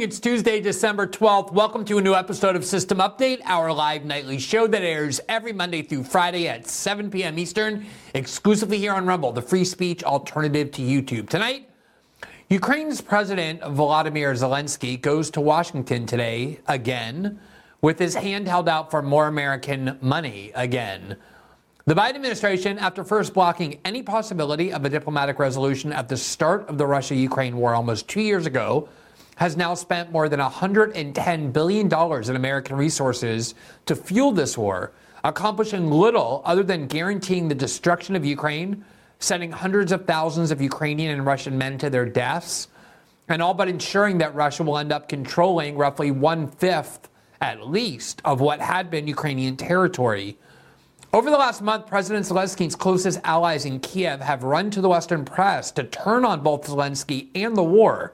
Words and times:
Evening. 0.00 0.08
It's 0.08 0.20
Tuesday, 0.20 0.60
December 0.62 1.06
12th. 1.06 1.52
Welcome 1.52 1.84
to 1.84 1.98
a 1.98 2.00
new 2.00 2.14
episode 2.14 2.56
of 2.56 2.64
System 2.64 2.98
Update, 2.98 3.42
our 3.44 3.70
live 3.70 4.02
nightly 4.02 4.38
show 4.38 4.66
that 4.66 4.80
airs 4.80 5.20
every 5.28 5.52
Monday 5.52 5.82
through 5.82 6.04
Friday 6.04 6.48
at 6.48 6.66
7 6.66 7.10
p.m. 7.10 7.38
Eastern, 7.38 7.84
exclusively 8.14 8.78
here 8.78 8.94
on 8.94 9.04
Rumble, 9.04 9.30
the 9.30 9.42
free 9.42 9.64
speech 9.64 10.02
alternative 10.02 10.70
to 10.72 10.80
YouTube. 10.80 11.28
Tonight, 11.28 11.68
Ukraine's 12.48 13.02
President 13.02 13.60
Volodymyr 13.60 14.32
Zelensky 14.34 14.98
goes 14.98 15.30
to 15.32 15.42
Washington 15.42 16.06
today 16.06 16.60
again 16.66 17.38
with 17.82 17.98
his 17.98 18.14
hand 18.14 18.48
held 18.48 18.70
out 18.70 18.90
for 18.90 19.02
more 19.02 19.26
American 19.26 19.98
money 20.00 20.50
again. 20.54 21.16
The 21.84 21.94
Biden 21.94 22.14
administration, 22.14 22.78
after 22.78 23.04
first 23.04 23.34
blocking 23.34 23.80
any 23.84 24.02
possibility 24.02 24.72
of 24.72 24.82
a 24.86 24.88
diplomatic 24.88 25.38
resolution 25.38 25.92
at 25.92 26.08
the 26.08 26.16
start 26.16 26.66
of 26.70 26.78
the 26.78 26.86
Russia 26.86 27.14
Ukraine 27.14 27.58
war 27.58 27.74
almost 27.74 28.08
two 28.08 28.22
years 28.22 28.46
ago, 28.46 28.88
has 29.40 29.56
now 29.56 29.72
spent 29.72 30.12
more 30.12 30.28
than 30.28 30.38
$110 30.38 31.52
billion 31.54 31.86
in 31.86 32.36
American 32.36 32.76
resources 32.76 33.54
to 33.86 33.96
fuel 33.96 34.32
this 34.32 34.58
war, 34.58 34.92
accomplishing 35.24 35.90
little 35.90 36.42
other 36.44 36.62
than 36.62 36.86
guaranteeing 36.86 37.48
the 37.48 37.54
destruction 37.54 38.14
of 38.14 38.22
Ukraine, 38.22 38.84
sending 39.18 39.50
hundreds 39.50 39.92
of 39.92 40.04
thousands 40.04 40.50
of 40.50 40.60
Ukrainian 40.60 41.12
and 41.12 41.24
Russian 41.24 41.56
men 41.56 41.78
to 41.78 41.88
their 41.88 42.04
deaths, 42.04 42.68
and 43.28 43.40
all 43.40 43.54
but 43.54 43.66
ensuring 43.66 44.18
that 44.18 44.34
Russia 44.34 44.62
will 44.62 44.76
end 44.76 44.92
up 44.92 45.08
controlling 45.08 45.74
roughly 45.74 46.10
one 46.10 46.46
fifth, 46.46 47.08
at 47.40 47.66
least, 47.66 48.20
of 48.26 48.42
what 48.42 48.60
had 48.60 48.90
been 48.90 49.08
Ukrainian 49.08 49.56
territory. 49.56 50.36
Over 51.14 51.30
the 51.30 51.38
last 51.38 51.62
month, 51.62 51.86
President 51.86 52.26
Zelensky's 52.26 52.76
closest 52.76 53.20
allies 53.24 53.64
in 53.64 53.80
Kiev 53.80 54.20
have 54.20 54.42
run 54.42 54.70
to 54.72 54.82
the 54.82 54.90
Western 54.90 55.24
press 55.24 55.70
to 55.72 55.84
turn 55.84 56.26
on 56.26 56.42
both 56.42 56.66
Zelensky 56.66 57.28
and 57.34 57.56
the 57.56 57.64
war 57.64 58.12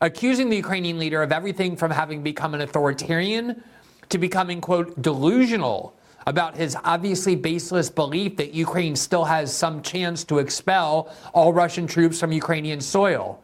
accusing 0.00 0.48
the 0.50 0.56
Ukrainian 0.56 0.98
leader 0.98 1.22
of 1.22 1.32
everything 1.32 1.76
from 1.76 1.90
having 1.90 2.22
become 2.22 2.54
an 2.54 2.60
authoritarian 2.60 3.62
to 4.08 4.18
becoming, 4.18 4.60
quote, 4.60 5.00
delusional 5.00 5.96
about 6.26 6.56
his 6.56 6.76
obviously 6.84 7.36
baseless 7.36 7.90
belief 7.90 8.36
that 8.36 8.54
Ukraine 8.54 8.96
still 8.96 9.24
has 9.24 9.54
some 9.54 9.82
chance 9.82 10.24
to 10.24 10.38
expel 10.38 11.12
all 11.32 11.52
Russian 11.52 11.86
troops 11.86 12.18
from 12.18 12.32
Ukrainian 12.32 12.80
soil. 12.80 13.42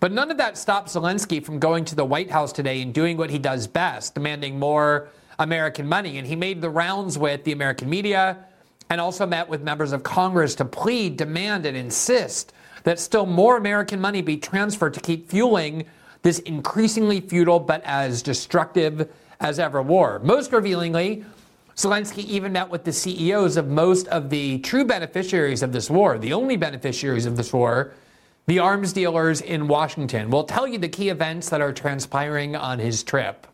But 0.00 0.12
none 0.12 0.30
of 0.30 0.38
that 0.38 0.56
stops 0.56 0.94
Zelensky 0.94 1.44
from 1.44 1.58
going 1.58 1.84
to 1.84 1.94
the 1.94 2.04
White 2.04 2.30
House 2.30 2.52
today 2.52 2.80
and 2.80 2.94
doing 2.94 3.18
what 3.18 3.28
he 3.28 3.38
does 3.38 3.66
best, 3.66 4.14
demanding 4.14 4.58
more 4.58 5.10
American 5.38 5.86
money. 5.86 6.16
And 6.16 6.26
he 6.26 6.36
made 6.36 6.62
the 6.62 6.70
rounds 6.70 7.18
with 7.18 7.44
the 7.44 7.52
American 7.52 7.90
media 7.90 8.46
and 8.88 8.98
also 9.00 9.26
met 9.26 9.48
with 9.48 9.62
members 9.62 9.92
of 9.92 10.02
Congress 10.02 10.54
to 10.56 10.64
plead, 10.64 11.18
demand, 11.18 11.66
and 11.66 11.76
insist 11.76 12.54
that 12.84 12.98
still 12.98 13.26
more 13.26 13.56
American 13.56 14.00
money 14.00 14.22
be 14.22 14.36
transferred 14.36 14.94
to 14.94 15.00
keep 15.00 15.28
fueling 15.28 15.84
this 16.22 16.38
increasingly 16.40 17.20
futile 17.20 17.60
but 17.60 17.82
as 17.84 18.22
destructive 18.22 19.08
as 19.40 19.58
ever 19.58 19.80
war. 19.80 20.20
Most 20.22 20.52
revealingly, 20.52 21.24
Zelensky 21.76 22.24
even 22.24 22.52
met 22.52 22.68
with 22.68 22.84
the 22.84 22.92
CEOs 22.92 23.56
of 23.56 23.68
most 23.68 24.06
of 24.08 24.28
the 24.28 24.58
true 24.58 24.84
beneficiaries 24.84 25.62
of 25.62 25.72
this 25.72 25.88
war, 25.88 26.18
the 26.18 26.32
only 26.32 26.56
beneficiaries 26.56 27.24
of 27.24 27.36
this 27.36 27.52
war, 27.52 27.94
the 28.46 28.58
arms 28.58 28.92
dealers 28.92 29.40
in 29.40 29.66
Washington. 29.66 30.30
We'll 30.30 30.44
tell 30.44 30.66
you 30.66 30.78
the 30.78 30.88
key 30.88 31.08
events 31.08 31.48
that 31.48 31.60
are 31.60 31.72
transpiring 31.72 32.54
on 32.54 32.78
his 32.78 33.02
trip. 33.02 33.46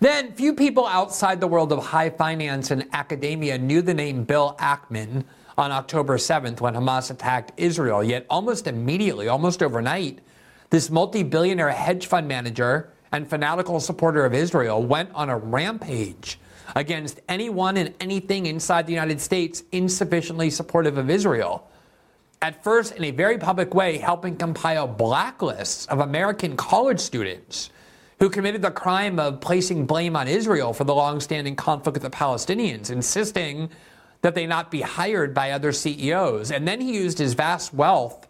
Then, 0.00 0.32
few 0.32 0.54
people 0.54 0.86
outside 0.86 1.40
the 1.40 1.46
world 1.46 1.72
of 1.72 1.86
high 1.86 2.10
finance 2.10 2.70
and 2.70 2.86
academia 2.92 3.58
knew 3.58 3.82
the 3.82 3.94
name 3.94 4.24
Bill 4.24 4.56
Ackman 4.60 5.24
on 5.56 5.70
October 5.72 6.16
7th 6.16 6.60
when 6.60 6.74
Hamas 6.74 7.10
attacked 7.10 7.52
Israel. 7.56 8.02
Yet, 8.02 8.26
almost 8.28 8.66
immediately, 8.66 9.28
almost 9.28 9.62
overnight, 9.62 10.20
this 10.70 10.90
multi 10.90 11.22
billionaire 11.22 11.70
hedge 11.70 12.06
fund 12.06 12.26
manager 12.26 12.90
and 13.12 13.28
fanatical 13.28 13.78
supporter 13.78 14.24
of 14.24 14.34
Israel 14.34 14.82
went 14.82 15.10
on 15.14 15.30
a 15.30 15.36
rampage 15.36 16.38
against 16.74 17.20
anyone 17.28 17.76
and 17.76 17.94
anything 18.00 18.46
inside 18.46 18.86
the 18.86 18.92
United 18.92 19.20
States 19.20 19.62
insufficiently 19.72 20.50
supportive 20.50 20.98
of 20.98 21.10
Israel. 21.10 21.68
At 22.42 22.62
first, 22.62 22.92
in 22.96 23.04
a 23.04 23.10
very 23.10 23.38
public 23.38 23.74
way, 23.74 23.98
helping 23.98 24.36
compile 24.36 24.88
blacklists 24.88 25.88
of 25.88 26.00
American 26.00 26.56
college 26.56 27.00
students 27.00 27.70
who 28.18 28.28
committed 28.28 28.62
the 28.62 28.70
crime 28.70 29.18
of 29.18 29.40
placing 29.40 29.86
blame 29.86 30.16
on 30.16 30.28
Israel 30.28 30.72
for 30.72 30.84
the 30.84 30.94
long-standing 30.94 31.56
conflict 31.56 31.94
with 31.94 32.02
the 32.02 32.16
Palestinians, 32.16 32.90
insisting 32.90 33.70
that 34.24 34.34
they 34.34 34.46
not 34.46 34.70
be 34.70 34.80
hired 34.80 35.34
by 35.34 35.50
other 35.50 35.70
CEOs. 35.70 36.50
And 36.50 36.66
then 36.66 36.80
he 36.80 36.94
used 36.94 37.18
his 37.18 37.34
vast 37.34 37.74
wealth 37.74 38.26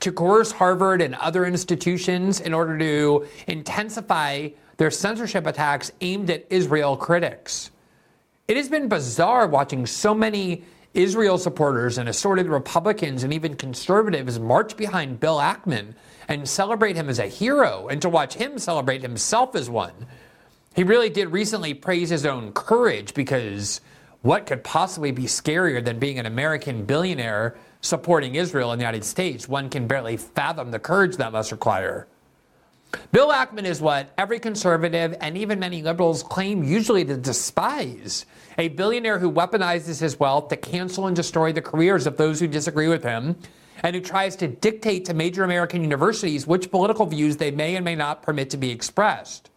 to 0.00 0.10
coerce 0.10 0.50
Harvard 0.50 1.00
and 1.00 1.14
other 1.14 1.44
institutions 1.46 2.40
in 2.40 2.52
order 2.52 2.76
to 2.76 3.28
intensify 3.46 4.48
their 4.78 4.90
censorship 4.90 5.46
attacks 5.46 5.92
aimed 6.00 6.28
at 6.28 6.44
Israel 6.50 6.96
critics. 6.96 7.70
It 8.48 8.56
has 8.56 8.68
been 8.68 8.88
bizarre 8.88 9.46
watching 9.46 9.86
so 9.86 10.12
many 10.12 10.64
Israel 10.92 11.38
supporters 11.38 11.98
and 11.98 12.08
assorted 12.08 12.48
Republicans 12.48 13.22
and 13.22 13.32
even 13.32 13.54
conservatives 13.54 14.40
march 14.40 14.76
behind 14.76 15.20
Bill 15.20 15.38
Ackman 15.38 15.94
and 16.26 16.48
celebrate 16.48 16.96
him 16.96 17.08
as 17.08 17.20
a 17.20 17.28
hero 17.28 17.86
and 17.86 18.02
to 18.02 18.08
watch 18.08 18.34
him 18.34 18.58
celebrate 18.58 19.02
himself 19.02 19.54
as 19.54 19.70
one. 19.70 20.08
He 20.74 20.82
really 20.82 21.10
did 21.10 21.28
recently 21.28 21.74
praise 21.74 22.10
his 22.10 22.26
own 22.26 22.50
courage 22.54 23.14
because 23.14 23.80
what 24.22 24.46
could 24.46 24.64
possibly 24.64 25.10
be 25.10 25.24
scarier 25.24 25.84
than 25.84 25.98
being 25.98 26.18
an 26.18 26.26
American 26.26 26.84
billionaire 26.84 27.56
supporting 27.80 28.36
Israel 28.36 28.72
in 28.72 28.78
the 28.78 28.84
United 28.84 29.04
States? 29.04 29.48
One 29.48 29.68
can 29.68 29.86
barely 29.86 30.16
fathom 30.16 30.70
the 30.70 30.78
courage 30.78 31.16
that 31.16 31.32
must 31.32 31.52
require. 31.52 32.06
Bill 33.10 33.30
Ackman 33.30 33.64
is 33.64 33.80
what 33.80 34.12
every 34.18 34.38
conservative 34.38 35.16
and 35.20 35.36
even 35.36 35.58
many 35.58 35.82
liberals 35.82 36.22
claim 36.22 36.62
usually 36.62 37.04
to 37.06 37.16
despise. 37.16 38.26
A 38.58 38.68
billionaire 38.68 39.18
who 39.18 39.32
weaponizes 39.32 40.00
his 40.00 40.20
wealth 40.20 40.48
to 40.48 40.56
cancel 40.56 41.06
and 41.06 41.16
destroy 41.16 41.52
the 41.52 41.62
careers 41.62 42.06
of 42.06 42.16
those 42.16 42.38
who 42.38 42.46
disagree 42.46 42.88
with 42.88 43.02
him, 43.02 43.36
and 43.82 43.96
who 43.96 44.02
tries 44.02 44.36
to 44.36 44.46
dictate 44.46 45.04
to 45.06 45.14
major 45.14 45.42
American 45.42 45.82
universities 45.82 46.46
which 46.46 46.70
political 46.70 47.06
views 47.06 47.38
they 47.38 47.50
may 47.50 47.74
and 47.74 47.84
may 47.84 47.96
not 47.96 48.22
permit 48.22 48.50
to 48.50 48.56
be 48.56 48.70
expressed. 48.70 49.50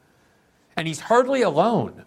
And 0.77 0.87
he's 0.87 1.01
hardly 1.01 1.41
alone 1.41 2.05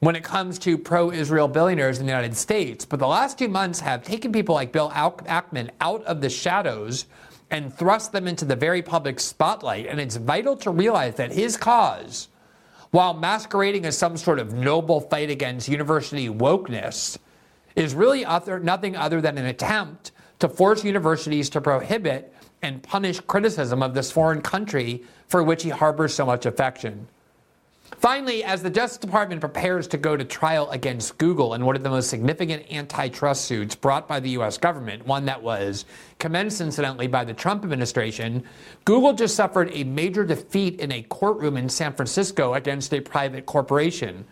when 0.00 0.14
it 0.14 0.22
comes 0.22 0.58
to 0.60 0.78
pro 0.78 1.10
Israel 1.10 1.48
billionaires 1.48 1.98
in 1.98 2.06
the 2.06 2.12
United 2.12 2.36
States. 2.36 2.84
But 2.84 3.00
the 3.00 3.06
last 3.06 3.38
two 3.38 3.48
months 3.48 3.80
have 3.80 4.04
taken 4.04 4.32
people 4.32 4.54
like 4.54 4.72
Bill 4.72 4.90
Ackman 4.90 5.70
out 5.80 6.04
of 6.04 6.20
the 6.20 6.30
shadows 6.30 7.06
and 7.50 7.74
thrust 7.74 8.12
them 8.12 8.28
into 8.28 8.44
the 8.44 8.56
very 8.56 8.82
public 8.82 9.18
spotlight. 9.18 9.86
And 9.86 9.98
it's 9.98 10.16
vital 10.16 10.56
to 10.58 10.70
realize 10.70 11.16
that 11.16 11.32
his 11.32 11.56
cause, 11.56 12.28
while 12.90 13.14
masquerading 13.14 13.86
as 13.86 13.98
some 13.98 14.16
sort 14.16 14.38
of 14.38 14.52
noble 14.52 15.00
fight 15.00 15.30
against 15.30 15.68
university 15.68 16.28
wokeness, 16.28 17.18
is 17.74 17.94
really 17.94 18.24
other, 18.24 18.60
nothing 18.60 18.96
other 18.96 19.20
than 19.20 19.38
an 19.38 19.46
attempt 19.46 20.12
to 20.38 20.48
force 20.48 20.84
universities 20.84 21.50
to 21.50 21.60
prohibit 21.60 22.32
and 22.62 22.82
punish 22.82 23.20
criticism 23.20 23.82
of 23.82 23.94
this 23.94 24.10
foreign 24.10 24.42
country 24.42 25.02
for 25.28 25.42
which 25.42 25.62
he 25.62 25.70
harbors 25.70 26.14
so 26.14 26.26
much 26.26 26.46
affection. 26.46 27.08
Finally, 27.98 28.44
as 28.44 28.62
the 28.62 28.70
Justice 28.70 28.98
Department 28.98 29.40
prepares 29.40 29.88
to 29.88 29.96
go 29.96 30.16
to 30.16 30.24
trial 30.24 30.70
against 30.70 31.18
Google 31.18 31.54
in 31.54 31.64
one 31.64 31.74
of 31.74 31.82
the 31.82 31.90
most 31.90 32.08
significant 32.08 32.64
antitrust 32.70 33.44
suits 33.44 33.74
brought 33.74 34.06
by 34.06 34.20
the 34.20 34.30
U.S. 34.30 34.56
government, 34.56 35.04
one 35.04 35.24
that 35.24 35.42
was 35.42 35.84
commenced 36.20 36.60
incidentally 36.60 37.08
by 37.08 37.24
the 37.24 37.34
Trump 37.34 37.64
administration, 37.64 38.44
Google 38.84 39.14
just 39.14 39.34
suffered 39.34 39.68
a 39.72 39.82
major 39.82 40.24
defeat 40.24 40.78
in 40.78 40.92
a 40.92 41.02
courtroom 41.02 41.56
in 41.56 41.68
San 41.68 41.92
Francisco 41.92 42.54
against 42.54 42.94
a 42.94 43.00
private 43.00 43.46
corporation. 43.46 44.24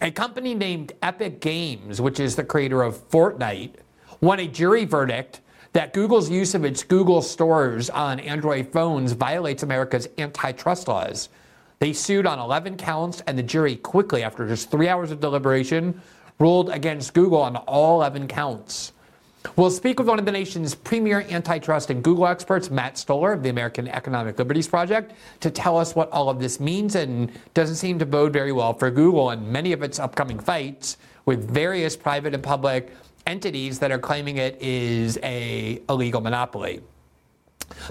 A 0.00 0.10
company 0.10 0.54
named 0.54 0.94
Epic 1.02 1.42
Games, 1.42 2.00
which 2.00 2.18
is 2.18 2.36
the 2.36 2.44
creator 2.44 2.82
of 2.82 3.06
Fortnite, 3.10 3.74
won 4.22 4.40
a 4.40 4.48
jury 4.48 4.86
verdict 4.86 5.42
that 5.74 5.92
Google's 5.92 6.30
use 6.30 6.54
of 6.54 6.64
its 6.64 6.82
Google 6.82 7.20
stores 7.20 7.90
on 7.90 8.18
Android 8.20 8.72
phones 8.72 9.12
violates 9.12 9.62
America's 9.62 10.08
antitrust 10.16 10.88
laws. 10.88 11.28
They 11.78 11.92
sued 11.92 12.26
on 12.26 12.38
11 12.38 12.76
counts, 12.76 13.22
and 13.26 13.38
the 13.38 13.42
jury 13.42 13.76
quickly, 13.76 14.22
after 14.22 14.46
just 14.46 14.70
three 14.70 14.88
hours 14.88 15.10
of 15.10 15.20
deliberation, 15.20 16.00
ruled 16.38 16.70
against 16.70 17.14
Google 17.14 17.42
on 17.42 17.56
all 17.56 18.00
11 18.00 18.28
counts. 18.28 18.92
We'll 19.56 19.70
speak 19.70 19.98
with 19.98 20.08
one 20.08 20.18
of 20.18 20.24
the 20.24 20.32
nation's 20.32 20.74
premier 20.74 21.24
antitrust 21.30 21.90
and 21.90 22.02
Google 22.02 22.26
experts, 22.26 22.70
Matt 22.70 22.96
Stoller 22.98 23.32
of 23.32 23.42
the 23.42 23.50
American 23.50 23.86
Economic 23.86 24.38
Liberties 24.38 24.66
Project, 24.66 25.12
to 25.40 25.50
tell 25.50 25.76
us 25.76 25.94
what 25.94 26.10
all 26.10 26.28
of 26.28 26.40
this 26.40 26.58
means 26.58 26.94
and 26.94 27.30
doesn't 27.52 27.76
seem 27.76 27.98
to 27.98 28.06
bode 28.06 28.32
very 28.32 28.52
well 28.52 28.72
for 28.72 28.90
Google 28.90 29.30
and 29.30 29.46
many 29.46 29.72
of 29.72 29.82
its 29.82 29.98
upcoming 29.98 30.40
fights 30.40 30.96
with 31.26 31.48
various 31.48 31.96
private 31.96 32.34
and 32.34 32.42
public 32.42 32.90
entities 33.26 33.78
that 33.78 33.92
are 33.92 33.98
claiming 33.98 34.38
it 34.38 34.60
is 34.60 35.18
a 35.22 35.80
illegal 35.88 36.20
monopoly. 36.20 36.80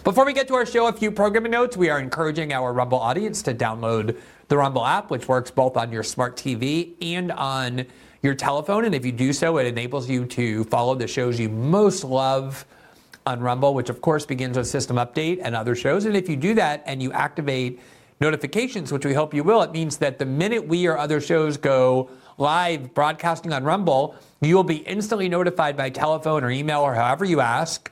Before 0.01 0.25
we 0.25 0.33
get 0.33 0.47
to 0.47 0.55
our 0.55 0.65
show, 0.65 0.87
a 0.87 0.91
few 0.91 1.11
programming 1.11 1.51
notes. 1.51 1.77
We 1.77 1.89
are 1.89 1.99
encouraging 1.99 2.51
our 2.51 2.73
Rumble 2.73 2.97
audience 2.97 3.41
to 3.43 3.53
download 3.53 4.19
the 4.47 4.57
Rumble 4.57 4.85
app, 4.85 5.11
which 5.11 5.27
works 5.27 5.51
both 5.51 5.77
on 5.77 5.91
your 5.91 6.03
smart 6.03 6.35
TV 6.35 6.95
and 7.01 7.31
on 7.31 7.85
your 8.21 8.33
telephone. 8.33 8.85
And 8.85 8.95
if 8.95 9.05
you 9.05 9.11
do 9.11 9.31
so, 9.31 9.57
it 9.59 9.67
enables 9.67 10.09
you 10.09 10.25
to 10.25 10.63
follow 10.65 10.95
the 10.95 11.07
shows 11.07 11.39
you 11.39 11.47
most 11.47 12.03
love 12.03 12.65
on 13.25 13.39
Rumble, 13.39 13.75
which 13.75 13.89
of 13.89 14.01
course 14.01 14.25
begins 14.25 14.57
with 14.57 14.67
System 14.67 14.97
Update 14.97 15.39
and 15.41 15.55
other 15.55 15.75
shows. 15.75 16.05
And 16.05 16.17
if 16.17 16.27
you 16.27 16.35
do 16.35 16.55
that 16.55 16.83
and 16.85 17.01
you 17.01 17.13
activate 17.13 17.79
notifications, 18.19 18.91
which 18.91 19.05
we 19.05 19.13
hope 19.13 19.33
you 19.33 19.43
will, 19.43 19.61
it 19.61 19.71
means 19.71 19.97
that 19.97 20.17
the 20.17 20.25
minute 20.25 20.67
we 20.67 20.87
or 20.87 20.97
other 20.97 21.21
shows 21.21 21.55
go 21.55 22.09
live 22.37 22.93
broadcasting 22.93 23.53
on 23.53 23.63
Rumble, 23.63 24.15
you 24.41 24.55
will 24.55 24.63
be 24.63 24.77
instantly 24.77 25.29
notified 25.29 25.77
by 25.77 25.91
telephone 25.91 26.43
or 26.43 26.49
email 26.49 26.81
or 26.81 26.95
however 26.95 27.25
you 27.25 27.39
ask. 27.39 27.91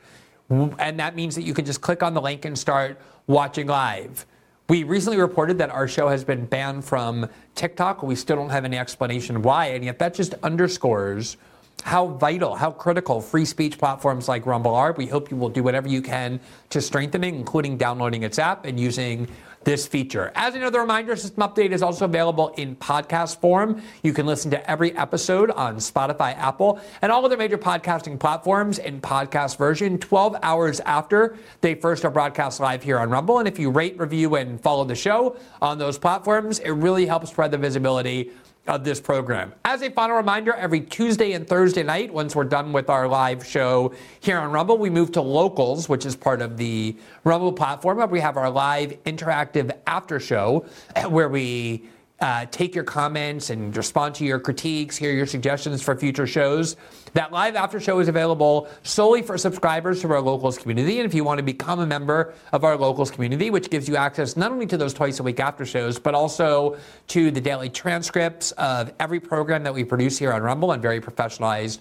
And 0.78 1.00
that 1.00 1.16
means 1.16 1.34
that 1.34 1.42
you 1.42 1.54
can 1.54 1.64
just 1.64 1.80
click 1.80 2.02
on 2.02 2.12
the 2.14 2.20
link 2.20 2.44
and 2.44 2.58
start 2.58 3.00
watching 3.26 3.66
live. 3.66 4.26
We 4.68 4.84
recently 4.84 5.18
reported 5.18 5.58
that 5.58 5.70
our 5.70 5.88
show 5.88 6.08
has 6.08 6.24
been 6.24 6.46
banned 6.46 6.84
from 6.84 7.28
TikTok. 7.54 8.02
We 8.02 8.14
still 8.14 8.36
don't 8.36 8.50
have 8.50 8.64
any 8.64 8.78
explanation 8.78 9.42
why, 9.42 9.66
and 9.66 9.84
yet 9.84 9.98
that 9.98 10.14
just 10.14 10.34
underscores 10.42 11.36
how 11.84 12.06
vital, 12.06 12.54
how 12.54 12.70
critical 12.70 13.20
free 13.20 13.44
speech 13.44 13.78
platforms 13.78 14.28
like 14.28 14.46
Rumble 14.46 14.74
are. 14.74 14.92
We 14.92 15.06
hope 15.06 15.30
you 15.30 15.36
will 15.36 15.48
do 15.48 15.62
whatever 15.62 15.88
you 15.88 16.00
can 16.00 16.38
to 16.70 16.80
strengthen 16.80 17.24
it, 17.24 17.34
including 17.34 17.76
downloading 17.76 18.22
its 18.22 18.38
app 18.38 18.64
and 18.66 18.78
using 18.78 19.28
this 19.64 19.86
feature. 19.86 20.32
As 20.34 20.54
another 20.54 20.80
reminder, 20.80 21.16
System 21.16 21.42
Update 21.42 21.72
is 21.72 21.82
also 21.82 22.04
available 22.04 22.48
in 22.56 22.76
podcast 22.76 23.40
form. 23.40 23.82
You 24.02 24.12
can 24.12 24.26
listen 24.26 24.50
to 24.50 24.70
every 24.70 24.96
episode 24.96 25.50
on 25.50 25.76
Spotify, 25.76 26.36
Apple, 26.36 26.80
and 27.00 27.12
all 27.12 27.24
other 27.24 27.36
major 27.36 27.58
podcasting 27.58 28.18
platforms 28.18 28.78
in 28.78 29.00
podcast 29.00 29.58
version 29.58 29.98
12 29.98 30.36
hours 30.42 30.80
after 30.80 31.36
they 31.60 31.74
first 31.74 32.04
are 32.04 32.10
broadcast 32.10 32.60
live 32.60 32.82
here 32.82 32.98
on 32.98 33.10
Rumble. 33.10 33.38
And 33.38 33.48
if 33.48 33.58
you 33.58 33.70
rate, 33.70 33.98
review, 33.98 34.36
and 34.36 34.60
follow 34.60 34.84
the 34.84 34.94
show 34.94 35.36
on 35.60 35.78
those 35.78 35.98
platforms, 35.98 36.58
it 36.60 36.70
really 36.70 37.06
helps 37.06 37.30
spread 37.30 37.50
the 37.50 37.58
visibility 37.58 38.30
of 38.66 38.84
this 38.84 39.00
program. 39.00 39.52
As 39.64 39.82
a 39.82 39.90
final 39.90 40.16
reminder, 40.16 40.54
every 40.54 40.80
Tuesday 40.80 41.32
and 41.32 41.46
Thursday 41.46 41.82
night, 41.82 42.12
once 42.12 42.36
we're 42.36 42.44
done 42.44 42.72
with 42.72 42.88
our 42.88 43.08
live 43.08 43.44
show 43.44 43.92
here 44.20 44.38
on 44.38 44.52
Rumble, 44.52 44.78
we 44.78 44.88
move 44.88 45.10
to 45.12 45.20
Locals, 45.20 45.88
which 45.88 46.06
is 46.06 46.14
part 46.14 46.40
of 46.40 46.56
the 46.56 46.96
Rumble 47.24 47.52
platform. 47.52 48.08
We 48.10 48.20
have 48.20 48.36
our 48.36 48.50
live 48.50 49.02
interactive 49.04 49.76
after 49.86 50.20
show 50.20 50.66
where 51.08 51.28
we 51.28 51.88
uh, 52.20 52.46
take 52.52 52.72
your 52.74 52.84
comments 52.84 53.50
and 53.50 53.76
respond 53.76 54.14
to 54.14 54.24
your 54.24 54.38
critiques, 54.38 54.96
hear 54.96 55.12
your 55.12 55.26
suggestions 55.26 55.82
for 55.82 55.96
future 55.96 56.26
shows. 56.26 56.76
That 57.14 57.30
live 57.30 57.56
after 57.56 57.78
show 57.78 57.98
is 57.98 58.08
available 58.08 58.68
solely 58.84 59.20
for 59.20 59.36
subscribers 59.36 60.00
to 60.00 60.10
our 60.12 60.20
locals 60.20 60.56
community. 60.56 60.98
And 60.98 61.06
if 61.06 61.12
you 61.12 61.24
want 61.24 61.38
to 61.38 61.44
become 61.44 61.80
a 61.80 61.86
member 61.86 62.32
of 62.52 62.64
our 62.64 62.74
locals 62.74 63.10
community, 63.10 63.50
which 63.50 63.68
gives 63.68 63.86
you 63.86 63.96
access 63.96 64.34
not 64.34 64.50
only 64.50 64.66
to 64.66 64.78
those 64.78 64.94
twice 64.94 65.20
a 65.20 65.22
week 65.22 65.38
after 65.38 65.66
shows, 65.66 65.98
but 65.98 66.14
also 66.14 66.78
to 67.08 67.30
the 67.30 67.40
daily 67.40 67.68
transcripts 67.68 68.52
of 68.52 68.94
every 68.98 69.20
program 69.20 69.62
that 69.64 69.74
we 69.74 69.84
produce 69.84 70.16
here 70.16 70.32
on 70.32 70.40
Rumble 70.40 70.72
in 70.72 70.80
very 70.80 71.02
professionalized 71.02 71.80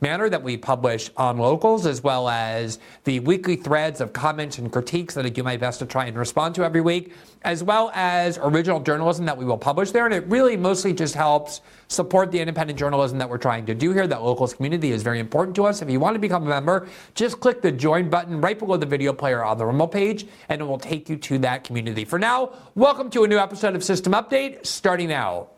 manner 0.00 0.28
that 0.28 0.42
we 0.42 0.56
publish 0.56 1.10
on 1.16 1.38
locals, 1.38 1.86
as 1.86 2.02
well 2.02 2.28
as 2.28 2.80
the 3.04 3.20
weekly 3.20 3.54
threads 3.54 4.00
of 4.00 4.12
comments 4.12 4.58
and 4.58 4.72
critiques 4.72 5.14
that 5.14 5.24
I 5.24 5.28
do 5.28 5.44
my 5.44 5.56
best 5.56 5.78
to 5.78 5.86
try 5.86 6.06
and 6.06 6.18
respond 6.18 6.56
to 6.56 6.64
every 6.64 6.80
week, 6.80 7.14
as 7.42 7.62
well 7.62 7.92
as 7.94 8.36
original 8.42 8.80
journalism 8.80 9.26
that 9.26 9.38
we 9.38 9.44
will 9.44 9.58
publish 9.58 9.92
there. 9.92 10.06
And 10.06 10.14
it 10.14 10.26
really 10.26 10.56
mostly 10.56 10.92
just 10.92 11.14
helps 11.14 11.60
support 11.92 12.32
the 12.32 12.40
independent 12.40 12.78
journalism 12.78 13.18
that 13.18 13.28
we're 13.28 13.38
trying 13.38 13.66
to 13.66 13.74
do 13.74 13.92
here. 13.92 14.06
That 14.06 14.22
locals 14.22 14.54
community 14.54 14.90
is 14.90 15.02
very 15.02 15.20
important 15.20 15.54
to 15.56 15.64
us. 15.64 15.82
If 15.82 15.90
you 15.90 16.00
want 16.00 16.14
to 16.14 16.20
become 16.20 16.44
a 16.44 16.48
member, 16.48 16.88
just 17.14 17.40
click 17.40 17.62
the 17.62 17.70
join 17.70 18.08
button 18.08 18.40
right 18.40 18.58
below 18.58 18.76
the 18.76 18.86
video 18.86 19.12
player 19.12 19.44
on 19.44 19.58
the 19.58 19.66
Rumble 19.66 19.88
page, 19.88 20.26
and 20.48 20.60
it 20.60 20.64
will 20.64 20.78
take 20.78 21.08
you 21.08 21.16
to 21.16 21.38
that 21.38 21.64
community. 21.64 22.04
For 22.04 22.18
now, 22.18 22.52
welcome 22.74 23.10
to 23.10 23.24
a 23.24 23.28
new 23.28 23.38
episode 23.38 23.76
of 23.76 23.84
System 23.84 24.12
Update, 24.12 24.66
starting 24.66 25.08
now. 25.08 25.48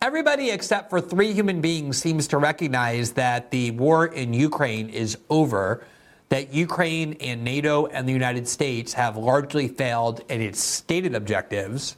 Everybody 0.00 0.50
except 0.50 0.90
for 0.90 1.00
three 1.00 1.32
human 1.32 1.60
beings 1.60 1.98
seems 1.98 2.28
to 2.28 2.38
recognize 2.38 3.12
that 3.12 3.50
the 3.50 3.72
war 3.72 4.06
in 4.06 4.32
Ukraine 4.32 4.88
is 4.88 5.18
over, 5.28 5.84
that 6.28 6.52
Ukraine 6.52 7.14
and 7.20 7.42
NATO 7.42 7.86
and 7.86 8.08
the 8.08 8.12
United 8.12 8.46
States 8.46 8.92
have 8.92 9.16
largely 9.16 9.68
failed 9.68 10.22
in 10.28 10.40
its 10.40 10.60
stated 10.60 11.14
objectives, 11.14 11.96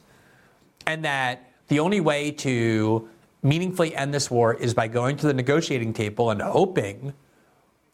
and 0.87 1.03
that 1.05 1.51
the 1.67 1.79
only 1.79 1.99
way 1.99 2.31
to 2.31 3.09
meaningfully 3.43 3.95
end 3.95 4.13
this 4.13 4.29
war 4.29 4.53
is 4.53 4.73
by 4.73 4.87
going 4.87 5.17
to 5.17 5.27
the 5.27 5.33
negotiating 5.33 5.93
table 5.93 6.29
and 6.29 6.41
hoping 6.41 7.13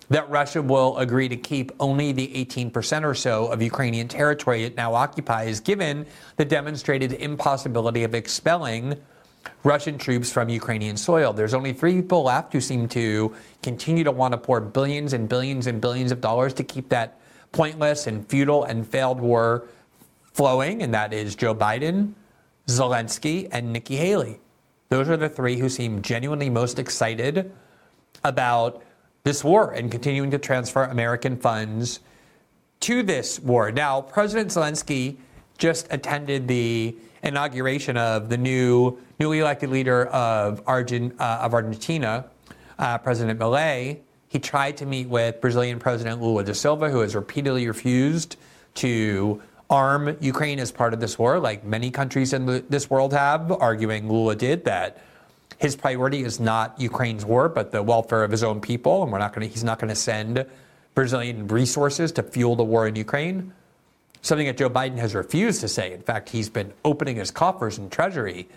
that 0.09 0.29
Russia 0.29 0.61
will 0.61 0.97
agree 0.97 1.27
to 1.27 1.35
keep 1.35 1.71
only 1.79 2.11
the 2.11 2.27
18% 2.45 3.03
or 3.03 3.13
so 3.13 3.47
of 3.47 3.61
Ukrainian 3.61 4.07
territory 4.07 4.63
it 4.63 4.77
now 4.77 4.93
occupies, 4.93 5.59
given 5.59 6.05
the 6.37 6.45
demonstrated 6.45 7.13
impossibility 7.13 8.03
of 8.03 8.15
expelling 8.15 8.97
Russian 9.63 9.97
troops 9.97 10.31
from 10.31 10.49
Ukrainian 10.49 10.97
soil. 10.97 11.33
There's 11.33 11.53
only 11.53 11.73
three 11.73 12.01
people 12.01 12.23
left 12.23 12.53
who 12.53 12.61
seem 12.61 12.87
to 12.89 13.33
continue 13.63 14.03
to 14.03 14.11
want 14.11 14.31
to 14.31 14.37
pour 14.37 14.59
billions 14.59 15.13
and 15.13 15.27
billions 15.27 15.67
and 15.67 15.81
billions 15.81 16.11
of 16.11 16.21
dollars 16.21 16.53
to 16.55 16.63
keep 16.63 16.89
that 16.89 17.19
pointless 17.51 18.07
and 18.07 18.27
futile 18.27 18.63
and 18.65 18.87
failed 18.87 19.19
war 19.19 19.67
flowing, 20.33 20.83
and 20.83 20.93
that 20.93 21.13
is 21.13 21.35
Joe 21.35 21.55
Biden, 21.55 22.13
Zelensky, 22.67 23.47
and 23.51 23.73
Nikki 23.73 23.95
Haley. 23.95 24.39
Those 24.89 25.09
are 25.09 25.17
the 25.17 25.29
three 25.29 25.57
who 25.57 25.69
seem 25.69 26.01
genuinely 26.01 26.49
most 26.49 26.79
excited 26.79 27.51
about 28.23 28.83
this 29.23 29.43
war 29.43 29.71
and 29.71 29.91
continuing 29.91 30.31
to 30.31 30.37
transfer 30.37 30.83
American 30.83 31.37
funds 31.37 31.99
to 32.81 33.03
this 33.03 33.39
war. 33.39 33.71
Now, 33.71 34.01
President 34.01 34.49
Zelensky 34.49 35.17
just 35.57 35.87
attended 35.89 36.47
the 36.47 36.95
inauguration 37.23 37.97
of 37.97 38.29
the 38.29 38.37
new 38.37 38.97
newly 39.19 39.39
elected 39.39 39.69
leader 39.69 40.05
of, 40.07 40.61
Argent, 40.67 41.19
uh, 41.19 41.39
of 41.41 41.53
Argentina, 41.53 42.25
uh, 42.79 42.97
President 42.97 43.39
Milei. 43.39 43.99
He 44.27 44.39
tried 44.39 44.77
to 44.77 44.85
meet 44.85 45.07
with 45.07 45.41
Brazilian 45.41 45.79
President 45.79 46.21
Lula 46.21 46.43
da 46.43 46.53
Silva, 46.53 46.89
who 46.89 46.99
has 46.99 47.15
repeatedly 47.15 47.67
refused 47.67 48.35
to 48.75 49.41
arm 49.69 50.15
Ukraine 50.19 50.59
as 50.59 50.71
part 50.71 50.93
of 50.93 50.99
this 50.99 51.17
war, 51.17 51.39
like 51.39 51.63
many 51.63 51.91
countries 51.91 52.33
in 52.33 52.45
the, 52.45 52.63
this 52.69 52.89
world 52.89 53.13
have, 53.13 53.51
arguing 53.51 54.09
Lula 54.09 54.35
did 54.35 54.65
that 54.65 55.01
his 55.57 55.75
priority 55.75 56.23
is 56.23 56.39
not 56.39 56.79
Ukraine's 56.79 57.25
war, 57.25 57.49
but 57.49 57.71
the 57.71 57.81
welfare 57.81 58.23
of 58.23 58.31
his 58.31 58.43
own 58.43 58.61
people, 58.61 59.03
and 59.03 59.11
we're 59.11 59.17
not 59.17 59.33
going 59.33 59.49
he's 59.49 59.63
not 59.63 59.79
going 59.79 59.89
to 59.89 59.95
send 59.95 60.45
Brazilian 60.93 61.47
resources 61.47 62.11
to 62.13 62.23
fuel 62.23 62.55
the 62.55 62.63
war 62.63 62.87
in 62.87 62.95
Ukraine 62.95 63.53
something 64.21 64.47
that 64.47 64.57
Joe 64.57 64.69
Biden 64.69 64.97
has 64.97 65.15
refused 65.15 65.61
to 65.61 65.67
say. 65.67 65.93
In 65.93 66.01
fact, 66.01 66.29
he's 66.29 66.49
been 66.49 66.73
opening 66.83 67.17
his 67.17 67.31
coffers 67.31 67.77
in 67.77 67.89
Treasury 67.89 68.47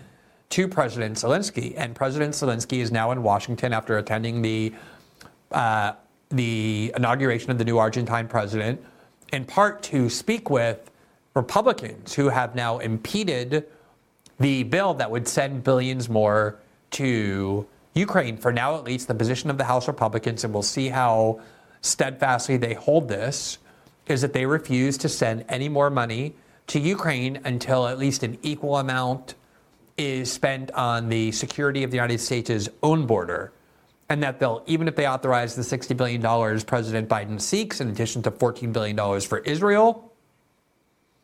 to 0.51 0.67
President 0.67 1.17
Zelensky, 1.17 1.75
and 1.77 1.95
President 1.95 2.35
Zelensky 2.35 2.79
is 2.79 2.91
now 2.91 3.13
in 3.13 3.23
Washington 3.23 3.73
after 3.73 3.99
attending 3.99 4.43
the 4.43 4.73
uh, 5.53 5.93
the 6.31 6.93
inauguration 6.97 7.51
of 7.51 7.59
the 7.59 7.65
new 7.65 7.79
Argentine 7.79 8.29
president, 8.29 8.81
in 9.33 9.45
part 9.45 9.83
to 9.83 10.09
speak 10.09 10.49
with 10.49 10.91
Republicans 11.35 12.15
who 12.15 12.29
have 12.29 12.55
now 12.55 12.79
impeded 12.79 13.67
the 14.39 14.63
bill 14.65 14.95
that 14.95 15.11
would 15.11 15.27
send 15.27 15.65
billions 15.65 16.09
more 16.09 16.57
to 16.93 17.67
Ukraine. 17.95 18.37
For 18.37 18.53
now, 18.53 18.77
at 18.77 18.85
least, 18.85 19.09
the 19.09 19.15
position 19.15 19.51
of 19.51 19.59
the 19.59 19.65
House 19.65 19.89
Republicans, 19.89 20.45
and 20.45 20.55
we'll 20.55 20.63
see 20.63 20.89
how 20.89 21.41
steadfastly 21.83 22.57
they 22.57 22.75
hold 22.75 23.09
this 23.09 23.59
is 24.11 24.21
that 24.23 24.33
they 24.33 24.45
refuse 24.45 24.99
to 24.99 25.09
send 25.09 25.45
any 25.49 25.69
more 25.69 25.89
money 25.89 26.35
to 26.67 26.81
Ukraine 26.81 27.41
until 27.45 27.87
at 27.87 27.99
least 27.99 28.23
an 28.23 28.37
equal 28.43 28.77
amount 28.79 29.35
is 29.97 30.33
spent 30.33 30.71
on 30.73 31.09
the 31.09 31.31
security 31.33 31.85
of 31.85 31.91
the 31.91 31.97
United 31.97 32.21
States' 32.21 32.69
own 32.83 33.07
border. 33.07 33.53
And 34.09 34.23
that 34.23 34.41
they'll, 34.41 34.65
even 34.67 34.89
if 34.89 34.97
they 34.97 35.07
authorize 35.07 35.55
the 35.55 35.63
$60 35.63 35.97
billion 35.97 36.21
President 36.63 37.09
Biden 37.09 37.41
seeks, 37.41 37.81
in 37.81 37.89
addition 37.89 38.23
to 38.23 38.31
$14 38.31 38.73
billion 38.73 39.21
for 39.21 39.39
Israel, 39.39 40.13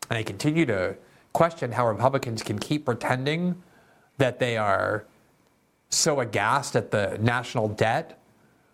and 0.09 0.19
I 0.19 0.23
continue 0.23 0.64
to 0.66 0.97
question 1.33 1.73
how 1.73 1.88
Republicans 1.88 2.43
can 2.43 2.59
keep 2.59 2.85
pretending 2.85 3.61
that 4.19 4.38
they 4.38 4.57
are 4.57 5.05
so 5.90 6.21
aghast 6.21 6.76
at 6.76 6.93
the 6.93 7.19
national 7.21 7.69
debt 7.69 8.21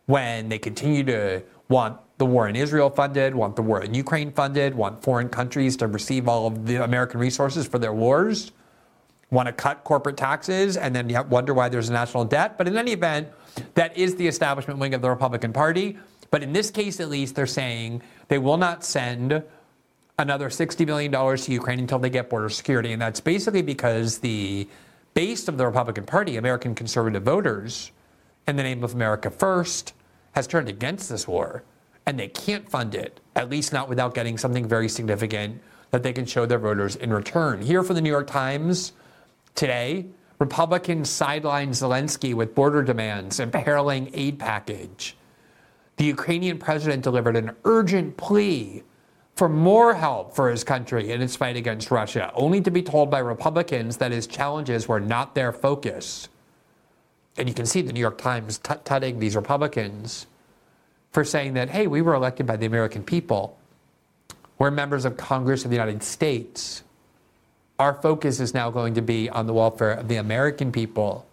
when 0.07 0.51
they 0.51 0.59
continue 0.59 1.05
to 1.05 1.43
want 1.69 1.99
the 2.23 2.27
war 2.27 2.47
in 2.47 2.55
Israel 2.55 2.89
funded, 2.89 3.35
want 3.35 3.57
the 3.57 3.63
war 3.63 3.83
in 3.83 3.95
Ukraine 3.95 4.31
funded, 4.31 4.77
want 4.77 5.03
foreign 5.03 5.29
countries 5.29 5.77
to 5.79 5.89
receive 5.89 6.29
all 6.29 6.47
of 6.47 6.67
the 6.67 6.77
American 6.77 7.19
resources 7.19 7.67
for 7.67 7.81
their 7.81 7.93
wars, 7.93 8.53
want 9.33 9.49
to 9.49 9.53
cut 9.53 9.83
corporate 9.83 10.17
taxes, 10.17 10.77
and 10.77 10.95
then 10.95 11.11
wonder 11.29 11.53
why 11.53 11.69
there's 11.69 11.89
a 11.89 11.93
national 11.93 12.25
debt. 12.25 12.57
But 12.57 12.69
in 12.69 12.79
any 12.79 12.93
event, 12.93 13.27
that 13.75 13.99
is 13.99 14.15
the 14.15 14.29
establishment 14.29 14.79
wing 14.79 14.95
of 14.95 15.03
the 15.03 15.11
Republican 15.11 15.53
Party. 15.53 15.99
But 16.31 16.45
in 16.45 16.53
this 16.53 16.71
case, 16.71 17.01
at 17.01 17.09
least, 17.09 17.35
they're 17.35 17.45
saying 17.45 18.03
they 18.29 18.39
will 18.39 18.57
not 18.57 18.85
send 18.85 19.43
another 20.17 20.49
$60 20.49 20.87
billion 20.87 21.11
to 21.11 21.53
Ukraine 21.53 21.81
until 21.81 21.99
they 21.99 22.09
get 22.09 22.31
border 22.31 22.51
security. 22.51 22.93
And 22.93 23.03
that's 23.03 23.19
basically 23.19 23.63
because 23.63 24.19
the 24.19 24.69
base 25.15 25.49
of 25.49 25.59
the 25.59 25.67
Republican 25.67 26.05
Party, 26.05 26.37
American 26.37 26.77
conservative 26.77 27.25
voters, 27.25 27.91
in 28.47 28.55
the 28.55 28.63
name 28.63 28.85
of 28.85 28.95
America 28.95 29.29
First, 29.29 29.93
has 30.37 30.47
turned 30.47 30.69
against 30.69 31.09
this 31.09 31.27
war 31.27 31.65
and 32.07 32.19
they 32.19 32.29
can't 32.29 32.69
fund 32.69 32.95
it, 32.95 33.21
at 33.37 33.51
least 33.51 33.73
not 33.73 33.89
without 33.89 34.15
getting 34.15 34.37
something 34.37 34.67
very 34.69 34.89
significant 34.89 35.61
that 35.91 36.03
they 36.03 36.13
can 36.13 36.27
show 36.27 36.47
their 36.47 36.59
voters 36.59 36.97
in 36.97 37.13
return. 37.13 37.61
Here 37.63 37.83
for 37.83 37.95
the 37.95 38.01
New 38.01 38.11
York 38.11 38.27
Times 38.27 38.93
today, 39.55 40.07
Republicans 40.39 41.09
sidelined 41.09 41.71
Zelensky 41.71 42.35
with 42.35 42.55
border 42.55 42.83
demands, 42.83 43.39
and 43.39 43.55
imperiling 43.55 44.11
aid 44.13 44.39
package. 44.39 45.17
The 45.97 46.05
Ukrainian 46.05 46.59
president 46.59 47.05
delivered 47.05 47.37
an 47.37 47.53
urgent 47.65 48.17
plea 48.17 48.83
for 49.37 49.49
more 49.49 49.95
help 49.95 50.35
for 50.35 50.51
his 50.51 50.65
country 50.65 51.13
in 51.13 51.23
its 51.23 51.37
fight 51.37 51.57
against 51.57 51.91
Russia, 51.91 52.33
only 52.35 52.61
to 52.61 52.71
be 52.71 52.83
told 52.83 53.11
by 53.11 53.21
Republicans 53.21 53.99
that 53.99 54.13
his 54.13 54.27
challenges 54.27 54.89
were 54.89 55.01
not 55.01 55.35
their 55.35 55.53
focus. 55.53 56.29
And 57.37 57.49
you 57.49 57.55
can 57.55 57.67
see 57.67 57.83
the 57.83 57.93
New 57.93 58.01
York 58.01 58.19
Times 58.19 58.59
tutting 58.59 59.19
these 59.19 59.37
Republicans 59.37 60.27
for 61.13 61.25
saying 61.25 61.55
that, 61.55 61.69
hey, 61.69 61.87
we 61.87 62.03
were 62.03 62.15
elected 62.15 62.47
by 62.47 62.57
the 62.57 62.67
American 62.67 63.03
people. 63.03 63.59
We're 64.59 64.71
members 64.71 65.05
of 65.05 65.17
Congress 65.17 65.65
of 65.65 65.71
the 65.71 65.77
United 65.77 66.03
States. 66.03 66.83
Our 67.79 67.95
focus 67.95 68.41
is 68.41 68.55
now 68.55 68.71
going 68.71 68.95
to 68.95 69.03
be 69.03 69.29
on 69.29 69.47
the 69.47 69.53
welfare 69.53 69.93
of 69.93 70.09
the 70.09 70.17
American 70.17 70.73
people 70.73 71.27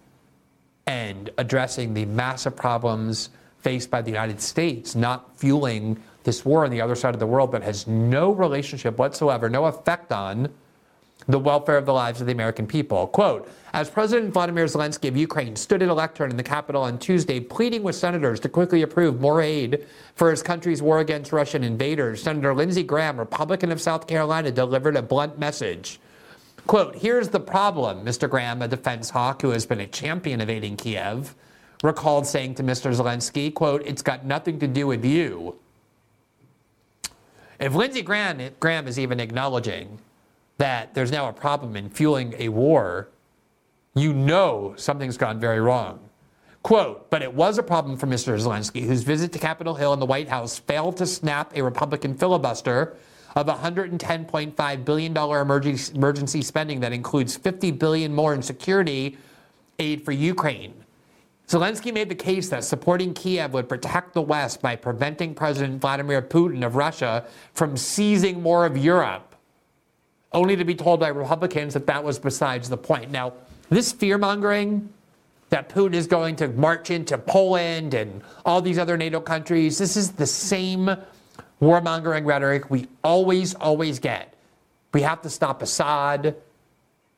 and 0.87 1.29
addressing 1.37 1.93
the 1.93 2.05
massive 2.05 2.55
problems 2.55 3.29
faced 3.59 3.91
by 3.91 4.01
the 4.01 4.09
United 4.09 4.41
States, 4.41 4.95
not 4.95 5.37
fueling 5.37 6.01
this 6.23 6.43
war 6.43 6.65
on 6.65 6.71
the 6.71 6.81
other 6.81 6.95
side 6.95 7.13
of 7.13 7.19
the 7.19 7.27
world 7.27 7.51
that 7.51 7.61
has 7.61 7.87
no 7.87 8.31
relationship 8.31 8.97
whatsoever, 8.97 9.49
no 9.49 9.65
effect 9.65 10.11
on 10.11 10.49
the 11.29 11.39
welfare 11.39 11.77
of 11.77 11.85
the 11.85 11.93
lives 11.93 12.19
of 12.19 12.27
the 12.27 12.33
American 12.33 12.65
people. 12.65 13.05
Quote 13.07 13.47
As 13.71 13.87
President 13.87 14.33
Vladimir 14.33 14.65
Zelensky 14.65 15.07
of 15.07 15.15
Ukraine 15.15 15.55
stood 15.55 15.83
at 15.83 15.89
a 15.89 15.93
lectern 15.93 16.31
in 16.31 16.37
the 16.37 16.43
Capitol 16.43 16.81
on 16.81 16.97
Tuesday, 16.97 17.39
pleading 17.39 17.83
with 17.83 17.95
senators 17.95 18.39
to 18.39 18.49
quickly 18.49 18.81
approve 18.81 19.21
more 19.21 19.39
aid 19.39 19.85
for 20.15 20.31
his 20.31 20.41
country's 20.41 20.81
war 20.81 20.99
against 20.99 21.31
Russian 21.31 21.63
invaders, 21.63 22.23
Senator 22.23 22.55
Lindsey 22.55 22.81
Graham, 22.81 23.19
Republican 23.19 23.71
of 23.71 23.79
South 23.79 24.07
Carolina, 24.07 24.51
delivered 24.51 24.95
a 24.95 25.03
blunt 25.03 25.37
message. 25.37 25.99
Quote 26.65 26.95
Here's 26.95 27.29
the 27.29 27.39
problem, 27.39 28.03
Mr. 28.03 28.27
Graham, 28.27 28.63
a 28.63 28.67
defense 28.67 29.11
hawk 29.11 29.43
who 29.43 29.51
has 29.51 29.67
been 29.67 29.81
a 29.81 29.87
champion 29.87 30.41
of 30.41 30.49
aiding 30.49 30.77
Kiev, 30.77 31.35
recalled 31.83 32.25
saying 32.25 32.55
to 32.55 32.63
Mr. 32.63 32.91
Zelensky, 32.91 33.53
quote, 33.53 33.83
It's 33.85 34.01
got 34.01 34.25
nothing 34.25 34.57
to 34.59 34.67
do 34.67 34.87
with 34.87 35.05
you. 35.05 35.57
If 37.59 37.75
Lindsey 37.75 38.01
Graham, 38.01 38.49
Graham 38.59 38.87
is 38.87 38.97
even 38.97 39.19
acknowledging 39.19 39.99
that 40.59 40.93
there's 40.93 41.11
now 41.11 41.27
a 41.27 41.33
problem 41.33 41.75
in 41.75 41.89
fueling 41.89 42.35
a 42.37 42.49
war, 42.49 43.09
you 43.95 44.13
know 44.13 44.75
something's 44.77 45.17
gone 45.17 45.39
very 45.39 45.59
wrong. 45.59 45.99
Quote, 46.61 47.09
but 47.09 47.21
it 47.21 47.33
was 47.33 47.57
a 47.57 47.63
problem 47.63 47.97
for 47.97 48.05
Mr. 48.05 48.37
Zelensky, 48.37 48.85
whose 48.85 49.01
visit 49.01 49.31
to 49.31 49.39
Capitol 49.39 49.75
Hill 49.75 49.93
and 49.93 50.01
the 50.01 50.05
White 50.05 50.27
House 50.27 50.59
failed 50.59 50.97
to 50.97 51.05
snap 51.05 51.55
a 51.55 51.63
Republican 51.63 52.13
filibuster 52.15 52.97
of 53.35 53.47
$110.5 53.47 54.85
billion 54.85 55.17
emergency 55.95 56.41
spending 56.41 56.81
that 56.81 56.91
includes 56.91 57.37
50 57.37 57.71
billion 57.71 58.13
more 58.13 58.33
in 58.33 58.41
security 58.41 59.17
aid 59.79 60.03
for 60.03 60.11
Ukraine. 60.11 60.73
Zelensky 61.47 61.93
made 61.93 62.09
the 62.09 62.15
case 62.15 62.49
that 62.49 62.63
supporting 62.63 63.13
Kiev 63.13 63.53
would 63.53 63.69
protect 63.69 64.13
the 64.13 64.21
West 64.21 64.61
by 64.61 64.75
preventing 64.75 65.33
President 65.33 65.79
Vladimir 65.79 66.21
Putin 66.21 66.65
of 66.65 66.75
Russia 66.75 67.25
from 67.53 67.77
seizing 67.77 68.41
more 68.41 68.65
of 68.65 68.77
Europe, 68.77 69.28
only 70.31 70.55
to 70.55 70.63
be 70.63 70.75
told 70.75 70.99
by 70.99 71.07
Republicans 71.07 71.73
that 71.73 71.87
that 71.87 72.03
was 72.03 72.19
besides 72.19 72.69
the 72.69 72.77
point. 72.77 73.11
Now, 73.11 73.33
this 73.69 73.91
fear 73.91 74.17
mongering 74.17 74.89
that 75.49 75.69
Putin 75.69 75.93
is 75.93 76.07
going 76.07 76.35
to 76.37 76.47
march 76.49 76.91
into 76.91 77.17
Poland 77.17 77.93
and 77.93 78.21
all 78.45 78.61
these 78.61 78.77
other 78.77 78.97
NATO 78.97 79.19
countries, 79.19 79.77
this 79.77 79.97
is 79.97 80.11
the 80.11 80.27
same 80.27 80.95
warmongering 81.61 82.25
rhetoric 82.25 82.69
we 82.69 82.87
always, 83.03 83.55
always 83.55 83.99
get. 83.99 84.33
We 84.93 85.01
have 85.01 85.21
to 85.23 85.29
stop 85.29 85.61
Assad 85.61 86.35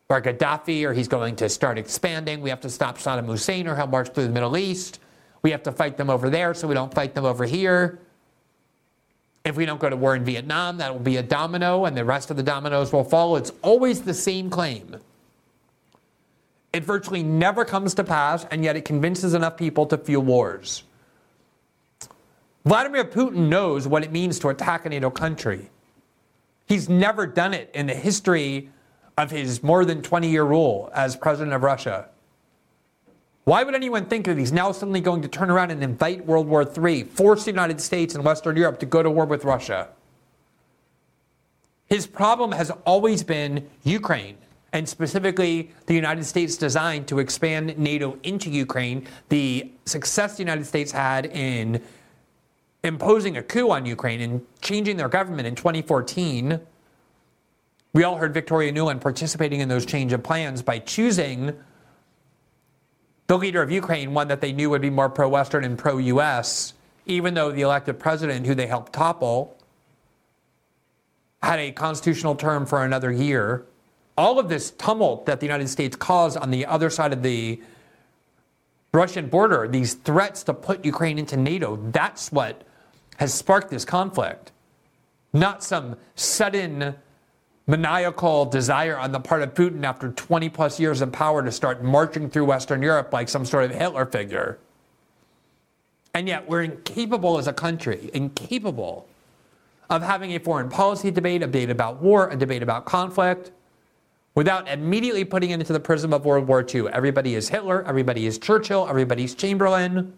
or 0.08 0.20
Gaddafi, 0.20 0.84
or 0.84 0.92
he's 0.92 1.08
going 1.08 1.36
to 1.36 1.48
start 1.48 1.78
expanding. 1.78 2.40
We 2.42 2.50
have 2.50 2.60
to 2.62 2.70
stop 2.70 2.98
Saddam 2.98 3.26
Hussein, 3.26 3.66
or 3.66 3.76
he'll 3.76 3.86
march 3.86 4.10
through 4.10 4.24
the 4.24 4.32
Middle 4.32 4.56
East. 4.56 5.00
We 5.42 5.50
have 5.50 5.62
to 5.64 5.72
fight 5.72 5.96
them 5.96 6.10
over 6.10 6.28
there, 6.28 6.54
so 6.54 6.68
we 6.68 6.74
don't 6.74 6.92
fight 6.92 7.14
them 7.14 7.24
over 7.24 7.44
here. 7.44 7.98
If 9.44 9.56
we 9.56 9.66
don't 9.66 9.80
go 9.80 9.90
to 9.90 9.96
war 9.96 10.14
in 10.14 10.24
Vietnam, 10.24 10.76
that 10.78 10.92
will 10.92 11.00
be 11.00 11.16
a 11.16 11.22
domino, 11.22 11.84
and 11.84 11.96
the 11.96 12.04
rest 12.04 12.30
of 12.30 12.36
the 12.36 12.42
dominoes 12.42 12.92
will 12.92 13.04
fall. 13.04 13.36
It's 13.36 13.52
always 13.62 14.02
the 14.02 14.14
same 14.14 14.50
claim. 14.50 14.96
It 16.72 16.84
virtually 16.84 17.22
never 17.22 17.64
comes 17.64 17.94
to 17.94 18.04
pass, 18.04 18.44
and 18.50 18.64
yet 18.64 18.76
it 18.76 18.84
convinces 18.84 19.34
enough 19.34 19.56
people 19.56 19.84
to 19.86 19.98
fuel 19.98 20.22
wars. 20.22 20.84
Vladimir 22.64 23.04
Putin 23.04 23.48
knows 23.48 23.88
what 23.88 24.04
it 24.04 24.12
means 24.12 24.38
to 24.38 24.48
attack 24.48 24.86
a 24.86 24.88
NATO 24.88 25.10
country. 25.10 25.68
He's 26.66 26.88
never 26.88 27.26
done 27.26 27.52
it 27.52 27.70
in 27.74 27.88
the 27.88 27.94
history 27.94 28.70
of 29.18 29.30
his 29.30 29.62
more 29.62 29.84
than 29.84 30.00
20 30.00 30.28
year 30.28 30.44
rule 30.44 30.88
as 30.94 31.16
president 31.16 31.52
of 31.52 31.62
Russia. 31.62 32.08
Why 33.44 33.64
would 33.64 33.74
anyone 33.74 34.06
think 34.06 34.26
that 34.26 34.38
he's 34.38 34.52
now 34.52 34.70
suddenly 34.70 35.00
going 35.00 35.22
to 35.22 35.28
turn 35.28 35.50
around 35.50 35.72
and 35.72 35.82
invite 35.82 36.24
World 36.24 36.46
War 36.46 36.62
III, 36.62 37.04
force 37.04 37.44
the 37.44 37.50
United 37.50 37.80
States 37.80 38.14
and 38.14 38.24
Western 38.24 38.56
Europe 38.56 38.78
to 38.80 38.86
go 38.86 39.02
to 39.02 39.10
war 39.10 39.26
with 39.26 39.44
Russia? 39.44 39.88
His 41.86 42.06
problem 42.06 42.52
has 42.52 42.70
always 42.86 43.22
been 43.24 43.68
Ukraine, 43.82 44.36
and 44.72 44.88
specifically 44.88 45.72
the 45.86 45.94
United 45.94 46.24
States' 46.24 46.56
design 46.56 47.04
to 47.06 47.18
expand 47.18 47.76
NATO 47.76 48.16
into 48.22 48.48
Ukraine, 48.48 49.08
the 49.28 49.72
success 49.86 50.36
the 50.36 50.42
United 50.42 50.64
States 50.64 50.92
had 50.92 51.26
in 51.26 51.82
imposing 52.84 53.36
a 53.36 53.42
coup 53.42 53.70
on 53.70 53.86
Ukraine 53.86 54.20
and 54.20 54.46
changing 54.60 54.96
their 54.96 55.08
government 55.08 55.46
in 55.46 55.54
2014 55.54 56.60
we 57.94 58.04
all 58.04 58.16
heard 58.16 58.32
Victoria 58.32 58.72
Nuland 58.72 59.00
participating 59.00 59.60
in 59.60 59.68
those 59.68 59.84
change 59.84 60.12
of 60.12 60.22
plans 60.22 60.62
by 60.62 60.78
choosing 60.78 61.54
the 63.26 63.38
leader 63.38 63.62
of 63.62 63.70
Ukraine, 63.70 64.14
one 64.14 64.28
that 64.28 64.40
they 64.40 64.52
knew 64.52 64.70
would 64.70 64.82
be 64.82 64.90
more 64.90 65.08
pro 65.08 65.28
Western 65.28 65.64
and 65.64 65.78
pro 65.78 65.98
US, 65.98 66.74
even 67.06 67.34
though 67.34 67.50
the 67.50 67.62
elected 67.62 67.98
president, 67.98 68.46
who 68.46 68.54
they 68.54 68.66
helped 68.66 68.92
topple, 68.92 69.56
had 71.42 71.58
a 71.58 71.72
constitutional 71.72 72.34
term 72.34 72.66
for 72.66 72.84
another 72.84 73.10
year. 73.10 73.64
All 74.16 74.38
of 74.38 74.48
this 74.48 74.70
tumult 74.72 75.26
that 75.26 75.40
the 75.40 75.46
United 75.46 75.68
States 75.68 75.96
caused 75.96 76.36
on 76.36 76.50
the 76.50 76.66
other 76.66 76.90
side 76.90 77.12
of 77.12 77.22
the 77.22 77.60
Russian 78.92 79.28
border, 79.28 79.66
these 79.66 79.94
threats 79.94 80.42
to 80.44 80.54
put 80.54 80.84
Ukraine 80.84 81.18
into 81.18 81.36
NATO, 81.36 81.76
that's 81.90 82.30
what 82.30 82.62
has 83.16 83.32
sparked 83.32 83.70
this 83.70 83.84
conflict. 83.84 84.52
Not 85.32 85.62
some 85.62 85.96
sudden 86.14 86.94
maniacal 87.66 88.46
desire 88.46 88.96
on 88.96 89.12
the 89.12 89.20
part 89.20 89.42
of 89.42 89.54
Putin 89.54 89.84
after 89.84 90.10
20 90.10 90.48
plus 90.48 90.80
years 90.80 91.00
in 91.02 91.10
power 91.10 91.42
to 91.42 91.52
start 91.52 91.82
marching 91.82 92.28
through 92.28 92.44
Western 92.44 92.82
Europe 92.82 93.12
like 93.12 93.28
some 93.28 93.44
sort 93.44 93.64
of 93.64 93.70
Hitler 93.72 94.06
figure. 94.06 94.58
And 96.14 96.28
yet 96.28 96.48
we're 96.48 96.62
incapable 96.62 97.38
as 97.38 97.46
a 97.46 97.52
country, 97.52 98.10
incapable 98.12 99.06
of 99.88 100.02
having 100.02 100.32
a 100.32 100.38
foreign 100.38 100.68
policy 100.68 101.10
debate, 101.10 101.42
a 101.42 101.46
debate 101.46 101.70
about 101.70 102.02
war, 102.02 102.28
a 102.30 102.36
debate 102.36 102.62
about 102.62 102.84
conflict, 102.84 103.52
without 104.34 104.68
immediately 104.68 105.24
putting 105.24 105.50
it 105.50 105.60
into 105.60 105.72
the 105.72 105.80
prism 105.80 106.12
of 106.12 106.24
World 106.24 106.48
War 106.48 106.64
II. 106.66 106.88
Everybody 106.88 107.34
is 107.34 107.48
Hitler, 107.48 107.84
everybody 107.86 108.26
is 108.26 108.38
Churchill, 108.38 108.86
everybody's 108.88 109.34
Chamberlain. 109.34 110.12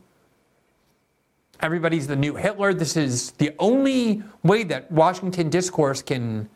Everybody's 1.61 2.07
the 2.07 2.17
new 2.17 2.35
Hitler. 2.35 2.75
This 2.75 2.97
is 2.97 3.31
the 3.33 3.53
only 3.59 4.23
way 4.43 4.65
that 4.65 4.91
Washington 4.91 5.49
discourse 5.49 6.03
can 6.03 6.49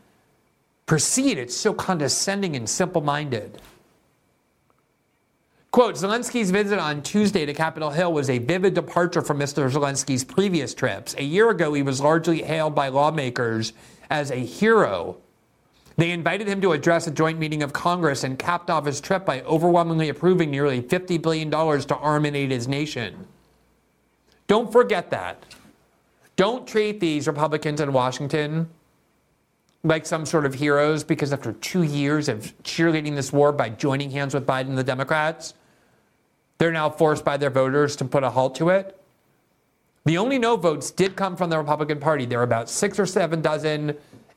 proceed. 0.88 1.38
It's 1.38 1.56
so 1.56 1.72
condescending 1.72 2.56
and 2.56 2.68
simple 2.68 3.02
minded. 3.02 3.60
Quote 5.70 5.94
Zelensky's 5.94 6.50
visit 6.50 6.78
on 6.78 7.02
Tuesday 7.02 7.44
to 7.44 7.52
Capitol 7.52 7.90
Hill 7.90 8.12
was 8.12 8.30
a 8.30 8.38
vivid 8.38 8.72
departure 8.74 9.20
from 9.20 9.38
Mr. 9.38 9.70
Zelensky's 9.70 10.24
previous 10.24 10.72
trips. 10.74 11.14
A 11.18 11.22
year 11.22 11.50
ago, 11.50 11.74
he 11.74 11.82
was 11.82 12.00
largely 12.00 12.42
hailed 12.42 12.74
by 12.74 12.88
lawmakers 12.88 13.74
as 14.08 14.30
a 14.30 14.36
hero. 14.36 15.18
They 15.98 16.10
invited 16.10 16.48
him 16.48 16.62
to 16.62 16.72
address 16.72 17.06
a 17.06 17.10
joint 17.10 17.38
meeting 17.38 17.62
of 17.62 17.72
Congress 17.74 18.24
and 18.24 18.38
capped 18.38 18.70
off 18.70 18.86
his 18.86 19.00
trip 19.00 19.26
by 19.26 19.42
overwhelmingly 19.42 20.08
approving 20.08 20.50
nearly 20.50 20.80
$50 20.80 21.20
billion 21.20 21.50
to 21.50 21.96
arm 21.96 22.24
and 22.24 22.34
aid 22.34 22.50
his 22.50 22.66
nation. 22.66 23.26
Don't 24.46 24.72
forget 24.72 25.10
that. 25.10 25.44
Don't 26.36 26.66
treat 26.66 26.98
these 26.98 27.26
Republicans 27.26 27.80
in 27.80 27.92
Washington 27.92 28.70
like 29.84 30.06
some 30.06 30.26
sort 30.26 30.44
of 30.44 30.54
heroes 30.54 31.04
because 31.04 31.32
after 31.32 31.52
two 31.52 31.82
years 31.82 32.28
of 32.28 32.52
cheerleading 32.62 33.14
this 33.14 33.32
war 33.32 33.52
by 33.52 33.68
joining 33.68 34.10
hands 34.10 34.34
with 34.34 34.46
Biden 34.46 34.68
and 34.68 34.78
the 34.78 34.84
Democrats, 34.84 35.54
they're 36.58 36.72
now 36.72 36.90
forced 36.90 37.24
by 37.24 37.36
their 37.36 37.50
voters 37.50 37.94
to 37.96 38.04
put 38.04 38.24
a 38.24 38.30
halt 38.30 38.54
to 38.56 38.70
it. 38.70 39.00
The 40.04 40.18
only 40.18 40.38
no 40.38 40.56
votes 40.56 40.90
did 40.90 41.16
come 41.16 41.36
from 41.36 41.50
the 41.50 41.58
Republican 41.58 42.00
Party. 42.00 42.24
There 42.24 42.38
were 42.38 42.44
about 42.44 42.68
six 42.68 42.98
or 42.98 43.06
seven 43.06 43.40
dozen 43.40 43.96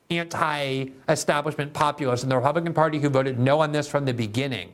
anti 0.10 0.88
establishment 1.10 1.74
populists 1.74 2.24
in 2.24 2.30
the 2.30 2.36
Republican 2.36 2.74
Party 2.74 3.00
who 3.00 3.10
voted 3.10 3.40
no 3.40 3.62
on 3.62 3.72
this 3.72 3.88
from 3.88 4.06
the 4.06 4.14
beginning. 4.14 4.70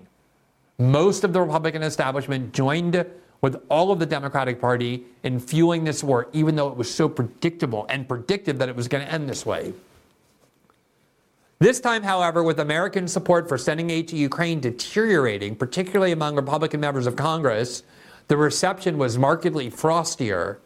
Most 0.80 1.24
of 1.24 1.34
the 1.34 1.42
Republican 1.42 1.84
establishment 1.84 2.54
joined 2.54 3.06
with 3.42 3.62
all 3.70 3.92
of 3.92 4.00
the 4.00 4.06
Democratic 4.06 4.60
Party 4.60 5.06
in 5.24 5.40
fueling 5.40 5.84
this 5.84 6.04
war, 6.04 6.28
even 6.34 6.56
though 6.56 6.68
it 6.68 6.76
was 6.76 6.94
so 6.94 7.08
predictable 7.08 7.86
and 7.90 8.08
predicted 8.08 8.60
that 8.60 8.68
it 8.68 8.76
was 8.76 8.88
going 8.88 9.06
to 9.06 9.12
end 9.12 9.30
this 9.30 9.46
way. 9.46 9.74
This 11.60 11.80
time, 11.80 12.04
however, 12.04 12.44
with 12.44 12.60
American 12.60 13.08
support 13.08 13.50
for 13.50 13.58
sending 13.58 13.90
aid 13.90 14.08
to 14.10 14.16
Ukraine 14.16 14.60
deteriorating, 14.60 15.56
particularly 15.56 16.12
among 16.12 16.36
Republican 16.36 16.80
members 16.80 17.08
of 17.08 17.16
Congress, 17.16 17.82
the 18.28 18.38
reception 18.38 18.98
was 18.98 19.18
markedly 19.18 19.72
frostier. 19.72 20.58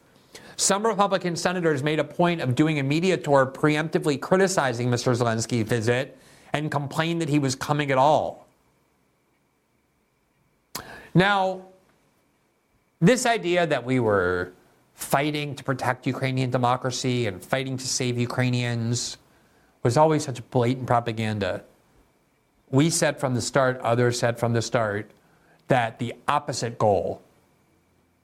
Some 0.57 0.86
Republican 0.86 1.38
senators 1.38 1.81
made 1.81 2.00
a 2.00 2.03
point 2.03 2.41
of 2.41 2.55
doing 2.55 2.77
a 2.79 2.83
media 2.83 3.15
tour 3.15 3.45
preemptively 3.45 4.19
criticizing 4.19 4.89
Mr. 4.89 5.15
Zelensky's 5.15 5.67
visit 5.67 6.17
and 6.51 6.69
complained 6.69 7.21
that 7.21 7.29
he 7.29 7.39
was 7.39 7.55
coming 7.55 7.89
at 7.89 7.98
all. 7.98 8.48
Now, 11.13 11.67
this 13.00 13.25
idea 13.25 13.65
that 13.65 13.86
we 13.86 14.00
were 14.00 14.51
fighting 14.93 15.55
to 15.55 15.63
protect 15.63 16.05
Ukrainian 16.05 16.51
democracy 16.51 17.27
and 17.27 17.43
fighting 17.43 17.77
to 17.77 17.88
save 17.88 18.19
Ukrainians 18.19 19.17
was 19.84 19.98
always 19.98 20.26
such 20.26 20.48
blatant 20.52 20.88
propaganda. 20.88 21.64
We 22.70 22.90
said 22.90 23.20
from 23.20 23.34
the 23.34 23.42
start, 23.42 23.80
others 23.82 24.20
said 24.20 24.40
from 24.40 24.54
the 24.54 24.62
start, 24.62 25.12
that 25.68 26.00
the 26.00 26.14
opposite 26.28 26.78
goal 26.78 27.22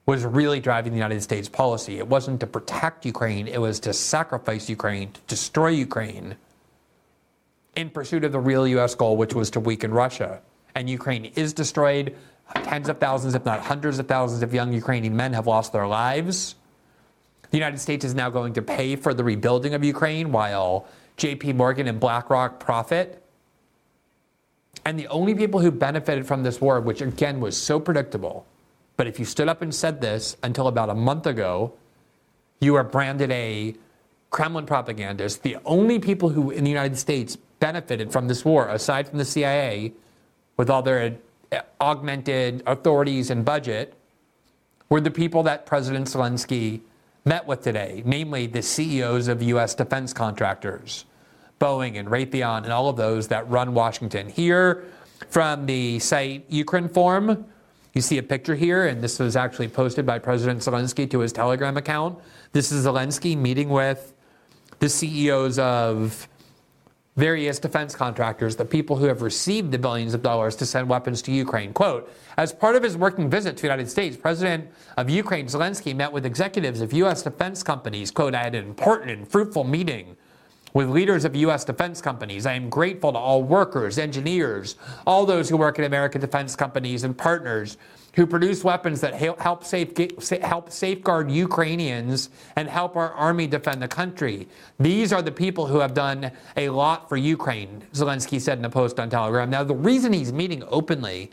was 0.06 0.24
really 0.24 0.60
driving 0.60 0.94
the 0.94 0.98
United 0.98 1.22
States 1.22 1.50
policy. 1.50 1.98
It 1.98 2.08
wasn't 2.08 2.40
to 2.40 2.48
protect 2.48 3.06
Ukraine, 3.06 3.48
it 3.48 3.60
was 3.60 3.80
to 3.82 3.94
sacrifice 3.94 4.70
Ukraine, 4.70 5.12
to 5.12 5.22
destroy 5.28 5.70
Ukraine 5.70 6.36
in 7.76 7.90
pursuit 7.90 8.24
of 8.24 8.32
the 8.32 8.40
real 8.40 8.68
US 8.68 8.96
goal, 8.96 9.18
which 9.18 9.36
was 9.36 9.52
to 9.52 9.60
weaken 9.60 9.94
Russia. 9.94 10.42
And 10.76 10.90
Ukraine 10.90 11.26
is 11.36 11.54
destroyed. 11.54 12.16
Tens 12.64 12.88
of 12.88 13.00
thousands, 13.00 13.36
if 13.36 13.44
not 13.46 13.60
hundreds 13.60 14.00
of 14.00 14.08
thousands, 14.08 14.42
of 14.44 14.54
young 14.54 14.72
Ukrainian 14.72 15.16
men 15.16 15.34
have 15.34 15.46
lost 15.46 15.74
their 15.74 15.88
lives. 15.88 16.56
The 17.52 17.58
United 17.58 17.80
States 17.80 18.04
is 18.06 18.14
now 18.14 18.30
going 18.30 18.54
to 18.54 18.62
pay 18.62 18.96
for 18.96 19.14
the 19.14 19.24
rebuilding 19.24 19.74
of 19.74 19.84
Ukraine 19.84 20.32
while 20.32 20.88
JP 21.18 21.56
Morgan 21.56 21.88
and 21.88 22.00
BlackRock 22.00 22.60
profit. 22.60 23.24
And 24.86 24.98
the 24.98 25.08
only 25.08 25.36
people 25.36 25.60
who 25.60 25.72
benefited 25.72 26.26
from 26.26 26.44
this 26.44 26.62
war, 26.62 26.80
which 26.80 27.02
again 27.02 27.40
was 27.40 27.58
so 27.58 27.80
predictable, 27.80 28.46
but 28.96 29.08
if 29.08 29.20
you 29.20 29.26
stood 29.26 29.50
up 29.50 29.62
and 29.62 29.74
said 29.74 30.02
this 30.02 30.38
until 30.44 30.68
about 30.68 30.90
a 30.90 30.96
month 30.96 31.26
ago, 31.26 31.74
you 32.60 32.76
are 32.76 32.84
branded 32.84 33.32
a 33.32 33.76
Kremlin 34.30 34.66
propagandist. 34.66 35.44
The 35.44 35.58
only 35.66 36.00
people 36.00 36.30
who 36.30 36.52
in 36.52 36.64
the 36.64 36.70
United 36.70 36.98
States 36.98 37.38
benefited 37.60 38.12
from 38.12 38.28
this 38.28 38.44
war, 38.44 38.68
aside 38.70 39.08
from 39.08 39.18
the 39.18 39.26
CIA, 39.26 39.94
with 40.58 40.70
all 40.70 40.82
their 40.82 41.18
eh, 41.52 41.62
augmented 41.80 42.64
authorities 42.66 43.30
and 43.30 43.46
budget, 43.46 43.94
were 44.90 45.02
the 45.02 45.12
people 45.12 45.44
that 45.44 45.66
President 45.66 46.08
Zelensky 46.08 46.82
met 47.28 47.46
with 47.46 47.62
today, 47.62 48.02
namely 48.06 48.48
the 48.48 48.62
CEOs 48.62 49.28
of 49.28 49.44
U.S. 49.44 49.76
defense 49.76 50.14
contractors, 50.14 51.06
Boeing 51.60 52.00
and 52.00 52.08
Raytheon, 52.08 52.64
and 52.64 52.72
all 52.72 52.88
of 52.88 52.96
those 52.96 53.28
that 53.28 53.48
run 53.50 53.74
Washington. 53.74 54.30
Here 54.30 54.86
from 55.30 55.66
the 55.66 56.00
site 56.00 56.50
Ukrinform, 56.50 57.44
you 57.94 58.02
see 58.02 58.18
a 58.18 58.24
picture 58.24 58.56
here, 58.56 58.88
and 58.88 59.02
this 59.02 59.20
was 59.20 59.36
actually 59.36 59.68
posted 59.68 60.06
by 60.06 60.20
President 60.20 60.62
Zelensky 60.62 61.10
to 61.12 61.20
his 61.20 61.34
Telegram 61.34 61.76
account. 61.76 62.18
This 62.54 62.72
is 62.72 62.86
Zelensky 62.86 63.38
meeting 63.38 63.70
with 63.70 64.14
the 64.80 64.88
CEOs 64.88 65.60
of 65.60 66.30
various 67.18 67.58
defense 67.58 67.96
contractors, 67.96 68.56
the 68.56 68.64
people 68.64 68.96
who 68.96 69.06
have 69.06 69.24
received 69.24 69.72
the 69.72 69.78
billions 69.78 70.14
of 70.14 70.22
dollars 70.22 70.56
to 70.56 70.66
send 70.66 70.88
weapons 70.88 71.22
to 71.24 71.32
Ukraine. 71.32 71.74
Quote, 71.74 72.10
as 72.38 72.54
part 72.54 72.76
of 72.76 72.84
his 72.84 72.96
working 72.96 73.30
visit 73.30 73.58
to 73.58 73.62
the 73.64 73.68
United 73.68 73.90
States, 73.90 74.16
President 74.16 74.70
of 74.98 75.10
Ukraine 75.10 75.48
Zelensky 75.48 75.96
met 75.96 76.12
with 76.14 76.26
executives 76.26 76.80
of 76.80 76.94
U.S. 76.94 77.24
defense 77.24 77.64
companies. 77.64 78.12
Quote, 78.12 78.36
I 78.36 78.44
had 78.44 78.56
an 78.56 78.66
important 78.66 79.10
and 79.10 79.28
fruitful 79.28 79.64
meeting 79.64 80.16
with 80.74 80.90
leaders 80.90 81.26
of 81.26 81.36
U.S. 81.36 81.66
defense 81.66 82.02
companies. 82.02 82.46
I 82.46 82.54
am 82.54 82.70
grateful 82.70 83.12
to 83.12 83.18
all 83.18 83.42
workers, 83.42 83.98
engineers, 83.98 84.76
all 85.08 85.26
those 85.26 85.50
who 85.50 85.58
work 85.58 85.80
at 85.80 85.86
American 85.86 86.22
defense 86.22 86.56
companies 86.56 87.04
and 87.04 87.18
partners 87.18 87.78
who 88.18 88.26
produce 88.26 88.64
weapons 88.64 89.00
that 89.00 89.14
help, 89.14 89.64
safe, 89.64 89.96
help 90.42 90.72
safeguard 90.72 91.30
Ukrainians 91.30 92.32
and 92.56 92.68
help 92.68 92.96
our 92.96 93.12
army 93.14 93.46
defend 93.46 93.80
the 93.80 93.88
country. 93.88 94.48
These 94.80 95.14
are 95.14 95.22
the 95.22 95.32
people 95.32 95.68
who 95.68 95.78
have 95.78 95.94
done 95.94 96.32
a 96.58 96.70
lot 96.70 97.08
for 97.08 97.16
Ukraine, 97.16 97.84
Zelensky 97.94 98.42
said 98.42 98.58
in 98.58 98.66
a 98.66 98.72
post 98.72 99.00
on 99.00 99.12
Telegram. 99.12 99.52
Now, 99.52 99.64
the 99.64 99.76
reason 99.76 100.14
he's 100.14 100.34
meeting 100.34 100.64
openly 100.68 101.30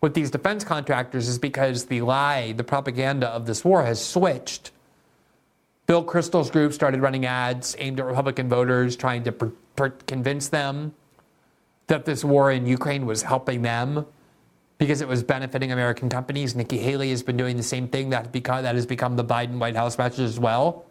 with 0.00 0.12
these 0.12 0.28
defense 0.28 0.64
contractors 0.64 1.28
is 1.28 1.38
because 1.38 1.86
the 1.86 2.00
lie, 2.00 2.50
the 2.50 2.64
propaganda 2.64 3.28
of 3.28 3.46
this 3.46 3.64
war 3.64 3.84
has 3.84 4.04
switched. 4.04 4.72
Bill 5.86 6.04
Kristol's 6.04 6.50
group 6.50 6.72
started 6.72 7.00
running 7.00 7.26
ads 7.26 7.76
aimed 7.78 8.00
at 8.00 8.06
Republican 8.06 8.48
voters, 8.48 8.96
trying 8.96 9.22
to 9.22 9.30
per- 9.30 9.52
per- 9.76 9.90
convince 10.08 10.48
them 10.48 10.96
that 11.86 12.06
this 12.06 12.24
war 12.24 12.50
in 12.50 12.66
Ukraine 12.66 13.06
was 13.06 13.22
helping 13.22 13.62
them 13.62 14.04
because 14.78 15.00
it 15.00 15.08
was 15.08 15.22
benefiting 15.22 15.72
American 15.72 16.08
companies. 16.08 16.54
Nikki 16.54 16.78
Haley 16.78 17.10
has 17.10 17.22
been 17.22 17.36
doing 17.36 17.56
the 17.56 17.62
same 17.62 17.88
thing. 17.88 18.10
That, 18.10 18.32
become, 18.32 18.62
that 18.62 18.76
has 18.76 18.86
become 18.86 19.16
the 19.16 19.24
Biden 19.24 19.58
White 19.58 19.76
House 19.76 19.98
message 19.98 20.20
as 20.20 20.38
well. 20.38 20.86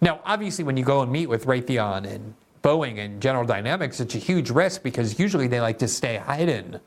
Now, 0.00 0.20
obviously, 0.24 0.64
when 0.64 0.76
you 0.76 0.84
go 0.84 1.02
and 1.02 1.10
meet 1.10 1.26
with 1.26 1.46
Raytheon 1.46 2.06
and 2.06 2.34
Boeing 2.62 2.98
and 2.98 3.20
General 3.20 3.44
Dynamics, 3.44 3.98
it's 3.98 4.14
a 4.14 4.18
huge 4.18 4.50
risk 4.50 4.82
because 4.82 5.18
usually 5.18 5.48
they 5.48 5.60
like 5.60 5.78
to 5.78 5.88
stay 5.88 6.22
hidden 6.28 6.80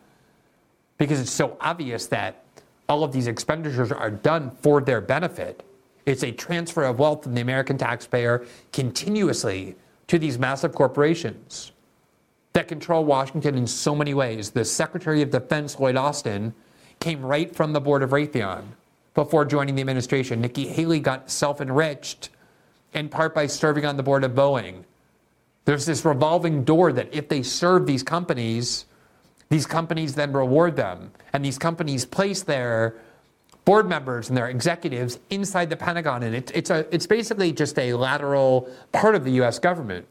because 0.98 1.20
it's 1.20 1.32
so 1.32 1.58
obvious 1.60 2.08
that 2.08 2.44
all 2.88 3.04
of 3.04 3.12
these 3.12 3.28
expenditures 3.28 3.92
are 3.92 4.12
done 4.12 4.52
for 4.62 4.82
their 4.82 5.02
benefit. 5.02 5.64
It's 6.06 6.24
a 6.24 6.32
transfer 6.32 6.84
of 6.84 7.00
wealth 7.00 7.24
from 7.24 7.36
the 7.36 7.42
American 7.42 7.78
taxpayer 7.78 8.46
continuously 8.72 9.76
to 10.08 10.18
these 10.18 10.40
massive 10.40 10.74
corporations 10.74 11.72
that 12.60 12.68
control 12.68 13.06
Washington 13.06 13.56
in 13.56 13.66
so 13.66 13.96
many 13.96 14.14
ways. 14.14 14.52
The 14.52 14.66
Secretary 14.66 15.22
of 15.22 15.30
Defense, 15.30 15.80
Lloyd 15.80 15.96
Austin, 15.96 16.54
came 17.00 17.26
right 17.26 17.56
from 17.56 17.72
the 17.72 17.80
board 17.80 18.04
of 18.04 18.10
Raytheon 18.10 18.64
before 19.14 19.46
joining 19.46 19.76
the 19.76 19.82
administration. 19.82 20.42
Nikki 20.42 20.68
Haley 20.68 21.00
got 21.00 21.32
self 21.32 21.62
enriched 21.62 22.30
in 22.94 23.08
part 23.08 23.34
by 23.34 23.48
serving 23.48 23.86
on 23.86 23.96
the 23.96 24.04
board 24.04 24.26
of 24.26 24.34
Boeing. 24.34 24.84
There's 25.64 25.86
this 25.86 26.04
revolving 26.04 26.66
door 26.66 26.92
that 26.92 27.08
if 27.14 27.30
they 27.30 27.44
serve 27.44 27.86
these 27.86 28.04
companies, 28.04 28.86
these 29.48 29.66
companies 29.66 30.16
then 30.16 30.34
reward 30.34 30.76
them. 30.76 31.12
And 31.32 31.46
these 31.46 31.58
companies 31.58 32.04
place 32.04 32.44
their 32.44 32.96
board 33.64 33.88
members 33.88 34.28
and 34.28 34.38
their 34.38 34.50
executives 34.50 35.18
inside 35.30 35.70
the 35.70 35.78
Pentagon. 35.78 36.24
And 36.24 36.36
it, 36.36 36.52
it's, 36.54 36.72
a, 36.72 36.86
it's 36.94 37.08
basically 37.08 37.54
just 37.54 37.80
a 37.80 37.94
lateral 37.94 38.70
part 38.92 39.16
of 39.16 39.24
the 39.24 39.32
US 39.44 39.60
government. 39.60 40.06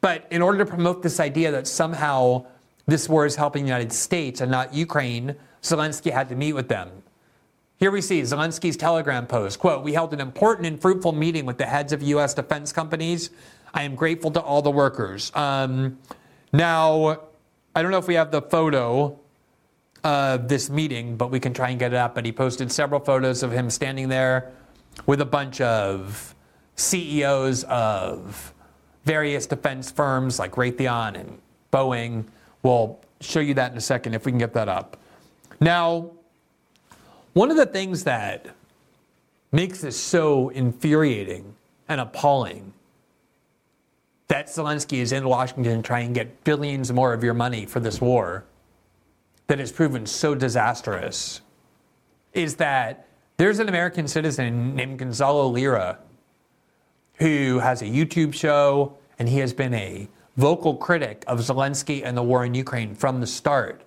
But 0.00 0.26
in 0.30 0.42
order 0.42 0.58
to 0.58 0.66
promote 0.66 1.02
this 1.02 1.20
idea 1.20 1.50
that 1.50 1.66
somehow 1.66 2.46
this 2.86 3.08
war 3.08 3.26
is 3.26 3.36
helping 3.36 3.64
the 3.64 3.68
United 3.68 3.92
States 3.92 4.40
and 4.40 4.50
not 4.50 4.74
Ukraine, 4.74 5.36
Zelensky 5.62 6.10
had 6.10 6.28
to 6.30 6.34
meet 6.34 6.54
with 6.54 6.68
them. 6.68 6.90
Here 7.76 7.90
we 7.90 8.00
see 8.02 8.20
Zelensky's 8.22 8.76
Telegram 8.76 9.26
post. 9.26 9.58
Quote, 9.58 9.82
we 9.82 9.94
held 9.94 10.12
an 10.12 10.20
important 10.20 10.66
and 10.66 10.80
fruitful 10.80 11.12
meeting 11.12 11.46
with 11.46 11.56
the 11.56 11.66
heads 11.66 11.92
of 11.92 12.02
U.S. 12.02 12.34
defense 12.34 12.72
companies. 12.72 13.30
I 13.72 13.84
am 13.84 13.94
grateful 13.94 14.30
to 14.32 14.40
all 14.40 14.60
the 14.60 14.70
workers. 14.70 15.32
Um, 15.34 15.98
now, 16.52 17.20
I 17.74 17.82
don't 17.82 17.90
know 17.90 17.98
if 17.98 18.08
we 18.08 18.14
have 18.14 18.30
the 18.30 18.42
photo 18.42 19.18
of 20.04 20.48
this 20.48 20.68
meeting, 20.68 21.16
but 21.16 21.30
we 21.30 21.40
can 21.40 21.54
try 21.54 21.70
and 21.70 21.78
get 21.78 21.92
it 21.92 21.96
up. 21.96 22.14
But 22.14 22.24
he 22.24 22.32
posted 22.32 22.72
several 22.72 23.00
photos 23.00 23.42
of 23.42 23.52
him 23.52 23.70
standing 23.70 24.08
there 24.08 24.52
with 25.06 25.20
a 25.20 25.26
bunch 25.26 25.60
of 25.60 26.34
CEOs 26.76 27.64
of 27.64 28.52
various 29.04 29.46
defense 29.46 29.90
firms 29.90 30.38
like 30.38 30.52
Raytheon 30.52 31.18
and 31.18 31.38
Boeing. 31.72 32.24
We'll 32.62 32.98
show 33.20 33.40
you 33.40 33.54
that 33.54 33.72
in 33.72 33.78
a 33.78 33.80
second 33.80 34.14
if 34.14 34.26
we 34.26 34.32
can 34.32 34.38
get 34.38 34.54
that 34.54 34.68
up. 34.68 34.96
Now, 35.60 36.10
one 37.32 37.50
of 37.50 37.56
the 37.56 37.66
things 37.66 38.04
that 38.04 38.46
makes 39.52 39.80
this 39.80 39.98
so 39.98 40.48
infuriating 40.50 41.54
and 41.88 42.00
appalling 42.00 42.72
that 44.28 44.46
Zelensky 44.46 44.98
is 44.98 45.10
in 45.10 45.28
Washington 45.28 45.82
trying 45.82 46.14
to 46.14 46.20
get 46.20 46.44
billions 46.44 46.92
more 46.92 47.12
of 47.12 47.24
your 47.24 47.34
money 47.34 47.66
for 47.66 47.80
this 47.80 48.00
war 48.00 48.44
that 49.48 49.58
has 49.58 49.72
proven 49.72 50.06
so 50.06 50.36
disastrous 50.36 51.40
is 52.32 52.54
that 52.56 53.08
there's 53.38 53.58
an 53.58 53.68
American 53.68 54.06
citizen 54.06 54.76
named 54.76 55.00
Gonzalo 55.00 55.48
Lira 55.48 55.98
who 57.20 57.58
has 57.58 57.82
a 57.82 57.86
YouTube 57.86 58.34
show 58.34 58.96
and 59.18 59.28
he 59.28 59.38
has 59.38 59.52
been 59.52 59.74
a 59.74 60.08
vocal 60.36 60.74
critic 60.74 61.22
of 61.26 61.38
Zelensky 61.38 62.02
and 62.02 62.16
the 62.16 62.22
war 62.22 62.44
in 62.44 62.54
Ukraine 62.54 62.94
from 62.94 63.20
the 63.20 63.26
start. 63.26 63.82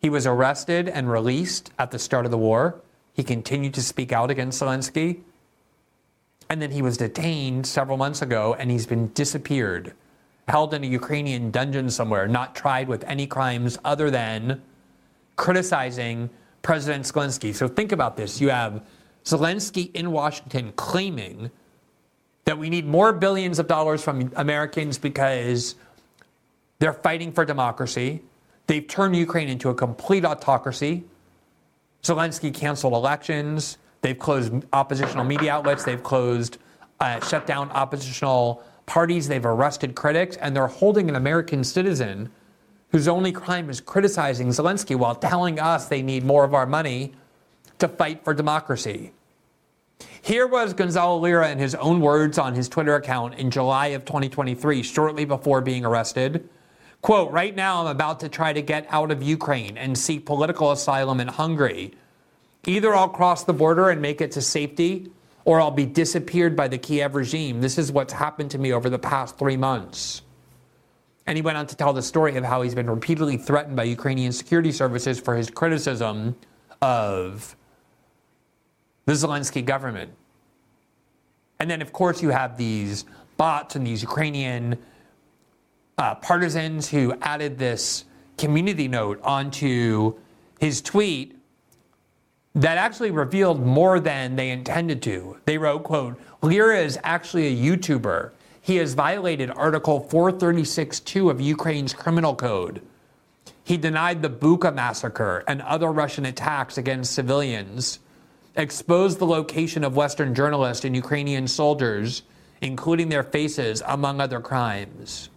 He 0.00 0.10
was 0.10 0.26
arrested 0.26 0.88
and 0.88 1.10
released 1.10 1.70
at 1.78 1.92
the 1.92 1.98
start 1.98 2.24
of 2.24 2.30
the 2.30 2.38
war. 2.38 2.80
He 3.14 3.22
continued 3.22 3.74
to 3.74 3.82
speak 3.82 4.12
out 4.12 4.30
against 4.30 4.60
Zelensky. 4.60 5.20
And 6.50 6.60
then 6.60 6.72
he 6.72 6.82
was 6.82 6.96
detained 6.96 7.66
several 7.66 7.96
months 7.96 8.22
ago 8.22 8.56
and 8.58 8.70
he's 8.70 8.86
been 8.86 9.12
disappeared, 9.12 9.92
held 10.48 10.74
in 10.74 10.82
a 10.82 10.86
Ukrainian 10.88 11.50
dungeon 11.50 11.88
somewhere, 11.88 12.26
not 12.26 12.56
tried 12.56 12.88
with 12.88 13.04
any 13.04 13.26
crimes 13.26 13.78
other 13.84 14.10
than 14.10 14.60
criticizing 15.36 16.30
President 16.62 17.04
Zelensky. 17.04 17.54
So 17.54 17.68
think 17.68 17.92
about 17.92 18.16
this. 18.16 18.40
You 18.40 18.50
have 18.50 18.84
Zelensky 19.24 19.94
in 19.94 20.10
Washington 20.10 20.72
claiming 20.74 21.50
that 22.48 22.56
we 22.56 22.70
need 22.70 22.86
more 22.86 23.12
billions 23.12 23.58
of 23.58 23.66
dollars 23.66 24.02
from 24.02 24.32
Americans 24.34 24.96
because 24.96 25.74
they're 26.78 26.94
fighting 26.94 27.30
for 27.30 27.44
democracy. 27.44 28.22
They've 28.66 28.88
turned 28.88 29.14
Ukraine 29.16 29.50
into 29.50 29.68
a 29.68 29.74
complete 29.74 30.24
autocracy. 30.24 31.04
Zelensky 32.02 32.54
canceled 32.54 32.94
elections. 32.94 33.76
They've 34.00 34.18
closed 34.18 34.64
oppositional 34.72 35.26
media 35.26 35.52
outlets. 35.52 35.84
They've 35.84 36.02
closed, 36.02 36.56
uh, 37.00 37.20
shut 37.20 37.46
down 37.46 37.68
oppositional 37.72 38.64
parties. 38.86 39.28
They've 39.28 39.44
arrested 39.44 39.94
critics. 39.94 40.36
And 40.36 40.56
they're 40.56 40.68
holding 40.68 41.10
an 41.10 41.16
American 41.16 41.62
citizen 41.62 42.30
whose 42.92 43.08
only 43.08 43.30
crime 43.30 43.68
is 43.68 43.82
criticizing 43.82 44.48
Zelensky 44.48 44.96
while 44.96 45.16
telling 45.16 45.60
us 45.60 45.88
they 45.88 46.00
need 46.00 46.24
more 46.24 46.44
of 46.44 46.54
our 46.54 46.64
money 46.64 47.12
to 47.78 47.88
fight 47.88 48.24
for 48.24 48.32
democracy. 48.32 49.12
Here 50.28 50.46
was 50.46 50.74
Gonzalo 50.74 51.16
Lira 51.16 51.50
in 51.50 51.58
his 51.58 51.74
own 51.76 52.02
words 52.02 52.36
on 52.36 52.54
his 52.54 52.68
Twitter 52.68 52.94
account 52.96 53.36
in 53.36 53.50
July 53.50 53.86
of 53.86 54.04
2023, 54.04 54.82
shortly 54.82 55.24
before 55.24 55.62
being 55.62 55.86
arrested. 55.86 56.46
Quote, 57.00 57.32
right 57.32 57.56
now 57.56 57.80
I'm 57.80 57.86
about 57.86 58.20
to 58.20 58.28
try 58.28 58.52
to 58.52 58.60
get 58.60 58.86
out 58.90 59.10
of 59.10 59.22
Ukraine 59.22 59.78
and 59.78 59.96
seek 59.96 60.26
political 60.26 60.70
asylum 60.70 61.20
in 61.20 61.28
Hungary. 61.28 61.94
Either 62.66 62.94
I'll 62.94 63.08
cross 63.08 63.44
the 63.44 63.54
border 63.54 63.88
and 63.88 64.02
make 64.02 64.20
it 64.20 64.30
to 64.32 64.42
safety, 64.42 65.10
or 65.46 65.62
I'll 65.62 65.70
be 65.70 65.86
disappeared 65.86 66.54
by 66.54 66.68
the 66.68 66.76
Kiev 66.76 67.14
regime. 67.14 67.62
This 67.62 67.78
is 67.78 67.90
what's 67.90 68.12
happened 68.12 68.50
to 68.50 68.58
me 68.58 68.70
over 68.70 68.90
the 68.90 68.98
past 68.98 69.38
three 69.38 69.56
months. 69.56 70.20
And 71.26 71.38
he 71.38 71.42
went 71.42 71.56
on 71.56 71.66
to 71.68 71.74
tell 71.74 71.94
the 71.94 72.02
story 72.02 72.36
of 72.36 72.44
how 72.44 72.60
he's 72.60 72.74
been 72.74 72.90
repeatedly 72.90 73.38
threatened 73.38 73.76
by 73.76 73.84
Ukrainian 73.84 74.32
security 74.32 74.72
services 74.72 75.18
for 75.18 75.36
his 75.36 75.48
criticism 75.48 76.36
of 76.82 77.56
the 79.08 79.14
Zelensky 79.14 79.64
government. 79.64 80.12
And 81.58 81.70
then, 81.70 81.80
of 81.80 81.94
course, 81.94 82.22
you 82.22 82.28
have 82.28 82.58
these 82.58 83.06
bots 83.38 83.74
and 83.74 83.86
these 83.86 84.02
Ukrainian 84.02 84.76
uh, 85.96 86.16
partisans 86.16 86.90
who 86.90 87.14
added 87.22 87.56
this 87.56 88.04
community 88.36 88.86
note 88.86 89.18
onto 89.22 90.14
his 90.60 90.82
tweet 90.82 91.38
that 92.54 92.76
actually 92.76 93.10
revealed 93.10 93.64
more 93.64 93.98
than 93.98 94.36
they 94.36 94.50
intended 94.50 95.00
to. 95.04 95.38
They 95.46 95.56
wrote, 95.56 95.84
quote, 95.84 96.20
Lira 96.42 96.78
is 96.78 96.98
actually 97.02 97.46
a 97.46 97.56
YouTuber. 97.56 98.32
He 98.60 98.76
has 98.76 98.92
violated 98.92 99.50
Article 99.52 100.06
436.2 100.10 101.30
of 101.30 101.40
Ukraine's 101.40 101.94
criminal 101.94 102.34
code. 102.34 102.82
He 103.64 103.78
denied 103.78 104.20
the 104.20 104.28
Bucha 104.28 104.74
massacre 104.74 105.44
and 105.48 105.62
other 105.62 105.90
Russian 105.90 106.26
attacks 106.26 106.76
against 106.76 107.14
civilians, 107.14 108.00
exposed 108.58 109.18
the 109.18 109.26
location 109.26 109.84
of 109.84 109.96
Western 109.96 110.34
journalists 110.34 110.84
and 110.84 110.94
Ukrainian 110.94 111.46
soldiers, 111.48 112.22
including 112.60 113.08
their 113.08 113.22
faces, 113.22 113.82
among 113.86 114.20
other 114.20 114.40
crimes. 114.40 115.30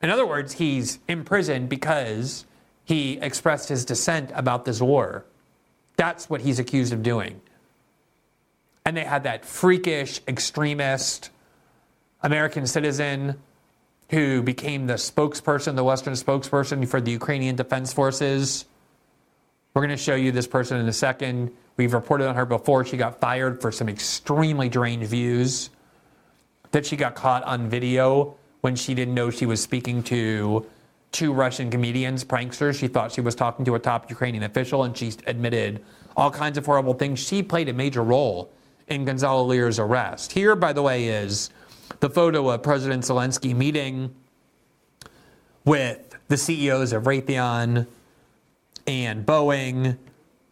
In 0.00 0.08
other 0.08 0.26
words, 0.26 0.54
he's 0.54 1.00
imprisoned 1.08 1.68
because 1.68 2.46
he 2.84 3.18
expressed 3.18 3.68
his 3.68 3.84
dissent 3.84 4.30
about 4.34 4.64
this 4.64 4.80
war. 4.80 5.24
That's 5.96 6.30
what 6.30 6.42
he's 6.42 6.58
accused 6.58 6.92
of 6.92 7.02
doing. 7.02 7.40
And 8.86 8.96
they 8.96 9.04
had 9.04 9.24
that 9.24 9.44
freakish, 9.44 10.20
extremist 10.28 11.30
American 12.22 12.66
citizen 12.66 13.36
who 14.10 14.42
became 14.42 14.86
the 14.86 14.94
spokesperson, 14.94 15.74
the 15.74 15.84
Western 15.84 16.12
spokesperson 16.12 16.86
for 16.86 17.00
the 17.00 17.10
Ukrainian 17.10 17.56
Defense 17.56 17.92
Forces. 17.92 18.66
We're 19.74 19.80
going 19.80 19.90
to 19.90 19.96
show 19.96 20.14
you 20.14 20.30
this 20.30 20.46
person 20.46 20.78
in 20.78 20.86
a 20.86 20.92
second. 20.92 21.50
We've 21.76 21.92
reported 21.92 22.28
on 22.28 22.36
her 22.36 22.46
before. 22.46 22.84
She 22.84 22.96
got 22.96 23.20
fired 23.20 23.60
for 23.60 23.72
some 23.72 23.88
extremely 23.88 24.68
deranged 24.68 25.10
views 25.10 25.70
that 26.70 26.86
she 26.86 26.94
got 26.94 27.16
caught 27.16 27.42
on 27.42 27.68
video 27.68 28.36
when 28.60 28.76
she 28.76 28.94
didn't 28.94 29.14
know 29.14 29.30
she 29.30 29.46
was 29.46 29.60
speaking 29.60 30.04
to 30.04 30.64
two 31.10 31.32
Russian 31.32 31.70
comedians, 31.70 32.24
pranksters. 32.24 32.78
She 32.78 32.86
thought 32.86 33.10
she 33.10 33.20
was 33.20 33.34
talking 33.34 33.64
to 33.64 33.74
a 33.74 33.80
top 33.80 34.08
Ukrainian 34.08 34.44
official, 34.44 34.84
and 34.84 34.96
she 34.96 35.12
admitted 35.26 35.84
all 36.16 36.30
kinds 36.30 36.56
of 36.56 36.64
horrible 36.64 36.94
things. 36.94 37.18
She 37.18 37.42
played 37.42 37.68
a 37.68 37.72
major 37.72 38.04
role 38.04 38.52
in 38.86 39.04
Gonzalo 39.04 39.42
Lira's 39.42 39.80
arrest. 39.80 40.30
Here, 40.30 40.54
by 40.54 40.72
the 40.72 40.82
way, 40.82 41.08
is 41.08 41.50
the 41.98 42.08
photo 42.08 42.48
of 42.48 42.62
President 42.62 43.02
Zelensky 43.02 43.56
meeting 43.56 44.14
with 45.64 46.16
the 46.28 46.36
CEOs 46.36 46.92
of 46.92 47.04
Raytheon 47.04 47.88
and 48.86 49.24
Boeing 49.24 49.98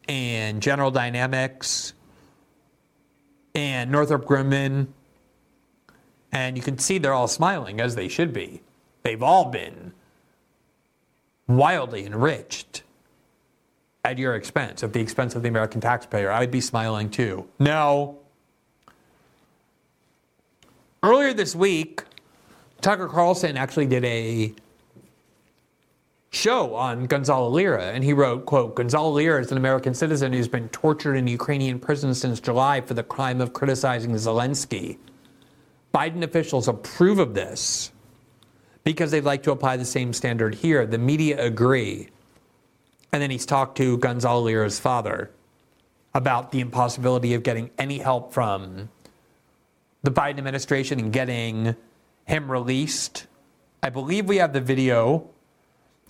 and 0.09 0.63
General 0.63 0.91
Dynamics 0.91 1.93
and 3.55 3.91
Northrop 3.91 4.25
Grumman 4.25 4.89
and 6.33 6.57
you 6.57 6.63
can 6.63 6.79
see 6.79 6.99
they're 6.99 7.13
all 7.13 7.29
smiling, 7.29 7.81
as 7.81 7.95
they 7.95 8.09
should 8.09 8.33
be. 8.33 8.63
They've 9.03 9.23
all 9.23 9.51
been 9.51 9.93
wildly 11.47 12.07
enriched 12.07 12.83
at 14.05 14.19
your 14.19 14.35
expense, 14.35 14.83
at 14.83 14.95
the 14.95 15.01
expense 15.01 15.35
of 15.35 15.43
the 15.43 15.49
American 15.49 15.81
taxpayer. 15.81 16.33
I'd 16.33 16.51
be 16.51 16.63
smiling 16.63 17.11
too. 17.11 17.47
No. 17.59 18.19
Earlier 21.03 21.35
this 21.35 21.55
week, 21.55 22.03
Tucker 22.81 23.09
Carlson 23.09 23.57
actually 23.57 23.87
did 23.87 24.05
a 24.05 24.55
show 26.33 26.75
on 26.75 27.05
Gonzalo 27.05 27.49
Lira, 27.49 27.93
and 27.93 28.03
he 28.03 28.13
wrote, 28.13 28.47
quote, 28.47 28.75
Gonzalo 28.75 29.11
Lira 29.11 29.41
is 29.41 29.53
an 29.53 29.59
American 29.59 29.95
citizen 29.95 30.33
who's 30.33 30.49
been 30.49 30.69
tortured 30.71 31.15
in 31.15 31.27
Ukrainian 31.27 31.79
prison 31.79 32.15
since 32.15 32.41
July 32.41 32.81
for 32.81 32.95
the 32.95 33.03
crime 33.03 33.41
of 33.41 33.53
criticizing 33.53 34.13
Zelensky. 34.13 34.99
Biden 35.95 36.23
officials 36.23 36.69
approve 36.69 37.19
of 37.19 37.35
this 37.35 37.93
because 38.83 39.11
they'd 39.11 39.25
like 39.25 39.43
to 39.43 39.53
apply 39.53 39.77
the 39.77 39.85
same 39.85 40.13
standard 40.13 40.55
here. 40.55 40.87
The 40.87 40.99
media 40.99 41.45
agree. 41.45 42.09
And 43.13 43.23
then 43.23 43.31
he's 43.31 43.45
talked 43.45 43.77
to 43.77 43.99
Gonzalo 43.99 44.41
Lira's 44.41 44.81
father 44.81 45.31
about 46.15 46.51
the 46.51 46.61
impossibility 46.61 47.35
of 47.35 47.43
getting 47.43 47.71
any 47.79 47.99
help 47.99 48.33
from 48.33 48.89
the 50.03 50.11
Biden 50.11 50.39
administration 50.39 50.99
and 50.99 51.13
getting 51.13 51.77
him 52.25 52.51
released. 52.51 53.27
I 53.83 53.91
believe 53.91 54.27
we 54.27 54.39
have 54.39 54.55
the 54.55 54.61
video 54.63 55.29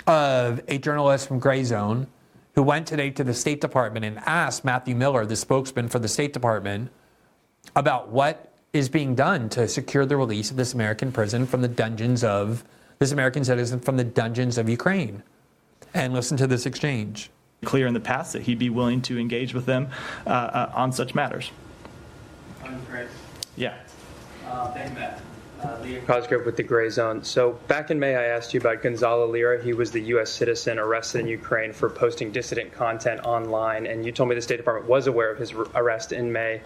of 0.06 0.60
a 0.68 0.78
journalist 0.78 1.28
from 1.28 1.40
Grayzone 1.40 2.06
who 2.54 2.62
went 2.62 2.86
today 2.86 3.10
to 3.10 3.24
the 3.24 3.34
State 3.34 3.60
Department 3.60 4.04
and 4.04 4.18
asked 4.20 4.64
Matthew 4.64 4.94
Miller, 4.94 5.24
the 5.24 5.36
spokesman 5.36 5.88
for 5.88 5.98
the 5.98 6.08
State 6.08 6.32
Department, 6.32 6.90
about 7.74 8.08
what 8.08 8.52
is 8.72 8.88
being 8.88 9.14
done 9.14 9.48
to 9.50 9.68
secure 9.68 10.04
the 10.06 10.16
release 10.16 10.50
of 10.50 10.56
this 10.56 10.74
American 10.74 11.12
prison 11.12 11.46
from 11.46 11.62
the 11.62 11.68
dungeons 11.68 12.24
of 12.24 12.64
this 12.98 13.12
American 13.12 13.44
citizen 13.44 13.80
from 13.80 13.96
the 13.96 14.04
dungeons 14.04 14.58
of 14.58 14.68
Ukraine. 14.68 15.22
And 15.94 16.12
listen 16.12 16.36
to 16.38 16.46
this 16.46 16.66
exchange. 16.66 17.30
Clear 17.64 17.86
in 17.86 17.94
the 17.94 18.00
past 18.00 18.32
that 18.32 18.42
he'd 18.42 18.58
be 18.58 18.70
willing 18.70 19.02
to 19.02 19.18
engage 19.18 19.54
with 19.54 19.66
them 19.66 19.88
uh, 20.26 20.30
uh, 20.30 20.72
on 20.74 20.92
such 20.92 21.14
matters. 21.14 21.50
I'm 22.64 22.84
Chris. 22.86 23.10
Yeah. 23.56 23.76
Uh, 24.46 24.72
thank 24.72 24.90
you, 24.90 24.94
Matt. 24.96 25.20
Cosgrove 26.06 26.46
with 26.46 26.56
the 26.56 26.64
Grayzone. 26.64 27.24
So 27.24 27.52
back 27.68 27.90
in 27.90 27.98
May, 27.98 28.16
I 28.16 28.24
asked 28.24 28.52
you 28.54 28.60
about 28.60 28.82
Gonzalo 28.82 29.26
Lira. 29.26 29.62
He 29.62 29.72
was 29.72 29.90
the 29.90 30.00
U.S. 30.00 30.30
citizen 30.30 30.78
arrested 30.78 31.20
in 31.20 31.26
Ukraine 31.28 31.72
for 31.72 31.88
posting 31.88 32.32
dissident 32.32 32.72
content 32.72 33.20
online, 33.24 33.86
and 33.86 34.04
you 34.04 34.12
told 34.12 34.28
me 34.28 34.34
the 34.34 34.42
State 34.42 34.56
Department 34.56 34.88
was 34.88 35.06
aware 35.06 35.30
of 35.30 35.38
his 35.38 35.52
arrest 35.52 36.12
in 36.12 36.32
May. 36.32 36.60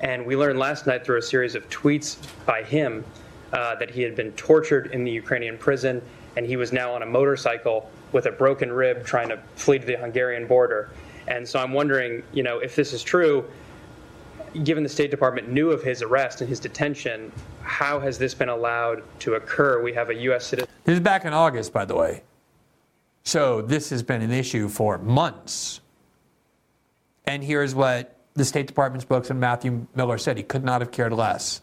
And 0.00 0.26
we 0.26 0.36
learned 0.36 0.58
last 0.58 0.86
night 0.86 1.04
through 1.04 1.18
a 1.18 1.22
series 1.22 1.54
of 1.54 1.68
tweets 1.70 2.16
by 2.44 2.62
him 2.62 3.04
uh, 3.52 3.76
that 3.76 3.90
he 3.90 4.02
had 4.02 4.16
been 4.16 4.32
tortured 4.32 4.88
in 4.92 5.04
the 5.04 5.10
Ukrainian 5.10 5.56
prison 5.58 6.02
and 6.36 6.46
he 6.46 6.56
was 6.56 6.72
now 6.72 6.94
on 6.94 7.02
a 7.02 7.06
motorcycle 7.06 7.90
with 8.12 8.26
a 8.26 8.32
broken 8.32 8.72
rib 8.72 9.04
trying 9.04 9.28
to 9.28 9.38
flee 9.56 9.78
to 9.78 9.86
the 9.86 9.96
Hungarian 9.96 10.46
border. 10.46 10.90
And 11.28 11.48
so 11.48 11.58
I'm 11.58 11.72
wondering, 11.72 12.22
you 12.32 12.42
know, 12.42 12.58
if 12.58 12.74
this 12.74 12.92
is 12.92 13.02
true, 13.02 13.44
given 14.64 14.82
the 14.82 14.88
State 14.88 15.10
Department 15.10 15.48
knew 15.50 15.70
of 15.70 15.82
his 15.82 16.02
arrest 16.02 16.40
and 16.40 16.48
his 16.48 16.60
detention, 16.60 17.32
how 17.62 18.00
has 18.00 18.18
this 18.18 18.34
been 18.34 18.48
allowed 18.48 19.02
to 19.20 19.34
occur? 19.34 19.82
We 19.82 19.92
have 19.94 20.10
a 20.10 20.14
U.S. 20.14 20.46
citizen. 20.46 20.70
This 20.84 20.94
is 20.94 21.00
back 21.00 21.24
in 21.24 21.32
August, 21.32 21.72
by 21.72 21.84
the 21.84 21.94
way. 21.94 22.22
So 23.24 23.62
this 23.62 23.90
has 23.90 24.02
been 24.02 24.22
an 24.22 24.32
issue 24.32 24.68
for 24.68 24.98
months. 24.98 25.80
And 27.24 27.42
here's 27.42 27.74
what 27.74 28.16
the 28.34 28.44
State 28.44 28.66
Department 28.66 29.02
spokesman 29.02 29.38
Matthew 29.38 29.86
Miller 29.94 30.18
said 30.18 30.36
he 30.36 30.42
could 30.42 30.64
not 30.64 30.80
have 30.80 30.90
cared 30.90 31.12
less. 31.12 31.60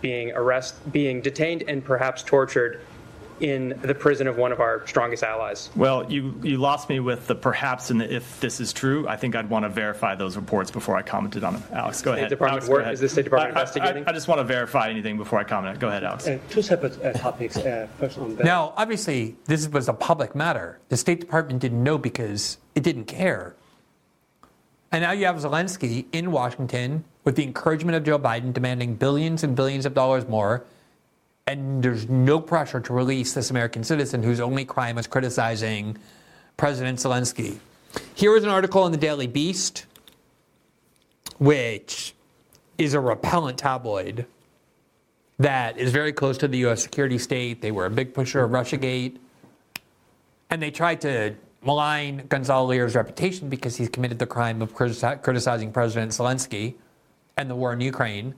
Being 0.00 0.32
arrest, 0.32 0.92
being 0.92 1.20
detained, 1.20 1.64
and 1.68 1.84
perhaps 1.84 2.22
tortured 2.22 2.80
in 3.40 3.78
the 3.82 3.94
prison 3.94 4.26
of 4.26 4.36
one 4.36 4.52
of 4.52 4.60
our 4.60 4.86
strongest 4.86 5.22
allies. 5.22 5.70
Well, 5.76 6.10
you, 6.10 6.34
you 6.42 6.56
lost 6.58 6.88
me 6.88 7.00
with 7.00 7.26
the 7.26 7.34
perhaps 7.34 7.90
and 7.90 8.00
the 8.00 8.14
if 8.14 8.40
this 8.40 8.60
is 8.60 8.72
true. 8.72 9.06
I 9.08 9.16
think 9.16 9.36
I'd 9.36 9.50
want 9.50 9.64
to 9.64 9.68
verify 9.68 10.14
those 10.14 10.36
reports 10.36 10.70
before 10.70 10.96
I 10.96 11.02
commented 11.02 11.44
on 11.44 11.54
them. 11.54 11.62
Alex, 11.72 12.00
go 12.02 12.12
State 12.12 12.18
ahead. 12.20 12.30
Department 12.30 12.62
Alex, 12.62 12.68
work- 12.68 12.78
go 12.78 12.82
ahead. 12.82 12.94
is 12.94 13.00
the 13.00 13.08
State 13.08 13.24
Department 13.24 13.56
I- 13.56 13.60
I- 13.60 13.62
investigating? 13.62 14.04
I, 14.06 14.10
I 14.10 14.12
just 14.14 14.28
want 14.28 14.38
to 14.38 14.44
verify 14.44 14.88
anything 14.88 15.16
before 15.18 15.38
I 15.38 15.44
comment. 15.44 15.78
Go 15.78 15.88
ahead, 15.88 16.04
Alex. 16.04 16.26
Uh, 16.26 16.38
two 16.48 16.62
separate 16.62 17.02
uh, 17.04 17.12
topics. 17.12 17.56
Uh, 17.56 17.86
first 17.98 18.18
on 18.18 18.36
the 18.36 18.44
Now, 18.44 18.72
obviously, 18.76 19.36
this 19.46 19.68
was 19.68 19.88
a 19.88 19.92
public 19.94 20.34
matter. 20.34 20.78
The 20.88 20.96
State 20.96 21.20
Department 21.20 21.60
didn't 21.60 21.82
know 21.82 21.98
because 21.98 22.58
it 22.74 22.82
didn't 22.82 23.04
care. 23.04 23.54
And 24.92 25.02
now 25.02 25.12
you 25.12 25.26
have 25.26 25.36
Zelensky 25.36 26.06
in 26.12 26.30
Washington 26.30 27.04
with 27.24 27.36
the 27.36 27.42
encouragement 27.42 27.96
of 27.96 28.04
Joe 28.04 28.18
Biden 28.18 28.52
demanding 28.52 28.94
billions 28.94 29.42
and 29.42 29.54
billions 29.56 29.84
of 29.84 29.94
dollars 29.94 30.26
more. 30.28 30.64
And 31.48 31.80
there's 31.80 32.08
no 32.08 32.40
pressure 32.40 32.80
to 32.80 32.92
release 32.92 33.32
this 33.32 33.50
American 33.50 33.84
citizen 33.84 34.22
whose 34.22 34.40
only 34.40 34.64
crime 34.64 34.96
was 34.96 35.06
criticizing 35.06 35.96
President 36.56 36.98
Zelensky. 36.98 37.58
Here 38.16 38.36
is 38.36 38.42
an 38.42 38.50
article 38.50 38.84
in 38.84 38.90
the 38.90 38.98
Daily 38.98 39.28
Beast, 39.28 39.86
which 41.38 42.14
is 42.78 42.94
a 42.94 43.00
repellent 43.00 43.58
tabloid 43.58 44.26
that 45.38 45.78
is 45.78 45.92
very 45.92 46.12
close 46.12 46.36
to 46.38 46.48
the 46.48 46.58
U.S. 46.58 46.82
security 46.82 47.18
state. 47.18 47.62
They 47.62 47.70
were 47.70 47.86
a 47.86 47.90
big 47.90 48.12
pusher 48.12 48.42
of 48.42 48.50
Russiagate. 48.50 49.18
And 50.50 50.60
they 50.60 50.72
tried 50.72 51.00
to 51.02 51.36
malign 51.62 52.26
Gonzalo 52.28 52.66
Lira's 52.66 52.96
reputation 52.96 53.48
because 53.48 53.76
he's 53.76 53.88
committed 53.88 54.18
the 54.18 54.26
crime 54.26 54.62
of 54.62 54.74
criticizing 54.74 55.70
President 55.72 56.10
Zelensky 56.10 56.74
and 57.36 57.48
the 57.48 57.54
war 57.54 57.72
in 57.72 57.80
Ukraine. 57.80 58.34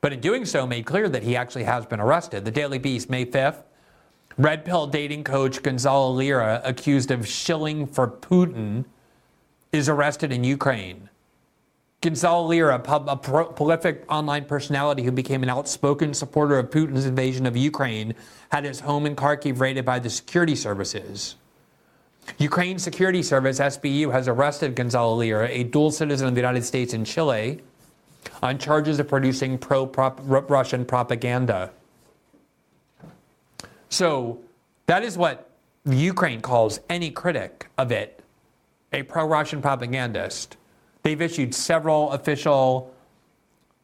But 0.00 0.12
in 0.12 0.20
doing 0.20 0.44
so, 0.44 0.66
made 0.66 0.86
clear 0.86 1.08
that 1.08 1.22
he 1.22 1.36
actually 1.36 1.64
has 1.64 1.86
been 1.86 2.00
arrested. 2.00 2.44
The 2.44 2.50
Daily 2.50 2.78
Beast, 2.78 3.10
May 3.10 3.24
5th, 3.24 3.62
Red 4.38 4.64
Pill 4.64 4.86
dating 4.86 5.24
coach 5.24 5.62
Gonzalo 5.62 6.10
Lira, 6.10 6.60
accused 6.64 7.10
of 7.10 7.26
shilling 7.26 7.86
for 7.86 8.06
Putin, 8.06 8.84
is 9.72 9.88
arrested 9.88 10.32
in 10.32 10.44
Ukraine. 10.44 11.08
Gonzalo 12.02 12.46
Lira, 12.46 12.74
a 12.76 13.16
prolific 13.16 14.04
online 14.08 14.44
personality 14.44 15.02
who 15.02 15.10
became 15.10 15.42
an 15.42 15.48
outspoken 15.48 16.12
supporter 16.12 16.58
of 16.58 16.70
Putin's 16.70 17.06
invasion 17.06 17.46
of 17.46 17.56
Ukraine, 17.56 18.14
had 18.50 18.64
his 18.64 18.80
home 18.80 19.06
in 19.06 19.16
Kharkiv 19.16 19.58
raided 19.60 19.84
by 19.86 19.98
the 19.98 20.10
security 20.10 20.54
services. 20.54 21.36
Ukraine 22.38 22.78
Security 22.78 23.22
Service, 23.22 23.58
SBU, 23.58 24.12
has 24.12 24.28
arrested 24.28 24.74
Gonzalo 24.74 25.14
Lira, 25.14 25.48
a 25.48 25.64
dual 25.64 25.90
citizen 25.90 26.28
of 26.28 26.34
the 26.34 26.40
United 26.40 26.64
States 26.64 26.92
and 26.92 27.06
Chile, 27.06 27.62
on 28.42 28.58
charges 28.58 28.98
of 29.00 29.08
producing 29.08 29.58
pro 29.58 29.86
Russian 29.86 30.84
propaganda. 30.84 31.70
So 33.88 34.40
that 34.86 35.02
is 35.02 35.16
what 35.16 35.50
Ukraine 35.84 36.40
calls 36.40 36.80
any 36.88 37.10
critic 37.10 37.68
of 37.78 37.92
it 37.92 38.22
a 38.92 39.02
pro 39.02 39.26
Russian 39.26 39.60
propagandist. 39.60 40.56
They've 41.02 41.20
issued 41.20 41.54
several 41.54 42.10
official 42.12 42.92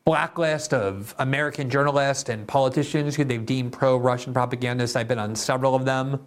blacklist 0.05 0.75
of 0.75 1.15
American 1.19 1.71
journalists 1.71 2.29
and 2.29 2.47
politicians 2.49 3.15
who 3.15 3.25
they've 3.25 3.45
deemed 3.45 3.73
pro 3.73 3.97
Russian 3.97 4.33
propagandists. 4.33 4.97
I've 4.97 5.09
been 5.09 5.19
on 5.19 5.37
several 5.37 5.75
of 5.75 5.85
them. 5.85 6.27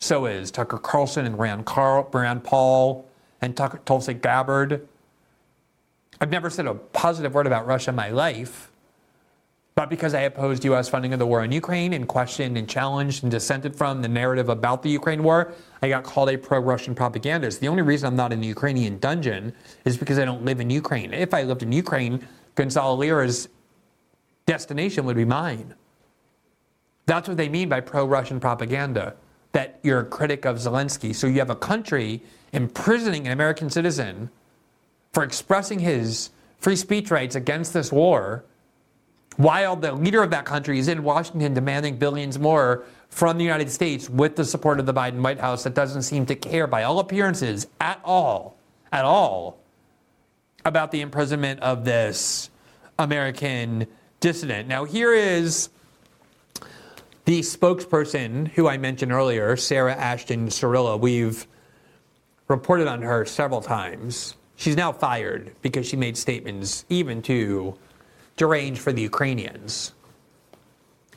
So 0.00 0.26
is 0.26 0.50
Tucker 0.50 0.78
Carlson 0.78 1.24
and 1.24 1.38
Rand, 1.38 1.64
Carl, 1.64 2.08
Rand 2.12 2.44
Paul 2.44 3.06
and 3.40 3.56
Tucker, 3.56 3.80
Tulsi 3.84 4.14
Gabbard. 4.14 4.86
I've 6.24 6.30
never 6.30 6.48
said 6.48 6.66
a 6.66 6.72
positive 6.72 7.34
word 7.34 7.46
about 7.46 7.66
Russia 7.66 7.90
in 7.90 7.96
my 7.96 8.08
life, 8.08 8.70
but 9.74 9.90
because 9.90 10.14
I 10.14 10.20
opposed 10.20 10.64
U.S. 10.64 10.88
funding 10.88 11.12
of 11.12 11.18
the 11.18 11.26
war 11.26 11.44
in 11.44 11.52
Ukraine 11.52 11.92
and 11.92 12.08
questioned 12.08 12.56
and 12.56 12.66
challenged 12.66 13.24
and 13.24 13.30
dissented 13.30 13.76
from 13.76 14.00
the 14.00 14.08
narrative 14.08 14.48
about 14.48 14.82
the 14.82 14.88
Ukraine 14.88 15.22
war, 15.22 15.52
I 15.82 15.90
got 15.90 16.02
called 16.02 16.30
a 16.30 16.38
pro 16.38 16.60
Russian 16.60 16.94
propagandist. 16.94 17.60
The 17.60 17.68
only 17.68 17.82
reason 17.82 18.06
I'm 18.06 18.16
not 18.16 18.32
in 18.32 18.40
the 18.40 18.46
Ukrainian 18.46 18.98
dungeon 19.00 19.52
is 19.84 19.98
because 19.98 20.18
I 20.18 20.24
don't 20.24 20.46
live 20.46 20.60
in 20.60 20.70
Ukraine. 20.70 21.12
If 21.12 21.34
I 21.34 21.42
lived 21.42 21.62
in 21.62 21.72
Ukraine, 21.72 22.26
Gonzalo 22.54 22.94
Lira's 22.94 23.50
destination 24.46 25.04
would 25.04 25.16
be 25.16 25.26
mine. 25.26 25.74
That's 27.04 27.28
what 27.28 27.36
they 27.36 27.50
mean 27.50 27.68
by 27.68 27.80
pro 27.80 28.06
Russian 28.06 28.40
propaganda, 28.40 29.14
that 29.52 29.78
you're 29.82 30.00
a 30.00 30.06
critic 30.06 30.46
of 30.46 30.56
Zelensky. 30.56 31.14
So 31.14 31.26
you 31.26 31.40
have 31.40 31.50
a 31.50 31.54
country 31.54 32.22
imprisoning 32.54 33.26
an 33.26 33.32
American 33.34 33.68
citizen 33.68 34.30
for 35.14 35.22
expressing 35.22 35.78
his 35.78 36.30
free 36.58 36.76
speech 36.76 37.10
rights 37.10 37.36
against 37.36 37.72
this 37.72 37.92
war 37.92 38.44
while 39.36 39.76
the 39.76 39.92
leader 39.92 40.22
of 40.22 40.30
that 40.30 40.44
country 40.44 40.78
is 40.78 40.88
in 40.88 41.02
Washington 41.02 41.54
demanding 41.54 41.96
billions 41.96 42.38
more 42.38 42.84
from 43.08 43.38
the 43.38 43.44
United 43.44 43.70
States 43.70 44.10
with 44.10 44.36
the 44.36 44.44
support 44.44 44.80
of 44.80 44.86
the 44.86 44.94
Biden 44.94 45.22
White 45.22 45.40
House 45.40 45.64
that 45.64 45.74
doesn't 45.74 46.02
seem 46.02 46.26
to 46.26 46.34
care, 46.34 46.66
by 46.66 46.82
all 46.82 46.98
appearances, 46.98 47.66
at 47.80 48.00
all, 48.04 48.56
at 48.92 49.04
all, 49.04 49.58
about 50.64 50.90
the 50.90 51.00
imprisonment 51.00 51.60
of 51.60 51.84
this 51.84 52.50
American 52.98 53.86
dissident. 54.20 54.68
Now, 54.68 54.84
here 54.84 55.12
is 55.12 55.68
the 57.24 57.40
spokesperson 57.40 58.48
who 58.48 58.68
I 58.68 58.78
mentioned 58.78 59.12
earlier, 59.12 59.56
Sarah 59.56 59.94
Ashton 59.94 60.48
Cirillo. 60.48 60.98
We've 60.98 61.46
reported 62.48 62.86
on 62.86 63.02
her 63.02 63.24
several 63.24 63.60
times. 63.60 64.34
She's 64.56 64.76
now 64.76 64.92
fired 64.92 65.54
because 65.62 65.86
she 65.86 65.96
made 65.96 66.16
statements 66.16 66.84
even 66.88 67.22
to 67.22 67.76
deranged 68.36 68.80
for 68.80 68.92
the 68.92 69.02
Ukrainians. 69.02 69.92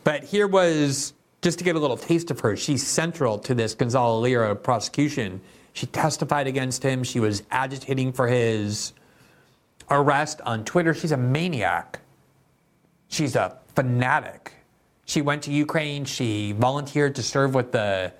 But 0.04 0.24
here 0.24 0.48
was 0.48 1.14
just 1.42 1.60
to 1.60 1.64
get 1.64 1.76
a 1.76 1.80
little 1.80 1.98
taste 1.98 2.32
of 2.32 2.40
her, 2.42 2.56
she's 2.56 2.86
central 2.86 3.38
to 3.40 3.54
this 3.54 3.74
Gonzalo 3.74 4.20
Lira 4.20 4.56
prosecution. 4.56 5.42
She 5.74 5.86
testified 5.86 6.48
against 6.48 6.82
him. 6.82 7.04
She 7.04 7.20
was 7.20 7.44
agitating 7.52 8.14
for 8.14 8.28
his 8.28 8.94
arrest 9.92 10.42
on 10.42 10.66
Twitter. 10.66 10.94
She's 10.94 11.12
a 11.12 11.18
maniac. 11.18 12.00
She's 13.10 13.36
a 13.36 13.58
fanatic. 13.76 14.54
She 15.06 15.22
went 15.22 15.44
to 15.44 15.52
Ukraine. 15.52 16.06
She 16.06 16.52
volunteered 16.54 17.16
to 17.16 17.24
serve 17.24 17.54
with 17.54 17.72
the 17.72 18.12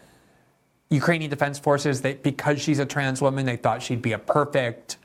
Ukrainian 0.90 1.30
Defense 1.30 1.60
Forces. 1.60 2.02
They, 2.02 2.14
because 2.14 2.62
she's 2.62 2.80
a 2.80 2.86
trans 2.86 3.22
woman, 3.22 3.46
they 3.46 3.58
thought 3.58 3.82
she'd 3.82 4.02
be 4.02 4.14
a 4.14 4.20
perfect 4.20 4.98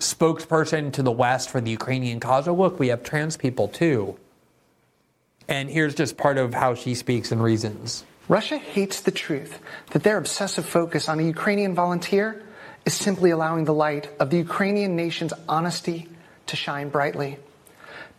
spokesperson 0.00 0.92
to 0.94 1.02
the 1.02 1.12
West 1.12 1.50
for 1.50 1.60
the 1.60 1.70
Ukrainian 1.70 2.20
cause. 2.20 2.48
Oh, 2.48 2.54
look, 2.54 2.78
we 2.78 2.88
have 2.88 3.02
trans 3.02 3.36
people 3.36 3.68
too. 3.68 4.16
And 5.46 5.68
here's 5.68 5.94
just 5.94 6.16
part 6.16 6.38
of 6.38 6.54
how 6.54 6.74
she 6.74 6.94
speaks 6.94 7.32
and 7.32 7.42
reasons. 7.42 8.04
Russia 8.28 8.56
hates 8.58 9.00
the 9.02 9.10
truth 9.10 9.58
that 9.90 10.02
their 10.02 10.16
obsessive 10.16 10.64
focus 10.64 11.08
on 11.08 11.20
a 11.20 11.24
Ukrainian 11.24 11.74
volunteer 11.74 12.42
is 12.86 12.94
simply 12.94 13.30
allowing 13.30 13.64
the 13.64 13.74
light 13.74 14.08
of 14.18 14.30
the 14.30 14.38
Ukrainian 14.38 14.96
nation's 14.96 15.34
honesty 15.48 16.08
to 16.46 16.56
shine 16.56 16.88
brightly. 16.88 17.38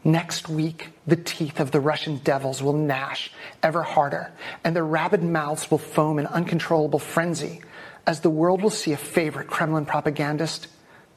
Next 0.04 0.50
week, 0.50 0.90
the 1.08 1.16
teeth 1.16 1.60
of 1.60 1.72
the 1.72 1.80
Russian 1.80 2.18
devils 2.18 2.62
will 2.62 2.74
gnash 2.74 3.32
ever 3.64 3.84
harder, 3.84 4.32
and 4.64 4.76
their 4.76 4.86
rabid 4.86 5.24
mouths 5.24 5.72
will 5.72 5.78
foam 5.78 6.20
in 6.20 6.28
uncontrollable 6.28 7.00
frenzy 7.00 7.62
as 8.06 8.20
the 8.20 8.30
world 8.30 8.62
will 8.62 8.72
see 8.72 8.94
a 8.94 8.98
favorite 8.98 9.48
Kremlin 9.48 9.86
propagandist 9.86 10.68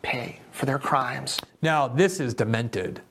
pay 0.02 0.38
for 0.54 0.66
their 0.66 0.78
crimes. 0.78 1.40
Now, 1.62 1.88
this 1.88 2.20
is 2.20 2.32
demented. 2.32 3.02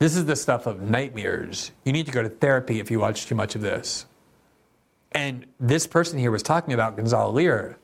This 0.00 0.16
is 0.16 0.26
the 0.26 0.36
stuff 0.36 0.66
of 0.66 0.82
nightmares. 0.82 1.70
You 1.84 1.92
need 1.92 2.06
to 2.06 2.12
go 2.12 2.22
to 2.22 2.28
therapy 2.28 2.80
if 2.80 2.90
you 2.90 2.98
watch 2.98 3.26
too 3.26 3.36
much 3.36 3.54
of 3.54 3.62
this. 3.62 4.04
And 5.12 5.46
this 5.60 5.86
person 5.86 6.18
here 6.18 6.32
was 6.32 6.42
talking 6.42 6.74
about 6.74 6.96
Gonzalo 6.96 7.32
Lira, 7.32 7.76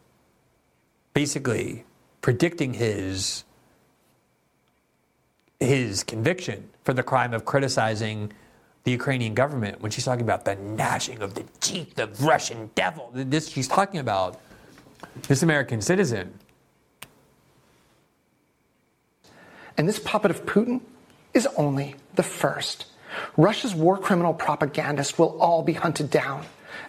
basically 1.14 1.84
predicting 2.20 2.74
his 2.74 3.44
his 5.60 6.02
conviction 6.02 6.68
for 6.82 6.92
the 6.92 7.04
crime 7.04 7.32
of 7.32 7.44
criticizing 7.44 8.32
the 8.82 8.90
Ukrainian 8.90 9.32
government 9.32 9.80
when 9.80 9.92
she's 9.92 10.04
talking 10.04 10.24
about 10.24 10.44
the 10.44 10.56
gnashing 10.56 11.22
of 11.22 11.34
the 11.34 11.44
teeth 11.60 12.00
of 12.00 12.20
Russian 12.24 12.68
devil. 12.74 13.10
This 13.14 13.48
she's 13.48 13.68
talking 13.68 14.00
about 14.00 14.40
this 15.28 15.44
American 15.44 15.80
citizen. 15.80 16.36
And 19.76 19.88
this 19.88 19.98
puppet 19.98 20.30
of 20.30 20.44
Putin 20.46 20.80
is 21.34 21.46
only 21.56 21.96
the 22.14 22.22
first. 22.22 22.86
Russia's 23.36 23.74
war 23.74 23.98
criminal 23.98 24.34
propagandists 24.34 25.18
will 25.18 25.38
all 25.40 25.62
be 25.62 25.72
hunted 25.74 26.10
down, 26.10 26.44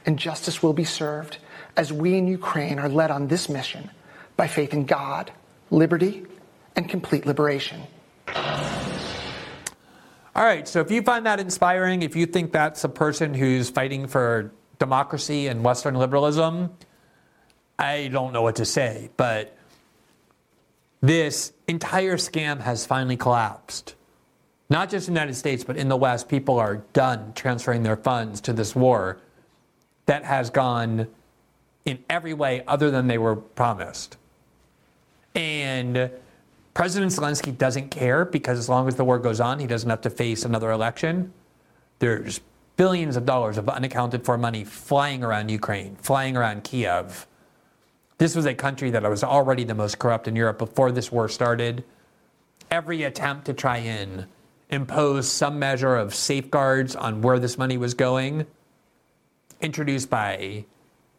and 0.06 0.18
justice 0.18 0.64
will 0.64 0.74
be 0.74 0.84
served 0.84 1.38
as 1.76 1.92
we 1.92 2.18
in 2.18 2.28
Ukraine 2.28 2.80
are 2.80 2.90
led 2.90 3.12
on 3.12 3.28
this 3.28 3.50
mission 3.50 3.90
by 4.38 4.48
faith 4.48 4.74
in 4.74 4.86
God, 4.86 5.32
liberty, 5.70 6.26
and 6.76 6.90
complete 6.90 7.26
liberation. 7.26 7.82
All 10.36 10.44
right, 10.44 10.68
so 10.68 10.82
if 10.82 10.90
you 10.90 11.04
find 11.04 11.28
that 11.28 11.40
inspiring, 11.40 12.02
if 12.02 12.16
you 12.16 12.26
think 12.26 12.52
that's 12.52 12.84
a 12.84 12.90
person 12.90 13.34
who's 13.36 13.70
fighting 13.70 14.08
for 14.08 14.52
democracy 14.80 15.48
and 15.48 15.64
Western 15.64 15.94
liberalism, 15.94 16.72
I 17.78 18.08
don't 18.08 18.34
know 18.34 18.42
what 18.42 18.56
to 18.56 18.66
say, 18.66 19.10
but 19.16 19.56
this 21.04 21.54
entire 21.68 22.18
scam 22.18 22.62
has 22.62 22.88
finally 22.88 23.18
collapsed 23.18 23.94
not 24.74 24.90
just 24.90 25.08
in 25.08 25.14
the 25.14 25.20
United 25.20 25.36
States, 25.36 25.64
but 25.64 25.78
in 25.78 25.88
the 25.88 25.96
West, 25.96 26.28
people 26.28 26.58
are 26.58 26.78
done 26.94 27.32
transferring 27.36 27.84
their 27.84 27.96
funds 27.96 28.42
to 28.42 28.54
this 28.54 28.76
war 28.76 29.20
that 30.08 30.24
has 30.24 30.50
gone 30.50 31.08
in 31.86 32.04
every 32.10 32.34
way 32.34 32.64
other 32.68 32.90
than 32.90 33.08
they 33.08 33.20
were 33.20 33.36
promised. 33.36 34.18
And 35.36 36.10
President 36.74 37.12
Zelensky 37.12 37.56
doesn't 37.56 37.90
care 37.90 38.26
because 38.26 38.58
as 38.58 38.68
long 38.68 38.88
as 38.88 38.96
the 38.96 39.04
war 39.04 39.20
goes 39.20 39.40
on, 39.40 39.60
he 39.60 39.68
doesn't 39.68 39.90
have 39.90 40.02
to 40.02 40.10
face 40.10 40.44
another 40.44 40.72
election. 40.72 41.32
There's 42.00 42.42
billions 42.76 43.16
of 43.16 43.28
dollars 43.28 43.60
of 43.60 43.70
unaccounted 43.70 44.26
for 44.26 44.40
money 44.40 44.64
flying 44.64 45.24
around 45.24 45.50
Ukraine, 45.50 45.98
flying 45.98 46.36
around 46.36 46.64
Kiev. 46.64 47.28
This 48.24 48.38
was 48.38 48.46
a 48.46 48.54
country 48.54 48.90
that 48.92 49.04
was 49.04 49.22
already 49.22 49.66
the 49.66 49.76
most 49.76 50.00
corrupt 50.00 50.30
in 50.30 50.36
Europe 50.38 50.58
before 50.58 50.94
this 50.94 51.12
war 51.12 51.28
started 51.28 51.84
every 52.72 53.04
attempt 53.04 53.48
to 53.48 53.54
try 53.54 53.80
and 53.80 54.28
impose 54.70 55.30
some 55.30 55.60
measure 55.60 55.98
of 55.98 56.16
safeguards 56.16 56.96
on 56.96 57.22
where 57.22 57.38
this 57.38 57.58
money 57.58 57.76
was 57.76 57.94
going, 57.94 58.46
introduced 59.60 60.10
by 60.10 60.64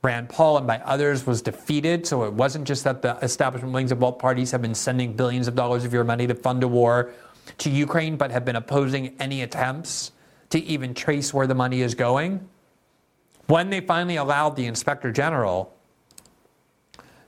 Rand 0.00 0.30
Paul 0.30 0.56
and 0.56 0.66
by 0.66 0.78
others, 0.78 1.26
was 1.26 1.42
defeated. 1.42 2.06
So 2.06 2.24
it 2.24 2.32
wasn't 2.32 2.66
just 2.66 2.84
that 2.84 3.02
the 3.02 3.18
establishment 3.18 3.74
wings 3.74 3.92
of 3.92 4.00
both 4.00 4.18
parties 4.18 4.50
have 4.52 4.62
been 4.62 4.74
sending 4.74 5.12
billions 5.12 5.46
of 5.46 5.54
dollars 5.54 5.84
of 5.84 5.92
your 5.92 6.04
money 6.04 6.26
to 6.26 6.34
fund 6.34 6.62
a 6.62 6.68
war 6.68 7.12
to 7.58 7.68
Ukraine, 7.68 8.16
but 8.16 8.30
have 8.30 8.46
been 8.46 8.56
opposing 8.56 9.14
any 9.20 9.42
attempts 9.42 10.12
to 10.48 10.58
even 10.58 10.94
trace 10.94 11.34
where 11.34 11.46
the 11.46 11.54
money 11.54 11.82
is 11.82 11.94
going. 11.94 12.48
When 13.46 13.68
they 13.68 13.82
finally 13.82 14.16
allowed 14.16 14.56
the 14.56 14.64
inspector 14.64 15.12
general 15.12 15.74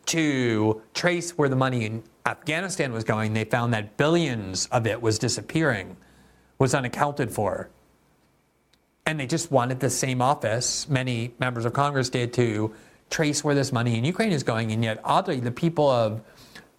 to 0.07 0.83
trace 0.95 1.33
where 1.33 1.49
the 1.49 1.57
money 1.57 1.85
in 1.85 2.03
Afghanistan 2.25 2.93
was 2.93 3.05
going, 3.05 3.35
they 3.35 3.45
found 3.45 3.73
that 3.75 3.97
billions 3.97 4.67
of 4.67 4.87
it 4.87 5.01
was 5.01 5.19
disappearing, 5.19 5.97
was 6.59 6.75
unaccounted 6.75 7.31
for. 7.31 7.69
And 9.05 9.21
they 9.21 9.27
just 9.27 9.53
wanted 9.53 9.79
the 9.81 9.91
same 9.91 10.21
office, 10.21 10.89
many 10.89 11.35
members 11.39 11.65
of 11.65 11.73
Congress 11.73 12.09
did, 12.09 12.33
to 12.35 12.75
trace 13.11 13.45
where 13.45 13.55
this 13.55 13.73
money 13.73 13.97
in 13.97 14.05
Ukraine 14.05 14.33
is 14.33 14.43
going. 14.43 14.73
And 14.73 14.83
yet, 14.83 15.01
oddly, 15.05 15.39
the 15.39 15.53
people 15.53 15.89
of 15.89 16.23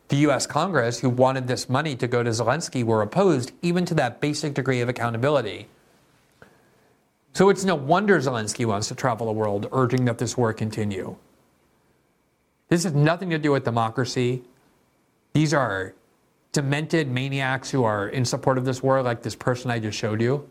the 0.09 0.17
US 0.27 0.45
Congress 0.45 0.99
who 0.99 1.09
wanted 1.09 1.47
this 1.47 1.69
money 1.69 1.95
to 1.95 2.07
go 2.07 2.23
to 2.23 2.29
Zelensky 2.29 2.83
were 2.83 3.01
opposed 3.01 3.51
even 3.61 3.85
to 3.85 3.93
that 3.95 4.19
basic 4.21 4.53
degree 4.53 4.81
of 4.81 4.89
accountability. 4.89 5.67
So 7.33 7.49
it's 7.49 7.63
no 7.63 7.75
wonder 7.75 8.17
Zelensky 8.19 8.65
wants 8.65 8.87
to 8.87 8.95
travel 8.95 9.27
the 9.27 9.33
world 9.33 9.67
urging 9.71 10.05
that 10.05 10.17
this 10.17 10.35
war 10.35 10.53
continue. 10.53 11.15
This 12.69 12.83
has 12.83 12.93
nothing 12.93 13.29
to 13.29 13.37
do 13.37 13.51
with 13.51 13.63
democracy. 13.63 14.43
These 15.33 15.53
are 15.53 15.93
demented 16.51 17.09
maniacs 17.09 17.71
who 17.71 17.83
are 17.83 18.09
in 18.09 18.25
support 18.25 18.57
of 18.57 18.65
this 18.65 18.83
war, 18.83 19.01
like 19.01 19.21
this 19.21 19.35
person 19.35 19.71
I 19.71 19.79
just 19.79 19.97
showed 19.97 20.21
you, 20.21 20.49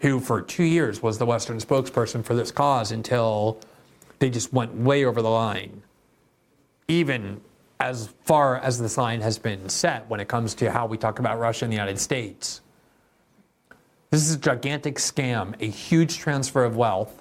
who 0.00 0.20
for 0.20 0.40
two 0.40 0.64
years 0.64 1.02
was 1.02 1.18
the 1.18 1.26
Western 1.26 1.58
spokesperson 1.58 2.24
for 2.24 2.34
this 2.34 2.50
cause 2.50 2.92
until 2.92 3.58
they 4.18 4.30
just 4.30 4.52
went 4.52 4.74
way 4.74 5.04
over 5.04 5.20
the 5.20 5.30
line. 5.30 5.82
Even 6.88 7.40
as 7.80 8.08
far 8.24 8.58
as 8.58 8.78
this 8.78 8.98
line 8.98 9.20
has 9.20 9.38
been 9.38 9.68
set 9.68 10.08
when 10.08 10.20
it 10.20 10.28
comes 10.28 10.54
to 10.54 10.70
how 10.70 10.86
we 10.86 10.98
talk 10.98 11.18
about 11.18 11.38
Russia 11.38 11.64
and 11.64 11.72
the 11.72 11.76
United 11.76 11.98
States. 11.98 12.60
This 14.10 14.22
is 14.22 14.34
a 14.34 14.38
gigantic 14.38 14.96
scam, 14.96 15.54
a 15.60 15.66
huge 15.66 16.18
transfer 16.18 16.64
of 16.64 16.76
wealth 16.76 17.19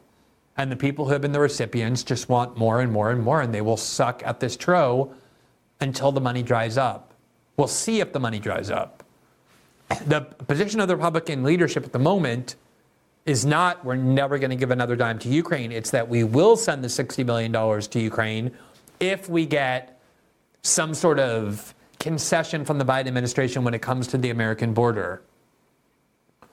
and 0.59 0.69
the 0.69 0.75
people 0.75 1.05
who 1.05 1.11
have 1.11 1.21
been 1.21 1.31
the 1.31 1.39
recipients 1.39 2.03
just 2.03 2.27
want 2.27 2.57
more 2.57 2.81
and 2.81 2.91
more 2.91 3.11
and 3.11 3.23
more, 3.23 3.41
and 3.41 3.53
they 3.53 3.61
will 3.61 3.77
suck 3.77 4.21
at 4.25 4.41
this 4.41 4.57
tro 4.57 5.09
until 5.79 6.11
the 6.11 6.19
money 6.19 6.43
dries 6.43 6.77
up. 6.77 7.13
We'll 7.55 7.69
see 7.69 8.01
if 8.01 8.11
the 8.11 8.19
money 8.19 8.39
dries 8.39 8.69
up. 8.69 9.01
The 10.05 10.19
position 10.19 10.81
of 10.81 10.89
the 10.89 10.97
Republican 10.97 11.43
leadership 11.43 11.85
at 11.85 11.93
the 11.93 11.99
moment 11.99 12.57
is 13.25 13.45
not 13.45 13.85
we're 13.85 13.95
never 13.95 14.37
going 14.37 14.49
to 14.49 14.57
give 14.57 14.69
another 14.69 14.97
dime 14.97 15.17
to 15.19 15.29
Ukraine. 15.29 15.71
It's 15.71 15.91
that 15.91 16.09
we 16.09 16.25
will 16.25 16.57
send 16.57 16.83
the 16.83 16.89
$60 16.89 17.25
billion 17.25 17.53
to 17.81 17.99
Ukraine 18.01 18.51
if 18.99 19.29
we 19.29 19.45
get 19.45 19.97
some 20.61 20.93
sort 20.93 21.19
of 21.19 21.73
concession 21.99 22.65
from 22.65 22.79
the 22.79 22.85
Biden 22.85 23.07
administration 23.07 23.63
when 23.63 23.73
it 23.73 23.81
comes 23.81 24.07
to 24.07 24.17
the 24.17 24.29
American 24.29 24.73
border. 24.73 25.21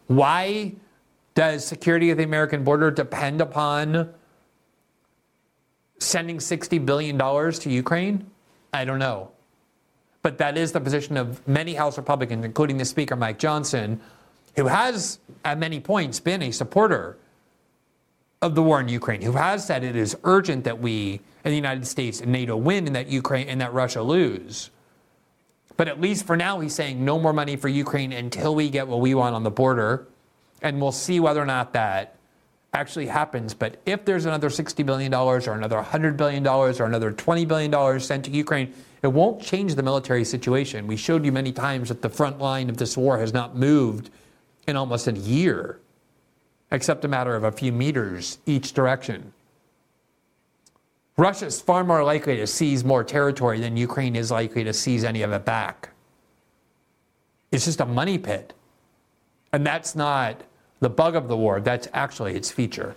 Why 0.07 0.77
does 1.37 1.65
security 1.65 2.11
of 2.11 2.17
the 2.17 2.25
American 2.25 2.65
border 2.65 2.91
depend 2.91 3.43
upon 3.43 4.13
sending 5.99 6.39
$60 6.39 6.85
billion 6.85 7.19
to 7.19 7.71
Ukraine? 7.71 8.27
I 8.73 8.85
don't 8.87 8.99
know. 8.99 9.31
But 10.23 10.39
that 10.39 10.57
is 10.57 10.73
the 10.73 10.81
position 10.81 11.17
of 11.17 11.47
many 11.47 11.75
House 11.75 11.99
Republicans, 11.99 12.45
including 12.45 12.79
the 12.79 12.87
Speaker, 12.87 13.17
Mike 13.17 13.39
Johnson, 13.39 14.01
who 14.57 14.67
has, 14.67 15.21
at 15.45 15.59
many 15.59 15.79
points, 15.79 16.19
been 16.19 16.43
a 16.43 16.51
supporter 16.51 17.19
of 18.41 18.55
the 18.55 18.63
war 18.63 18.81
in 18.81 18.89
Ukraine, 18.89 19.21
who 19.21 19.33
has 19.33 19.67
said 19.67 19.85
it 19.85 19.95
is 19.95 20.17
urgent 20.25 20.65
that 20.65 20.81
we 20.81 21.21
in 21.45 21.51
the 21.51 21.55
United 21.55 21.87
States 21.87 22.21
and 22.23 22.33
NATO 22.33 22.57
win 22.57 22.87
and 22.87 22.97
that 22.97 23.09
Ukraine 23.09 23.49
and 23.49 23.61
that 23.61 23.75
Russia 23.75 24.03
lose. 24.03 24.71
But 25.77 25.87
at 25.89 26.01
least 26.01 26.27
for 26.27 26.37
now, 26.37 26.61
he's 26.61 26.75
saying 26.75 27.05
no 27.05 27.19
more 27.19 27.35
money 27.35 27.57
for 27.57 27.69
Ukraine 27.69 28.13
until 28.13 28.55
we 28.55 28.71
get 28.71 28.89
what 28.89 29.01
we 29.01 29.15
want 29.15 29.35
on 29.35 29.43
the 29.43 29.51
border 29.51 30.07
and 30.63 30.81
we'll 30.81 30.93
see 30.93 31.21
whether 31.21 31.41
or 31.41 31.47
not 31.47 31.73
that 31.75 32.17
actually 32.73 33.07
happens. 33.07 33.55
But 33.55 33.81
if 33.87 34.05
there's 34.05 34.27
another 34.27 34.49
$60 34.49 34.85
billion 34.85 35.13
or 35.13 35.37
another 35.39 35.83
$100 35.83 36.17
billion 36.17 36.47
or 36.47 36.71
another 36.85 37.13
$20 37.13 37.49
billion 37.49 38.01
sent 38.01 38.25
to 38.27 38.31
Ukraine, 38.31 38.73
it 39.03 39.09
won't 39.09 39.43
change 39.43 39.75
the 39.75 39.83
military 39.83 40.25
situation. 40.25 40.87
We 40.87 40.97
showed 40.97 41.25
you 41.25 41.33
many 41.33 41.53
times 41.53 41.89
that 41.89 42.03
the 42.03 42.09
front 42.09 42.39
line 42.39 42.69
of 42.69 42.77
this 42.77 42.97
war 42.97 43.19
has 43.19 43.33
not 43.33 43.57
moved 43.57 44.11
in 44.67 44.77
almost 44.77 45.07
a 45.07 45.13
year, 45.13 45.79
except 46.71 47.05
a 47.05 47.09
matter 47.09 47.35
of 47.35 47.45
a 47.45 47.53
few 47.53 47.73
meters 47.73 48.39
each 48.47 48.73
direction. 48.73 49.33
Russia 51.17 51.47
is 51.47 51.61
far 51.61 51.83
more 51.83 52.05
likely 52.05 52.37
to 52.37 52.47
seize 52.47 52.85
more 52.85 53.03
territory 53.03 53.61
than 53.61 53.77
Ukraine 53.77 54.17
is 54.17 54.31
likely 54.31 54.65
to 54.65 54.73
seize 54.73 55.03
any 55.03 55.23
of 55.23 55.33
it 55.33 55.45
back. 55.45 55.91
It's 57.51 57.65
just 57.65 57.81
a 57.81 57.87
money 57.87 58.19
pit. 58.19 58.53
And 59.57 59.67
that's 59.67 59.97
not 59.97 60.43
the 60.81 60.91
bug 60.91 61.17
of 61.17 61.29
the 61.29 61.37
war, 61.37 61.63
that's 61.63 61.89
actually 61.95 62.35
its 62.35 62.51
feature. 62.51 62.95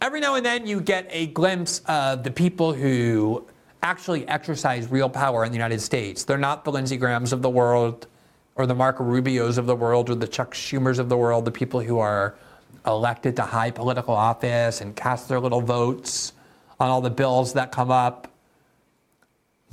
Every 0.00 0.20
now 0.20 0.36
and 0.36 0.46
then 0.46 0.66
you 0.66 0.80
get 0.80 1.06
a 1.10 1.26
glimpse 1.26 1.82
of 1.88 2.22
the 2.22 2.30
people 2.30 2.72
who 2.72 3.46
actually 3.82 4.26
exercise 4.28 4.90
real 4.90 5.10
power 5.10 5.44
in 5.44 5.52
the 5.52 5.56
United 5.56 5.82
States. 5.82 6.24
They're 6.24 6.38
not 6.38 6.64
the 6.64 6.72
Lindsey 6.72 6.96
Grahams 6.96 7.34
of 7.34 7.42
the 7.42 7.50
world 7.50 8.06
or 8.54 8.64
the 8.64 8.74
Marco 8.74 9.04
Rubios 9.04 9.58
of 9.58 9.66
the 9.66 9.76
world 9.76 10.08
or 10.08 10.14
the 10.14 10.26
Chuck 10.26 10.54
Schumers 10.54 10.98
of 10.98 11.10
the 11.10 11.18
world, 11.18 11.44
the 11.44 11.50
people 11.50 11.80
who 11.80 11.98
are 11.98 12.34
elected 12.86 13.36
to 13.36 13.42
high 13.42 13.70
political 13.70 14.14
office 14.14 14.80
and 14.80 14.96
cast 14.96 15.28
their 15.28 15.38
little 15.38 15.60
votes 15.60 16.32
on 16.80 16.88
all 16.88 17.02
the 17.02 17.10
bills 17.10 17.52
that 17.52 17.72
come 17.72 17.90
up 17.90 18.33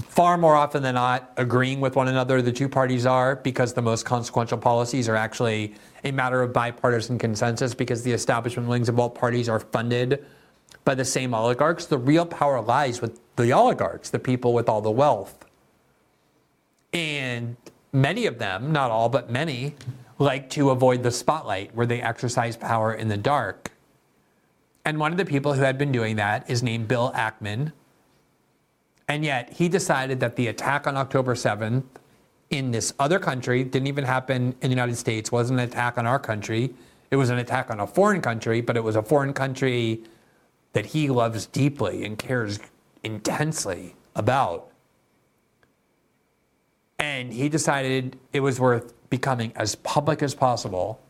far 0.07 0.37
more 0.37 0.55
often 0.55 0.83
than 0.83 0.95
not 0.95 1.31
agreeing 1.37 1.79
with 1.79 1.95
one 1.95 2.07
another, 2.07 2.41
the 2.41 2.51
two 2.51 2.69
parties 2.69 3.05
are, 3.05 3.35
because 3.35 3.73
the 3.73 3.81
most 3.81 4.05
consequential 4.05 4.57
policies 4.57 5.09
are 5.09 5.15
actually 5.15 5.73
a 6.03 6.11
matter 6.11 6.41
of 6.41 6.53
bipartisan 6.53 7.17
consensus, 7.17 7.73
because 7.73 8.03
the 8.03 8.11
establishment 8.11 8.67
wings 8.67 8.89
of 8.89 8.95
both 8.95 9.15
parties 9.15 9.49
are 9.49 9.59
funded 9.59 10.25
by 10.83 10.95
the 10.95 11.05
same 11.05 11.33
oligarchs. 11.33 11.85
The 11.85 11.97
real 11.97 12.25
power 12.25 12.61
lies 12.61 13.01
with 13.01 13.19
the 13.35 13.51
oligarchs, 13.51 14.09
the 14.09 14.19
people 14.19 14.53
with 14.53 14.67
all 14.67 14.81
the 14.81 14.91
wealth. 14.91 15.45
And 16.93 17.55
many 17.93 18.25
of 18.25 18.39
them, 18.39 18.71
not 18.71 18.91
all, 18.91 19.09
but 19.09 19.29
many, 19.29 19.75
like 20.17 20.49
to 20.51 20.69
avoid 20.69 21.03
the 21.03 21.11
spotlight 21.11 21.73
where 21.75 21.85
they 21.85 22.01
exercise 22.01 22.55
power 22.55 22.93
in 22.93 23.07
the 23.07 23.17
dark. 23.17 23.71
And 24.83 24.99
one 24.99 25.11
of 25.11 25.17
the 25.17 25.25
people 25.25 25.53
who 25.53 25.61
had 25.61 25.77
been 25.77 25.91
doing 25.91 26.15
that 26.15 26.49
is 26.49 26.63
named 26.63 26.87
Bill 26.87 27.11
Ackman 27.15 27.71
and 29.11 29.25
yet 29.25 29.51
he 29.51 29.67
decided 29.67 30.21
that 30.21 30.37
the 30.37 30.47
attack 30.47 30.87
on 30.87 30.95
October 30.95 31.35
7th 31.35 31.83
in 32.49 32.71
this 32.71 32.93
other 32.97 33.19
country 33.19 33.61
didn't 33.61 33.87
even 33.87 34.05
happen 34.05 34.55
in 34.61 34.69
the 34.69 34.69
United 34.69 34.95
States, 34.95 35.29
wasn't 35.29 35.59
an 35.59 35.67
attack 35.67 35.97
on 35.97 36.07
our 36.07 36.17
country. 36.17 36.73
It 37.09 37.17
was 37.17 37.29
an 37.29 37.37
attack 37.37 37.69
on 37.69 37.81
a 37.81 37.85
foreign 37.85 38.21
country, 38.21 38.61
but 38.61 38.77
it 38.77 38.83
was 38.85 38.95
a 38.95 39.03
foreign 39.03 39.33
country 39.33 40.01
that 40.71 40.85
he 40.85 41.09
loves 41.09 41.45
deeply 41.45 42.05
and 42.05 42.17
cares 42.17 42.61
intensely 43.03 43.95
about. 44.15 44.71
And 46.97 47.33
he 47.33 47.49
decided 47.49 48.17
it 48.31 48.39
was 48.39 48.61
worth 48.61 48.93
becoming 49.09 49.51
as 49.57 49.75
public 49.75 50.23
as 50.23 50.33
possible 50.33 51.01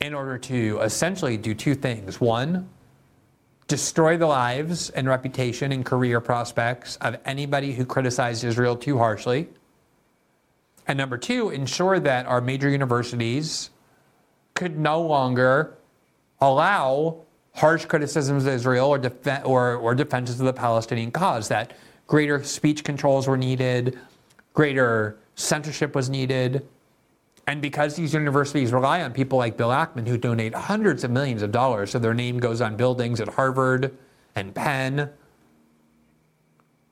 in 0.00 0.14
order 0.14 0.38
to 0.38 0.78
essentially 0.82 1.36
do 1.36 1.52
two 1.52 1.74
things. 1.74 2.20
One, 2.20 2.68
destroy 3.68 4.16
the 4.16 4.26
lives 4.26 4.90
and 4.90 5.08
reputation 5.08 5.72
and 5.72 5.84
career 5.84 6.20
prospects 6.20 6.96
of 6.96 7.16
anybody 7.24 7.72
who 7.72 7.84
criticized 7.84 8.44
Israel 8.44 8.76
too 8.76 8.98
harshly. 8.98 9.48
And 10.86 10.98
number 10.98 11.16
two, 11.16 11.50
ensure 11.50 12.00
that 12.00 12.26
our 12.26 12.40
major 12.40 12.68
universities 12.68 13.70
could 14.54 14.78
no 14.78 15.00
longer 15.00 15.74
allow 16.40 17.18
harsh 17.54 17.84
criticisms 17.84 18.46
of 18.46 18.52
Israel 18.52 18.88
or, 18.88 18.98
def- 18.98 19.44
or, 19.44 19.76
or 19.76 19.94
defenses 19.94 20.40
of 20.40 20.46
the 20.46 20.52
Palestinian 20.52 21.10
cause, 21.10 21.48
that 21.48 21.76
greater 22.06 22.42
speech 22.42 22.82
controls 22.82 23.28
were 23.28 23.36
needed, 23.36 23.98
greater 24.54 25.18
censorship 25.34 25.94
was 25.94 26.10
needed, 26.10 26.66
and 27.46 27.60
because 27.60 27.96
these 27.96 28.14
universities 28.14 28.72
rely 28.72 29.02
on 29.02 29.12
people 29.12 29.38
like 29.38 29.56
Bill 29.56 29.70
Ackman, 29.70 30.06
who 30.06 30.16
donate 30.16 30.54
hundreds 30.54 31.02
of 31.02 31.10
millions 31.10 31.42
of 31.42 31.50
dollars, 31.50 31.90
so 31.90 31.98
their 31.98 32.14
name 32.14 32.38
goes 32.38 32.60
on 32.60 32.76
buildings 32.76 33.20
at 33.20 33.28
Harvard 33.28 33.96
and 34.34 34.54
Penn, 34.54 35.10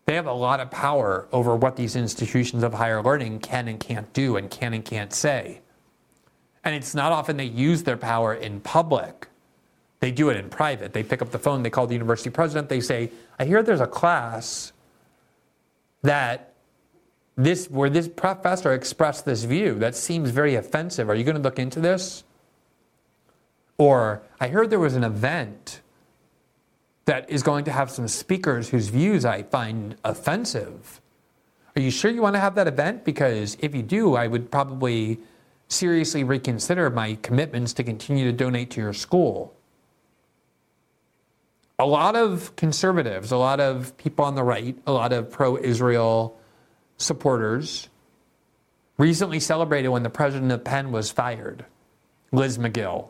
they 0.07 0.17
have 0.17 0.27
a 0.27 0.33
lot 0.33 0.59
of 0.59 0.71
power 0.73 1.29
over 1.31 1.55
what 1.55 1.77
these 1.77 1.95
institutions 1.95 2.65
of 2.65 2.75
higher 2.75 3.01
learning 3.01 3.39
can 3.39 3.69
and 3.69 3.79
can't 3.79 4.13
do 4.13 4.37
and 4.37 4.51
can 4.51 4.75
and 4.75 4.85
can't 4.85 5.13
say. 5.13 5.61
And 6.65 6.75
it's 6.75 6.97
not 6.97 7.13
often 7.13 7.37
they 7.37 7.45
use 7.45 7.85
their 7.85 7.97
power 7.97 8.35
in 8.35 8.61
public. 8.61 9.29
They 10.01 10.11
do 10.11 10.31
it 10.31 10.37
in 10.37 10.51
private. 10.51 10.93
They 10.93 11.05
pick 11.05 11.23
up 11.23 11.31
the 11.31 11.39
phone, 11.39 11.63
they 11.63 11.71
call 11.71 11.87
the 11.87 11.95
university 11.95 12.31
president, 12.31 12.69
they 12.69 12.81
say, 12.81 13.13
I 13.39 13.45
hear 13.45 13.63
there's 13.63 13.81
a 13.81 13.87
class 13.87 14.73
that 16.03 16.50
this 17.37 17.71
where 17.71 17.91
this 17.91 18.09
professor 18.09 18.73
expressed 18.73 19.25
this 19.25 19.45
view 19.45 19.75
that 19.77 19.95
seems 19.95 20.31
very 20.31 20.55
offensive. 20.55 21.09
Are 21.09 21.15
you 21.15 21.25
going 21.25 21.37
to 21.37 21.43
look 21.43 21.59
into 21.59 21.81
this? 21.81 22.25
Or 23.79 24.23
I 24.39 24.49
heard 24.49 24.71
there 24.71 24.79
was 24.79 24.95
an 24.95 25.05
event 25.05 25.81
that 27.07 27.29
is 27.31 27.43
going 27.43 27.65
to 27.65 27.73
have 27.73 27.91
some 27.91 28.07
speakers 28.09 28.69
whose 28.69 28.89
views 28.89 29.25
I 29.25 29.43
find 29.43 29.97
offensive. 30.05 31.01
Are 31.75 31.81
you 31.81 31.91
sure 31.91 32.11
you 32.11 32.23
want 32.23 32.35
to 32.35 32.41
have 32.41 32.55
that 32.57 32.67
event? 32.67 33.05
Because 33.05 33.57
if 33.61 33.75
you 33.75 33.83
do, 33.83 34.17
I 34.17 34.27
would 34.27 34.51
probably 34.51 35.19
seriously 35.69 36.25
reconsider 36.25 36.91
my 36.91 37.17
commitments 37.23 37.73
to 37.75 37.85
continue 37.85 38.25
to 38.25 38.33
donate 38.33 38.71
to 38.73 38.81
your 38.81 38.93
school. 38.93 39.55
A 41.79 41.87
lot 41.87 42.17
of 42.17 42.55
conservatives, 42.57 43.33
a 43.33 43.39
lot 43.39 43.61
of 43.61 43.97
people 43.97 44.25
on 44.25 44.35
the 44.35 44.43
right, 44.43 44.77
a 44.87 44.93
lot 44.93 45.13
of 45.13 45.31
pro 45.31 45.57
Israel 45.57 46.39
supporters 47.01 47.89
recently 48.99 49.41
celebrated 49.41 49.89
when 49.89 50.03
the 50.03 50.11
president 50.11 50.53
of 50.53 50.63
Penn 50.63 50.93
was 50.93 51.11
fired, 51.11 51.65
Liz 52.33 52.59
Magill. 52.59 53.09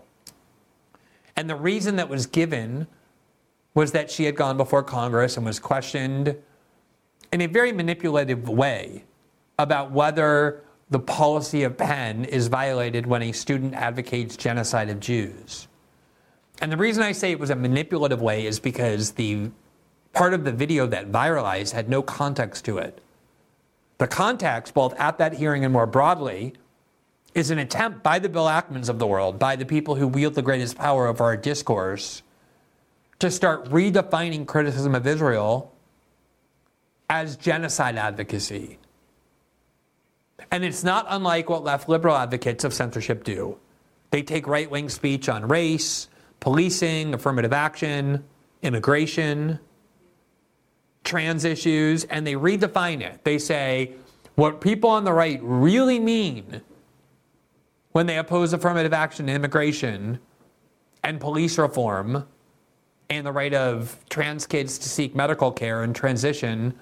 And 1.37 1.51
the 1.51 1.57
reason 1.57 1.97
that 1.97 2.09
was 2.09 2.27
given 2.27 2.87
was 3.75 3.93
that 3.93 4.11
she 4.11 4.25
had 4.25 4.37
gone 4.37 4.57
before 4.57 4.83
Congress 4.83 5.37
and 5.37 5.45
was 5.45 5.59
questioned 5.59 6.37
in 7.33 7.41
a 7.41 7.47
very 7.47 7.73
manipulative 7.73 8.49
way 8.49 9.05
about 9.59 9.91
whether 9.91 10.63
the 10.91 10.99
policy 10.99 11.63
of 11.63 11.77
Penn 11.77 12.25
is 12.25 12.49
violated 12.49 13.07
when 13.07 13.23
a 13.23 13.33
student 13.33 13.75
advocates 13.75 14.37
genocide 14.37 14.89
of 14.91 14.99
Jews. 15.01 15.69
And 16.61 16.71
the 16.71 16.77
reason 16.77 17.03
I 17.03 17.13
say 17.13 17.31
it 17.33 17.39
was 17.39 17.51
a 17.51 17.57
manipulative 17.57 18.21
way 18.21 18.47
is 18.47 18.59
because 18.61 19.13
the 19.13 19.51
part 20.13 20.35
of 20.35 20.45
the 20.45 20.53
video 20.53 20.87
that 20.87 21.11
viralized 21.11 21.73
had 21.73 21.89
no 21.89 22.03
context 22.03 22.65
to 22.67 22.79
it. 22.79 23.01
The 24.01 24.09
context, 24.09 24.73
both 24.73 24.99
at 24.99 25.19
that 25.19 25.35
hearing 25.35 25.63
and 25.63 25.75
more 25.75 25.85
broadly, 25.85 26.55
is 27.35 27.51
an 27.51 27.59
attempt 27.59 28.03
by 28.03 28.19
the 28.19 28.31
Bill 28.31 28.47
Ackmans 28.47 28.89
of 28.89 28.99
the 28.99 29.07
world, 29.07 29.39
by 29.39 29.57
the 29.57 29.67
people 29.67 29.95
who 29.95 30.09
wield 30.09 30.35
the 30.35 30.41
greatest 30.41 30.79
power 30.79 31.07
over 31.07 31.23
our 31.23 31.37
discourse, 31.37 32.23
to 33.19 33.31
start 33.31 33.67
redefining 33.67 34.47
criticism 34.47 34.95
of 34.95 35.07
Israel 35.07 35.71
as 37.11 37.37
genocide 37.37 37.97
advocacy. 37.97 38.79
And 40.51 40.65
it's 40.65 40.83
not 40.83 41.05
unlike 41.11 41.51
what 41.51 41.63
left 41.63 41.87
liberal 41.87 42.17
advocates 42.17 42.65
of 42.65 42.73
censorship 42.73 43.23
do. 43.23 43.59
They 44.13 44.23
take 44.23 44.47
right 44.47 44.71
wing 44.71 44.89
speech 44.89 45.29
on 45.29 45.47
race, 45.47 46.09
policing, 46.41 47.13
affirmative 47.13 47.53
action, 47.53 48.25
immigration, 48.63 49.59
trans 51.05 51.45
issues, 51.45 52.05
and 52.05 52.27
they 52.27 52.35
redefine 52.35 53.01
it. 53.01 53.25
They 53.25 53.39
say 53.39 53.93
what 54.35 54.61
people 54.61 54.91
on 54.91 55.05
the 55.05 55.13
right 55.13 55.41
really 55.43 55.99
mean 55.99 56.61
when 57.93 58.07
they 58.07 58.19
oppose 58.19 58.53
affirmative 58.53 58.93
action, 58.93 59.29
immigration, 59.29 60.19
and 61.03 61.21
police 61.21 61.59
reform, 61.59 62.27
and 63.09 63.27
the 63.27 63.33
right 63.33 63.55
of 63.55 63.99
trans 64.09 64.47
kids 64.47 64.79
to 64.79 64.89
seek 64.89 65.15
medical 65.15 65.51
care 65.51 65.83
and 65.83 65.97
transition 65.97 66.75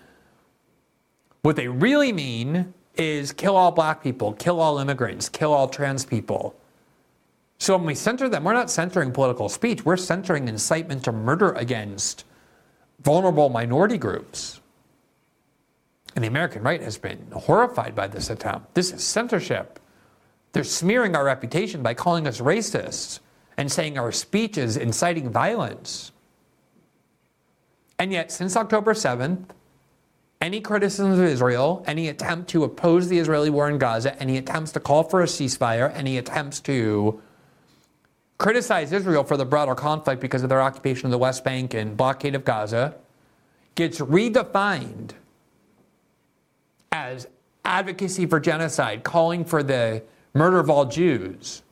what 1.43 1.57
they 1.57 1.69
really 1.69 2.13
mean 2.13 2.75
is 2.97 3.33
kill 3.33 3.57
all 3.57 3.71
black 3.71 4.03
people, 4.03 4.33
kill 4.35 4.61
all 4.61 4.79
immigrants, 4.79 5.29
kill 5.29 5.53
all 5.53 5.69
trans 5.69 6.05
people. 6.05 6.55
So 7.59 7.77
when 7.77 7.87
we 7.87 7.95
censor 7.95 8.29
them, 8.29 8.45
we're 8.45 8.53
not 8.53 8.71
censoring 8.71 9.13
political 9.13 9.49
speech, 9.49 9.85
we're 9.85 9.97
censoring 9.97 10.49
incitement 10.49 11.05
to 11.05 11.13
murder 11.13 11.53
against 11.53 12.25
vulnerable 13.01 13.49
minority 13.49 13.99
groups. 13.99 14.61
And 16.15 16.25
the 16.25 16.29
American 16.29 16.63
right 16.63 16.81
has 16.81 16.99
been 16.99 17.31
horrified 17.33 17.95
by 17.95 18.09
this 18.09 18.31
attempt. 18.31 18.75
This 18.75 18.93
is 18.93 19.05
censorship. 19.05 19.79
They're 20.53 20.65
smearing 20.65 21.15
our 21.15 21.25
reputation 21.25 21.83
by 21.83 21.95
calling 21.95 22.27
us 22.27 22.41
racists 22.41 23.21
and 23.57 23.71
saying 23.71 23.99
our 23.99 24.13
speech 24.13 24.57
is 24.59 24.77
inciting 24.77 25.31
violence. 25.31 26.13
And 27.99 28.13
yet, 28.13 28.31
since 28.31 28.57
October 28.57 28.95
7th, 28.95 29.45
any 30.41 30.61
criticism 30.61 31.13
of 31.13 31.21
Israel, 31.21 31.85
any 31.87 32.09
attempt 32.09 32.49
to 32.51 32.63
oppose 32.63 33.09
the 33.09 33.19
Israeli 33.19 33.51
war 33.51 33.69
in 33.69 33.79
Gaza, 33.79 34.21
any 34.23 34.37
attempts 34.37 34.73
to 34.73 34.81
call 34.81 35.03
for 35.03 35.21
a 35.23 35.27
ceasefire, 35.27 35.93
any 35.97 36.17
attempts 36.17 36.61
to 36.61 37.21
criticize 38.39 38.93
Israel 38.93 39.25
for 39.25 39.37
the 39.37 39.45
broader 39.45 39.75
conflict 39.75 40.21
because 40.21 40.43
of 40.43 40.49
their 40.49 40.63
occupation 40.63 41.07
of 41.07 41.11
the 41.11 41.19
West 41.19 41.45
Bank 41.45 41.75
and 41.75 41.97
blockade 41.97 42.35
of 42.35 42.45
Gaza 42.45 42.95
gets 43.75 43.99
redefined 43.99 45.11
as 46.93 47.29
advocacy 47.65 48.27
for 48.27 48.41
genocide, 48.41 49.05
calling 49.05 49.45
for 49.45 49.63
the 49.63 50.03
murder 50.35 50.59
of 50.59 50.71
all 50.71 50.85
Jews. 50.85 51.63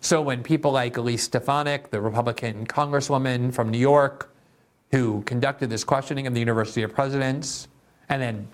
So 0.00 0.22
when 0.22 0.42
people 0.42 0.72
like 0.72 0.96
Elise 0.96 1.24
Stefanik, 1.24 1.90
the 1.90 2.00
Republican 2.00 2.66
congresswoman 2.66 3.52
from 3.52 3.68
New 3.68 3.78
York, 3.78 4.32
who 4.90 5.22
conducted 5.22 5.68
this 5.68 5.84
questioning 5.84 6.26
of 6.26 6.32
the 6.32 6.40
University 6.40 6.82
of 6.82 6.94
Presidents, 6.94 7.68
and 8.08 8.22
then 8.22 8.48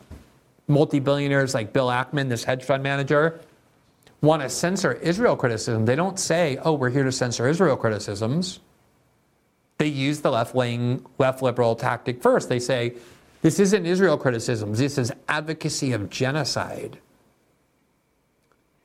multi 0.67 0.99
billionaires 0.99 1.55
like 1.55 1.73
Bill 1.73 1.87
Ackman, 1.87 2.29
this 2.29 2.43
hedge 2.45 2.65
fund 2.65 2.83
manager, 2.83 3.41
want 4.23 4.43
to 4.43 4.49
censor 4.49 4.95
Israel 4.95 5.37
criticism. 5.37 5.85
They 5.85 5.97
don't 5.97 6.19
say, 6.19 6.59
oh, 6.63 6.73
we're 6.73 6.91
here 6.91 7.05
to 7.05 7.13
censor 7.13 7.49
Israel 7.49 7.77
criticisms. 7.77 8.61
They 9.79 9.87
use 9.87 10.21
the 10.21 10.31
left 10.31 10.55
wing, 10.55 11.05
left 11.19 11.43
liberal 11.43 11.77
tactic 11.77 12.23
first. 12.23 12.49
They 12.49 12.61
say, 12.61 12.95
this 13.43 13.61
isn't 13.61 13.87
Israel 13.87 14.17
criticisms, 14.17 14.79
this 14.79 14.99
is 14.99 15.13
advocacy 15.29 15.93
of 15.93 16.11
genocide. 16.11 16.99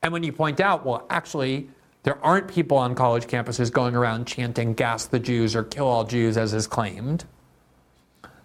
And 0.04 0.12
when 0.12 0.24
you 0.24 0.34
point 0.34 0.60
out, 0.60 0.86
well, 0.86 1.06
actually, 1.10 1.70
there 2.04 2.24
aren't 2.24 2.48
people 2.48 2.78
on 2.78 2.96
college 2.96 3.28
campuses 3.28 3.72
going 3.72 3.96
around 3.96 4.26
chanting, 4.26 4.74
gas 4.74 5.06
the 5.06 5.20
Jews 5.20 5.56
or 5.56 5.64
kill 5.64 5.88
all 5.88 6.04
Jews, 6.04 6.38
as 6.38 6.54
is 6.54 6.68
claimed. 6.68 7.26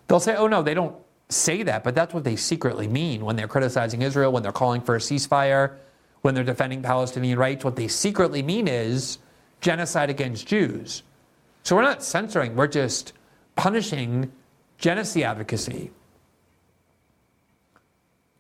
They'll 0.09 0.21
say, 0.21 0.37
oh 0.37 0.47
no, 0.47 0.63
they 0.63 0.75
don't 0.75 0.95
say 1.29 1.63
that, 1.65 1.83
but 1.83 1.95
that's 1.95 2.15
what 2.15 2.25
they 2.25 2.37
secretly 2.37 2.87
mean 2.87 3.25
when 3.25 3.37
they're 3.37 3.49
criticizing 3.49 4.03
Israel, 4.03 4.31
when 4.31 4.43
they're 4.43 4.53
calling 4.53 4.81
for 4.81 4.95
a 4.95 5.01
ceasefire, 5.01 5.75
when 6.23 6.35
they're 6.35 6.45
defending 6.45 6.83
Palestinian 6.83 7.39
rights. 7.39 7.65
What 7.65 7.77
they 7.77 7.89
secretly 7.89 8.43
mean 8.43 8.69
is 8.69 9.19
genocide 9.61 10.11
against 10.11 10.47
Jews. 10.47 11.03
So 11.63 11.75
we're 11.75 11.83
not 11.83 12.03
censoring, 12.03 12.55
we're 12.55 12.69
just 12.69 13.13
punishing 13.57 14.31
genocide 14.79 15.23
advocacy. 15.25 15.91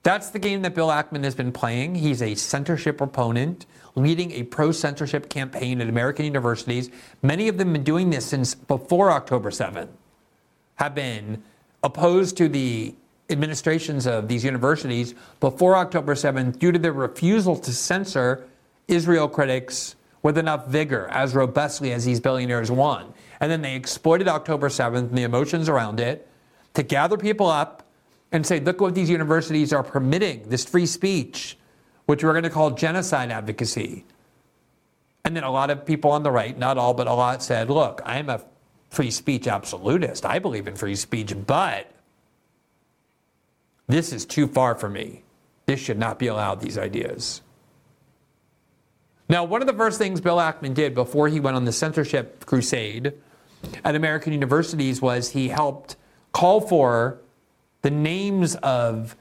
That's 0.06 0.30
the 0.30 0.38
game 0.38 0.62
that 0.62 0.72
Bill 0.76 0.86
Ackman 0.86 1.24
has 1.24 1.34
been 1.34 1.50
playing. 1.50 1.96
He's 1.96 2.22
a 2.22 2.36
censorship 2.36 3.00
opponent, 3.00 3.66
leading 3.96 4.30
a 4.30 4.44
pro 4.44 4.70
censorship 4.70 5.28
campaign 5.28 5.80
at 5.80 5.88
American 5.88 6.24
universities. 6.24 6.90
Many 7.22 7.48
of 7.48 7.58
them 7.58 7.68
have 7.68 7.72
been 7.72 7.82
doing 7.82 8.10
this 8.10 8.24
since 8.26 8.54
before 8.54 9.10
October 9.10 9.50
7th, 9.50 9.88
have 10.76 10.94
been 10.94 11.42
opposed 11.82 12.36
to 12.36 12.48
the 12.48 12.94
administrations 13.30 14.06
of 14.06 14.28
these 14.28 14.44
universities 14.44 15.14
before 15.40 15.76
October 15.76 16.14
7th 16.14 16.58
due 16.58 16.72
to 16.72 16.78
their 16.78 16.92
refusal 16.92 17.56
to 17.56 17.72
censor 17.72 18.46
Israel 18.88 19.28
critics 19.28 19.96
with 20.22 20.38
enough 20.38 20.66
vigor, 20.66 21.08
as 21.08 21.34
robustly 21.34 21.92
as 21.92 22.04
these 22.04 22.20
billionaires 22.20 22.70
want. 22.70 23.14
And 23.40 23.50
then 23.50 23.62
they 23.62 23.74
exploited 23.76 24.28
October 24.28 24.68
7th 24.68 24.96
and 24.96 25.18
the 25.18 25.22
emotions 25.22 25.68
around 25.68 26.00
it 26.00 26.28
to 26.74 26.82
gather 26.82 27.16
people 27.16 27.46
up 27.46 27.84
and 28.32 28.46
say, 28.46 28.60
look 28.60 28.80
what 28.80 28.94
these 28.94 29.08
universities 29.08 29.72
are 29.72 29.82
permitting 29.82 30.48
this 30.48 30.64
free 30.64 30.86
speech, 30.86 31.56
which 32.06 32.24
we're 32.24 32.32
going 32.32 32.44
to 32.44 32.50
call 32.50 32.72
genocide 32.72 33.30
advocacy. 33.30 34.04
And 35.24 35.36
then 35.36 35.44
a 35.44 35.50
lot 35.50 35.70
of 35.70 35.84
people 35.84 36.12
on 36.12 36.22
the 36.22 36.30
right, 36.30 36.56
not 36.56 36.78
all, 36.78 36.94
but 36.94 37.06
a 37.06 37.12
lot 37.12 37.42
said, 37.42 37.70
look, 37.70 38.00
I'm 38.04 38.28
a 38.28 38.44
free 38.90 39.10
speech 39.10 39.46
absolutist. 39.48 40.24
I 40.24 40.38
believe 40.38 40.68
in 40.68 40.76
free 40.76 40.96
speech, 40.96 41.34
but 41.46 41.90
this 43.86 44.12
is 44.12 44.24
too 44.24 44.46
far 44.46 44.74
for 44.74 44.88
me. 44.88 45.22
This 45.66 45.80
should 45.80 45.98
not 45.98 46.18
be 46.18 46.26
allowed, 46.28 46.60
these 46.60 46.78
ideas. 46.78 47.42
Now, 49.28 49.44
one 49.44 49.60
of 49.60 49.66
the 49.66 49.74
first 49.74 49.98
things 49.98 50.20
Bill 50.20 50.36
Ackman 50.36 50.74
did 50.74 50.94
before 50.94 51.28
he 51.28 51.40
went 51.40 51.56
on 51.56 51.64
the 51.64 51.72
censorship 51.72 52.46
crusade 52.46 53.12
at 53.84 53.94
American 53.96 54.32
universities 54.32 55.02
was 55.02 55.30
he 55.30 55.48
helped 55.48 55.96
call 56.32 56.60
for 56.60 57.18
the 57.82 57.90
names 57.90 58.54
of 58.56 59.16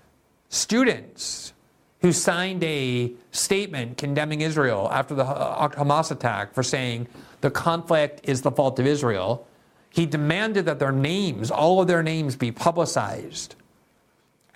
students 0.49 1.53
who 2.01 2.11
signed 2.11 2.63
a 2.63 3.11
statement 3.31 3.97
condemning 3.97 4.41
Israel 4.41 4.89
after 4.91 5.15
the 5.15 5.25
Hamas 5.25 6.11
attack 6.11 6.53
for 6.53 6.61
saying 6.61 7.07
the 7.41 7.49
conflict 7.49 8.21
is 8.23 8.43
the 8.43 8.51
fault 8.51 8.77
of 8.79 8.85
Israel. 8.85 9.47
He 9.89 10.05
demanded 10.05 10.65
that 10.65 10.77
their 10.77 10.91
names, 10.91 11.49
all 11.49 11.81
of 11.81 11.87
their 11.87 12.03
names, 12.03 12.35
be 12.35 12.51
publicized. 12.51 13.55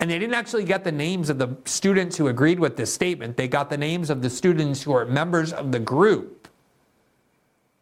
And 0.00 0.10
they 0.10 0.18
didn't 0.18 0.34
actually 0.34 0.64
get 0.64 0.82
the 0.82 0.92
names 0.92 1.28
of 1.28 1.38
the 1.38 1.56
students 1.66 2.16
who 2.16 2.28
agreed 2.28 2.58
with 2.58 2.76
this 2.76 2.92
statement. 2.92 3.36
They 3.36 3.48
got 3.48 3.68
the 3.68 3.76
names 3.76 4.08
of 4.08 4.22
the 4.22 4.30
students 4.30 4.82
who 4.82 4.92
are 4.92 5.04
members 5.04 5.52
of 5.52 5.72
the 5.72 5.78
group, 5.78 6.48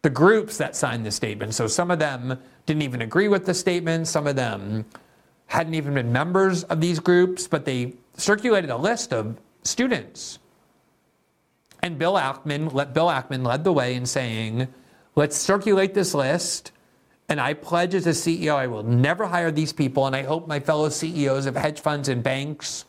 the 0.01 0.09
groups 0.09 0.57
that 0.57 0.75
signed 0.75 1.05
the 1.05 1.11
statement. 1.11 1.53
So 1.53 1.65
some 1.65 1.89
of 1.89 1.99
them 1.99 2.37
didn't 2.65 2.81
even 2.81 3.01
agree 3.01 3.29
with 3.29 3.45
the 3.45 3.53
statement. 3.53 4.07
Some 4.07 4.27
of 4.27 4.35
them 4.35 4.85
hadn't 5.45 5.73
even 5.73 5.93
been 5.93 6.11
members 6.11 6.63
of 6.65 6.81
these 6.81 6.99
groups, 6.99 7.47
but 7.47 7.63
they 7.63 7.93
circulated 8.17 8.69
a 8.69 8.77
list 8.77 9.13
of 9.13 9.39
students. 9.63 10.39
And 11.81 11.97
Bill 11.97 12.15
Ackman, 12.15 12.93
Bill 12.93 13.07
Ackman 13.07 13.45
led 13.45 13.63
the 13.63 13.71
way 13.71 13.95
in 13.95 14.05
saying, 14.05 14.67
let's 15.15 15.37
circulate 15.37 15.93
this 15.93 16.13
list. 16.13 16.73
And 17.29 17.39
I 17.39 17.53
pledge 17.53 17.93
as 17.93 18.07
a 18.07 18.09
CEO, 18.09 18.55
I 18.55 18.65
will 18.65 18.83
never 18.83 19.27
hire 19.27 19.51
these 19.51 19.71
people. 19.71 20.07
And 20.07 20.15
I 20.15 20.23
hope 20.23 20.47
my 20.47 20.59
fellow 20.59 20.89
CEOs 20.89 21.45
of 21.45 21.55
hedge 21.55 21.79
funds 21.79 22.09
and 22.09 22.23
banks 22.23 22.85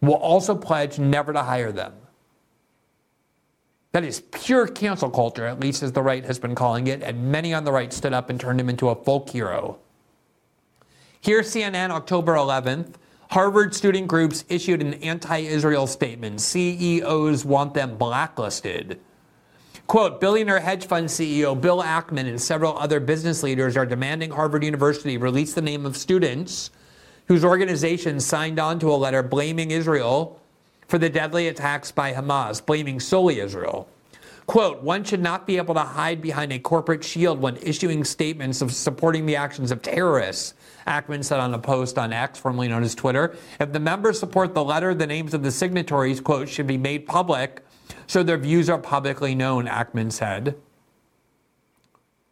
will 0.00 0.14
also 0.14 0.54
pledge 0.54 0.98
never 0.98 1.32
to 1.32 1.42
hire 1.42 1.72
them. 1.72 1.92
That 3.92 4.04
is 4.04 4.20
pure 4.30 4.68
cancel 4.68 5.10
culture, 5.10 5.46
at 5.46 5.58
least 5.58 5.82
as 5.82 5.92
the 5.92 6.02
right 6.02 6.24
has 6.24 6.38
been 6.38 6.54
calling 6.54 6.86
it, 6.86 7.02
and 7.02 7.32
many 7.32 7.52
on 7.52 7.64
the 7.64 7.72
right 7.72 7.92
stood 7.92 8.12
up 8.12 8.30
and 8.30 8.38
turned 8.38 8.60
him 8.60 8.68
into 8.68 8.88
a 8.88 8.94
folk 8.94 9.30
hero. 9.30 9.78
Here's 11.20 11.52
CNN, 11.52 11.90
October 11.90 12.34
11th. 12.34 12.94
Harvard 13.30 13.74
student 13.74 14.06
groups 14.06 14.44
issued 14.48 14.80
an 14.80 14.94
anti 14.94 15.38
Israel 15.38 15.88
statement. 15.88 16.40
CEOs 16.40 17.44
want 17.44 17.74
them 17.74 17.96
blacklisted. 17.96 19.00
Quote 19.90 20.20
Billionaire 20.20 20.60
hedge 20.60 20.86
fund 20.86 21.08
CEO 21.08 21.60
Bill 21.60 21.82
Ackman 21.82 22.28
and 22.28 22.40
several 22.40 22.78
other 22.78 23.00
business 23.00 23.42
leaders 23.42 23.76
are 23.76 23.84
demanding 23.84 24.30
Harvard 24.30 24.62
University 24.62 25.16
release 25.16 25.52
the 25.52 25.62
name 25.62 25.84
of 25.84 25.96
students 25.96 26.70
whose 27.26 27.44
organizations 27.44 28.24
signed 28.24 28.60
on 28.60 28.78
to 28.78 28.88
a 28.88 28.94
letter 28.94 29.20
blaming 29.20 29.72
Israel 29.72 30.40
for 30.86 30.98
the 30.98 31.10
deadly 31.10 31.48
attacks 31.48 31.90
by 31.90 32.12
Hamas, 32.12 32.64
blaming 32.64 33.00
solely 33.00 33.40
Israel. 33.40 33.88
Quote, 34.46 34.80
one 34.80 35.02
should 35.02 35.20
not 35.20 35.44
be 35.44 35.56
able 35.56 35.74
to 35.74 35.80
hide 35.80 36.22
behind 36.22 36.52
a 36.52 36.60
corporate 36.60 37.02
shield 37.02 37.40
when 37.40 37.56
issuing 37.56 38.04
statements 38.04 38.62
of 38.62 38.72
supporting 38.72 39.26
the 39.26 39.34
actions 39.34 39.72
of 39.72 39.82
terrorists, 39.82 40.54
Ackman 40.86 41.24
said 41.24 41.40
on 41.40 41.52
a 41.52 41.58
post 41.58 41.98
on 41.98 42.12
X, 42.12 42.38
formerly 42.38 42.68
known 42.68 42.84
as 42.84 42.94
Twitter. 42.94 43.34
If 43.58 43.72
the 43.72 43.80
members 43.80 44.20
support 44.20 44.54
the 44.54 44.62
letter, 44.62 44.94
the 44.94 45.08
names 45.08 45.34
of 45.34 45.42
the 45.42 45.50
signatories, 45.50 46.20
quote, 46.20 46.48
should 46.48 46.68
be 46.68 46.78
made 46.78 47.06
public 47.06 47.64
so 48.10 48.24
their 48.24 48.38
views 48.38 48.68
are 48.68 48.76
publicly 48.76 49.36
known, 49.36 49.66
Ackman 49.68 50.10
said. 50.10 50.56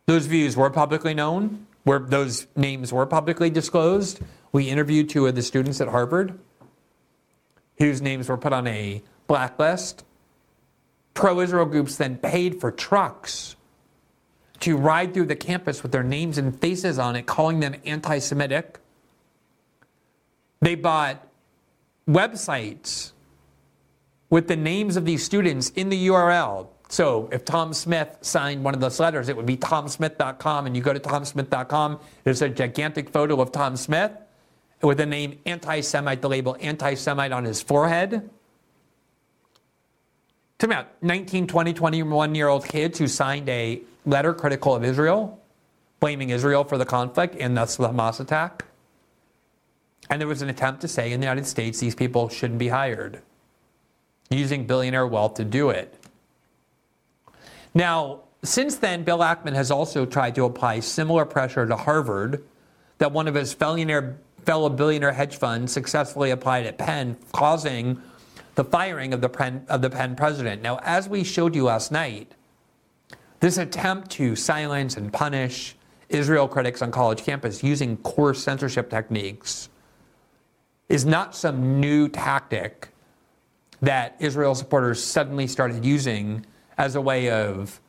Those 0.07 0.27
views 0.27 0.57
were 0.57 0.71
publicly 0.71 1.15
known, 1.15 1.69
where 1.85 2.01
those 2.01 2.49
names 2.57 2.93
were 2.93 3.07
publicly 3.07 3.49
disclosed. 3.49 4.19
We 4.51 4.69
interviewed 4.71 5.09
two 5.09 5.29
of 5.29 5.37
the 5.37 5.43
students 5.43 5.81
at 5.81 5.87
Harvard 5.87 6.37
whose 7.79 8.03
names 8.03 8.29
were 8.29 8.37
put 8.37 8.53
on 8.53 8.67
a 8.67 9.05
blacklist. 9.29 10.05
Pro 11.15 11.41
Israel 11.41 11.67
groups 11.67 11.95
then 11.95 12.17
paid 12.17 12.61
for 12.61 12.73
trucks 12.73 13.55
to 14.59 14.77
ride 14.77 15.15
through 15.15 15.27
the 15.27 15.37
campus 15.37 15.85
with 15.85 15.93
their 15.93 16.03
names 16.03 16.39
and 16.39 16.59
faces 16.59 16.99
on 16.99 17.15
it, 17.15 17.27
calling 17.27 17.61
them 17.61 17.77
anti 17.85 18.19
Semitic. 18.19 18.81
They 20.61 20.75
bought 20.75 21.25
websites 22.09 23.13
with 24.31 24.49
the 24.49 24.57
names 24.57 24.97
of 24.97 25.05
these 25.05 25.25
students 25.25 25.71
in 25.71 25.89
the 25.89 26.09
URL. 26.09 26.69
So 26.89 27.29
if 27.33 27.45
Tom 27.45 27.73
Smith 27.73 28.17
signed 28.23 28.65
one 28.65 28.75
of 28.75 28.81
those 28.81 28.99
letters, 28.99 29.29
it 29.29 29.37
would 29.37 29.47
be 29.47 29.57
tomsmith.com, 29.57 30.67
and 30.67 30.77
you 30.77 30.83
go 30.83 30.93
to 30.93 31.01
tomsmith.com, 31.01 32.01
there's 32.25 32.43
a 32.43 32.49
gigantic 32.49 33.11
photo 33.11 33.41
of 33.41 33.53
Tom 33.53 33.77
Smith 33.77 34.13
with 34.83 34.99
the 34.99 35.07
name 35.07 35.39
anti 35.45 35.81
Semite, 35.81 36.23
the 36.23 36.29
label 36.29 36.57
anti 36.61 36.95
Semite 36.95 37.33
on 37.33 37.45
his 37.45 37.61
forehead. 37.61 38.31
To 40.59 40.67
about 40.67 41.03
19, 41.03 41.47
20, 41.47 41.73
21 41.73 42.35
year 42.35 42.49
old 42.49 42.67
kids 42.67 42.99
who 42.99 43.07
signed 43.07 43.49
a 43.49 43.81
letter 44.07 44.35
critical 44.35 44.75
of 44.75 44.85
Israel, 44.85 45.41
blaming 46.01 46.31
Israel 46.31 46.65
for 46.65 46.79
the 46.79 46.85
conflict 46.85 47.37
and 47.39 47.57
thus 47.57 47.77
the 47.77 47.89
Hamas 47.89 48.19
attack. 48.19 48.65
And 50.11 50.21
there 50.21 50.29
was 50.29 50.43
an 50.43 50.49
attempt 50.49 50.81
to 50.81 50.89
say 50.89 51.13
in 51.13 51.21
the 51.21 51.27
United 51.27 51.47
States 51.47 51.79
these 51.79 51.95
people 51.95 52.29
shouldn't 52.29 52.59
be 52.59 52.69
hired, 52.69 53.23
using 54.31 54.67
billionaire 54.67 55.07
wealth 55.07 55.35
to 55.35 55.45
do 55.45 55.71
it. 55.71 55.95
Now, 57.75 58.21
since 58.43 58.77
then, 58.77 59.03
Bill 59.03 59.19
Ackman 59.19 59.55
has 59.55 59.71
also 59.71 60.07
tried 60.07 60.35
to 60.37 60.45
apply 60.45 60.81
similar 60.81 61.25
pressure 61.25 61.67
to 61.67 61.77
Harvard 61.77 62.45
that 62.99 63.13
one 63.13 63.29
of 63.29 63.35
his 63.35 63.53
fellow 63.53 64.69
billionaire 64.69 65.13
hedge 65.13 65.37
funds 65.37 65.73
successfully 65.73 66.31
applied 66.31 66.67
at 66.67 66.79
Penn, 66.79 67.17
causing 67.33 68.01
the 68.55 68.65
firing 68.65 69.13
of 69.13 69.21
the 69.21 69.29
Penn, 69.29 69.65
of 69.69 69.83
the 69.83 69.91
Penn 69.91 70.17
president. 70.17 70.63
Now, 70.63 70.79
as 70.83 71.09
we 71.09 71.25
showed 71.25 71.55
you 71.55 71.65
last 71.65 71.93
night, 71.93 72.33
this 73.41 73.59
attempt 73.59 74.11
to 74.13 74.35
silence 74.35 74.97
and 74.97 75.13
punish 75.13 75.77
Israel 76.09 76.49
critics 76.49 76.83
on 76.83 76.91
college 76.91 77.23
campus 77.23 77.63
using 77.63 77.97
coarse 77.99 78.43
censorship 78.43 78.91
techniques 78.91 79.69
is 80.89 81.05
not 81.05 81.37
some 81.37 81.81
new 81.81 82.09
tactic 82.09 82.89
that 83.81 84.17
Israel 84.19 84.55
supporters 84.55 85.03
suddenly 85.03 85.47
started 85.47 85.85
using 85.85 86.45
as 86.77 86.95
a 86.95 87.01
way 87.01 87.31
of 87.31 87.81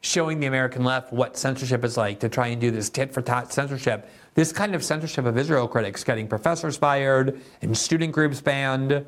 showing 0.00 0.40
the 0.40 0.46
American 0.46 0.84
left 0.84 1.12
what 1.12 1.36
censorship 1.36 1.84
is 1.84 1.96
like 1.96 2.20
to 2.20 2.28
try 2.28 2.48
and 2.48 2.60
do 2.60 2.70
this 2.70 2.88
tit 2.88 3.12
for 3.12 3.22
tat 3.22 3.52
censorship. 3.52 4.08
This 4.34 4.52
kind 4.52 4.74
of 4.74 4.84
censorship 4.84 5.24
of 5.24 5.36
Israel 5.36 5.66
critics, 5.66 6.04
getting 6.04 6.28
professors 6.28 6.76
fired 6.76 7.40
and 7.62 7.76
student 7.76 8.12
groups 8.12 8.40
banned, 8.40 9.04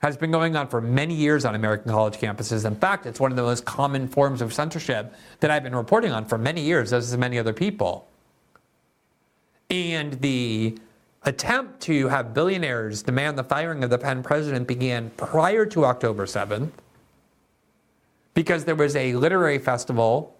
has 0.00 0.16
been 0.16 0.30
going 0.30 0.56
on 0.56 0.66
for 0.66 0.80
many 0.80 1.14
years 1.14 1.44
on 1.44 1.54
American 1.54 1.92
college 1.92 2.16
campuses. 2.16 2.64
In 2.64 2.74
fact, 2.74 3.04
it's 3.04 3.20
one 3.20 3.30
of 3.30 3.36
the 3.36 3.42
most 3.42 3.66
common 3.66 4.08
forms 4.08 4.40
of 4.40 4.52
censorship 4.52 5.14
that 5.40 5.50
I've 5.50 5.62
been 5.62 5.76
reporting 5.76 6.10
on 6.10 6.24
for 6.24 6.38
many 6.38 6.62
years, 6.62 6.92
as 6.92 7.14
many 7.16 7.38
other 7.38 7.52
people. 7.52 8.08
And 9.68 10.14
the 10.20 10.78
attempt 11.22 11.80
to 11.80 12.08
have 12.08 12.32
billionaires 12.32 13.02
demand 13.02 13.36
the 13.36 13.44
firing 13.44 13.84
of 13.84 13.90
the 13.90 13.98
Penn 13.98 14.22
president 14.22 14.66
began 14.66 15.10
prior 15.16 15.66
to 15.66 15.84
October 15.84 16.24
7th 16.26 16.70
because 18.34 18.64
there 18.64 18.74
was 18.74 18.96
a 18.96 19.14
literary 19.14 19.58
festival 19.58 20.36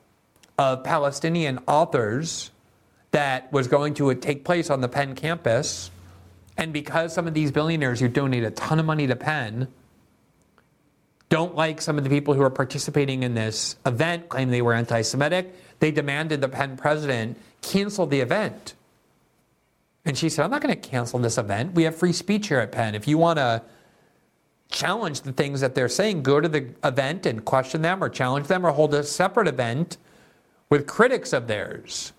of 0.59 0.83
Palestinian 0.85 1.59
authors 1.67 2.51
that 3.11 3.53
was 3.53 3.67
going 3.67 3.95
to 3.95 4.15
take 4.15 4.45
place 4.45 4.71
on 4.71 4.81
the 4.81 4.89
Penn 4.89 5.15
campus. 5.15 5.91
And 6.57 6.73
because 6.73 7.13
some 7.13 7.27
of 7.27 7.35
these 7.35 7.51
billionaires 7.51 8.01
who 8.01 8.09
donate 8.09 8.45
a 8.45 8.51
ton 8.51 8.79
of 8.79 8.87
money 8.87 9.07
to 9.07 9.17
Penn 9.17 9.69
don't 11.29 11.55
like 11.55 11.81
some 11.81 11.97
of 11.97 12.05
the 12.05 12.11
people 12.11 12.35
who 12.35 12.43
are 12.43 12.51
participating 12.51 13.23
in 13.23 13.35
this 13.35 13.77
event, 13.87 14.29
claim 14.29 14.51
they 14.51 14.63
were 14.63 14.75
anti 14.75 15.03
Semitic, 15.03 15.55
they 15.79 15.91
demanded 15.91 16.41
the 16.41 16.49
Penn 16.49 16.77
president 16.77 17.39
cancel 17.63 18.07
the 18.07 18.21
event. 18.21 18.75
And 20.11 20.19
she 20.19 20.29
said, 20.29 20.45
I'm 20.45 20.51
not 20.51 20.61
going 20.61 20.75
to 20.75 20.89
cancel 20.89 21.21
this 21.21 21.39
event. 21.39 21.73
We 21.75 21.85
have 21.85 21.95
free 21.95 22.13
speech 22.13 22.49
here 22.49 22.59
at 22.59 22.73
Penn. 22.73 22.97
If 22.97 23.07
you 23.07 23.17
want 23.17 23.37
to 23.39 23.63
challenge 24.69 25.21
the 25.21 25.31
things 25.31 25.61
that 25.61 25.77
they're 25.77 25.89
saying, 25.89 26.25
go 26.25 26.41
to 26.41 26.49
the 26.49 26.75
event 26.83 27.27
and 27.27 27.45
question 27.45 27.81
them 27.81 28.03
or 28.03 28.09
challenge 28.09 28.49
them 28.49 28.67
or 28.67 28.73
hold 28.73 28.93
a 28.93 29.05
separate 29.05 29.47
event 29.47 29.99
with 30.69 30.89
critics 30.89 31.33
of 31.33 31.47
theirs. 31.47 32.13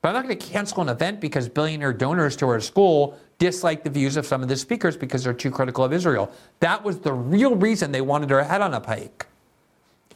But 0.00 0.08
I'm 0.08 0.14
not 0.14 0.24
going 0.24 0.36
to 0.36 0.44
cancel 0.44 0.82
an 0.82 0.88
event 0.88 1.20
because 1.20 1.48
billionaire 1.48 1.92
donors 1.92 2.34
to 2.38 2.48
our 2.48 2.58
school 2.58 3.16
dislike 3.38 3.84
the 3.84 3.90
views 3.90 4.16
of 4.16 4.26
some 4.26 4.42
of 4.42 4.48
the 4.48 4.56
speakers 4.56 4.96
because 4.96 5.22
they're 5.22 5.32
too 5.32 5.52
critical 5.52 5.84
of 5.84 5.92
Israel. 5.92 6.32
That 6.58 6.82
was 6.82 6.98
the 6.98 7.12
real 7.12 7.54
reason 7.54 7.92
they 7.92 8.00
wanted 8.00 8.28
her 8.30 8.42
head 8.42 8.60
on 8.60 8.74
a 8.74 8.80
pike. 8.80 9.28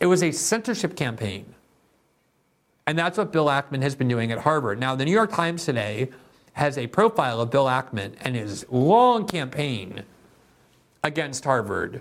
It 0.00 0.06
was 0.06 0.24
a 0.24 0.32
censorship 0.32 0.96
campaign. 0.96 1.54
And 2.88 2.98
that's 2.98 3.18
what 3.18 3.30
Bill 3.30 3.46
Ackman 3.46 3.82
has 3.82 3.94
been 3.94 4.08
doing 4.08 4.32
at 4.32 4.38
Harvard. 4.38 4.80
Now, 4.80 4.96
the 4.96 5.04
New 5.04 5.12
York 5.12 5.32
Times 5.32 5.64
today 5.64 6.10
has 6.56 6.78
a 6.78 6.86
profile 6.86 7.38
of 7.42 7.50
Bill 7.50 7.66
Ackman 7.66 8.14
and 8.22 8.34
his 8.34 8.64
long 8.70 9.26
campaign 9.26 10.04
against 11.04 11.44
Harvard, 11.44 12.00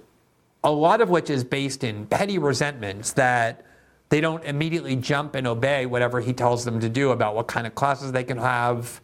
a 0.64 0.72
lot 0.72 1.02
of 1.02 1.10
which 1.10 1.30
is 1.30 1.44
based 1.44 1.84
in 1.84 2.06
petty 2.06 2.38
resentments 2.38 3.12
that 3.14 3.66
they 4.08 4.22
don't 4.22 4.46
immediately 4.46 4.96
jump 4.96 5.36
and 5.36 5.46
obey 5.46 5.86
whatever 5.86 6.22
he 6.22 6.32
tells 6.32 6.64
them 6.64 6.80
to 6.80 6.88
do 6.88 7.12
about 7.12 7.36
what 7.36 7.48
kind 7.48 7.68
of 7.68 7.76
classes 7.76 8.14
they 8.14 8.24
can 8.24 8.38
have, 8.38 9.02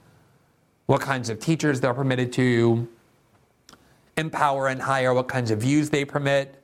what 0.86 1.02
kinds 1.02 1.30
of 1.30 1.38
teachers 1.42 1.82
they're 1.82 1.94
permitted 1.94 2.32
to 2.32 2.88
empower 4.16 4.70
and 4.70 4.82
hire, 4.82 5.14
what 5.14 5.28
kinds 5.28 5.52
of 5.52 5.60
views 5.60 5.90
they 5.90 6.06
permit. 6.06 6.64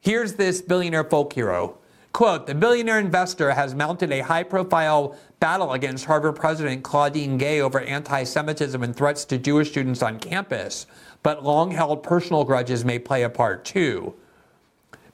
Here's 0.00 0.34
this 0.34 0.60
billionaire 0.60 1.04
folk 1.04 1.32
hero. 1.32 1.78
Quote, 2.12 2.46
the 2.46 2.54
billionaire 2.54 2.98
investor 2.98 3.52
has 3.52 3.74
mounted 3.74 4.12
a 4.12 4.20
high 4.20 4.42
profile 4.42 5.16
battle 5.40 5.72
against 5.72 6.04
Harvard 6.04 6.36
President 6.36 6.84
Claudine 6.84 7.38
Gay 7.38 7.60
over 7.60 7.80
anti 7.80 8.22
Semitism 8.24 8.82
and 8.82 8.94
threats 8.94 9.24
to 9.24 9.38
Jewish 9.38 9.70
students 9.70 10.02
on 10.02 10.20
campus, 10.20 10.86
but 11.22 11.42
long 11.42 11.70
held 11.70 12.02
personal 12.02 12.44
grudges 12.44 12.84
may 12.84 12.98
play 12.98 13.22
a 13.22 13.30
part 13.30 13.64
too. 13.64 14.14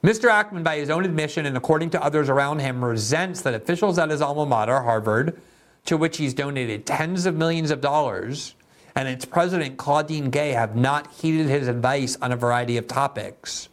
Mr. 0.03 0.29
Ackman, 0.29 0.63
by 0.63 0.77
his 0.77 0.89
own 0.89 1.05
admission 1.05 1.45
and 1.45 1.57
according 1.57 1.89
to 1.89 2.03
others 2.03 2.29
around 2.29 2.59
him, 2.59 2.83
resents 2.83 3.41
that 3.41 3.53
officials 3.53 3.97
at 3.97 4.09
his 4.09 4.21
alma 4.21 4.45
mater, 4.45 4.81
Harvard, 4.81 5.41
to 5.85 5.97
which 5.97 6.17
he's 6.17 6.33
donated 6.33 6.85
tens 6.85 7.25
of 7.25 7.35
millions 7.35 7.71
of 7.71 7.81
dollars, 7.81 8.53
and 8.95 9.07
its 9.07 9.25
president, 9.25 9.77
Claudine 9.77 10.29
Gay, 10.29 10.51
have 10.51 10.75
not 10.75 11.11
heeded 11.13 11.47
his 11.47 11.67
advice 11.67 12.17
on 12.21 12.31
a 12.31 12.35
variety 12.35 12.77
of 12.77 12.87
topics. 12.87 13.69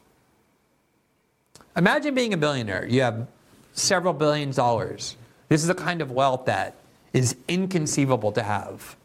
Imagine 1.77 2.15
being 2.15 2.33
a 2.33 2.37
billionaire. 2.37 2.87
You 2.87 3.03
have 3.03 3.27
several 3.73 4.15
billions 4.15 4.57
dollars. 4.57 5.17
This 5.55 5.63
is 5.63 5.69
the 5.69 5.75
kind 5.77 6.03
of 6.03 6.11
wealth 6.11 6.47
that 6.47 6.75
is 7.13 7.37
inconceivable 7.47 8.33
to 8.33 8.43
have 8.43 8.97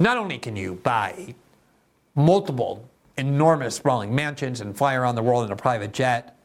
Not 0.00 0.16
only 0.16 0.36
can 0.36 0.56
you 0.56 0.74
buy 0.74 1.36
multiple 2.16 2.88
enormous 3.16 3.76
sprawling 3.76 4.12
mansions 4.12 4.60
and 4.60 4.76
fly 4.76 4.96
around 4.96 5.14
the 5.14 5.22
world 5.22 5.46
in 5.46 5.52
a 5.52 5.56
private 5.56 5.92
jet, 5.92 6.36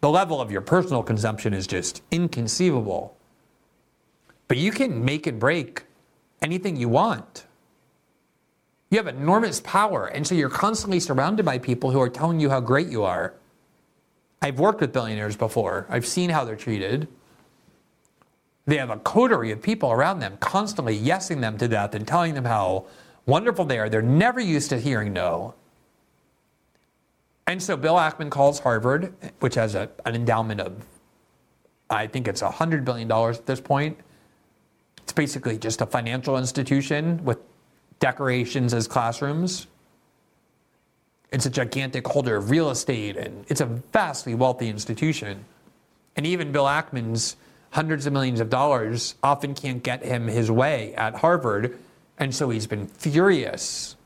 the 0.00 0.08
level 0.08 0.40
of 0.40 0.52
your 0.52 0.60
personal 0.60 1.02
consumption 1.02 1.52
is 1.52 1.66
just 1.66 2.02
inconceivable. 2.12 3.16
But 4.46 4.58
you 4.58 4.70
can 4.70 5.04
make 5.04 5.26
and 5.26 5.40
break 5.40 5.82
anything 6.40 6.76
you 6.76 6.88
want. 6.88 7.46
You 8.90 8.98
have 8.98 9.08
enormous 9.08 9.58
power, 9.58 10.06
and 10.06 10.24
so 10.24 10.36
you're 10.36 10.48
constantly 10.50 11.00
surrounded 11.00 11.44
by 11.44 11.58
people 11.58 11.90
who 11.90 12.00
are 12.00 12.08
telling 12.08 12.38
you 12.38 12.48
how 12.48 12.60
great 12.60 12.86
you 12.86 13.02
are. 13.02 13.34
I've 14.40 14.60
worked 14.60 14.82
with 14.82 14.92
billionaires 14.92 15.36
before, 15.36 15.88
I've 15.90 16.06
seen 16.06 16.30
how 16.30 16.44
they're 16.44 16.54
treated. 16.54 17.08
They 18.66 18.78
have 18.78 18.90
a 18.90 18.96
coterie 18.96 19.50
of 19.50 19.60
people 19.60 19.92
around 19.92 20.20
them 20.20 20.38
constantly 20.40 20.98
yesing 20.98 21.40
them 21.40 21.58
to 21.58 21.68
death 21.68 21.94
and 21.94 22.06
telling 22.06 22.34
them 22.34 22.46
how 22.46 22.86
wonderful 23.26 23.64
they 23.64 23.78
are. 23.78 23.88
They're 23.88 24.02
never 24.02 24.40
used 24.40 24.70
to 24.70 24.78
hearing 24.78 25.12
no. 25.12 25.54
And 27.46 27.62
so 27.62 27.76
Bill 27.76 27.96
Ackman 27.96 28.30
calls 28.30 28.58
Harvard, 28.60 29.12
which 29.40 29.54
has 29.56 29.74
a, 29.74 29.90
an 30.06 30.14
endowment 30.14 30.60
of, 30.60 30.86
I 31.90 32.06
think 32.06 32.26
it's 32.26 32.40
$100 32.40 32.84
billion 32.84 33.10
at 33.10 33.44
this 33.44 33.60
point. 33.60 33.98
It's 35.02 35.12
basically 35.12 35.58
just 35.58 35.82
a 35.82 35.86
financial 35.86 36.38
institution 36.38 37.22
with 37.22 37.38
decorations 38.00 38.72
as 38.72 38.88
classrooms. 38.88 39.66
It's 41.30 41.44
a 41.44 41.50
gigantic 41.50 42.06
holder 42.06 42.36
of 42.36 42.48
real 42.48 42.70
estate, 42.70 43.18
and 43.18 43.44
it's 43.48 43.60
a 43.60 43.66
vastly 43.66 44.34
wealthy 44.34 44.68
institution. 44.68 45.44
And 46.16 46.26
even 46.26 46.52
Bill 46.52 46.64
Ackman's 46.64 47.36
hundreds 47.74 48.06
of 48.06 48.12
millions 48.12 48.38
of 48.38 48.48
dollars 48.48 49.16
often 49.22 49.52
can't 49.52 49.82
get 49.82 50.04
him 50.04 50.28
his 50.28 50.48
way 50.48 50.94
at 50.94 51.16
Harvard. 51.16 51.76
And 52.18 52.32
so 52.32 52.48
he's 52.50 52.68
been 52.68 52.86
furious 52.86 53.96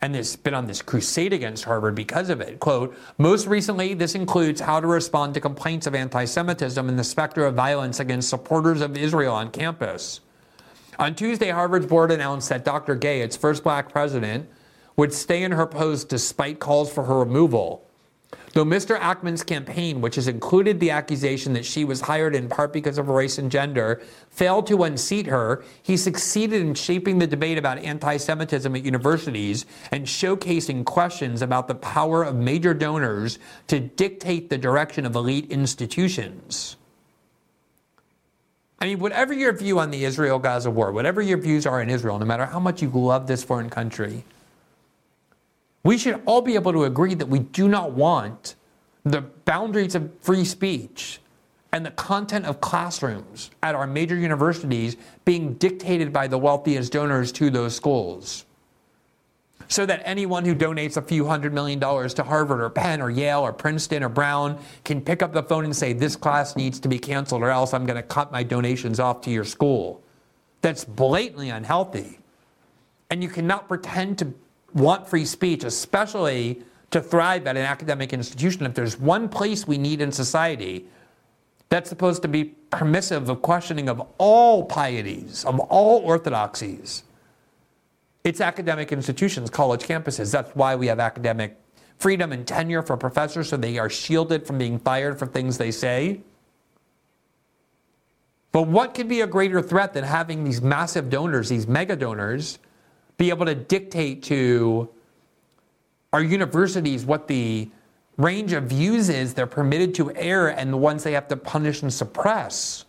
and 0.00 0.14
has 0.14 0.36
been 0.36 0.54
on 0.54 0.68
this 0.68 0.82
crusade 0.82 1.32
against 1.32 1.64
Harvard 1.64 1.96
because 1.96 2.30
of 2.30 2.40
it. 2.40 2.60
Quote, 2.60 2.96
most 3.18 3.48
recently, 3.48 3.92
this 3.92 4.14
includes 4.14 4.60
how 4.60 4.78
to 4.78 4.86
respond 4.86 5.34
to 5.34 5.40
complaints 5.40 5.88
of 5.88 5.96
anti 5.96 6.24
Semitism 6.24 6.88
and 6.88 6.96
the 6.96 7.02
specter 7.02 7.44
of 7.44 7.54
violence 7.54 7.98
against 7.98 8.28
supporters 8.28 8.82
of 8.82 8.96
Israel 8.96 9.34
on 9.34 9.50
campus. 9.50 10.20
On 11.00 11.12
Tuesday, 11.14 11.50
Harvard's 11.50 11.86
board 11.86 12.12
announced 12.12 12.48
that 12.50 12.64
Dr. 12.64 12.94
Gay, 12.94 13.20
its 13.20 13.36
first 13.36 13.64
black 13.64 13.90
president, 13.90 14.48
would 14.96 15.12
stay 15.12 15.42
in 15.42 15.50
her 15.50 15.66
post 15.66 16.08
despite 16.08 16.60
calls 16.60 16.92
for 16.92 17.04
her 17.04 17.18
removal. 17.18 17.85
Though 18.56 18.64
Mr. 18.64 18.98
Ackman's 18.98 19.42
campaign, 19.42 20.00
which 20.00 20.14
has 20.14 20.28
included 20.28 20.80
the 20.80 20.90
accusation 20.90 21.52
that 21.52 21.66
she 21.66 21.84
was 21.84 22.00
hired 22.00 22.34
in 22.34 22.48
part 22.48 22.72
because 22.72 22.96
of 22.96 23.10
race 23.10 23.36
and 23.36 23.50
gender, 23.50 24.00
failed 24.30 24.66
to 24.68 24.84
unseat 24.84 25.26
her, 25.26 25.62
he 25.82 25.98
succeeded 25.98 26.62
in 26.62 26.72
shaping 26.72 27.18
the 27.18 27.26
debate 27.26 27.58
about 27.58 27.76
anti 27.76 28.16
Semitism 28.16 28.74
at 28.74 28.82
universities 28.82 29.66
and 29.90 30.06
showcasing 30.06 30.86
questions 30.86 31.42
about 31.42 31.68
the 31.68 31.74
power 31.74 32.22
of 32.22 32.34
major 32.34 32.72
donors 32.72 33.38
to 33.66 33.78
dictate 33.78 34.48
the 34.48 34.56
direction 34.56 35.04
of 35.04 35.14
elite 35.14 35.50
institutions. 35.50 36.78
I 38.80 38.86
mean, 38.86 39.00
whatever 39.00 39.34
your 39.34 39.52
view 39.52 39.78
on 39.80 39.90
the 39.90 40.06
Israel 40.06 40.38
Gaza 40.38 40.70
war, 40.70 40.92
whatever 40.92 41.20
your 41.20 41.36
views 41.36 41.66
are 41.66 41.82
in 41.82 41.90
Israel, 41.90 42.18
no 42.18 42.24
matter 42.24 42.46
how 42.46 42.60
much 42.60 42.80
you 42.80 42.88
love 42.88 43.26
this 43.26 43.44
foreign 43.44 43.68
country, 43.68 44.24
we 45.86 45.96
should 45.96 46.20
all 46.26 46.42
be 46.42 46.56
able 46.56 46.72
to 46.72 46.84
agree 46.84 47.14
that 47.14 47.28
we 47.28 47.38
do 47.38 47.68
not 47.68 47.92
want 47.92 48.56
the 49.04 49.20
boundaries 49.20 49.94
of 49.94 50.10
free 50.20 50.44
speech 50.44 51.20
and 51.70 51.86
the 51.86 51.92
content 51.92 52.44
of 52.44 52.60
classrooms 52.60 53.50
at 53.62 53.76
our 53.76 53.86
major 53.86 54.16
universities 54.16 54.96
being 55.24 55.54
dictated 55.54 56.12
by 56.12 56.26
the 56.26 56.36
wealthiest 56.36 56.92
donors 56.92 57.30
to 57.30 57.50
those 57.50 57.76
schools. 57.76 58.46
So 59.68 59.86
that 59.86 60.02
anyone 60.04 60.44
who 60.44 60.56
donates 60.56 60.96
a 60.96 61.02
few 61.02 61.24
hundred 61.24 61.52
million 61.52 61.78
dollars 61.78 62.14
to 62.14 62.24
Harvard 62.24 62.60
or 62.60 62.70
Penn 62.70 63.00
or 63.00 63.10
Yale 63.10 63.40
or 63.40 63.52
Princeton 63.52 64.02
or 64.02 64.08
Brown 64.08 64.58
can 64.84 65.00
pick 65.00 65.22
up 65.22 65.32
the 65.32 65.42
phone 65.42 65.64
and 65.64 65.74
say, 65.74 65.92
This 65.92 66.16
class 66.16 66.56
needs 66.56 66.80
to 66.80 66.88
be 66.88 66.98
canceled 66.98 67.42
or 67.42 67.50
else 67.50 67.72
I'm 67.72 67.86
going 67.86 67.96
to 67.96 68.02
cut 68.02 68.32
my 68.32 68.42
donations 68.42 68.98
off 68.98 69.20
to 69.22 69.30
your 69.30 69.44
school. 69.44 70.02
That's 70.62 70.84
blatantly 70.84 71.50
unhealthy. 71.50 72.18
And 73.10 73.22
you 73.22 73.28
cannot 73.28 73.68
pretend 73.68 74.18
to 74.18 74.34
want 74.76 75.08
free 75.08 75.24
speech, 75.24 75.64
especially 75.64 76.62
to 76.90 77.00
thrive 77.00 77.46
at 77.46 77.56
an 77.56 77.64
academic 77.64 78.12
institution, 78.12 78.66
if 78.66 78.74
there's 78.74 78.98
one 78.98 79.28
place 79.28 79.66
we 79.66 79.78
need 79.78 80.00
in 80.00 80.12
society 80.12 80.86
that's 81.68 81.88
supposed 81.88 82.22
to 82.22 82.28
be 82.28 82.44
permissive 82.70 83.28
of 83.28 83.42
questioning 83.42 83.88
of 83.88 84.06
all 84.18 84.64
pieties, 84.64 85.44
of 85.44 85.58
all 85.58 85.98
orthodoxies, 86.00 87.02
it's 88.22 88.40
academic 88.40 88.92
institutions, 88.92 89.50
college 89.50 89.82
campuses. 89.82 90.30
That's 90.30 90.50
why 90.54 90.76
we 90.76 90.86
have 90.88 91.00
academic 91.00 91.56
freedom 91.98 92.32
and 92.32 92.46
tenure 92.46 92.82
for 92.82 92.96
professors 92.96 93.48
so 93.48 93.56
they 93.56 93.78
are 93.78 93.88
shielded 93.88 94.46
from 94.46 94.58
being 94.58 94.78
fired 94.78 95.18
for 95.18 95.26
things 95.26 95.58
they 95.58 95.70
say. 95.70 96.20
But 98.52 98.68
what 98.68 98.94
could 98.94 99.08
be 99.08 99.20
a 99.20 99.26
greater 99.26 99.62
threat 99.62 99.92
than 99.94 100.04
having 100.04 100.44
these 100.44 100.60
massive 100.60 101.10
donors, 101.10 101.48
these 101.48 101.66
mega 101.66 101.96
donors, 101.96 102.58
be 103.16 103.30
able 103.30 103.46
to 103.46 103.54
dictate 103.54 104.22
to 104.24 104.88
our 106.12 106.22
universities 106.22 107.04
what 107.04 107.28
the 107.28 107.70
range 108.16 108.52
of 108.52 108.64
views 108.64 109.08
is 109.08 109.34
they're 109.34 109.46
permitted 109.46 109.94
to 109.94 110.14
air 110.14 110.48
and 110.48 110.72
the 110.72 110.76
ones 110.76 111.02
they 111.02 111.12
have 111.12 111.28
to 111.28 111.36
punish 111.36 111.82
and 111.82 111.92
suppress. 111.92 112.84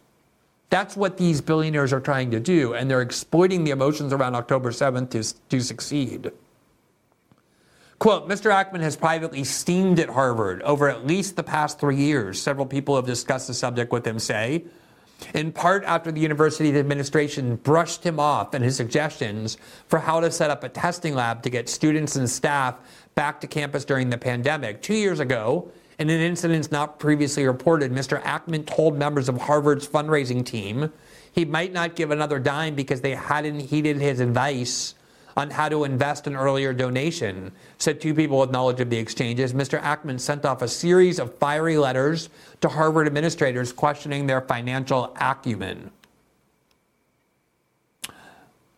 That's 0.69 0.95
what 0.97 1.17
these 1.17 1.41
billionaires 1.41 1.93
are 1.93 1.99
trying 1.99 2.31
to 2.31 2.39
do, 2.39 2.73
and 2.73 2.89
they're 2.89 3.01
exploiting 3.01 3.63
the 3.63 3.71
emotions 3.71 4.11
around 4.11 4.35
October 4.35 4.71
7th 4.71 5.09
to, 5.11 5.49
to 5.49 5.61
succeed. 5.61 6.31
Quote, 7.99 8.29
Mr. 8.29 8.51
Ackman 8.51 8.81
has 8.81 8.95
privately 8.95 9.43
steamed 9.43 9.99
at 9.99 10.09
Harvard 10.09 10.61
over 10.61 10.87
at 10.87 11.07
least 11.07 11.35
the 11.35 11.43
past 11.43 11.79
three 11.79 11.95
years. 11.95 12.39
Several 12.39 12.65
people 12.65 12.95
have 12.95 13.05
discussed 13.05 13.47
the 13.47 13.53
subject 13.53 13.91
with 13.91 14.05
him 14.05 14.19
say 14.19 14.65
in 15.33 15.51
part 15.51 15.83
after 15.83 16.11
the 16.11 16.21
university 16.21 16.77
administration 16.77 17.55
brushed 17.57 18.03
him 18.03 18.19
off 18.19 18.53
and 18.53 18.63
his 18.63 18.75
suggestions 18.75 19.57
for 19.87 19.99
how 19.99 20.19
to 20.19 20.31
set 20.31 20.49
up 20.49 20.63
a 20.63 20.69
testing 20.69 21.15
lab 21.15 21.41
to 21.43 21.49
get 21.49 21.69
students 21.69 22.15
and 22.15 22.29
staff 22.29 22.75
back 23.15 23.41
to 23.41 23.47
campus 23.47 23.83
during 23.83 24.09
the 24.09 24.17
pandemic. 24.17 24.81
Two 24.81 24.93
years 24.93 25.19
ago, 25.19 25.71
in 25.99 26.09
an 26.09 26.21
incident 26.21 26.71
not 26.71 26.99
previously 26.99 27.45
reported, 27.45 27.91
Mr. 27.91 28.21
Ackman 28.21 28.65
told 28.65 28.97
members 28.97 29.27
of 29.27 29.41
Harvard's 29.41 29.87
fundraising 29.87 30.45
team 30.45 30.91
he 31.31 31.45
might 31.45 31.73
not 31.73 31.95
give 31.95 32.11
another 32.11 32.39
dime 32.39 32.75
because 32.75 33.01
they 33.01 33.15
hadn't 33.15 33.59
heeded 33.59 33.97
his 33.97 34.19
advice 34.19 34.95
on 35.35 35.51
how 35.51 35.69
to 35.69 35.83
invest 35.83 36.25
an 36.25 36.35
earlier 36.35 36.73
donation, 36.73 37.51
said 37.77 38.01
two 38.01 38.15
people 38.15 38.39
with 38.39 38.49
knowledge 38.49 38.79
of 38.79 38.89
the 38.89 38.97
exchanges. 38.97 39.53
Mr. 39.53 39.79
Ackman 39.79 40.19
sent 40.19 40.45
off 40.45 40.63
a 40.63 40.67
series 40.67 41.19
of 41.19 41.37
fiery 41.37 41.77
letters 41.77 42.29
to 42.61 42.69
Harvard 42.69 43.07
administrators 43.07 43.71
questioning 43.71 44.27
their 44.27 44.41
financial 44.41 45.15
acumen. 45.19 45.91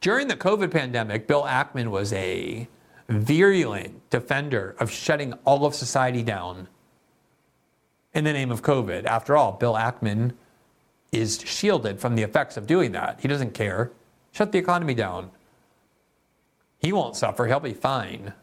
During 0.01 0.27
the 0.27 0.35
COVID 0.35 0.71
pandemic, 0.71 1.27
Bill 1.27 1.43
Ackman 1.43 1.87
was 1.89 2.13
a 2.13 2.67
virulent 3.09 4.09
defender 4.09 4.75
of 4.79 4.89
shutting 4.91 5.33
all 5.45 5.65
of 5.65 5.75
society 5.75 6.23
down 6.23 6.67
in 8.13 8.23
the 8.23 8.33
name 8.33 8.51
of 8.51 8.61
COVID. 8.61 9.05
After 9.05 9.35
all, 9.35 9.53
Bill 9.53 9.73
Ackman 9.73 10.33
is 11.11 11.41
shielded 11.45 11.99
from 11.99 12.15
the 12.15 12.23
effects 12.23 12.55
of 12.55 12.67
doing 12.67 12.91
that. 12.93 13.19
He 13.19 13.27
doesn't 13.27 13.53
care. 13.53 13.91
Shut 14.31 14.51
the 14.51 14.57
economy 14.57 14.93
down. 14.93 15.31
He 16.79 16.93
won't 16.93 17.15
suffer, 17.15 17.47
he'll 17.47 17.59
be 17.59 17.73
fine. 17.73 18.33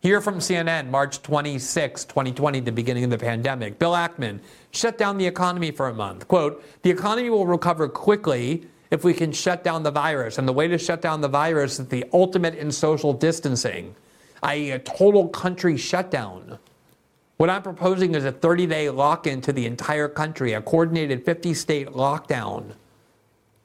Here 0.00 0.20
from 0.20 0.38
CNN, 0.38 0.90
March 0.90 1.22
26, 1.22 2.04
2020, 2.04 2.60
the 2.60 2.70
beginning 2.70 3.04
of 3.04 3.10
the 3.10 3.18
pandemic. 3.18 3.78
Bill 3.78 3.92
Ackman 3.92 4.40
shut 4.70 4.98
down 4.98 5.16
the 5.16 5.26
economy 5.26 5.70
for 5.70 5.88
a 5.88 5.94
month. 5.94 6.28
Quote, 6.28 6.62
the 6.82 6.90
economy 6.90 7.30
will 7.30 7.46
recover 7.46 7.88
quickly 7.88 8.66
if 8.90 9.04
we 9.04 9.14
can 9.14 9.32
shut 9.32 9.64
down 9.64 9.82
the 9.82 9.90
virus. 9.90 10.36
And 10.38 10.46
the 10.46 10.52
way 10.52 10.68
to 10.68 10.76
shut 10.76 11.00
down 11.00 11.22
the 11.22 11.28
virus 11.28 11.80
is 11.80 11.88
the 11.88 12.04
ultimate 12.12 12.54
in 12.54 12.70
social 12.70 13.14
distancing, 13.14 13.96
i.e., 14.42 14.70
a 14.70 14.78
total 14.78 15.28
country 15.28 15.78
shutdown. 15.78 16.58
What 17.38 17.50
I'm 17.50 17.62
proposing 17.62 18.14
is 18.14 18.24
a 18.24 18.32
30 18.32 18.66
day 18.66 18.90
lock 18.90 19.26
in 19.26 19.40
to 19.40 19.52
the 19.52 19.66
entire 19.66 20.08
country, 20.08 20.52
a 20.52 20.60
coordinated 20.60 21.24
50 21.24 21.54
state 21.54 21.88
lockdown. 21.88 22.72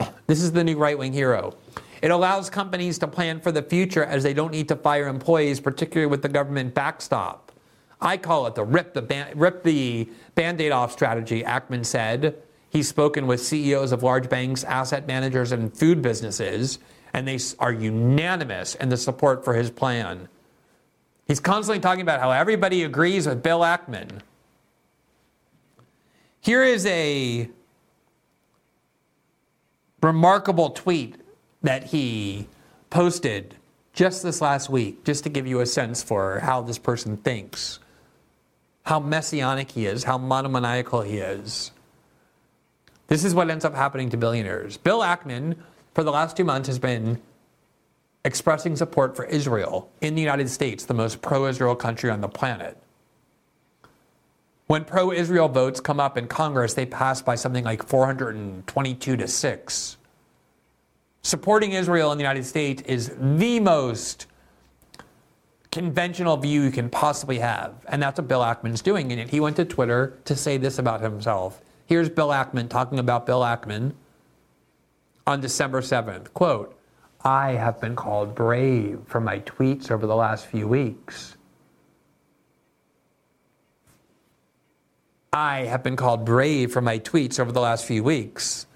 This 0.26 0.40
is 0.40 0.52
the 0.52 0.64
new 0.64 0.78
right 0.78 0.96
wing 0.96 1.12
hero. 1.12 1.54
It 2.02 2.10
allows 2.10 2.50
companies 2.50 2.98
to 2.98 3.06
plan 3.06 3.40
for 3.40 3.52
the 3.52 3.62
future 3.62 4.04
as 4.04 4.24
they 4.24 4.34
don't 4.34 4.50
need 4.50 4.68
to 4.68 4.76
fire 4.76 5.06
employees, 5.06 5.60
particularly 5.60 6.10
with 6.10 6.22
the 6.22 6.28
government 6.28 6.74
backstop. 6.74 7.52
I 8.00 8.16
call 8.16 8.48
it 8.48 8.56
the 8.56 8.64
rip 8.64 8.92
the, 8.92 9.02
ban- 9.02 9.38
rip 9.38 9.62
the 9.62 10.08
band-aid 10.34 10.72
off 10.72 10.90
strategy, 10.90 11.44
Ackman 11.44 11.86
said. 11.86 12.42
He's 12.70 12.88
spoken 12.88 13.28
with 13.28 13.40
CEOs 13.40 13.92
of 13.92 14.02
large 14.02 14.28
banks, 14.28 14.64
asset 14.64 15.06
managers, 15.06 15.52
and 15.52 15.72
food 15.72 16.02
businesses, 16.02 16.80
and 17.12 17.28
they 17.28 17.38
are 17.60 17.72
unanimous 17.72 18.74
in 18.74 18.88
the 18.88 18.96
support 18.96 19.44
for 19.44 19.54
his 19.54 19.70
plan. 19.70 20.28
He's 21.28 21.38
constantly 21.38 21.80
talking 21.80 22.02
about 22.02 22.18
how 22.18 22.32
everybody 22.32 22.82
agrees 22.82 23.28
with 23.28 23.44
Bill 23.44 23.60
Ackman. 23.60 24.20
Here 26.40 26.64
is 26.64 26.84
a 26.86 27.48
remarkable 30.02 30.70
tweet 30.70 31.21
that 31.62 31.84
he 31.84 32.48
posted 32.90 33.56
just 33.92 34.22
this 34.22 34.40
last 34.40 34.70
week, 34.70 35.04
just 35.04 35.24
to 35.24 35.30
give 35.30 35.46
you 35.46 35.60
a 35.60 35.66
sense 35.66 36.02
for 36.02 36.40
how 36.40 36.62
this 36.62 36.78
person 36.78 37.16
thinks, 37.18 37.78
how 38.84 38.98
messianic 38.98 39.70
he 39.72 39.86
is, 39.86 40.04
how 40.04 40.18
monomaniacal 40.18 41.02
he 41.02 41.18
is. 41.18 41.72
This 43.08 43.24
is 43.24 43.34
what 43.34 43.50
ends 43.50 43.64
up 43.64 43.74
happening 43.74 44.08
to 44.10 44.16
billionaires. 44.16 44.76
Bill 44.76 45.00
Ackman, 45.00 45.56
for 45.94 46.02
the 46.02 46.10
last 46.10 46.36
two 46.36 46.44
months, 46.44 46.68
has 46.68 46.78
been 46.78 47.20
expressing 48.24 48.76
support 48.76 49.14
for 49.14 49.24
Israel 49.24 49.90
in 50.00 50.14
the 50.14 50.22
United 50.22 50.48
States, 50.48 50.84
the 50.84 50.94
most 50.94 51.20
pro 51.20 51.46
Israel 51.46 51.74
country 51.74 52.10
on 52.10 52.20
the 52.20 52.28
planet. 52.28 52.78
When 54.66 54.84
pro 54.84 55.12
Israel 55.12 55.48
votes 55.48 55.80
come 55.80 56.00
up 56.00 56.16
in 56.16 56.28
Congress, 56.28 56.72
they 56.72 56.86
pass 56.86 57.20
by 57.20 57.34
something 57.34 57.64
like 57.64 57.86
422 57.86 59.16
to 59.16 59.28
6. 59.28 59.96
Supporting 61.22 61.72
Israel 61.72 62.10
in 62.12 62.18
the 62.18 62.22
United 62.22 62.44
States 62.44 62.82
is 62.82 63.14
the 63.16 63.60
most 63.60 64.26
conventional 65.70 66.36
view 66.36 66.62
you 66.62 66.70
can 66.70 66.90
possibly 66.90 67.38
have. 67.38 67.74
And 67.88 68.02
that's 68.02 68.18
what 68.18 68.28
Bill 68.28 68.40
Ackman's 68.40 68.82
doing. 68.82 69.12
And 69.12 69.30
he 69.30 69.40
went 69.40 69.56
to 69.56 69.64
Twitter 69.64 70.18
to 70.24 70.36
say 70.36 70.56
this 70.58 70.78
about 70.78 71.00
himself. 71.00 71.62
Here's 71.86 72.08
Bill 72.08 72.28
Ackman 72.28 72.68
talking 72.68 72.98
about 72.98 73.24
Bill 73.24 73.40
Ackman 73.40 73.92
on 75.26 75.40
December 75.40 75.80
7th. 75.80 76.32
Quote, 76.34 76.78
I 77.24 77.52
have 77.52 77.80
been 77.80 77.94
called 77.94 78.34
brave 78.34 79.00
for 79.06 79.20
my 79.20 79.38
tweets 79.40 79.90
over 79.90 80.06
the 80.06 80.16
last 80.16 80.46
few 80.46 80.66
weeks. 80.66 81.36
I 85.32 85.60
have 85.60 85.82
been 85.82 85.96
called 85.96 86.24
brave 86.24 86.72
for 86.72 86.82
my 86.82 86.98
tweets 86.98 87.38
over 87.40 87.52
the 87.52 87.60
last 87.60 87.86
few 87.86 88.02
weeks. 88.02 88.66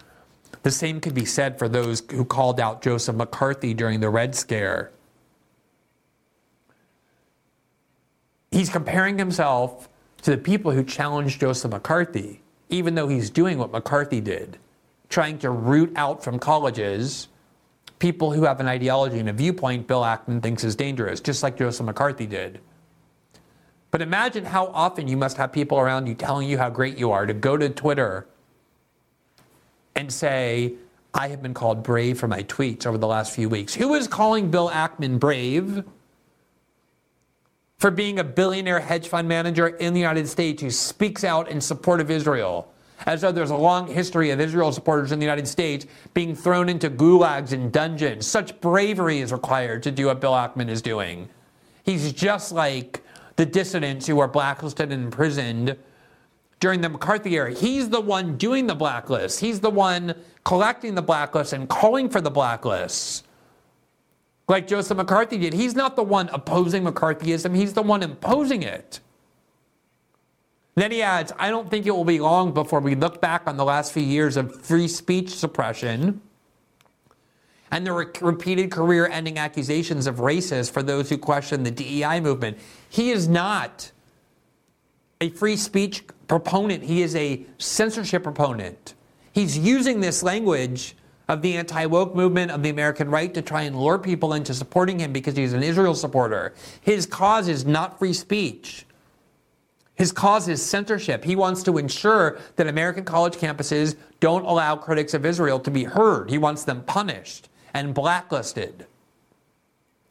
The 0.67 0.73
same 0.73 1.01
could 1.01 1.15
be 1.15 1.25
said 1.25 1.61
for 1.61 1.69
those 1.69 2.03
who 2.11 2.25
called 2.25 2.59
out 2.59 2.83
Joseph 2.83 3.15
McCarthy 3.15 3.73
during 3.73 4.01
the 4.01 4.11
Red 4.11 4.35
Scare. 4.35 4.91
He's 8.51 8.69
comparing 8.69 9.17
himself 9.17 9.89
to 10.23 10.33
the 10.33 10.39
people 10.39 10.73
who 10.73 10.83
challenged 10.83 11.39
Joseph 11.39 11.71
McCarthy, 11.71 12.43
even 12.69 12.97
though 12.97 13.07
he's 13.07 13.31
doing 13.31 13.59
what 13.59 13.71
McCarthy 13.71 14.21
did, 14.21 14.59
trying 15.09 15.39
to 15.39 15.51
root 15.51 15.93
out 15.95 16.25
from 16.25 16.37
colleges 16.41 17.29
people 18.01 18.33
who 18.33 18.43
have 18.43 18.59
an 18.59 18.67
ideology 18.67 19.21
and 19.21 19.29
a 19.29 19.33
viewpoint 19.33 19.87
Bill 19.87 20.03
Ackman 20.03 20.43
thinks 20.43 20.65
is 20.65 20.75
dangerous, 20.75 21.21
just 21.21 21.45
like 21.45 21.57
Joseph 21.57 21.87
McCarthy 21.87 22.27
did. 22.27 22.59
But 23.93 24.03
imagine 24.03 24.45
how 24.45 24.67
often 24.75 25.07
you 25.07 25.17
must 25.17 25.37
have 25.37 25.53
people 25.53 25.79
around 25.79 26.09
you 26.09 26.15
telling 26.17 26.49
you 26.49 26.59
how 26.59 26.71
great 26.71 26.99
you 26.99 27.13
are 27.13 27.25
to 27.25 27.35
go 27.35 27.57
to 27.57 27.69
Twitter 27.69 28.27
and 29.97 30.13
say, 30.13 30.75
I 31.15 31.29
have 31.29 31.43
been 31.43 31.55
called 31.55 31.83
brave 31.83 32.21
for 32.21 32.29
my 32.29 32.43
tweets 32.43 32.87
over 32.87 32.99
the 32.99 33.07
last 33.07 33.35
few 33.35 33.49
weeks. 33.49 33.75
Who 33.75 33.95
is 33.95 34.07
calling 34.07 34.51
Bill 34.51 34.69
Ackman 34.69 35.19
brave 35.19 35.83
for 37.79 37.91
being 37.91 38.19
a 38.19 38.25
billionaire 38.25 38.81
hedge 38.81 39.09
fund 39.09 39.27
manager 39.27 39.69
in 39.69 39.95
the 39.95 40.01
United 40.01 40.29
States 40.29 40.63
who 40.63 40.71
speaks 40.71 41.25
out 41.25 41.49
in 41.49 41.61
support 41.61 42.01
of 42.01 42.11
Israel? 42.11 42.71
As 43.07 43.23
though 43.23 43.33
there's 43.33 43.51
a 43.51 43.57
long 43.57 43.87
history 43.87 44.31
of 44.31 44.41
Israel 44.41 44.73
supporters 44.73 45.13
in 45.13 45.19
the 45.19 45.25
United 45.25 45.49
States 45.49 45.87
being 46.15 46.35
thrown 46.35 46.69
into 46.69 46.89
gulags 46.91 47.53
and 47.53 47.73
dungeons. 47.73 48.27
Such 48.27 48.59
bravery 48.61 49.21
is 49.21 49.33
required 49.33 49.83
to 49.85 49.91
do 49.91 50.07
what 50.07 50.21
Bill 50.21 50.33
Ackman 50.33 50.69
is 50.69 50.83
doing. 50.83 51.29
He's 51.85 52.13
just 52.13 52.53
like 52.53 53.03
the 53.37 53.47
dissidents 53.47 54.07
who 54.07 54.17
were 54.17 54.29
blacklisted 54.29 54.93
and 54.93 55.05
imprisoned 55.05 55.77
during 56.61 56.81
the 56.81 56.89
McCarthy 56.89 57.35
era. 57.37 57.53
He's 57.53 57.91
the 57.91 58.01
one 58.01 58.37
doing 58.37 58.67
the 58.67 58.75
blacklist. 58.75 59.41
He's 59.41 59.61
the 59.61 59.71
one 59.71 60.15
collecting 60.45 60.95
the 60.95 61.03
blacklist 61.03 61.53
and 61.53 61.69
calling 61.69 62.09
for 62.09 62.21
the 62.21 62.31
blacklists. 62.31 63.23
Like 64.49 64.67
Joseph 64.67 64.97
McCarthy 64.97 65.39
did. 65.39 65.53
He's 65.53 65.75
not 65.75 65.97
the 65.97 66.03
one 66.03 66.29
opposing 66.33 66.85
McCarthyism, 66.85 67.55
he's 67.57 67.73
the 67.73 67.83
one 67.83 68.03
imposing 68.03 68.63
it. 68.63 69.01
Then 70.77 70.91
he 70.91 71.03
adds, 71.03 71.33
I 71.39 71.49
don't 71.49 71.71
think 71.71 71.87
it 71.87 71.91
will 71.91 72.05
be 72.05 72.21
long 72.21 72.53
before 72.53 72.81
we 72.81 72.95
look 72.95 73.21
back 73.21 73.45
on 73.47 73.57
the 73.57 73.65
last 73.65 73.93
few 73.93 74.03
years 74.03 74.37
of 74.37 74.63
free 74.63 74.89
speech 74.89 75.31
suppression 75.31 76.21
and 77.71 77.87
the 77.87 77.93
re- 77.93 78.07
repeated 78.21 78.71
career 78.71 79.07
ending 79.07 79.39
accusations 79.39 80.07
of 80.07 80.17
racist 80.17 80.71
for 80.71 80.83
those 80.83 81.09
who 81.09 81.17
question 81.19 81.63
the 81.63 81.71
DEI 81.71 82.21
movement. 82.21 82.59
He 82.89 83.11
is 83.11 83.27
not 83.27 83.91
a 85.21 85.31
free 85.31 85.57
speech 85.57 86.05
proponent, 86.29 86.83
he 86.83 87.03
is 87.03 87.15
a 87.17 87.45
censorship 87.59 88.23
proponent. 88.23 88.95
He's 89.33 89.57
using 89.57 90.01
this 90.01 90.23
language 90.23 90.97
of 91.29 91.43
the 91.43 91.57
anti 91.57 91.87
woke 91.87 92.15
movement, 92.15 92.51
of 92.51 92.63
the 92.63 92.71
American 92.71 93.11
right, 93.11 93.33
to 93.35 93.43
try 93.43 93.63
and 93.63 93.79
lure 93.79 93.99
people 93.99 94.35
into 94.35 94.55
supporting 94.55 95.01
him 95.01 95.13
because 95.13 95.37
he's 95.37 95.53
an 95.53 95.63
Israel 95.63 95.95
supporter. 95.95 96.55
His 96.81 97.07
cause 97.07 97.49
is 97.49 97.65
not 97.65 97.99
free 97.99 98.13
speech. 98.13 98.87
His 99.95 100.13
cause 100.13 100.47
is 100.47 100.65
censorship. 100.65 101.25
He 101.25 101.37
wants 101.37 101.63
to 101.65 101.79
ensure 101.79 102.39
that 102.57 102.67
American 102.67 103.05
college 103.05 103.37
campuses 103.37 103.97
don't 104.21 104.45
allow 104.45 104.77
critics 104.77 105.15
of 105.15 105.25
Israel 105.25 105.59
to 105.61 105.71
be 105.71 105.85
heard. 105.85 106.31
He 106.31 106.39
wants 106.39 106.65
them 106.65 106.83
punished 106.83 107.49
and 107.73 107.95
blacklisted 107.95 108.87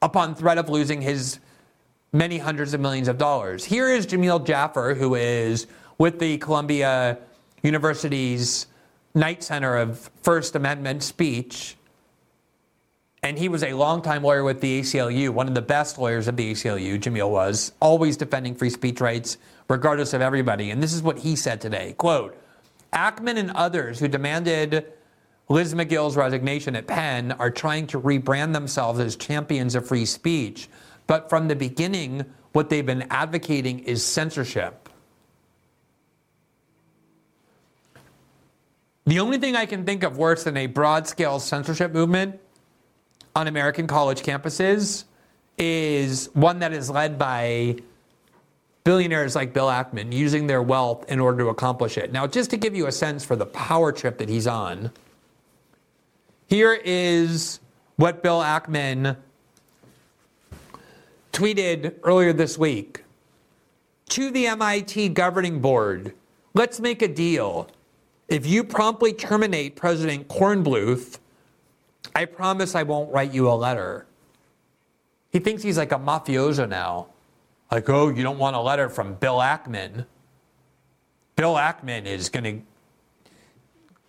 upon 0.01 0.36
threat 0.36 0.58
of 0.58 0.70
losing 0.70 1.01
his 1.01 1.39
many 2.16 2.38
hundreds 2.38 2.74
of 2.74 2.80
millions 2.80 3.09
of 3.09 3.18
dollars. 3.18 3.66
Here 3.66 3.89
is 3.89 4.07
Jameel 4.07 4.45
Jaffer, 4.45 4.95
who 4.97 5.16
is 5.16 5.68
with 5.97 6.18
the 6.18 6.38
Columbia 6.38 7.18
University's 7.61 8.68
Knight 9.13 9.43
Center 9.43 9.76
of 9.76 10.09
First 10.22 10.55
Amendment 10.55 11.03
speech. 11.03 11.76
And 13.22 13.38
he 13.38 13.49
was 13.49 13.63
a 13.63 13.74
longtime 13.74 14.24
lawyer 14.24 14.45
with 14.45 14.61
the 14.61 14.80
ACLU, 14.80 15.30
one 15.32 15.49
of 15.49 15.55
the 15.55 15.61
best 15.61 15.97
lawyers 15.97 16.30
of 16.30 16.38
the 16.38 16.53
ACLU, 16.53 16.97
Jameel 16.97 17.30
was, 17.30 17.74
always 17.82 18.16
defending 18.16 18.55
free 18.55 18.70
speech 18.70 19.01
rights, 19.01 19.38
regardless 19.68 20.13
of 20.13 20.22
everybody. 20.22 20.72
And 20.72 20.82
this 20.82 20.93
is 20.93 21.03
what 21.03 21.20
he 21.20 21.36
said 21.36 21.59
today 21.59 21.95
quote, 21.97 22.38
Ackman 22.93 23.38
and 23.38 23.51
others 23.51 23.99
who 23.99 24.07
demanded 24.07 24.86
Liz 25.49 25.74
Magill's 25.74 26.16
resignation 26.16 26.78
at 26.78 26.88
Penn 26.88 27.34
are 27.34 27.51
trying 27.51 27.88
to 27.88 27.99
rebrand 27.99 28.53
themselves 28.53 29.01
as 29.01 29.18
champions 29.18 29.76
of 29.76 29.86
free 29.86 30.05
speech. 30.05 30.70
But 31.08 31.30
from 31.30 31.47
the 31.47 31.56
beginning, 31.56 32.26
what 32.53 32.70
they've 32.70 32.86
been 32.86 33.08
advocating 33.12 33.80
is 33.80 34.03
censorship. 34.03 34.89
The 39.06 39.20
only 39.20 39.38
thing 39.38 39.56
I 39.56 39.66
can 39.66 39.86
think 39.86 40.03
of 40.03 40.18
worse 40.18 40.45
than 40.45 40.58
a 40.58 40.66
broad 40.66 41.08
scale 41.08 41.39
censorship 41.39 41.91
movement 41.91 42.39
on 43.36 43.47
American 43.47 43.86
college 43.86 44.24
campuses 44.24 45.03
is 45.58 46.30
one 46.34 46.60
that 46.60 46.74
is 46.74 46.89
led 46.89 47.20
by 47.20 47.76
billionaires 48.84 49.36
like 49.36 49.53
Bill 49.53 49.68
Ackman 49.68 50.14
using 50.14 50.47
their 50.47 50.62
wealth 50.62 51.06
in 51.10 51.20
order 51.20 51.39
to 51.43 51.49
accomplish 51.49 51.97
it. 51.97 52.12
Now, 52.12 52.26
just 52.26 52.49
to 52.51 52.58
give 52.58 52.76
you 52.76 52.88
a 52.88 52.91
sense 52.91 53.24
for 53.24 53.36
the 53.36 53.45
power 53.45 53.91
trip 53.91 54.18
that 54.18 54.30
he's 54.30 54.47
on, 54.47 54.91
here 56.47 56.74
is 56.74 57.60
what 57.97 58.24
Bill 58.24 58.41
Ackman 58.41 59.18
tweeted 61.36 61.96
earlier 62.04 62.32
this 62.32 62.58
week 62.58 63.04
to 64.08 64.32
the 64.32 64.48
MIT 64.48 65.10
governing 65.10 65.60
board. 65.60 66.14
Let's 66.54 66.80
make 66.80 67.02
a 67.02 67.10
deal. 67.10 67.68
If 68.30 68.46
you 68.46 68.64
promptly 68.64 69.12
terminate 69.12 69.76
President 69.76 70.30
Kornbluth, 70.30 71.20
I 72.16 72.24
promise 72.24 72.74
I 72.74 72.84
won't 72.84 73.12
write 73.12 73.34
you 73.34 73.50
a 73.50 73.54
letter. 73.54 74.06
He 75.30 75.40
thinks 75.40 75.62
he's 75.62 75.78
like 75.78 75.92
a 75.92 76.00
mafioso 76.00 76.70
now. 76.70 77.08
Like, 77.70 77.90
oh, 77.90 78.08
you 78.08 78.24
don't 78.24 78.40
want 78.40 78.56
a 78.56 78.62
letter 78.62 78.88
from 78.88 79.16
Bill 79.16 79.40
Ackman. 79.40 80.06
Bill 81.36 81.56
Ackman 81.56 82.06
is 82.06 82.30
going 82.30 82.64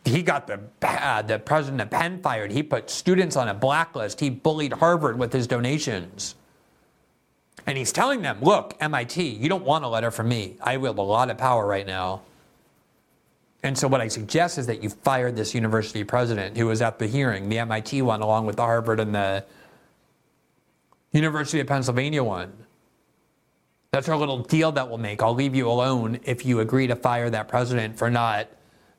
to. 0.04 0.10
He 0.12 0.22
got 0.22 0.46
the 0.46 0.60
uh, 0.82 1.22
the 1.22 1.40
president 1.40 1.80
of 1.80 1.90
Penn 1.90 2.22
fired. 2.22 2.52
He 2.52 2.62
put 2.62 2.88
students 2.88 3.34
on 3.34 3.48
a 3.48 3.54
blacklist. 3.54 4.20
He 4.20 4.30
bullied 4.30 4.74
Harvard 4.74 5.18
with 5.18 5.32
his 5.32 5.48
donations. 5.48 6.36
And 7.64 7.78
he's 7.78 7.92
telling 7.92 8.22
them, 8.22 8.38
look, 8.42 8.76
MIT, 8.80 9.22
you 9.22 9.48
don't 9.48 9.64
want 9.64 9.84
a 9.84 9.88
letter 9.88 10.10
from 10.10 10.28
me. 10.28 10.56
I 10.60 10.76
wield 10.76 10.98
a 10.98 11.02
lot 11.02 11.30
of 11.30 11.38
power 11.38 11.66
right 11.66 11.86
now. 11.86 12.22
And 13.62 13.76
so 13.76 13.88
what 13.88 14.00
I 14.00 14.08
suggest 14.08 14.58
is 14.58 14.66
that 14.66 14.82
you 14.82 14.90
fire 14.90 15.32
this 15.32 15.54
university 15.54 16.04
president 16.04 16.56
who 16.56 16.66
was 16.66 16.82
at 16.82 16.98
the 16.98 17.06
hearing, 17.06 17.48
the 17.48 17.58
MIT 17.58 18.02
one, 18.02 18.20
along 18.20 18.46
with 18.46 18.56
the 18.56 18.62
Harvard 18.62 19.00
and 19.00 19.14
the 19.14 19.44
University 21.12 21.58
of 21.60 21.66
Pennsylvania 21.66 22.22
one. 22.22 22.52
That's 23.90 24.08
our 24.08 24.16
little 24.16 24.38
deal 24.38 24.72
that 24.72 24.88
we'll 24.88 24.98
make. 24.98 25.22
I'll 25.22 25.34
leave 25.34 25.54
you 25.54 25.68
alone 25.68 26.20
if 26.24 26.44
you 26.44 26.60
agree 26.60 26.86
to 26.86 26.94
fire 26.94 27.30
that 27.30 27.48
president 27.48 27.96
for 27.96 28.10
not 28.10 28.48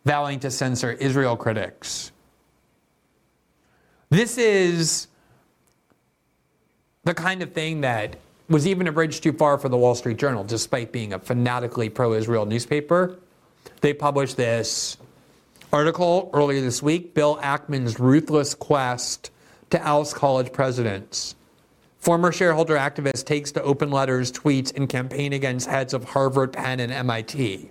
vowing 0.05 0.39
to 0.39 0.49
censor 0.49 0.91
Israel 0.91 1.37
critics. 1.37 2.11
This 4.09 4.37
is 4.37 5.07
the 7.03 7.13
kind 7.13 7.41
of 7.43 7.53
thing 7.53 7.81
that 7.81 8.17
was 8.49 8.65
even 8.65 8.87
a 8.87 8.91
bridge 8.91 9.21
too 9.21 9.33
far 9.33 9.57
for 9.57 9.69
the 9.69 9.77
Wall 9.77 9.95
Street 9.95 10.17
Journal, 10.17 10.43
despite 10.43 10.91
being 10.91 11.13
a 11.13 11.19
fanatically 11.19 11.89
pro 11.89 12.13
Israel 12.13 12.45
newspaper. 12.45 13.19
They 13.81 13.93
published 13.93 14.37
this 14.37 14.97
article 15.73 16.29
earlier 16.33 16.61
this 16.61 16.81
week 16.81 17.13
Bill 17.13 17.37
Ackman's 17.37 17.99
ruthless 17.99 18.55
quest 18.55 19.31
to 19.69 19.85
oust 19.85 20.15
college 20.15 20.53
presidents. 20.53 21.35
Former 21.99 22.31
shareholder 22.31 22.77
activist 22.77 23.25
takes 23.25 23.51
to 23.51 23.61
open 23.63 23.91
letters, 23.91 24.31
tweets, 24.31 24.73
and 24.75 24.87
campaign 24.87 25.33
against 25.33 25.67
heads 25.67 25.93
of 25.93 26.05
Harvard, 26.05 26.53
Penn, 26.53 26.79
and 26.79 26.91
MIT. 26.91 27.69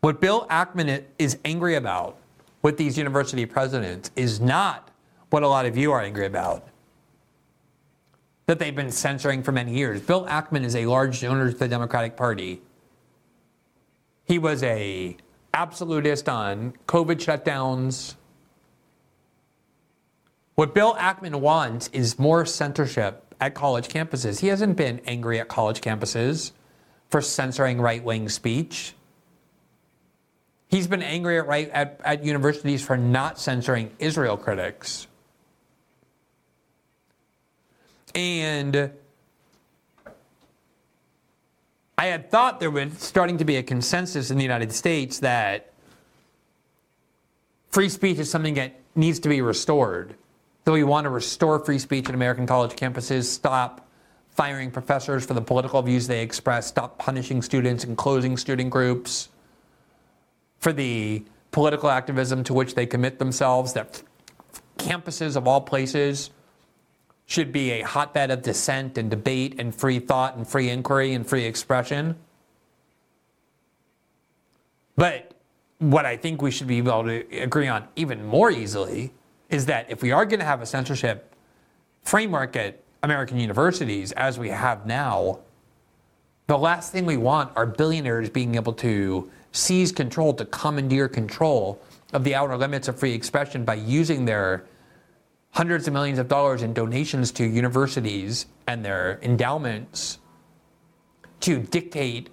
What 0.00 0.20
Bill 0.20 0.46
Ackman 0.50 1.04
is 1.18 1.38
angry 1.44 1.76
about 1.76 2.16
with 2.62 2.76
these 2.78 2.98
university 2.98 3.46
presidents 3.46 4.10
is 4.16 4.40
not 4.40 4.90
what 5.30 5.44
a 5.44 5.48
lot 5.48 5.66
of 5.66 5.76
you 5.76 5.92
are 5.92 6.00
angry 6.00 6.26
about 6.26 6.66
that 8.46 8.60
they've 8.60 8.74
been 8.74 8.92
censoring 8.92 9.42
for 9.42 9.52
many 9.52 9.76
years. 9.76 10.00
Bill 10.00 10.24
Ackman 10.26 10.64
is 10.64 10.76
a 10.76 10.86
large 10.86 11.20
donor 11.20 11.50
to 11.50 11.56
the 11.56 11.68
Democratic 11.68 12.16
Party. 12.16 12.62
He 14.24 14.38
was 14.38 14.62
a 14.62 15.16
absolutist 15.52 16.28
on 16.28 16.74
COVID 16.86 17.16
shutdowns. 17.16 18.14
What 20.54 20.74
Bill 20.74 20.94
Ackman 20.94 21.40
wants 21.40 21.88
is 21.92 22.18
more 22.18 22.46
censorship 22.46 23.34
at 23.40 23.54
college 23.54 23.88
campuses. 23.88 24.40
He 24.40 24.48
hasn't 24.48 24.76
been 24.76 25.00
angry 25.06 25.40
at 25.40 25.48
college 25.48 25.80
campuses 25.80 26.52
for 27.10 27.20
censoring 27.20 27.80
right 27.80 28.02
wing 28.02 28.28
speech. 28.28 28.94
He's 30.68 30.86
been 30.86 31.02
angry 31.02 31.38
at, 31.38 31.46
right, 31.46 31.68
at, 31.70 32.00
at 32.04 32.24
universities 32.24 32.84
for 32.84 32.96
not 32.96 33.38
censoring 33.38 33.90
Israel 33.98 34.36
critics. 34.36 35.06
And 38.16 38.92
I 41.98 42.06
had 42.06 42.30
thought 42.30 42.60
there 42.60 42.70
was 42.70 42.94
starting 42.94 43.36
to 43.38 43.44
be 43.44 43.56
a 43.56 43.62
consensus 43.62 44.30
in 44.30 44.38
the 44.38 44.42
United 44.42 44.72
States 44.72 45.18
that 45.18 45.70
free 47.68 47.90
speech 47.90 48.18
is 48.18 48.30
something 48.30 48.54
that 48.54 48.74
needs 48.94 49.20
to 49.20 49.28
be 49.28 49.42
restored. 49.42 50.14
So 50.64 50.72
we 50.72 50.82
want 50.82 51.04
to 51.04 51.10
restore 51.10 51.58
free 51.58 51.78
speech 51.78 52.08
at 52.08 52.14
American 52.14 52.46
college 52.46 52.74
campuses, 52.74 53.24
stop 53.24 53.86
firing 54.30 54.70
professors 54.70 55.26
for 55.26 55.34
the 55.34 55.42
political 55.42 55.82
views 55.82 56.06
they 56.06 56.22
express, 56.22 56.66
stop 56.66 56.96
punishing 56.96 57.42
students 57.42 57.84
and 57.84 57.98
closing 57.98 58.38
student 58.38 58.70
groups 58.70 59.28
for 60.58 60.72
the 60.72 61.22
political 61.50 61.90
activism 61.90 62.42
to 62.44 62.54
which 62.54 62.74
they 62.74 62.86
commit 62.86 63.18
themselves, 63.18 63.74
that 63.74 64.02
campuses 64.78 65.36
of 65.36 65.46
all 65.46 65.60
places 65.60 66.30
should 67.26 67.52
be 67.52 67.72
a 67.72 67.82
hotbed 67.82 68.30
of 68.30 68.42
dissent 68.42 68.96
and 68.96 69.10
debate 69.10 69.56
and 69.58 69.74
free 69.74 69.98
thought 69.98 70.36
and 70.36 70.46
free 70.46 70.70
inquiry 70.70 71.12
and 71.12 71.26
free 71.26 71.44
expression. 71.44 72.16
But 74.94 75.32
what 75.78 76.06
I 76.06 76.16
think 76.16 76.40
we 76.40 76.50
should 76.50 76.68
be 76.68 76.78
able 76.78 77.04
to 77.04 77.38
agree 77.38 77.68
on 77.68 77.86
even 77.96 78.24
more 78.24 78.50
easily 78.50 79.12
is 79.50 79.66
that 79.66 79.90
if 79.90 80.02
we 80.02 80.12
are 80.12 80.24
going 80.24 80.40
to 80.40 80.46
have 80.46 80.62
a 80.62 80.66
censorship 80.66 81.34
framework 82.02 82.56
at 82.56 82.80
American 83.02 83.38
universities 83.38 84.12
as 84.12 84.38
we 84.38 84.48
have 84.48 84.86
now, 84.86 85.40
the 86.46 86.56
last 86.56 86.92
thing 86.92 87.04
we 87.04 87.16
want 87.16 87.52
are 87.56 87.66
billionaires 87.66 88.30
being 88.30 88.54
able 88.54 88.72
to 88.74 89.30
seize 89.52 89.90
control, 89.90 90.32
to 90.34 90.44
commandeer 90.44 91.08
control 91.08 91.80
of 92.12 92.22
the 92.22 92.34
outer 92.34 92.56
limits 92.56 92.88
of 92.88 92.98
free 92.98 93.12
expression 93.12 93.64
by 93.64 93.74
using 93.74 94.24
their 94.24 94.64
hundreds 95.56 95.88
of 95.88 95.94
millions 95.94 96.18
of 96.18 96.28
dollars 96.28 96.62
in 96.62 96.74
donations 96.74 97.32
to 97.32 97.42
universities 97.42 98.44
and 98.66 98.84
their 98.84 99.18
endowments 99.22 100.18
to 101.40 101.60
dictate 101.60 102.28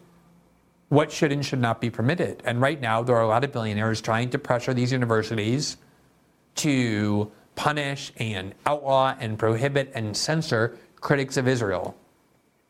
what 0.90 1.10
should 1.10 1.32
and 1.32 1.46
should 1.46 1.62
not 1.62 1.80
be 1.80 1.90
permitted. 1.90 2.44
And 2.44 2.60
right 2.60 2.82
now, 2.82 3.02
there 3.02 3.16
are 3.16 3.22
a 3.22 3.28
lot 3.28 3.46
of 3.46 3.54
billionaires 3.54 4.02
trying 4.02 4.30
to 4.32 4.38
pressure 4.38 4.74
these 4.74 4.92
universities 4.92 5.78
to 6.56 7.32
punish 7.56 8.12
and 8.18 8.54
outlaw 8.66 9.16
and 9.18 9.40
prohibit 9.40 9.94
and 9.96 10.18
censor 10.18 10.78
critics 11.00 11.38
of 11.38 11.48
Israel. 11.48 11.96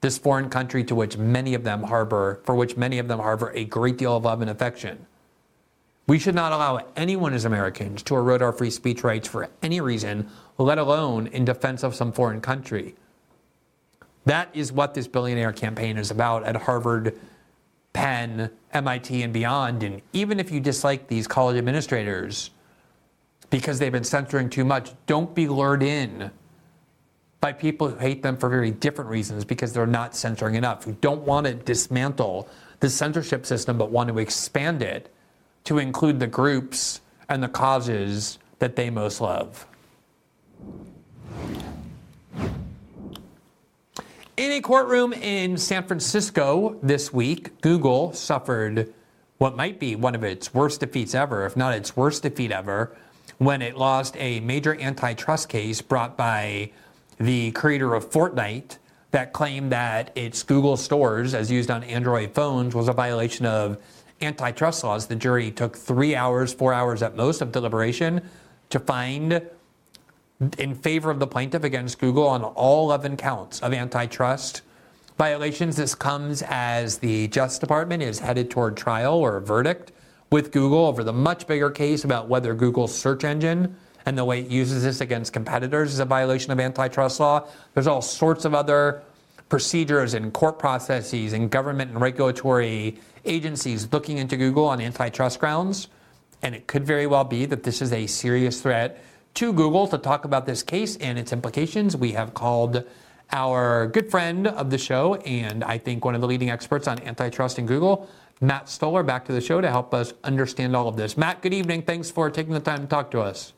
This 0.01 0.20
foreign 0.20 0.51
country 0.51 0.84
to 0.84 0.93
which 0.93 1.18
many 1.18 1.56
of 1.56 1.64
them 1.64 1.82
harbor, 1.82 2.41
for 2.43 2.54
which 2.54 2.78
many 2.78 2.99
of 2.99 3.08
them 3.08 3.18
harbor 3.18 3.51
a 3.56 3.66
great 3.66 3.97
deal 3.97 4.16
of 4.18 4.26
love 4.26 4.41
and 4.41 4.51
affection. 4.51 5.08
We 6.06 6.20
should 6.20 6.36
not 6.36 6.51
allow 6.51 6.86
anyone 6.95 7.34
as 7.34 7.45
Americans 7.45 8.04
to 8.04 8.16
erode 8.16 8.41
our 8.41 8.51
free 8.51 8.70
speech 8.70 9.04
rights 9.04 9.28
for 9.28 9.49
any 9.62 9.80
reason, 9.80 10.28
let 10.58 10.78
alone 10.78 11.28
in 11.28 11.45
defense 11.45 11.84
of 11.84 11.95
some 11.95 12.12
foreign 12.12 12.41
country. 12.41 12.95
That 14.26 14.49
is 14.54 14.72
what 14.72 14.93
this 14.93 15.08
billionaire 15.08 15.54
campaign 15.54 15.97
is 15.97 16.12
about 16.12 16.43
at 16.43 16.56
Harvard, 16.56 17.20
Penn, 17.93 18.49
MIT, 18.74 19.22
and 19.24 19.34
beyond. 19.34 19.84
And 19.84 20.01
even 20.12 20.39
if 20.39 20.51
you 20.51 20.60
dislike 20.60 21.08
these 21.08 21.28
college 21.28 21.58
administrators 21.58 22.51
because 23.49 23.80
they've 23.80 23.91
been 23.91 24.04
censoring 24.04 24.49
too 24.49 24.66
much, 24.66 24.91
don't 25.06 25.34
be 25.34 25.47
lured 25.47 25.84
in 25.84 26.32
by 27.39 27.54
people 27.54 27.89
who 27.89 27.97
hate 27.97 28.24
them 28.24 28.36
for 28.36 28.49
very 28.49 28.72
different 28.72 29.10
reasons 29.10 29.45
because 29.45 29.74
they're 29.74 29.86
not 29.86 30.16
censoring 30.16 30.56
enough, 30.56 30.84
who 30.84 30.93
don't 31.01 31.22
want 31.22 31.45
to 31.45 31.54
dismantle 31.54 32.49
the 32.80 32.89
censorship 32.89 33.45
system 33.45 33.78
but 33.78 33.91
want 33.91 34.10
to 34.10 34.18
expand 34.18 34.82
it 34.82 35.14
to 35.66 35.78
include 35.78 36.20
the 36.20 36.28
groups 36.28 37.01
and 37.30 37.41
the 37.41 37.47
causes 37.47 38.38
that 38.59 38.76
they 38.76 38.89
most 38.89 39.22
love. 39.22 39.66
In 44.36 44.51
a 44.51 44.61
courtroom 44.61 45.14
in 45.14 45.57
San 45.57 45.84
Francisco 45.84 46.78
this 46.82 47.14
week, 47.14 47.61
Google 47.61 48.14
suffered 48.14 48.91
what 49.38 49.55
might 49.55 49.80
be 49.80 49.95
one 49.95 50.16
of 50.16 50.24
its 50.24 50.53
worst 50.53 50.80
defeats 50.80 51.14
ever, 51.14 51.45
if 51.45 51.55
not 51.55 51.74
its 51.74 51.95
worst 51.95 52.24
defeat 52.24 52.51
ever, 52.51 52.95
when 53.38 53.61
it 53.61 53.78
lost 53.78 54.16
a 54.18 54.39
major 54.39 54.80
antitrust 54.80 55.49
case 55.49 55.82
brought 55.82 56.18
by 56.18 56.72
the 57.20 57.51
creator 57.51 57.93
of 57.93 58.09
Fortnite 58.09 58.78
that 59.11 59.34
claimed 59.34 59.72
that 59.72 60.11
its 60.16 60.41
Google 60.41 60.78
stores, 60.78 61.34
as 61.34 61.51
used 61.51 61.70
on 61.70 61.84
Android 61.84 62.34
phones, 62.34 62.74
was 62.74 62.88
a 62.88 62.93
violation 62.93 63.45
of 63.45 63.78
antitrust 64.26 64.84
laws. 64.84 65.07
The 65.07 65.15
jury 65.15 65.51
took 65.51 65.78
three 65.78 66.15
hours, 66.15 66.53
four 66.53 66.74
hours 66.74 67.01
at 67.01 67.15
most 67.15 67.41
of 67.41 67.51
deliberation 67.51 68.21
to 68.69 68.80
find 68.80 69.41
in 70.57 70.76
favor 70.76 71.09
of 71.09 71.19
the 71.19 71.28
plaintiff 71.28 71.63
against 71.63 71.99
Google 71.99 72.28
on 72.28 72.43
all 72.43 72.86
11 72.86 73.17
counts 73.17 73.61
of 73.61 73.74
antitrust 73.74 74.61
violations. 75.17 75.76
This 75.76 75.95
comes 75.95 76.43
as 76.47 76.97
the 76.97 77.28
Justice 77.28 77.59
Department 77.59 78.03
is 78.03 78.19
headed 78.19 78.49
toward 78.49 78.76
trial 78.76 79.15
or 79.15 79.38
a 79.38 79.41
verdict 79.41 79.91
with 80.32 80.51
Google 80.51 80.86
over 80.86 81.03
the 81.03 81.13
much 81.13 81.45
bigger 81.47 81.69
case 81.69 82.03
about 82.03 82.28
whether 82.28 82.53
Google's 82.55 82.93
search 82.93 83.24
engine 83.24 83.76
and 84.05 84.17
the 84.17 84.26
way 84.26 84.41
it 84.41 84.49
uses 84.49 84.84
this 84.84 84.99
against 84.99 85.32
competitors 85.32 85.93
is 85.93 85.99
a 85.99 86.05
violation 86.05 86.51
of 86.51 86.59
antitrust 86.59 87.19
law. 87.19 87.47
There's 87.74 87.88
all 87.88 88.01
sorts 88.01 88.43
of 88.43 88.53
other 88.53 89.03
procedures 89.47 90.13
and 90.15 90.34
court 90.34 90.57
processes 90.57 91.34
and 91.34 91.49
government 91.49 91.91
and 91.91 92.01
regulatory 92.01 92.99
agencies 93.26 93.91
looking 93.91 94.17
into 94.17 94.38
Google 94.38 94.65
on 94.65 94.82
antitrust 94.82 95.39
grounds. 95.39 95.88
And 96.41 96.53
it 96.53 96.67
could 96.67 96.86
very 96.86 97.07
well 97.07 97.24
be 97.24 97.45
that 97.45 97.63
this 97.63 97.82
is 97.82 97.93
a 97.93 98.05
serious 98.05 98.61
threat 98.61 99.01
to 99.36 99.53
Google 99.53 99.88
to 99.88 99.97
talk 99.97 100.26
about 100.26 100.45
this 100.45 100.61
case 100.61 100.97
and 100.97 101.17
its 101.17 101.32
implications. 101.32 101.95
We 101.95 102.11
have 102.11 102.34
called 102.34 102.84
our 103.32 103.88
good 103.88 104.11
friend 104.11 104.47
of 104.47 104.69
the 104.69 104.78
show, 104.78 105.15
and 105.15 105.63
I 105.63 105.78
think 105.78 106.05
one 106.05 106.15
of 106.15 106.21
the 106.21 106.28
leading 106.28 106.49
experts 106.49 106.88
on 106.88 106.99
antitrust 106.99 107.57
in 107.57 107.65
Google, 107.65 108.09
Matt 108.41 108.69
Stoller, 108.69 109.03
back 109.03 109.26
to 109.26 109.32
the 109.32 109.41
show 109.41 109.61
to 109.61 109.69
help 109.69 109.93
us 109.93 110.13
understand 110.24 110.76
all 110.76 110.88
of 110.88 110.97
this. 110.97 111.17
Matt, 111.17 111.41
good 111.41 111.53
evening. 111.53 111.82
Thanks 111.82 112.11
for 112.11 112.30
taking 112.30 112.53
the 112.53 112.59
time 112.59 112.82
to 112.82 112.88
talk 112.88 113.09
to 113.11 113.21
us. 113.21 113.53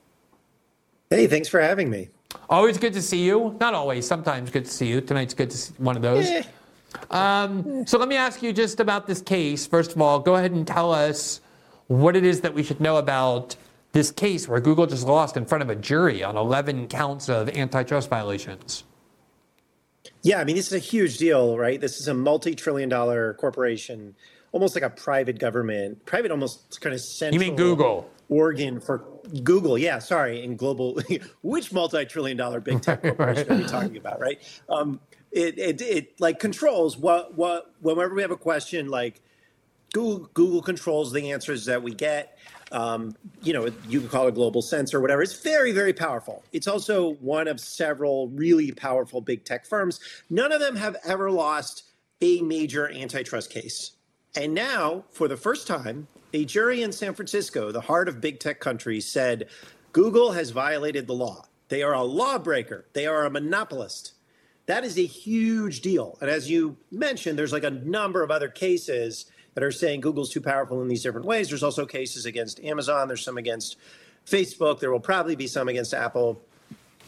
Hey, 1.09 1.28
thanks 1.28 1.49
for 1.49 1.59
having 1.59 1.89
me. 1.89 2.09
Always 2.49 2.78
good 2.78 2.93
to 2.93 3.01
see 3.01 3.26
you. 3.26 3.57
Not 3.59 3.74
always, 3.74 4.07
sometimes 4.07 4.49
good 4.49 4.66
to 4.66 4.72
see 4.72 4.88
you. 4.88 5.01
Tonight's 5.01 5.34
good 5.34 5.49
to 5.49 5.57
see 5.57 5.74
one 5.78 5.95
of 5.95 6.01
those. 6.01 6.28
Eh. 6.28 6.43
Um, 7.12 7.86
so 7.88 7.98
let 7.98 8.08
me 8.08 8.16
ask 8.16 8.41
you 8.41 8.54
just 8.54 8.80
about 8.80 9.08
this 9.08 9.22
case. 9.22 9.66
First 9.68 9.93
of 9.93 10.02
all, 10.02 10.20
go 10.20 10.36
ahead 10.36 10.52
and 10.52 10.68
tell 10.68 10.91
us 10.93 11.41
what 11.88 12.16
it 12.16 12.24
is 12.24 12.41
that 12.41 12.54
we 12.54 12.64
should 12.64 12.80
know 12.80 12.98
about 12.98 13.56
this 13.91 14.12
case 14.12 14.48
where 14.48 14.60
Google 14.60 14.86
just 14.86 15.08
lost 15.08 15.38
in 15.38 15.46
front 15.46 15.62
of 15.62 15.70
a 15.70 15.76
jury 15.76 16.24
on 16.24 16.36
11 16.36 16.88
counts 16.88 17.30
of 17.30 17.50
antitrust 17.50 18.10
violations. 18.10 18.84
Yeah, 20.22 20.39
I 20.39 20.43
mean, 20.43 20.56
this 20.56 20.68
is 20.68 20.74
a 20.74 20.80
huge 20.80 21.18
deal, 21.18 21.58
right? 21.58 21.80
This 21.80 22.00
is 22.00 22.08
a 22.08 22.14
multi 22.14 22.56
trillion 22.56 22.89
dollar 22.89 23.36
corporation, 23.36 24.16
almost 24.52 24.76
like 24.76 24.84
a 24.84 24.89
private 24.89 25.39
government, 25.39 26.06
private 26.06 26.32
almost 26.32 26.82
kind 26.82 26.93
of 26.93 27.02
central. 27.02 27.41
You 27.41 27.50
mean 27.50 27.56
Google? 27.56 28.10
Organ 28.30 28.80
for 28.80 29.05
Google, 29.43 29.78
yeah, 29.78 29.99
sorry, 29.99 30.43
in 30.43 30.55
global, 30.55 30.99
which 31.43 31.71
multi 31.71 32.05
trillion 32.05 32.38
dollar 32.38 32.59
big 32.59 32.82
tech 32.82 33.01
corporation 33.01 33.51
are 33.51 33.57
we 33.57 33.65
talking 33.65 33.97
about, 33.97 34.19
right? 34.19 34.41
Um, 34.69 34.99
it, 35.32 35.57
it, 35.59 35.82
it 35.82 36.19
like 36.19 36.39
controls 36.39 36.97
what, 36.97 37.36
what, 37.36 37.73
whenever 37.82 38.15
we 38.15 38.21
have 38.21 38.32
a 38.32 38.38
question, 38.38 38.88
like 38.89 39.21
Google, 39.93 40.30
Google 40.34 40.61
controls 40.61 41.11
the 41.11 41.32
answers 41.32 41.65
that 41.65 41.84
we 41.84 41.93
get. 41.93 42.38
Um, 42.71 43.15
you 43.43 43.53
know, 43.53 43.71
you 43.88 43.99
can 43.99 44.09
call 44.09 44.26
it 44.26 44.30
a 44.30 44.32
global 44.32 44.61
sense 44.61 44.93
or 44.93 44.99
whatever. 44.99 45.21
It's 45.21 45.41
very, 45.41 45.71
very 45.71 45.93
powerful. 45.93 46.43
It's 46.51 46.67
also 46.67 47.13
one 47.15 47.47
of 47.47 47.59
several 47.59 48.30
really 48.30 48.71
powerful 48.71 49.21
big 49.21 49.43
tech 49.43 49.65
firms. 49.65 49.99
None 50.30 50.51
of 50.51 50.59
them 50.59 50.76
have 50.76 50.97
ever 51.05 51.30
lost 51.30 51.84
a 52.21 52.41
major 52.41 52.91
antitrust 52.91 53.51
case. 53.51 53.91
And 54.36 54.53
now, 54.53 55.05
for 55.11 55.28
the 55.28 55.38
first 55.38 55.67
time, 55.67 56.07
a 56.34 56.45
jury 56.45 56.82
in 56.82 56.91
San 56.91 57.13
Francisco, 57.13 57.71
the 57.71 57.82
heart 57.82 58.07
of 58.07 58.21
big 58.21 58.39
tech 58.39 58.59
country, 58.59 58.99
said 58.99 59.47
Google 59.91 60.32
has 60.34 60.49
violated 60.49 61.07
the 61.07 61.13
law. 61.13 61.45
They 61.69 61.84
are 61.84 61.93
a 61.93 62.03
lawbreaker. 62.03 62.86
They 62.93 63.07
are 63.07 63.26
a 63.26 63.30
monopolist. 63.30 64.13
That 64.65 64.84
is 64.84 64.97
a 64.97 65.05
huge 65.05 65.82
deal. 65.82 66.17
And 66.21 66.30
as 66.30 66.49
you 66.49 66.78
mentioned, 66.91 67.38
there's 67.38 67.53
like 67.53 67.63
a 67.63 67.69
number 67.69 68.23
of 68.23 68.32
other 68.32 68.49
cases 68.49 69.26
that 69.53 69.63
are 69.63 69.71
saying 69.71 70.01
Google's 70.01 70.30
too 70.30 70.41
powerful 70.41 70.82
in 70.82 70.88
these 70.88 71.03
different 71.03 71.26
ways. 71.26 71.49
There's 71.49 71.63
also 71.63 71.86
cases 71.86 72.26
against 72.26 72.59
Amazon. 72.63 73.07
There's 73.07 73.23
some 73.23 73.38
against 73.38 73.78
Facebook. 74.26 74.80
There 74.80 74.91
will 74.91 74.99
probably 74.99 75.36
be 75.36 75.47
some 75.47 75.69
against 75.69 75.93
Apple 75.93 76.41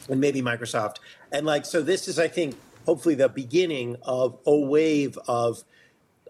and 0.08 0.20
maybe 0.20 0.40
Microsoft. 0.40 0.96
And 1.30 1.44
like, 1.44 1.66
so 1.66 1.82
this 1.82 2.08
is, 2.08 2.18
I 2.18 2.28
think, 2.28 2.56
hopefully 2.86 3.14
the 3.14 3.28
beginning 3.28 3.96
of 4.02 4.38
a 4.46 4.56
wave 4.56 5.18
of 5.28 5.62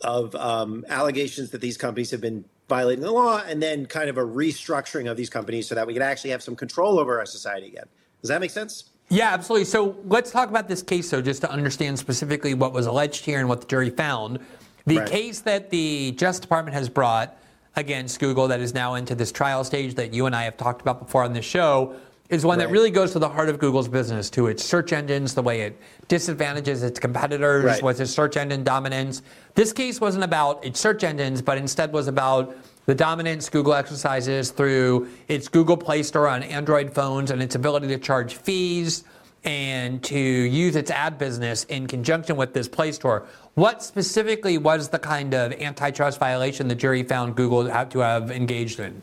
of 0.02 0.34
um, 0.36 0.84
allegations 0.88 1.50
that 1.50 1.60
these 1.60 1.76
companies 1.76 2.10
have 2.12 2.20
been 2.20 2.44
violating 2.68 3.02
the 3.02 3.10
law, 3.10 3.42
and 3.46 3.62
then 3.62 3.86
kind 3.86 4.08
of 4.10 4.18
a 4.18 4.24
restructuring 4.24 5.10
of 5.10 5.16
these 5.16 5.30
companies 5.30 5.66
so 5.66 5.74
that 5.74 5.86
we 5.86 5.94
can 5.94 6.02
actually 6.02 6.30
have 6.30 6.42
some 6.42 6.54
control 6.54 6.98
over 6.98 7.18
our 7.18 7.26
society 7.26 7.66
again. 7.66 7.86
Does 8.20 8.28
that 8.28 8.40
make 8.40 8.50
sense? 8.50 8.90
Yeah, 9.08 9.32
absolutely. 9.32 9.64
So 9.64 9.96
let's 10.04 10.30
talk 10.30 10.50
about 10.50 10.68
this 10.68 10.82
case, 10.82 11.10
though, 11.10 11.22
just 11.22 11.40
to 11.40 11.50
understand 11.50 11.98
specifically 11.98 12.52
what 12.52 12.74
was 12.74 12.86
alleged 12.86 13.24
here 13.24 13.38
and 13.38 13.48
what 13.48 13.62
the 13.62 13.66
jury 13.66 13.88
found. 13.90 14.38
The 14.86 14.98
Right. 14.98 15.08
case 15.08 15.40
that 15.40 15.70
the 15.70 16.12
Justice 16.12 16.40
Department 16.40 16.74
has 16.74 16.88
brought 16.90 17.36
against 17.76 18.20
Google, 18.20 18.48
that 18.48 18.60
is 18.60 18.74
now 18.74 18.94
into 18.94 19.14
this 19.14 19.32
trial 19.32 19.64
stage 19.64 19.94
that 19.94 20.12
you 20.12 20.26
and 20.26 20.36
I 20.36 20.44
have 20.44 20.56
talked 20.56 20.82
about 20.82 20.98
before 20.98 21.24
on 21.24 21.32
this 21.32 21.44
show, 21.44 21.94
is 22.30 22.44
one 22.44 22.58
that 22.58 22.70
really 22.70 22.90
goes 22.90 23.12
to 23.12 23.18
the 23.18 23.28
heart 23.28 23.48
of 23.48 23.58
Google's 23.58 23.88
business, 23.88 24.28
to 24.30 24.48
its 24.48 24.62
search 24.62 24.92
engines, 24.92 25.34
the 25.34 25.42
way 25.42 25.62
it 25.62 25.80
disadvantages 26.08 26.82
its 26.82 27.00
competitors 27.00 27.64
Right. 27.64 27.82
with 27.82 28.00
its 28.00 28.10
search 28.10 28.36
engine 28.36 28.64
dominance. 28.64 29.22
This 29.54 29.72
case 29.72 30.00
wasn't 30.00 30.24
about 30.24 30.64
its 30.64 30.78
search 30.78 31.04
engines, 31.04 31.40
but 31.40 31.56
instead 31.56 31.92
was 31.92 32.06
about 32.06 32.54
the 32.84 32.94
dominance 32.94 33.48
Google 33.48 33.74
exercises 33.74 34.50
through 34.50 35.08
its 35.28 35.48
Google 35.48 35.76
Play 35.76 36.02
Store 36.02 36.28
on 36.28 36.42
Android 36.42 36.92
phones 36.92 37.30
and 37.30 37.42
its 37.42 37.54
ability 37.54 37.88
to 37.88 37.98
charge 37.98 38.34
fees 38.34 39.04
and 39.44 40.02
to 40.02 40.18
use 40.18 40.76
its 40.76 40.90
ad 40.90 41.16
business 41.16 41.64
in 41.64 41.86
conjunction 41.86 42.36
with 42.36 42.52
this 42.52 42.68
Play 42.68 42.92
Store. 42.92 43.24
What 43.54 43.82
specifically 43.82 44.58
was 44.58 44.88
the 44.88 44.98
kind 44.98 45.32
of 45.32 45.52
antitrust 45.52 46.18
violation 46.18 46.68
the 46.68 46.74
jury 46.74 47.02
found 47.04 47.36
Google 47.36 47.66
had 47.66 47.90
to 47.92 48.00
have 48.00 48.30
engaged 48.30 48.80
in? 48.80 49.00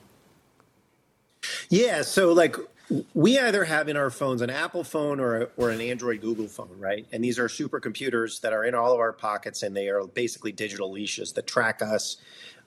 Yeah. 1.70 2.02
So 2.04 2.34
like 2.34 2.56
we 3.14 3.40
either 3.40 3.64
have 3.64 3.90
in 3.90 3.98
our 3.98 4.10
phones 4.10 4.42
an 4.42 4.50
Apple 4.50 4.84
phone 4.84 5.20
or 5.20 5.50
or 5.58 5.72
an 5.72 5.82
Android 5.82 6.22
Google 6.22 6.48
phone, 6.48 6.78
right? 6.78 7.06
And 7.12 7.24
these 7.24 7.40
are 7.40 7.48
supercomputers 7.48 8.42
that 8.42 8.54
are 8.54 8.64
in 8.64 8.76
all 8.76 8.94
of 8.94 9.00
our 9.00 9.14
pockets, 9.14 9.64
and 9.64 9.76
they 9.76 9.90
are 9.90 10.06
basically 10.06 10.52
digital 10.52 10.92
leashes 10.92 11.34
that 11.34 11.48
track 11.48 11.82
us. 11.82 12.18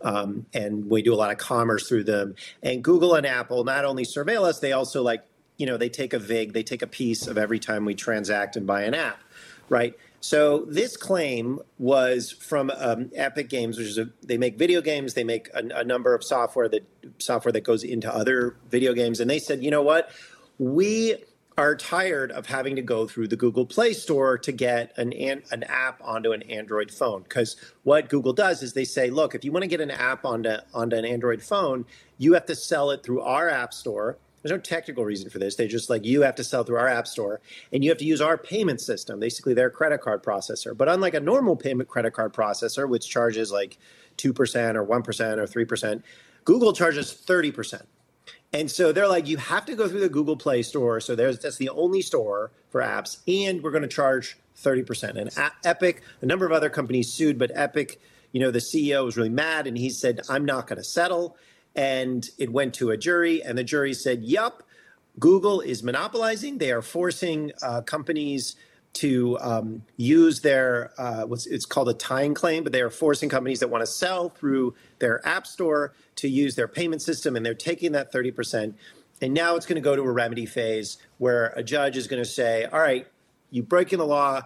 Um, 0.01 0.47
and 0.55 0.89
we 0.89 1.03
do 1.03 1.13
a 1.13 1.17
lot 1.17 1.31
of 1.31 1.39
commerce 1.39 1.89
through 1.89 2.05
them. 2.05 2.37
And 2.63 2.85
Google 2.85 3.15
and 3.15 3.27
Apple 3.27 3.65
not 3.65 3.85
only 3.85 4.05
surveil 4.05 4.45
us, 4.45 4.61
they 4.61 4.73
also 4.73 5.03
like 5.03 5.25
you 5.57 5.67
know 5.67 5.77
they 5.77 5.89
take 5.89 6.13
a 6.13 6.19
vig, 6.19 6.53
they 6.53 6.63
take 6.63 6.83
a 6.83 6.87
piece 6.87 7.27
of 7.27 7.39
every 7.39 7.59
time 7.59 7.85
we 7.85 7.95
transact 7.95 8.57
and 8.57 8.67
buy 8.67 8.83
an 8.83 8.95
app, 8.95 9.21
right? 9.69 9.97
So 10.21 10.65
this 10.65 10.97
claim 10.97 11.61
was 11.79 12.33
from 12.33 12.73
um, 12.77 13.11
Epic 13.15 13.49
Games, 13.49 13.79
which 13.79 13.87
is 13.87 13.99
a, 13.99 14.09
they 14.23 14.37
make 14.37 14.59
video 14.59 14.81
games. 14.81 15.15
They 15.15 15.25
make 15.25 15.49
a, 15.55 15.63
a 15.75 15.85
number 15.85 16.15
of 16.15 16.25
software 16.25 16.69
that 16.69 16.85
software 17.19 17.53
that 17.53 17.63
goes 17.63 17.85
into 17.85 18.13
other 18.13 18.57
video 18.71 18.95
games, 18.95 19.21
and 19.21 19.31
they 19.31 19.39
said, 19.39 19.63
you 19.63 19.71
know 19.71 19.83
what, 19.83 20.11
we 20.59 21.17
are 21.57 21.75
tired 21.75 22.31
of 22.31 22.47
having 22.47 22.77
to 22.77 22.83
go 22.83 23.07
through 23.07 23.27
the 23.27 23.37
Google 23.37 23.67
Play 23.67 23.93
Store 23.93 24.39
to 24.39 24.53
get 24.53 24.97
an 24.97 25.13
an, 25.13 25.43
an 25.51 25.63
app 25.65 26.01
onto 26.03 26.33
an 26.33 26.43
Android 26.43 26.91
phone. 26.91 27.23
Because 27.23 27.57
what 27.85 28.09
Google 28.09 28.33
does 28.33 28.63
is 28.63 28.73
they 28.73 28.85
say, 28.85 29.11
look, 29.11 29.35
if 29.35 29.45
you 29.45 29.53
want 29.53 29.63
to 29.63 29.69
get 29.69 29.81
an 29.81 29.91
app 29.91 30.25
onto 30.25 30.57
onto 30.75 30.97
an 30.97 31.05
Android 31.05 31.43
phone, 31.43 31.85
you 32.17 32.35
have 32.35 32.47
to 32.47 32.55
sell 32.57 32.91
it 32.91 33.03
through 33.03 33.21
our 33.21 33.49
app 33.49 33.73
store. 33.73 34.19
There's 34.43 34.53
no 34.53 34.59
technical 34.59 35.05
reason 35.05 35.31
for 35.31 35.39
this. 35.39 35.57
They 35.57 35.67
just 35.67 35.91
like 35.91 36.05
you 36.05 36.23
have 36.23 36.37
to 36.37 36.45
sell 36.45 36.65
through 36.65 36.77
our 36.77 36.89
app 36.89 37.07
store 37.07 37.41
and 37.73 37.83
you 37.83 37.91
have 37.91 37.99
to 37.99 38.05
use 38.05 38.21
our 38.21 38.39
payment 38.39 38.81
system, 38.81 39.19
basically 39.19 39.55
their 39.55 39.71
credit 39.71 40.01
card 40.01 40.23
processor. 40.23 40.77
But 40.77 40.89
unlike 40.89 41.15
a 41.15 41.21
normal 41.21 41.57
payment 41.57 41.89
credit 41.89 42.13
card 42.13 42.33
processor, 42.33 42.89
which 42.89 43.09
charges 43.09 43.51
like 43.51 43.79
2% 44.17 44.31
or 44.75 44.87
1% 44.87 45.39
or 45.39 45.67
3%, 45.67 46.03
Google 46.45 46.73
charges 46.73 47.13
30%. 47.13 47.83
And 48.53 48.71
so 48.71 48.93
they're 48.93 49.09
like, 49.09 49.29
you 49.29 49.37
have 49.37 49.67
to 49.67 49.75
go 49.75 49.89
through 49.89 50.01
the 50.01 50.09
Google 50.09 50.37
Play 50.37 50.63
Store. 50.63 51.01
So 51.01 51.15
there's 51.15 51.39
that's 51.39 51.59
the 51.59 51.69
only 51.69 52.01
store 52.01 52.51
for 52.71 52.81
apps, 52.81 53.19
and 53.29 53.63
we're 53.63 53.71
going 53.71 53.83
to 53.83 53.89
charge 53.89 54.39
30%. 54.57 55.17
And 55.17 55.37
A- 55.37 55.69
Epic, 55.69 56.03
a 56.23 56.27
number 56.27 56.47
of 56.47 56.53
other 56.53 56.71
companies 56.71 57.13
sued, 57.13 57.39
but 57.39 57.51
Epic, 57.55 58.01
you 58.33 58.41
know, 58.41 58.51
the 58.51 58.59
CEO 58.59 59.05
was 59.05 59.17
really 59.17 59.29
mad, 59.29 59.67
and 59.67 59.77
he 59.77 59.91
said, 59.91 60.21
I'm 60.29 60.45
not 60.45 60.67
going 60.67 60.79
to 60.79 60.85
settle. 60.85 61.37
And 61.77 62.29
it 62.39 62.53
went 62.53 62.75
to 62.75 62.91
a 62.91 62.97
jury, 62.97 63.43
and 63.43 63.57
the 63.57 63.65
jury 63.65 63.95
said, 63.95 64.25
Yup, 64.25 64.63
Google 65.19 65.61
is 65.61 65.83
monopolizing. 65.83 66.59
They 66.59 66.73
are 66.73 66.83
forcing 66.83 67.53
uh, 67.63 67.83
companies 67.83 68.57
to 68.95 69.39
um, 69.41 69.83
use 69.97 70.41
their 70.41 70.93
uh, 70.99 71.23
what's 71.23 71.47
it's 71.47 71.67
called 71.67 71.89
a 71.89 71.95
tying 71.95 72.35
claim, 72.35 72.65
but 72.65 72.73
they 72.73 72.81
are 72.81 72.91
forcing 72.91 73.29
companies 73.29 73.61
that 73.61 73.69
want 73.69 73.83
to 73.83 73.87
sell 73.87 74.31
through 74.31 74.75
their 74.99 75.27
app 75.27 75.47
store 75.47 75.93
to 76.17 76.29
use 76.29 76.55
their 76.57 76.69
payment 76.69 77.03
system, 77.03 77.37
and 77.37 77.45
they're 77.45 77.55
taking 77.55 77.93
that 77.93 78.11
thirty 78.11 78.31
percent. 78.31 78.77
And 79.21 79.35
now 79.35 79.57
it's 79.57 79.67
going 79.67 79.77
to 79.77 79.83
go 79.83 79.97
to 79.97 80.03
a 80.03 80.11
remedy 80.11 80.47
phase 80.47 80.99
where 81.19 81.53
a 81.57 81.63
judge 81.63 81.97
is 81.97 82.07
going 82.07 82.23
to 82.23 82.29
say, 82.29 82.65
"All 82.65 82.81
right, 82.81 83.07
you 83.51 83.63
breaking 83.63 83.99
the 83.99 84.07
law." 84.07 84.43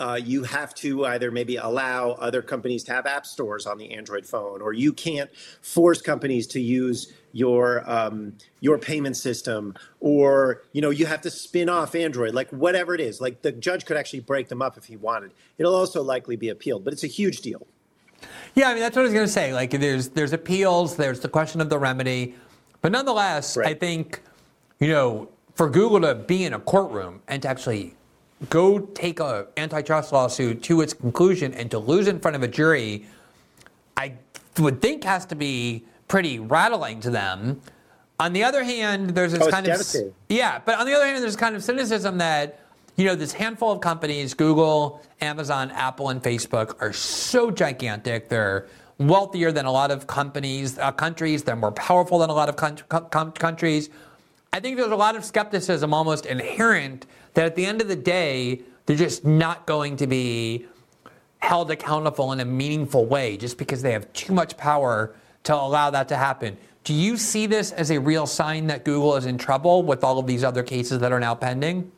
Uh, 0.00 0.18
you 0.22 0.42
have 0.42 0.74
to 0.74 1.06
either 1.06 1.30
maybe 1.30 1.54
allow 1.54 2.10
other 2.12 2.42
companies 2.42 2.82
to 2.82 2.92
have 2.92 3.06
app 3.06 3.24
stores 3.24 3.64
on 3.64 3.78
the 3.78 3.92
Android 3.92 4.26
phone, 4.26 4.60
or 4.60 4.72
you 4.72 4.92
can't 4.92 5.30
force 5.62 6.02
companies 6.02 6.48
to 6.48 6.60
use 6.60 7.12
your 7.32 7.88
um, 7.88 8.32
your 8.60 8.76
payment 8.76 9.16
system, 9.16 9.74
or 10.00 10.62
you 10.72 10.82
know 10.82 10.90
you 10.90 11.06
have 11.06 11.20
to 11.20 11.30
spin 11.30 11.68
off 11.68 11.94
Android, 11.94 12.34
like 12.34 12.50
whatever 12.50 12.94
it 12.94 13.00
is. 13.00 13.20
Like 13.20 13.42
the 13.42 13.52
judge 13.52 13.86
could 13.86 13.96
actually 13.96 14.20
break 14.20 14.48
them 14.48 14.60
up 14.60 14.76
if 14.76 14.84
he 14.86 14.96
wanted. 14.96 15.32
It'll 15.58 15.74
also 15.74 16.02
likely 16.02 16.34
be 16.34 16.48
appealed, 16.48 16.84
but 16.84 16.92
it's 16.92 17.04
a 17.04 17.08
huge 17.08 17.40
deal. 17.40 17.64
Yeah, 18.54 18.70
I 18.70 18.72
mean 18.74 18.82
that's 18.82 18.96
what 18.96 19.02
I 19.02 19.04
was 19.04 19.12
going 19.12 19.26
to 19.26 19.32
say. 19.32 19.52
Like 19.52 19.70
there's 19.70 20.08
there's 20.08 20.32
appeals, 20.32 20.96
there's 20.96 21.20
the 21.20 21.28
question 21.28 21.60
of 21.60 21.68
the 21.68 21.78
remedy, 21.78 22.34
but 22.80 22.90
nonetheless, 22.90 23.56
Right. 23.56 23.68
I 23.68 23.74
think 23.74 24.22
you 24.80 24.88
know 24.88 25.28
for 25.54 25.70
Google 25.70 26.00
to 26.00 26.16
be 26.16 26.44
in 26.44 26.52
a 26.52 26.58
courtroom 26.58 27.22
and 27.28 27.42
to 27.42 27.48
actually 27.48 27.94
go 28.50 28.78
take 28.80 29.20
a 29.20 29.46
antitrust 29.56 30.12
lawsuit 30.12 30.62
to 30.64 30.80
its 30.80 30.92
conclusion 30.92 31.52
and 31.54 31.70
to 31.70 31.78
lose 31.78 32.08
in 32.08 32.20
front 32.20 32.36
of 32.36 32.42
a 32.42 32.48
jury, 32.48 33.06
I 33.96 34.14
would 34.58 34.80
think 34.80 35.04
has 35.04 35.26
to 35.26 35.34
be 35.34 35.84
pretty 36.08 36.38
rattling 36.38 37.00
to 37.00 37.10
them. 37.10 37.60
On 38.20 38.32
the 38.32 38.44
other 38.44 38.62
hand, 38.62 39.10
there's 39.10 39.32
this 39.32 39.42
Oh, 39.42 39.50
kind 39.50 39.66
of 39.66 39.80
yeah, 40.28 40.60
but 40.64 40.78
on 40.78 40.86
the 40.86 40.94
other 40.94 41.04
hand, 41.04 41.22
there's 41.22 41.36
kind 41.36 41.56
of 41.56 41.64
cynicism 41.64 42.18
that 42.18 42.60
you 42.96 43.04
know 43.06 43.16
this 43.16 43.32
handful 43.32 43.72
of 43.72 43.80
companies, 43.80 44.34
Google, 44.34 45.02
Amazon, 45.20 45.70
Apple, 45.72 46.10
and 46.10 46.22
Facebook, 46.22 46.80
are 46.80 46.92
so 46.92 47.50
gigantic. 47.50 48.28
They're 48.28 48.66
wealthier 48.98 49.50
than 49.50 49.66
a 49.66 49.72
lot 49.72 49.90
of 49.90 50.06
companies, 50.06 50.78
uh, 50.78 50.92
countries. 50.92 51.42
They're 51.42 51.56
more 51.56 51.72
powerful 51.72 52.20
than 52.20 52.30
a 52.30 52.34
lot 52.34 52.48
of 52.48 52.54
con- 52.54 52.78
com- 52.88 53.32
countries. 53.32 53.90
I 54.52 54.60
think 54.60 54.76
there's 54.76 54.92
a 54.92 54.96
lot 54.96 55.16
of 55.16 55.24
skepticism, 55.24 55.92
almost 55.92 56.26
inherent, 56.26 57.06
that 57.34 57.44
at 57.44 57.54
the 57.56 57.66
end 57.66 57.80
of 57.80 57.88
the 57.88 57.96
day, 57.96 58.62
they're 58.86 58.96
just 58.96 59.24
not 59.24 59.66
going 59.66 59.96
to 59.96 60.06
be 60.06 60.66
held 61.38 61.70
accountable 61.70 62.32
in 62.32 62.40
a 62.40 62.44
meaningful 62.44 63.04
way 63.04 63.36
just 63.36 63.58
because 63.58 63.82
they 63.82 63.92
have 63.92 64.10
too 64.12 64.32
much 64.32 64.56
power 64.56 65.14
to 65.42 65.54
allow 65.54 65.90
that 65.90 66.08
to 66.08 66.16
happen. 66.16 66.56
Do 66.84 66.94
you 66.94 67.16
see 67.16 67.46
this 67.46 67.72
as 67.72 67.90
a 67.90 67.98
real 67.98 68.26
sign 68.26 68.66
that 68.68 68.84
Google 68.84 69.16
is 69.16 69.26
in 69.26 69.38
trouble 69.38 69.82
with 69.82 70.04
all 70.04 70.18
of 70.18 70.26
these 70.26 70.44
other 70.44 70.62
cases 70.62 71.00
that 71.00 71.12
are 71.12 71.20
now 71.20 71.34
pending? 71.34 71.92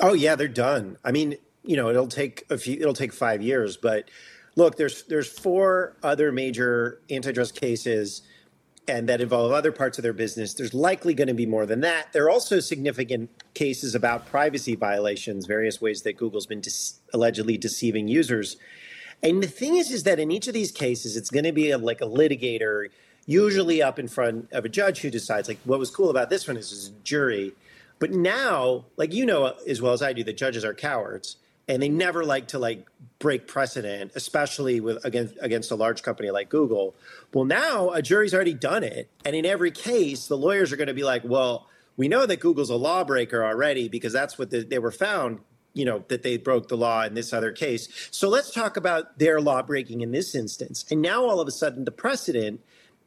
Oh 0.00 0.12
yeah, 0.12 0.36
they're 0.36 0.48
done. 0.48 0.96
I 1.04 1.12
mean, 1.12 1.36
you 1.64 1.76
know, 1.76 1.90
it'll 1.90 2.08
take 2.08 2.44
a 2.50 2.58
few. 2.58 2.74
It'll 2.74 2.94
take 2.94 3.12
five 3.12 3.42
years, 3.42 3.76
but 3.76 4.10
look, 4.56 4.76
there's 4.76 5.02
there's 5.04 5.28
four 5.28 5.96
other 6.02 6.30
major 6.30 7.00
antitrust 7.10 7.54
cases, 7.54 8.22
and 8.88 9.08
that 9.08 9.20
involve 9.20 9.52
other 9.52 9.72
parts 9.72 9.98
of 9.98 10.02
their 10.02 10.12
business. 10.12 10.54
There's 10.54 10.74
likely 10.74 11.14
going 11.14 11.28
to 11.28 11.34
be 11.34 11.46
more 11.46 11.66
than 11.66 11.80
that. 11.80 12.12
There 12.12 12.24
are 12.24 12.30
also 12.30 12.60
significant 12.60 13.30
cases 13.54 13.94
about 13.94 14.26
privacy 14.26 14.74
violations, 14.74 15.46
various 15.46 15.80
ways 15.80 16.02
that 16.02 16.16
Google's 16.16 16.46
been 16.46 16.60
dece- 16.60 16.98
allegedly 17.12 17.58
deceiving 17.58 18.08
users. 18.08 18.56
And 19.22 19.42
the 19.42 19.48
thing 19.48 19.76
is, 19.76 19.90
is 19.90 20.04
that 20.04 20.18
in 20.18 20.30
each 20.30 20.48
of 20.48 20.54
these 20.54 20.72
cases, 20.72 21.16
it's 21.16 21.30
going 21.30 21.44
to 21.44 21.52
be 21.52 21.70
a, 21.70 21.78
like 21.78 22.00
a 22.00 22.06
litigator, 22.06 22.88
usually 23.26 23.82
up 23.82 23.98
in 23.98 24.08
front 24.08 24.50
of 24.52 24.64
a 24.64 24.68
judge 24.68 25.00
who 25.00 25.10
decides. 25.10 25.48
Like, 25.48 25.58
what 25.64 25.78
was 25.78 25.90
cool 25.90 26.08
about 26.08 26.30
this 26.30 26.46
one 26.46 26.56
is, 26.56 26.72
is 26.72 26.88
a 26.88 26.92
jury. 27.02 27.52
But 27.98 28.12
now, 28.12 28.86
like 28.96 29.12
you 29.12 29.26
know 29.26 29.54
as 29.66 29.82
well 29.82 29.92
as 29.92 30.02
I 30.02 30.12
do, 30.12 30.22
that 30.24 30.36
judges 30.36 30.64
are 30.64 30.74
cowards, 30.74 31.36
and 31.68 31.82
they 31.82 31.88
never 31.88 32.24
like 32.24 32.48
to 32.48 32.58
like 32.58 32.86
break 33.18 33.46
precedent, 33.46 34.12
especially 34.14 34.80
with 34.80 35.04
against 35.04 35.34
against 35.40 35.70
a 35.70 35.74
large 35.74 36.02
company 36.02 36.30
like 36.30 36.48
Google. 36.48 36.94
Well, 37.32 37.44
now 37.44 37.90
a 37.90 38.00
jury's 38.00 38.34
already 38.34 38.54
done 38.54 38.82
it, 38.82 39.10
and 39.24 39.36
in 39.36 39.44
every 39.44 39.70
case, 39.70 40.26
the 40.26 40.36
lawyers 40.36 40.72
are 40.72 40.76
going 40.76 40.88
to 40.88 40.94
be 40.94 41.04
like, 41.04 41.22
"Well, 41.24 41.68
we 41.96 42.08
know 42.08 42.26
that 42.26 42.40
Google's 42.40 42.70
a 42.70 42.76
lawbreaker 42.76 43.44
already 43.44 43.88
because 43.88 44.12
that's 44.12 44.38
what 44.38 44.50
the, 44.50 44.60
they 44.60 44.78
were 44.78 44.90
found." 44.92 45.40
You 45.74 45.84
know 45.84 46.04
that 46.08 46.22
they 46.22 46.38
broke 46.38 46.68
the 46.68 46.76
law 46.76 47.04
in 47.04 47.14
this 47.14 47.32
other 47.32 47.52
case. 47.52 48.08
So 48.10 48.28
let's 48.28 48.50
talk 48.50 48.76
about 48.76 49.18
their 49.18 49.40
law 49.40 49.62
breaking 49.62 50.00
in 50.00 50.10
this 50.10 50.34
instance. 50.34 50.84
And 50.90 51.02
now 51.02 51.24
all 51.24 51.40
of 51.40 51.46
a 51.46 51.52
sudden, 51.52 51.84
the 51.84 51.92
precedent 51.92 52.60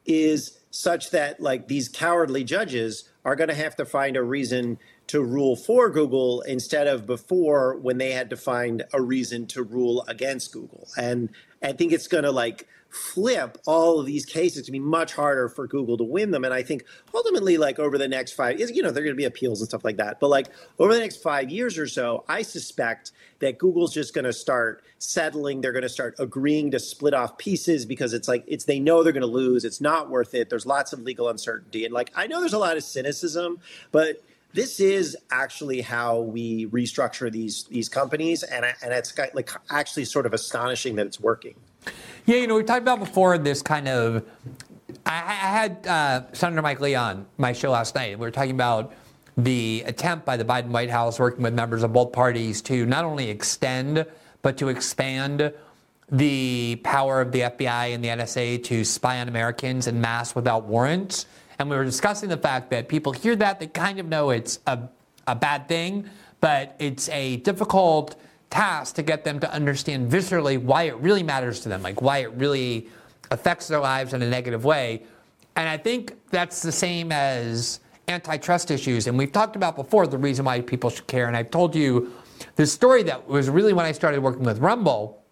is 0.06 0.58
such 0.70 1.10
that 1.10 1.40
like 1.40 1.68
these 1.68 1.88
cowardly 1.88 2.44
judges 2.44 3.08
are 3.24 3.36
going 3.36 3.48
to 3.48 3.54
have 3.54 3.76
to 3.76 3.84
find 3.84 4.16
a 4.16 4.22
reason 4.22 4.78
to 5.08 5.22
rule 5.22 5.56
for 5.56 5.90
Google 5.90 6.42
instead 6.42 6.86
of 6.86 7.06
before 7.06 7.76
when 7.76 7.98
they 7.98 8.12
had 8.12 8.30
to 8.30 8.36
find 8.36 8.84
a 8.92 9.00
reason 9.00 9.46
to 9.48 9.62
rule 9.62 10.04
against 10.08 10.52
Google. 10.52 10.88
And 10.96 11.28
I 11.62 11.72
think 11.72 11.92
it's 11.92 12.08
going 12.08 12.24
to 12.24 12.32
like 12.32 12.66
flip 12.92 13.56
all 13.66 13.98
of 13.98 14.06
these 14.06 14.26
cases 14.26 14.66
to 14.66 14.72
be 14.72 14.78
much 14.78 15.14
harder 15.14 15.48
for 15.48 15.66
Google 15.66 15.96
to 15.96 16.04
win 16.04 16.30
them. 16.30 16.44
And 16.44 16.52
I 16.52 16.62
think 16.62 16.84
ultimately, 17.14 17.56
like 17.56 17.78
over 17.78 17.96
the 17.96 18.08
next 18.08 18.32
five, 18.32 18.60
you 18.60 18.82
know, 18.82 18.90
there 18.90 19.02
are 19.02 19.04
going 19.04 19.16
to 19.16 19.20
be 19.20 19.24
appeals 19.24 19.60
and 19.60 19.68
stuff 19.68 19.84
like 19.84 19.96
that. 19.96 20.20
But 20.20 20.28
like 20.28 20.48
over 20.78 20.92
the 20.92 21.00
next 21.00 21.22
five 21.22 21.50
years 21.50 21.78
or 21.78 21.86
so, 21.86 22.24
I 22.28 22.42
suspect 22.42 23.12
that 23.38 23.58
Google's 23.58 23.94
just 23.94 24.14
going 24.14 24.26
to 24.26 24.32
start 24.32 24.84
settling. 24.98 25.60
They're 25.60 25.72
going 25.72 25.82
to 25.82 25.88
start 25.88 26.14
agreeing 26.18 26.70
to 26.72 26.78
split 26.78 27.14
off 27.14 27.38
pieces 27.38 27.86
because 27.86 28.12
it's 28.12 28.28
like 28.28 28.44
it's 28.46 28.64
they 28.64 28.78
know 28.78 29.02
they're 29.02 29.12
going 29.12 29.22
to 29.22 29.26
lose. 29.26 29.64
It's 29.64 29.80
not 29.80 30.10
worth 30.10 30.34
it. 30.34 30.50
There's 30.50 30.66
lots 30.66 30.92
of 30.92 31.00
legal 31.00 31.28
uncertainty, 31.28 31.84
and 31.84 31.94
like 31.94 32.12
I 32.14 32.26
know 32.26 32.40
there's 32.40 32.52
a 32.52 32.58
lot 32.58 32.76
of 32.76 32.84
cynicism, 32.84 33.58
but 33.90 34.22
this 34.54 34.80
is 34.80 35.16
actually 35.30 35.80
how 35.80 36.20
we 36.20 36.66
restructure 36.66 37.30
these 37.30 37.64
these 37.64 37.88
companies, 37.88 38.42
and 38.42 38.64
and 38.82 38.92
it's 38.92 39.16
like 39.34 39.50
actually 39.70 40.04
sort 40.04 40.26
of 40.26 40.34
astonishing 40.34 40.96
that 40.96 41.06
it's 41.06 41.20
working. 41.20 41.54
Yeah, 42.26 42.36
you 42.36 42.46
know, 42.46 42.56
we 42.56 42.62
talked 42.62 42.82
about 42.82 42.98
before 42.98 43.38
this 43.38 43.62
kind 43.62 43.88
of. 43.88 44.24
I, 45.06 45.18
I 45.18 45.50
had 45.58 45.86
uh, 45.86 46.22
Senator 46.32 46.62
Mike 46.62 46.80
Lee 46.80 46.94
on 46.94 47.26
my 47.38 47.52
show 47.52 47.70
last 47.70 47.94
night. 47.94 48.18
We 48.18 48.24
were 48.26 48.30
talking 48.30 48.52
about 48.52 48.94
the 49.36 49.82
attempt 49.86 50.26
by 50.26 50.36
the 50.36 50.44
Biden 50.44 50.68
White 50.68 50.90
House, 50.90 51.18
working 51.18 51.42
with 51.42 51.54
members 51.54 51.82
of 51.82 51.92
both 51.92 52.12
parties, 52.12 52.60
to 52.62 52.86
not 52.86 53.04
only 53.04 53.30
extend 53.30 54.06
but 54.42 54.56
to 54.58 54.68
expand 54.68 55.52
the 56.10 56.78
power 56.82 57.20
of 57.20 57.32
the 57.32 57.40
FBI 57.40 57.94
and 57.94 58.04
the 58.04 58.08
NSA 58.08 58.62
to 58.64 58.84
spy 58.84 59.20
on 59.20 59.28
Americans 59.28 59.86
in 59.86 60.00
mass 60.00 60.34
without 60.34 60.64
warrants. 60.64 61.26
And 61.58 61.70
we 61.70 61.76
were 61.76 61.84
discussing 61.84 62.28
the 62.28 62.36
fact 62.36 62.70
that 62.70 62.88
people 62.88 63.12
hear 63.12 63.36
that, 63.36 63.60
they 63.60 63.66
kind 63.66 63.98
of 63.98 64.06
know 64.06 64.30
it's 64.30 64.58
a, 64.66 64.80
a 65.26 65.34
bad 65.34 65.68
thing, 65.68 66.08
but 66.40 66.74
it's 66.78 67.08
a 67.10 67.36
difficult 67.38 68.16
task 68.50 68.96
to 68.96 69.02
get 69.02 69.24
them 69.24 69.40
to 69.40 69.52
understand 69.52 70.10
viscerally 70.10 70.60
why 70.60 70.84
it 70.84 70.96
really 70.96 71.22
matters 71.22 71.60
to 71.60 71.68
them, 71.68 71.82
like 71.82 72.02
why 72.02 72.18
it 72.18 72.32
really 72.32 72.88
affects 73.30 73.68
their 73.68 73.80
lives 73.80 74.12
in 74.12 74.22
a 74.22 74.28
negative 74.28 74.64
way. 74.64 75.02
And 75.56 75.68
I 75.68 75.76
think 75.76 76.14
that's 76.30 76.62
the 76.62 76.72
same 76.72 77.12
as 77.12 77.80
antitrust 78.08 78.70
issues. 78.70 79.06
And 79.06 79.16
we've 79.16 79.32
talked 79.32 79.56
about 79.56 79.76
before 79.76 80.06
the 80.06 80.18
reason 80.18 80.44
why 80.44 80.60
people 80.60 80.90
should 80.90 81.06
care. 81.06 81.28
And 81.28 81.36
I've 81.36 81.50
told 81.50 81.74
you 81.74 82.12
this 82.56 82.72
story 82.72 83.02
that 83.04 83.26
was 83.26 83.48
really 83.48 83.72
when 83.72 83.86
I 83.86 83.92
started 83.92 84.22
working 84.22 84.44
with 84.44 84.58
Rumble 84.58 85.22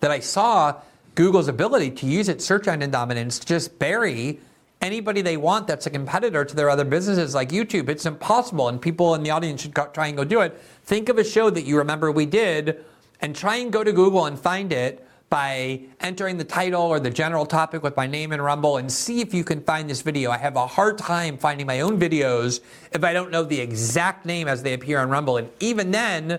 that 0.00 0.10
I 0.10 0.20
saw 0.20 0.80
Google's 1.14 1.48
ability 1.48 1.90
to 1.90 2.06
use 2.06 2.28
its 2.28 2.44
search 2.44 2.68
engine 2.68 2.90
dominance 2.90 3.38
to 3.40 3.46
just 3.46 3.78
bury 3.78 4.38
anybody 4.80 5.22
they 5.22 5.36
want 5.36 5.66
that's 5.66 5.86
a 5.86 5.90
competitor 5.90 6.44
to 6.44 6.56
their 6.56 6.70
other 6.70 6.84
businesses 6.84 7.34
like 7.34 7.50
YouTube. 7.50 7.88
It's 7.88 8.06
impossible, 8.06 8.68
and 8.68 8.80
people 8.80 9.14
in 9.14 9.22
the 9.22 9.30
audience 9.30 9.62
should 9.62 9.74
try 9.74 10.08
and 10.08 10.16
go 10.16 10.24
do 10.24 10.40
it. 10.40 10.58
Think 10.84 11.08
of 11.08 11.18
a 11.18 11.24
show 11.24 11.50
that 11.50 11.62
you 11.64 11.76
remember 11.78 12.12
we 12.12 12.26
did 12.26 12.84
and 13.20 13.34
try 13.34 13.56
and 13.56 13.72
go 13.72 13.82
to 13.82 13.92
Google 13.92 14.26
and 14.26 14.38
find 14.38 14.72
it 14.72 15.04
by 15.30 15.80
entering 16.00 16.38
the 16.38 16.44
title 16.44 16.82
or 16.82 16.98
the 16.98 17.10
general 17.10 17.44
topic 17.44 17.82
with 17.82 17.94
my 17.96 18.06
name 18.06 18.32
in 18.32 18.40
Rumble 18.40 18.78
and 18.78 18.90
see 18.90 19.20
if 19.20 19.34
you 19.34 19.44
can 19.44 19.60
find 19.60 19.90
this 19.90 20.00
video. 20.00 20.30
I 20.30 20.38
have 20.38 20.56
a 20.56 20.66
hard 20.66 20.96
time 20.96 21.36
finding 21.36 21.66
my 21.66 21.80
own 21.80 22.00
videos 22.00 22.60
if 22.92 23.04
I 23.04 23.12
don't 23.12 23.30
know 23.30 23.42
the 23.42 23.60
exact 23.60 24.24
name 24.24 24.48
as 24.48 24.62
they 24.62 24.72
appear 24.72 25.00
on 25.00 25.10
Rumble. 25.10 25.36
And 25.36 25.50
even 25.60 25.90
then, 25.90 26.38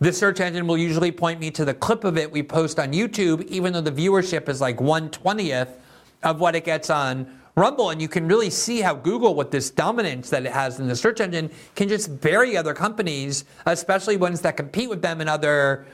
the 0.00 0.12
search 0.12 0.40
engine 0.40 0.66
will 0.66 0.76
usually 0.76 1.12
point 1.12 1.40
me 1.40 1.50
to 1.52 1.64
the 1.64 1.72
clip 1.72 2.04
of 2.04 2.18
it 2.18 2.30
we 2.30 2.42
post 2.42 2.78
on 2.78 2.92
YouTube, 2.92 3.42
even 3.46 3.72
though 3.72 3.80
the 3.80 3.92
viewership 3.92 4.48
is 4.48 4.60
like 4.60 4.76
120th 4.78 5.70
of 6.22 6.40
what 6.40 6.54
it 6.54 6.64
gets 6.64 6.90
on 6.90 7.39
Rumble, 7.60 7.90
and 7.90 8.00
you 8.00 8.08
can 8.08 8.26
really 8.26 8.48
see 8.48 8.80
how 8.80 8.94
Google, 8.94 9.34
with 9.34 9.50
this 9.50 9.68
dominance 9.70 10.30
that 10.30 10.46
it 10.46 10.52
has 10.52 10.80
in 10.80 10.88
the 10.88 10.96
search 10.96 11.20
engine, 11.20 11.50
can 11.74 11.90
just 11.90 12.18
bury 12.22 12.56
other 12.56 12.72
companies, 12.72 13.44
especially 13.66 14.16
ones 14.16 14.40
that 14.40 14.56
compete 14.56 14.88
with 14.88 15.02
them 15.02 15.20
in 15.20 15.28
other 15.28 15.86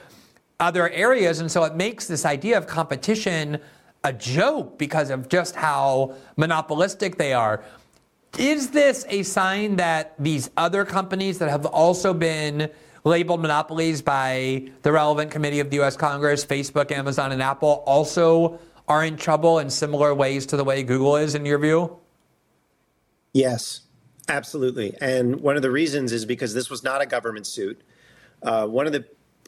other 0.61 0.89
areas. 0.89 1.39
And 1.41 1.51
so 1.51 1.65
it 1.65 1.75
makes 1.75 2.07
this 2.07 2.25
idea 2.25 2.57
of 2.57 2.67
competition 2.67 3.59
a 4.05 4.13
joke 4.13 4.77
because 4.77 5.09
of 5.09 5.27
just 5.27 5.57
how 5.57 6.15
monopolistic 6.37 7.17
they 7.17 7.33
are. 7.33 7.63
Is 8.39 8.69
this 8.69 9.05
a 9.09 9.23
sign 9.23 9.75
that 9.75 10.15
these 10.17 10.49
other 10.55 10.85
companies 10.85 11.37
that 11.39 11.49
have 11.49 11.65
also 11.65 12.13
been 12.13 12.71
labeled 13.03 13.41
monopolies 13.41 14.01
by 14.01 14.71
the 14.83 14.91
relevant 14.93 15.31
committee 15.31 15.59
of 15.59 15.69
the 15.69 15.81
US 15.81 15.97
Congress, 15.97 16.45
Facebook, 16.45 16.91
Amazon, 16.91 17.33
and 17.33 17.41
Apple, 17.43 17.83
also 17.85 18.57
are 18.87 19.03
in 19.03 19.17
trouble 19.17 19.59
in 19.59 19.69
similar 19.69 20.13
ways 20.13 20.45
to 20.47 20.57
the 20.57 20.63
way 20.63 20.83
Google 20.83 21.17
is, 21.17 21.35
in 21.35 21.45
your 21.45 21.59
view? 21.59 21.97
Yes, 23.33 23.81
absolutely. 24.29 24.95
And 25.01 25.41
one 25.41 25.55
of 25.55 25.61
the 25.61 25.71
reasons 25.71 26.11
is 26.11 26.25
because 26.25 26.53
this 26.53 26.69
was 26.69 26.83
not 26.83 27.01
a 27.01 27.05
government 27.05 27.45
suit. 27.45 27.81
Uh, 28.41 28.65
one 28.67 28.85
of 28.85 28.93
the 28.93 29.05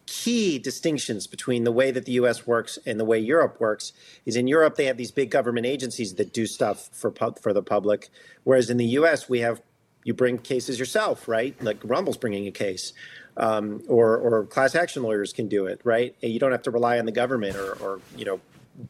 key 0.09 0.57
distinctions 0.57 1.27
between 1.27 1.63
the 1.63 1.71
way 1.71 1.91
that 1.91 2.05
the 2.05 2.13
US 2.13 2.47
works 2.47 2.79
and 2.87 2.99
the 2.99 3.05
way 3.05 3.19
Europe 3.19 3.59
works 3.59 3.93
is 4.25 4.35
in 4.35 4.47
Europe 4.47 4.75
they 4.75 4.85
have 4.85 4.97
these 4.97 5.11
big 5.11 5.29
government 5.29 5.67
agencies 5.67 6.15
that 6.15 6.33
do 6.33 6.47
stuff 6.47 6.89
for 6.91 7.13
for 7.39 7.53
the 7.53 7.61
public 7.61 8.09
whereas 8.43 8.71
in 8.71 8.77
the 8.77 8.85
US 8.85 9.29
we 9.29 9.41
have 9.41 9.61
you 10.03 10.15
bring 10.15 10.39
cases 10.39 10.79
yourself 10.79 11.27
right 11.27 11.55
like 11.63 11.77
Rumble's 11.83 12.17
bringing 12.17 12.47
a 12.47 12.51
case 12.51 12.93
um, 13.37 13.83
or 13.87 14.17
or 14.17 14.45
class 14.45 14.73
action 14.73 15.03
lawyers 15.03 15.31
can 15.31 15.47
do 15.47 15.67
it 15.67 15.79
right 15.83 16.15
you 16.21 16.39
don't 16.39 16.51
have 16.51 16.63
to 16.63 16.71
rely 16.71 16.97
on 16.97 17.05
the 17.05 17.11
government 17.11 17.55
or, 17.55 17.73
or 17.73 18.01
you 18.17 18.25
know 18.25 18.39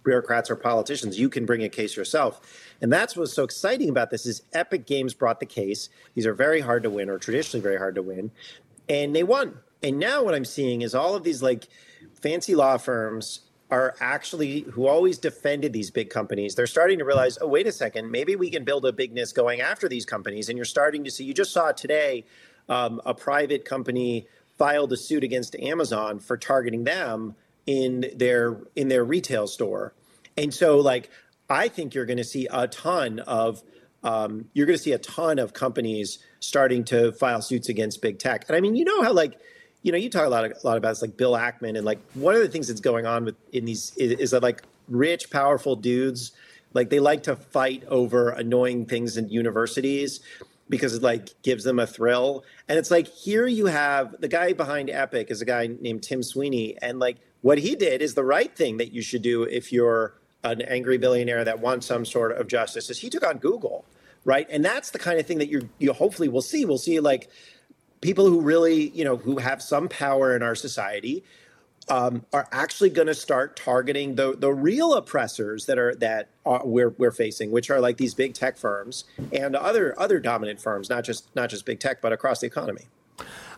bureaucrats 0.04 0.50
or 0.50 0.56
politicians. 0.56 1.20
You 1.20 1.30
can 1.30 1.46
bring 1.46 1.64
a 1.64 1.70
case 1.70 1.96
yourself. 1.96 2.42
And 2.82 2.92
that's 2.92 3.16
what's 3.16 3.34
so 3.34 3.44
exciting 3.44 3.90
about 3.90 4.10
this 4.10 4.26
is 4.26 4.44
Epic 4.54 4.86
Games 4.86 5.14
brought 5.14 5.40
the 5.40 5.46
case. 5.46 5.90
These 6.16 6.26
are 6.26 6.34
very 6.34 6.62
hard 6.62 6.84
to 6.84 6.90
win 6.90 7.10
or 7.10 7.18
traditionally 7.18 7.62
very 7.62 7.78
hard 7.78 7.96
to 7.96 8.02
win. 8.02 8.32
And 8.88 9.16
they 9.16 9.24
won. 9.24 9.60
And 9.82 10.00
now 10.00 10.24
what 10.24 10.36
I'm 10.36 10.46
seeing 10.46 10.82
is 10.82 10.94
all 10.94 11.16
of 11.16 11.24
these 11.24 11.42
like 11.42 11.68
fancy 12.22 12.56
law 12.56 12.78
firms 12.78 13.42
are 13.72 13.96
actually 14.00 14.62
who 14.62 14.88
always 14.88 15.18
defended 15.18 15.74
these 15.74 15.92
big 15.92 16.10
companies. 16.10 16.56
They're 16.56 16.68
starting 16.68 16.98
to 17.00 17.06
realize, 17.06 17.38
oh, 17.40 17.48
wait 17.48 17.68
a 17.68 17.72
second, 17.72 18.10
maybe 18.10 18.36
we 18.36 18.50
can 18.50 18.64
build 18.64 18.86
a 18.86 18.92
bigness 18.92 19.32
going 19.32 19.62
after 19.62 19.88
these 19.88 20.06
companies. 20.06 20.50
And 20.50 20.58
you're 20.58 20.66
starting 20.66 21.04
to 21.04 21.12
see, 21.12 21.24
you 21.24 21.34
just 21.34 21.52
saw 21.52 21.72
today 21.72 22.26
um, 22.68 23.00
a 23.06 23.14
private 23.14 23.66
company 23.66 24.28
filed 24.58 24.92
a 24.92 24.98
suit 24.98 25.24
against 25.24 25.56
Amazon 25.56 26.20
for 26.20 26.36
targeting 26.36 26.84
them 26.84 27.36
in 27.70 28.10
their 28.16 28.60
in 28.76 28.88
their 28.88 29.06
retail 29.06 29.46
store. 29.46 29.94
And 30.36 30.52
so 30.52 30.80
like 30.80 31.12
I 31.52 31.68
think 31.68 31.94
you're 31.94 32.08
going 32.08 32.18
to 32.18 32.24
see 32.24 32.48
a 32.52 32.68
ton 32.68 33.20
of 33.20 33.62
um, 34.02 34.46
you're 34.54 34.66
going 34.66 34.78
to 34.78 34.84
see 34.84 34.94
a 34.94 34.98
ton 34.98 35.38
of 35.38 35.54
companies 35.54 36.18
starting 36.40 36.84
to 36.86 37.12
file 37.12 37.44
suits 37.44 37.70
against 37.70 38.02
big 38.02 38.18
tech. 38.18 38.46
And 38.48 38.56
I 38.56 38.60
mean, 38.60 38.76
you 38.76 38.86
know 38.86 39.04
how 39.04 39.14
like 39.14 39.40
you 39.84 39.92
know 39.92 40.00
you 40.00 40.10
talk 40.10 40.26
a 40.26 40.30
lot 40.30 40.46
of, 40.46 40.52
a 40.52 40.68
lot 40.68 40.78
about 40.78 40.90
this, 40.90 41.04
like 41.04 41.16
Bill 41.16 41.34
Ackman 41.34 41.78
and 41.78 41.86
like 41.86 42.00
one 42.16 42.34
of 42.34 42.42
the 42.42 42.48
things 42.48 42.70
that's 42.70 42.82
going 42.82 43.06
on 43.06 43.24
with 43.24 43.36
in 43.54 43.66
these 43.66 43.94
is, 43.98 44.14
is 44.14 44.32
that 44.32 44.42
like 44.42 44.64
rich 44.88 45.30
powerful 45.30 45.76
dudes 45.76 46.32
like 46.74 46.90
they 46.90 47.00
like 47.00 47.24
to 47.24 47.36
fight 47.36 47.84
over 47.88 48.30
annoying 48.30 48.88
things 48.88 49.16
in 49.16 49.30
universities 49.30 50.22
because 50.70 50.94
it 50.96 51.02
like 51.02 51.30
gives 51.42 51.64
them 51.64 51.80
a 51.80 51.88
thrill. 51.88 52.44
And 52.68 52.78
it's 52.78 52.92
like 52.92 53.08
here 53.08 53.48
you 53.48 53.66
have 53.68 54.16
the 54.20 54.28
guy 54.28 54.54
behind 54.54 54.90
Epic 54.90 55.32
is 55.32 55.42
a 55.42 55.46
guy 55.46 55.68
named 55.80 56.04
Tim 56.04 56.22
Sweeney 56.22 56.78
and 56.82 57.00
like 57.00 57.18
what 57.42 57.58
he 57.60 57.76
did 57.76 58.02
is 58.02 58.14
the 58.14 58.24
right 58.24 58.54
thing 58.56 58.78
that 58.78 58.92
you 58.92 59.02
should 59.02 59.22
do 59.22 59.44
if 59.44 59.72
you're 59.72 60.14
an 60.44 60.62
angry 60.62 60.98
billionaire 60.98 61.44
that 61.44 61.60
wants 61.60 61.86
some 61.86 62.06
sort 62.06 62.32
of 62.32 62.48
justice. 62.48 62.90
Is 62.90 63.00
he 63.00 63.10
took 63.10 63.26
on 63.26 63.38
Google, 63.38 63.86
right? 64.26 64.48
And 64.50 64.64
that's 64.64 64.92
the 64.92 65.00
kind 65.00 65.20
of 65.20 65.26
thing 65.26 65.38
that 65.40 65.50
you 65.50 65.70
you 65.80 65.94
hopefully 65.94 66.30
will 66.30 66.42
see. 66.42 66.66
We'll 66.66 66.78
see 66.78 67.00
like 67.00 67.30
people 68.02 68.28
who 68.28 68.42
really 68.42 68.90
you 68.90 69.04
know 69.04 69.18
who 69.18 69.38
have 69.38 69.62
some 69.62 69.88
power 69.90 70.36
in 70.36 70.44
our 70.44 70.56
society 70.56 71.24
um, 71.90 72.26
are 72.34 72.48
actually 72.52 72.90
going 72.90 73.08
to 73.08 73.16
start 73.16 73.56
targeting 73.56 74.16
the 74.16 74.36
the 74.38 74.54
real 74.54 74.94
oppressors 74.94 75.66
that 75.66 75.78
are 75.78 75.96
that 75.96 76.30
are, 76.46 76.66
we're 76.66 76.90
we're 76.98 77.12
facing, 77.12 77.52
which 77.52 77.70
are 77.70 77.80
like 77.80 77.98
these 77.98 78.14
big 78.14 78.34
tech 78.34 78.58
firms 78.58 79.06
and 79.32 79.56
other 79.56 80.00
other 80.00 80.20
dominant 80.20 80.62
firms, 80.62 80.90
not 80.90 81.04
just 81.04 81.34
not 81.36 81.50
just 81.50 81.66
big 81.66 81.80
tech, 81.80 82.02
but 82.02 82.14
across 82.14 82.40
the 82.40 82.48
economy. 82.48 82.88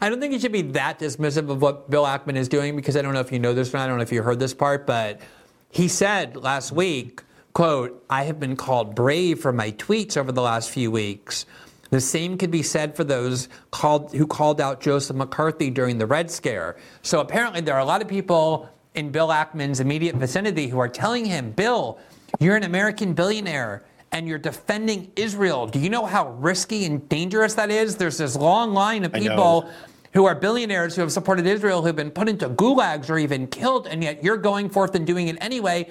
I 0.01 0.09
don't 0.09 0.19
think 0.19 0.33
you 0.33 0.39
should 0.39 0.51
be 0.51 0.63
that 0.63 0.99
dismissive 0.99 1.49
of 1.49 1.61
what 1.61 1.89
Bill 1.89 2.05
Ackman 2.05 2.35
is 2.35 2.49
doing 2.49 2.75
because 2.75 2.97
I 2.97 3.01
don't 3.01 3.13
know 3.13 3.19
if 3.19 3.31
you 3.31 3.39
know 3.39 3.53
this 3.53 3.73
or 3.73 3.77
not. 3.77 3.83
I 3.83 3.88
don't 3.88 3.97
know 3.97 4.03
if 4.03 4.11
you 4.11 4.23
heard 4.23 4.39
this 4.39 4.53
part, 4.53 4.88
but 4.88 5.21
he 5.69 5.88
said 5.88 6.35
last 6.35 6.71
week, 6.71 7.21
quote, 7.53 8.03
I 8.09 8.23
have 8.23 8.39
been 8.39 8.55
called 8.55 8.95
brave 8.95 9.39
for 9.39 9.53
my 9.53 9.71
tweets 9.71 10.17
over 10.17 10.31
the 10.31 10.41
last 10.41 10.69
few 10.71 10.89
weeks. 10.89 11.45
The 11.91 12.01
same 12.01 12.38
could 12.38 12.51
be 12.51 12.63
said 12.63 12.95
for 12.95 13.03
those 13.03 13.49
called, 13.69 14.13
who 14.13 14.25
called 14.25 14.61
out 14.61 14.81
Joseph 14.81 15.15
McCarthy 15.15 15.69
during 15.69 15.97
the 15.97 16.05
Red 16.05 16.31
Scare. 16.31 16.77
So 17.01 17.19
apparently, 17.19 17.61
there 17.61 17.75
are 17.75 17.81
a 17.81 17.85
lot 17.85 18.01
of 18.01 18.07
people 18.07 18.69
in 18.95 19.11
Bill 19.11 19.27
Ackman's 19.27 19.81
immediate 19.81 20.15
vicinity 20.15 20.67
who 20.67 20.79
are 20.79 20.88
telling 20.88 21.25
him, 21.25 21.51
Bill, 21.51 21.99
you're 22.39 22.55
an 22.55 22.63
American 22.63 23.13
billionaire 23.13 23.83
and 24.11 24.27
you're 24.27 24.38
defending 24.38 25.11
Israel. 25.15 25.67
Do 25.67 25.79
you 25.79 25.89
know 25.89 26.05
how 26.05 26.29
risky 26.31 26.85
and 26.85 27.07
dangerous 27.07 27.53
that 27.55 27.71
is? 27.71 27.95
There's 27.95 28.17
this 28.17 28.35
long 28.35 28.73
line 28.73 29.05
of 29.05 29.13
people 29.13 29.69
who 30.13 30.25
are 30.25 30.35
billionaires 30.35 30.95
who 30.95 31.01
have 31.01 31.11
supported 31.11 31.47
Israel 31.47 31.81
who've 31.81 31.95
been 31.95 32.11
put 32.11 32.27
into 32.27 32.49
gulags 32.49 33.09
or 33.09 33.17
even 33.17 33.47
killed, 33.47 33.88
and 33.88 34.03
yet 34.03 34.21
you're 34.23 34.35
going 34.38 34.69
forth 34.69 34.95
and 34.95 35.07
doing 35.07 35.29
it 35.29 35.38
anyway. 35.39 35.88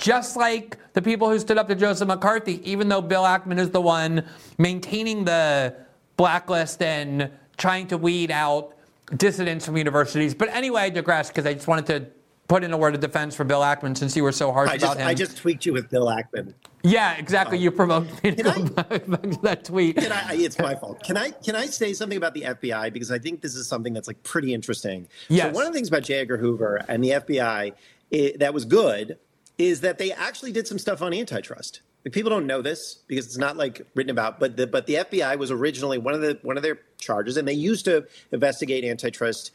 just 0.00 0.36
like 0.36 0.78
the 0.94 1.02
people 1.02 1.28
who 1.28 1.38
stood 1.38 1.58
up 1.58 1.68
to 1.68 1.74
Joseph 1.74 2.08
McCarthy, 2.08 2.68
even 2.68 2.88
though 2.88 3.02
Bill 3.02 3.22
Ackman 3.22 3.58
is 3.58 3.70
the 3.70 3.80
one 3.80 4.24
maintaining 4.58 5.24
the 5.24 5.76
blacklist 6.16 6.82
and 6.82 7.30
trying 7.56 7.86
to 7.88 7.98
weed 7.98 8.30
out 8.30 8.74
dissidents 9.16 9.66
from 9.66 9.76
universities. 9.76 10.34
But 10.34 10.48
anyway, 10.54 10.82
I 10.82 10.90
digress 10.90 11.28
because 11.28 11.46
I 11.46 11.54
just 11.54 11.68
wanted 11.68 11.86
to 11.86 12.06
put 12.50 12.64
in 12.64 12.72
a 12.72 12.76
word 12.76 12.96
of 12.96 13.00
defense 13.00 13.36
for 13.36 13.44
Bill 13.44 13.60
Ackman 13.60 13.96
since 13.96 14.16
you 14.16 14.24
were 14.24 14.32
so 14.32 14.50
harsh 14.50 14.70
I 14.70 14.74
about 14.74 14.80
just, 14.80 14.98
him. 14.98 15.06
I 15.06 15.14
just 15.14 15.36
tweaked 15.36 15.64
you 15.64 15.72
with 15.72 15.88
Bill 15.88 16.06
Ackman. 16.06 16.52
yeah, 16.82 17.14
exactly. 17.16 17.58
you 17.58 17.70
provoked 17.70 18.24
me 18.24 18.32
to 18.32 18.42
go 18.42 18.64
back 18.70 18.88
to 19.06 19.38
that 19.42 19.64
tweet. 19.64 19.96
Can 19.96 20.10
I, 20.10 20.34
it's 20.34 20.58
my 20.58 20.74
fault. 20.74 21.00
Can 21.04 21.16
I 21.16 21.30
can 21.30 21.54
I 21.54 21.66
say 21.66 21.92
something 21.92 22.18
about 22.18 22.34
the 22.34 22.42
FBI 22.42 22.92
because 22.92 23.12
I 23.12 23.20
think 23.20 23.40
this 23.40 23.54
is 23.54 23.68
something 23.68 23.92
that's 23.92 24.08
like 24.08 24.20
pretty 24.24 24.52
interesting. 24.52 25.06
Yes. 25.28 25.46
So 25.46 25.52
one 25.52 25.64
of 25.64 25.72
the 25.72 25.76
things 25.78 25.86
about 25.86 26.02
J. 26.02 26.14
Edgar 26.14 26.38
Hoover 26.38 26.84
and 26.88 27.04
the 27.04 27.10
FBI 27.10 27.40
i 27.40 27.72
eh, 28.12 28.32
that 28.40 28.52
was 28.52 28.64
good 28.64 29.16
is 29.56 29.82
that 29.82 29.98
they 29.98 30.10
actually 30.10 30.50
did 30.50 30.66
some 30.66 30.78
stuff 30.78 31.02
on 31.02 31.14
antitrust. 31.14 31.82
Like, 32.04 32.12
people 32.12 32.30
don't 32.30 32.46
know 32.46 32.62
this 32.62 32.98
because 33.06 33.26
it's 33.26 33.38
not 33.38 33.56
like 33.58 33.86
written 33.94 34.10
about, 34.10 34.40
but 34.40 34.56
the 34.56 34.66
but 34.66 34.86
the 34.86 34.94
FBI 34.94 35.38
was 35.38 35.52
originally 35.52 35.98
one 35.98 36.14
of 36.14 36.20
the 36.20 36.40
one 36.42 36.56
of 36.56 36.64
their 36.64 36.80
charges, 36.98 37.36
and 37.36 37.46
they 37.46 37.52
used 37.52 37.84
to 37.84 38.08
investigate 38.32 38.84
antitrust 38.84 39.52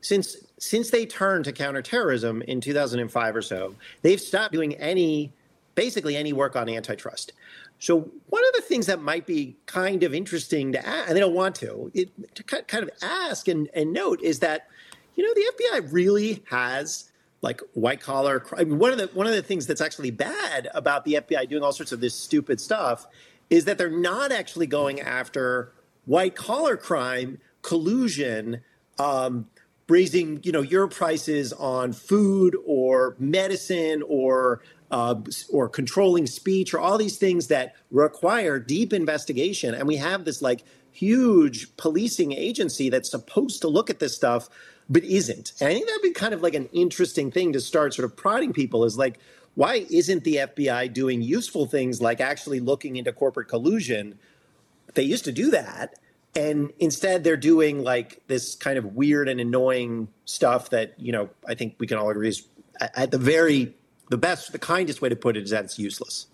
since 0.00 0.36
since 0.58 0.90
they 0.90 1.06
turned 1.06 1.44
to 1.44 1.52
counterterrorism 1.52 2.42
in 2.42 2.60
2005 2.60 3.36
or 3.36 3.42
so, 3.42 3.74
they've 4.02 4.20
stopped 4.20 4.52
doing 4.52 4.74
any 4.74 5.32
basically 5.74 6.16
any 6.16 6.32
work 6.32 6.56
on 6.56 6.68
antitrust. 6.68 7.32
So 7.78 8.10
one 8.28 8.42
of 8.48 8.54
the 8.54 8.62
things 8.62 8.86
that 8.86 9.00
might 9.00 9.26
be 9.26 9.56
kind 9.66 10.02
of 10.02 10.12
interesting 10.12 10.72
to 10.72 10.84
ask, 10.84 11.08
and 11.08 11.16
they 11.16 11.20
don't 11.20 11.34
want 11.34 11.54
to, 11.56 11.92
it, 11.94 12.10
to 12.34 12.42
kind 12.42 12.82
of 12.82 12.90
ask 13.02 13.46
and, 13.46 13.68
and 13.72 13.92
note 13.92 14.20
is 14.20 14.40
that 14.40 14.68
you 15.14 15.24
know 15.24 15.32
the 15.34 15.80
FBI 15.80 15.92
really 15.92 16.42
has 16.50 17.10
like 17.42 17.60
white 17.74 18.00
collar. 18.00 18.40
cri- 18.40 18.58
I 18.60 18.64
mean, 18.64 18.78
one 18.78 18.92
of 18.92 18.98
the 18.98 19.06
one 19.14 19.26
of 19.26 19.32
the 19.32 19.42
things 19.42 19.66
that's 19.66 19.80
actually 19.80 20.10
bad 20.10 20.68
about 20.74 21.04
the 21.04 21.14
FBI 21.14 21.48
doing 21.48 21.62
all 21.62 21.72
sorts 21.72 21.92
of 21.92 22.00
this 22.00 22.14
stupid 22.14 22.60
stuff 22.60 23.06
is 23.50 23.64
that 23.64 23.78
they're 23.78 23.90
not 23.90 24.32
actually 24.32 24.66
going 24.66 25.00
after 25.00 25.72
white 26.04 26.34
collar 26.34 26.76
crime, 26.76 27.38
collusion, 27.62 28.60
um, 28.98 29.46
raising 29.88 30.40
you 30.42 30.52
know 30.52 30.62
your 30.62 30.86
prices 30.86 31.52
on 31.54 31.92
food 31.92 32.56
or 32.66 33.16
medicine 33.18 34.02
or 34.06 34.60
uh, 34.90 35.16
or 35.50 35.68
controlling 35.68 36.26
speech 36.26 36.72
or 36.72 36.78
all 36.78 36.98
these 36.98 37.18
things 37.18 37.48
that 37.48 37.74
require 37.90 38.58
deep 38.58 38.92
investigation. 38.92 39.74
And 39.74 39.86
we 39.86 39.96
have 39.96 40.24
this 40.24 40.40
like 40.40 40.64
huge 40.92 41.76
policing 41.76 42.32
agency 42.32 42.88
that's 42.88 43.10
supposed 43.10 43.60
to 43.62 43.68
look 43.68 43.90
at 43.90 43.98
this 43.98 44.14
stuff 44.14 44.48
but 44.90 45.04
isn't. 45.04 45.52
And 45.60 45.68
i 45.68 45.74
think 45.74 45.86
that'd 45.86 46.02
be 46.02 46.12
kind 46.12 46.32
of 46.32 46.42
like 46.42 46.54
an 46.54 46.68
interesting 46.72 47.30
thing 47.30 47.52
to 47.52 47.60
start 47.60 47.94
sort 47.94 48.04
of 48.04 48.16
prodding 48.16 48.52
people 48.52 48.84
is 48.84 48.96
like 48.96 49.18
why 49.54 49.86
isn't 49.90 50.24
the 50.24 50.36
fbi 50.36 50.92
doing 50.92 51.20
useful 51.20 51.66
things 51.66 52.00
like 52.00 52.20
actually 52.20 52.60
looking 52.60 52.96
into 52.96 53.12
corporate 53.12 53.48
collusion? 53.48 54.18
They 54.94 55.02
used 55.02 55.24
to 55.24 55.32
do 55.32 55.50
that 55.50 55.98
and 56.36 56.72
instead 56.78 57.24
they're 57.24 57.36
doing 57.36 57.82
like 57.82 58.22
this 58.26 58.54
kind 58.54 58.78
of 58.78 58.94
weird 58.94 59.28
and 59.28 59.40
annoying 59.40 60.08
stuff 60.24 60.70
that 60.70 60.94
you 60.98 61.12
know 61.12 61.28
i 61.46 61.54
think 61.54 61.74
we 61.78 61.86
can 61.86 61.98
all 61.98 62.10
agree 62.10 62.28
is 62.28 62.46
at 62.80 63.10
the 63.10 63.18
very 63.18 63.74
the 64.10 64.18
best 64.18 64.52
the 64.52 64.58
kindest 64.58 65.00
way 65.02 65.08
to 65.08 65.16
put 65.16 65.36
it 65.36 65.44
is 65.44 65.50
that 65.50 65.64
it's 65.64 65.78
useless 65.78 66.26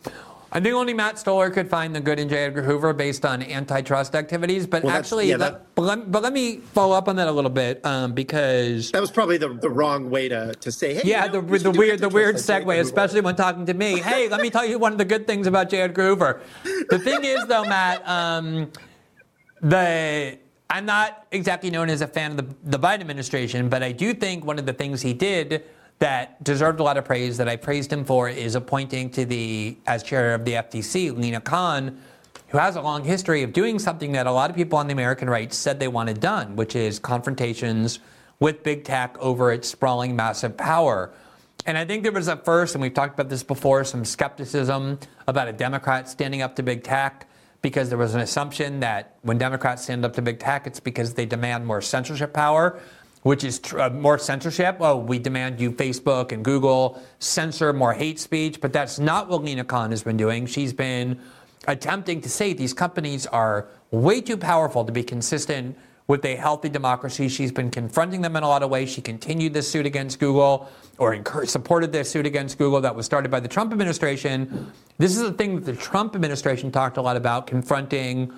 I 0.53 0.61
think 0.61 0.73
only 0.77 0.95
Matt 0.95 1.19
Stoller 1.19 1.51
could 1.51 1.69
find 1.69 1.97
the 1.97 2.01
good 2.01 2.21
in 2.21 2.29
J. 2.29 2.45
Edgar 2.45 2.63
Hoover 2.63 2.93
based 2.93 3.27
on 3.27 3.43
antitrust 3.43 4.15
activities. 4.15 4.69
But 4.69 4.85
Well, 4.85 4.97
actually, 4.97 5.29
yeah, 5.29 5.37
let- 5.37 5.53
that- 5.53 5.75
but, 5.75 5.83
let, 5.83 6.13
but 6.13 6.23
let 6.23 6.33
me 6.33 6.59
follow 6.59 6.97
up 6.97 7.09
on 7.09 7.17
that 7.17 7.27
a 7.27 7.33
little 7.33 7.51
bit 7.51 7.85
um, 7.85 8.13
because 8.13 8.93
that 8.93 9.01
was 9.01 9.11
probably 9.11 9.37
the, 9.37 9.49
the 9.49 9.69
wrong 9.69 10.11
way 10.11 10.29
to, 10.29 10.55
to 10.61 10.71
say 10.71 10.95
hey 10.95 11.01
yeah, 11.05 11.25
you 11.25 11.33
know, 11.33 11.41
the, 11.41 11.59
the 11.59 11.71
weird 11.73 11.99
the 11.99 12.09
weird 12.09 12.37
segue, 12.37 12.79
especially 12.79 13.21
when 13.21 13.35
talking 13.35 13.67
to 13.67 13.75
me. 13.75 13.99
Hey, 13.99 14.29
let 14.29 14.41
me 14.43 14.49
tell 14.49 14.65
you 14.65 14.79
one 14.79 14.93
of 14.93 14.99
the 14.99 15.05
good 15.05 15.27
things 15.27 15.49
about 15.49 15.71
J. 15.71 15.81
Edgar 15.81 16.03
Hoover. 16.07 16.41
The 16.89 17.01
thing 17.01 17.25
is, 17.25 17.45
though, 17.47 17.65
Matt, 17.65 18.09
um, 18.09 18.71
the 19.65 20.39
I'm 20.71 20.87
not 20.87 21.27
exactly 21.31 21.71
known 21.71 21.89
as 21.89 22.01
a 22.01 22.07
fan 22.07 22.33
of 22.33 22.37
the, 22.37 22.55
the 22.65 22.79
Biden 22.79 23.01
administration, 23.01 23.69
but 23.69 23.83
I 23.83 23.93
do 23.93 24.15
think 24.15 24.45
one 24.45 24.59
of 24.59 24.67
the 24.67 24.73
things 24.73 25.03
he 25.03 25.13
did 25.13 25.65
that 25.99 26.43
deserved 26.43 26.81
a 26.81 26.83
lot 26.83 26.97
of 26.97 27.05
praise 27.05 27.37
that 27.37 27.49
I 27.49 27.57
praised 27.57 27.93
him 27.93 28.05
for 28.05 28.29
is 28.29 28.55
appointing 28.55 29.11
to 29.11 29.25
the 29.25 29.77
as 29.87 30.03
chair 30.03 30.35
of 30.35 30.45
the 30.45 30.53
FTC 30.53 31.17
Lina 31.17 31.41
Khan, 31.41 31.99
who 32.49 32.59
has 32.59 32.77
a 32.77 32.83
long 32.83 33.05
history 33.05 33.43
of 33.43 33.53
doing 33.53 33.79
something 33.79 34.13
that 34.13 34.27
a 34.27 34.33
lot 34.33 34.51
of 34.51 34.57
people 34.57 34.79
on 34.79 34.87
the 34.87 34.93
American 34.93 35.31
right 35.31 35.53
said 35.53 35.79
they 35.79 35.89
wanted 35.89 36.21
done, 36.21 36.57
which 36.57 36.75
is 36.75 36.99
confrontations 36.99 38.01
with 38.41 38.63
big 38.63 38.85
tech 38.85 39.17
over 39.19 39.53
its 39.53 39.69
sprawling 39.69 40.17
massive 40.17 40.57
power. 40.57 41.11
And 41.67 41.79
I 41.79 41.85
think 41.85 42.03
there 42.03 42.13
was 42.13 42.29
at 42.29 42.45
first, 42.45 42.75
and 42.75 42.83
we've 42.83 42.93
talked 42.93 43.15
about 43.15 43.31
this 43.31 43.43
before, 43.43 43.85
some 43.85 44.05
skepticism 44.05 44.99
about 45.27 45.49
a 45.49 45.53
Democrat 45.53 46.09
standing 46.09 46.43
up 46.43 46.57
to 46.57 46.63
big 46.63 46.83
tech 46.83 47.29
because 47.65 47.89
there 47.89 47.97
was 47.97 48.15
an 48.15 48.21
assumption 48.21 48.81
that 48.81 49.17
when 49.23 49.39
Democrats 49.39 49.85
stand 49.85 50.05
up 50.05 50.13
to 50.13 50.21
big 50.21 50.39
tech, 50.39 50.67
it's 50.67 50.81
because 50.81 51.15
they 51.15 51.25
demand 51.25 51.65
more 51.67 51.81
censorship 51.81 52.35
power, 52.35 52.79
which 53.23 53.43
is 53.43 53.59
tr- 53.59 53.81
uh, 53.81 53.89
more 53.89 54.19
censorship. 54.19 54.77
Oh, 54.81 54.99
we 54.99 55.19
demand 55.19 55.59
you, 55.59 55.73
Facebook 55.73 56.31
and 56.31 56.45
Google, 56.45 57.03
censor 57.21 57.73
more 57.73 57.95
hate 57.95 58.21
speech. 58.21 58.61
But 58.61 58.75
that's 58.75 58.99
not 58.99 59.31
what 59.31 59.43
Lina 59.43 59.65
Khan 59.65 59.93
has 59.93 60.03
been 60.03 60.19
doing. 60.19 60.45
She's 60.45 60.75
been 60.75 61.19
attempting 61.67 62.21
to 62.21 62.29
say 62.29 62.53
these 62.53 62.75
companies 62.75 63.27
are 63.27 63.67
way 63.91 64.21
too 64.21 64.37
powerful 64.37 64.85
to 64.85 64.93
be 64.93 65.03
consistent 65.03 65.75
with 66.07 66.25
a 66.25 66.37
healthy 66.37 66.69
democracy. 66.69 67.29
She's 67.29 67.51
been 67.51 67.71
confronting 67.71 68.21
them 68.21 68.37
in 68.37 68.43
a 68.43 68.49
lot 68.49 68.63
of 68.63 68.71
ways. 68.71 68.91
She 68.91 69.01
continued 69.01 69.55
this 69.55 69.71
suit 69.71 69.87
against 69.87 70.21
Google 70.21 70.69
or 70.99 71.17
supported 71.47 71.93
this 71.93 72.11
suit 72.11 72.27
against 72.27 72.59
Google 72.59 72.81
that 72.83 72.95
was 72.95 73.07
started 73.07 73.31
by 73.31 73.41
the 73.41 73.49
Trump 73.49 73.73
administration. 73.73 74.71
This 74.99 75.17
is 75.17 75.23
the 75.23 75.33
thing 75.33 75.55
that 75.57 75.65
the 75.65 75.75
Trump 75.75 76.15
administration 76.15 76.71
talked 76.71 76.99
a 76.99 77.03
lot 77.03 77.17
about, 77.17 77.47
confronting 77.47 78.33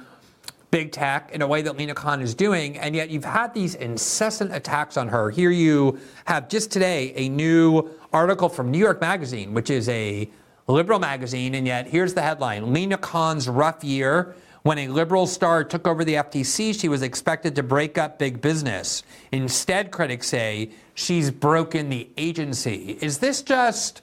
big 0.71 0.93
tech 0.93 1.31
in 1.33 1.43
a 1.43 1.47
way 1.47 1.63
that 1.63 1.77
Lina 1.77 1.95
Khan 1.95 2.21
is 2.21 2.35
doing, 2.35 2.77
and 2.79 2.95
yet 2.95 3.11
you've 3.11 3.25
had 3.25 3.55
these 3.55 3.75
incessant 3.75 4.55
attacks 4.55 4.97
on 4.97 5.09
her. 5.09 5.31
Here 5.31 5.51
you 5.51 5.99
have 6.25 6.49
just 6.49 6.71
today 6.71 7.13
a 7.17 7.29
new 7.29 7.91
article 8.13 8.49
from 8.49 8.71
New 8.71 8.79
York 8.79 9.01
Magazine, 9.01 9.55
which 9.55 9.71
is 9.71 9.89
a 9.89 10.29
liberal 10.67 10.99
magazine, 10.99 11.55
and 11.55 11.67
yet 11.67 11.87
here's 11.87 12.15
the 12.15 12.23
headline 12.23 12.73
Lina 12.73 12.99
Khan's 12.99 13.49
rough 13.49 13.83
year. 13.85 14.35
When 14.67 14.79
a 14.79 14.89
liberal 14.89 15.29
star 15.29 15.63
took 15.63 15.87
over 15.87 16.03
the 16.03 16.15
FTC, 16.15 16.77
she 16.77 16.89
was 16.89 17.03
expected 17.03 17.55
to 17.55 17.63
break 17.63 17.97
up 17.97 18.19
big 18.19 18.41
business. 18.41 19.05
Instead, 19.31 19.93
critics 19.93 20.27
say 20.27 20.71
she's 20.95 21.31
broken 21.31 21.89
the 21.89 22.09
agency. 22.17 22.99
Is 23.01 23.19
this 23.19 23.43
just 23.43 24.03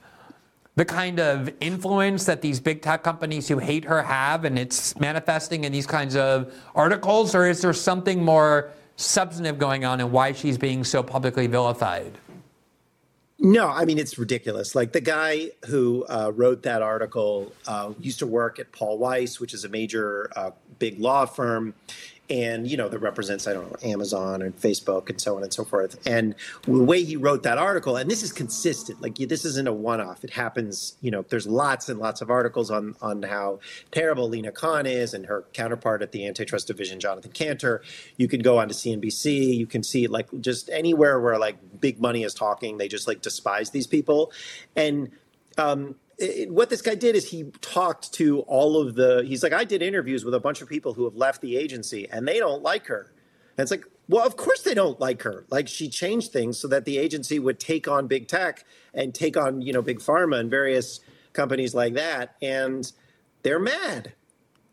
the 0.78 0.86
kind 0.86 1.20
of 1.20 1.50
influence 1.60 2.24
that 2.28 2.42
these 2.42 2.62
big 2.62 2.82
tech 2.82 3.04
companies 3.04 3.50
who 3.50 3.58
hate 3.58 3.84
her 3.84 4.04
have 4.04 4.46
and 4.46 4.58
it's 4.58 4.98
manifesting 4.98 5.66
in 5.66 5.74
these 5.74 5.86
kinds 5.86 6.16
of 6.16 6.54
articles? 6.76 7.36
Or 7.36 7.46
is 7.46 7.62
there 7.62 7.74
something 7.74 8.24
more 8.24 8.72
substantive 8.96 9.60
going 9.60 9.84
on 9.84 10.00
and 10.00 10.14
why 10.14 10.32
she's 10.32 10.58
being 10.58 10.86
so 10.86 11.04
publicly 11.04 11.48
vilified? 11.48 12.18
No, 13.46 13.68
I 13.68 13.84
mean 13.84 14.00
it's 14.00 14.18
ridiculous. 14.18 14.74
Like 14.74 14.94
the 14.94 15.02
guy 15.02 15.52
who 15.68 16.06
uh, 16.08 16.32
wrote 16.34 16.64
that 16.64 16.82
article 16.82 17.52
uh, 17.68 17.92
used 18.00 18.20
to 18.20 18.26
work 18.26 18.58
at 18.58 18.72
Paul 18.72 18.98
Weiss, 18.98 19.38
which 19.42 19.54
is 19.54 19.66
a 19.66 19.70
major 19.70 20.32
uh, 20.34 20.52
big 20.80 20.98
law 20.98 21.26
firm, 21.26 21.74
and 22.30 22.70
you 22.70 22.78
know 22.78 22.88
that 22.88 23.00
represents 23.00 23.48
I 23.48 23.54
don't 23.54 23.70
know 23.70 23.90
Amazon 23.90 24.42
and 24.42 24.56
Facebook 24.56 25.10
and 25.10 25.20
so 25.20 25.36
on 25.36 25.44
and 25.44 25.54
so 25.54 25.66
forth. 25.66 26.00
And 26.08 26.36
the 26.64 26.84
way 26.84 27.04
he 27.04 27.16
wrote 27.18 27.44
that 27.44 27.58
article, 27.58 27.98
and 27.98 28.10
this 28.10 28.24
is 28.24 28.32
consistent. 28.32 29.02
Like 29.02 29.16
this 29.16 29.44
isn't 29.46 29.68
a 29.68 29.74
one-off. 29.74 30.24
It 30.24 30.32
happens. 30.32 30.96
You 31.02 31.12
know, 31.12 31.24
there's 31.24 31.48
lots 31.48 31.90
and 31.90 32.00
lots 32.00 32.22
of 32.22 32.30
articles 32.30 32.72
on 32.72 32.96
on 33.02 33.24
how 33.24 33.60
terrible 33.92 34.30
Lina 34.30 34.52
Khan 34.52 34.86
is 34.86 35.14
and 35.14 35.26
her 35.26 35.46
counterpart 35.54 36.02
at 36.02 36.12
the 36.12 36.26
antitrust 36.26 36.68
division, 36.68 37.00
Jonathan 37.00 37.32
Kanter. 37.32 37.80
You 38.18 38.28
can 38.28 38.42
go 38.42 38.58
on 38.58 38.70
to 38.70 38.74
CNBC. 38.74 39.56
You 39.56 39.68
can 39.68 39.84
see 39.84 40.08
like 40.08 40.30
just 40.40 40.70
anywhere 40.70 41.20
where 41.20 41.38
like 41.38 41.58
big 41.82 42.00
money 42.00 42.24
is 42.24 42.34
talking, 42.34 42.78
they 42.78 42.88
just 42.88 43.08
like 43.08 43.22
despise 43.22 43.72
these 43.72 43.88
people, 43.88 44.32
and. 44.76 45.12
Um, 45.56 45.98
it, 46.18 46.52
what 46.52 46.70
this 46.70 46.82
guy 46.82 46.96
did 46.96 47.16
is 47.16 47.30
he 47.30 47.52
talked 47.62 48.14
to 48.14 48.42
all 48.42 48.80
of 48.80 48.96
the 48.96 49.24
he's 49.26 49.44
like 49.44 49.54
i 49.54 49.64
did 49.64 49.82
interviews 49.82 50.24
with 50.24 50.34
a 50.34 50.40
bunch 50.40 50.62
of 50.62 50.70
people 50.70 50.94
who 50.94 51.06
have 51.06 51.16
left 51.16 51.42
the 51.42 51.58
agency 51.58 52.08
and 52.12 52.28
they 52.28 52.40
don't 52.40 52.62
like 52.62 52.88
her. 52.88 53.14
And 53.58 53.64
it's 53.64 53.72
like 53.72 53.86
well 54.08 54.26
of 54.26 54.38
course 54.38 54.62
they 54.62 54.74
don't 54.74 55.00
like 55.00 55.24
her. 55.24 55.46
Like 55.50 55.68
she 55.68 55.90
changed 55.90 56.32
things 56.32 56.58
so 56.58 56.68
that 56.68 56.86
the 56.86 56.98
agency 56.98 57.40
would 57.40 57.60
take 57.60 57.88
on 57.88 58.08
big 58.08 58.28
tech 58.28 58.66
and 58.94 59.14
take 59.14 59.38
on 59.38 59.62
you 59.62 59.74
know 59.74 59.82
big 59.82 60.00
pharma 60.00 60.40
and 60.40 60.50
various 60.50 61.00
companies 61.34 61.74
like 61.74 61.96
that 61.96 62.36
and 62.42 62.92
they're 63.42 63.60
mad 63.60 64.14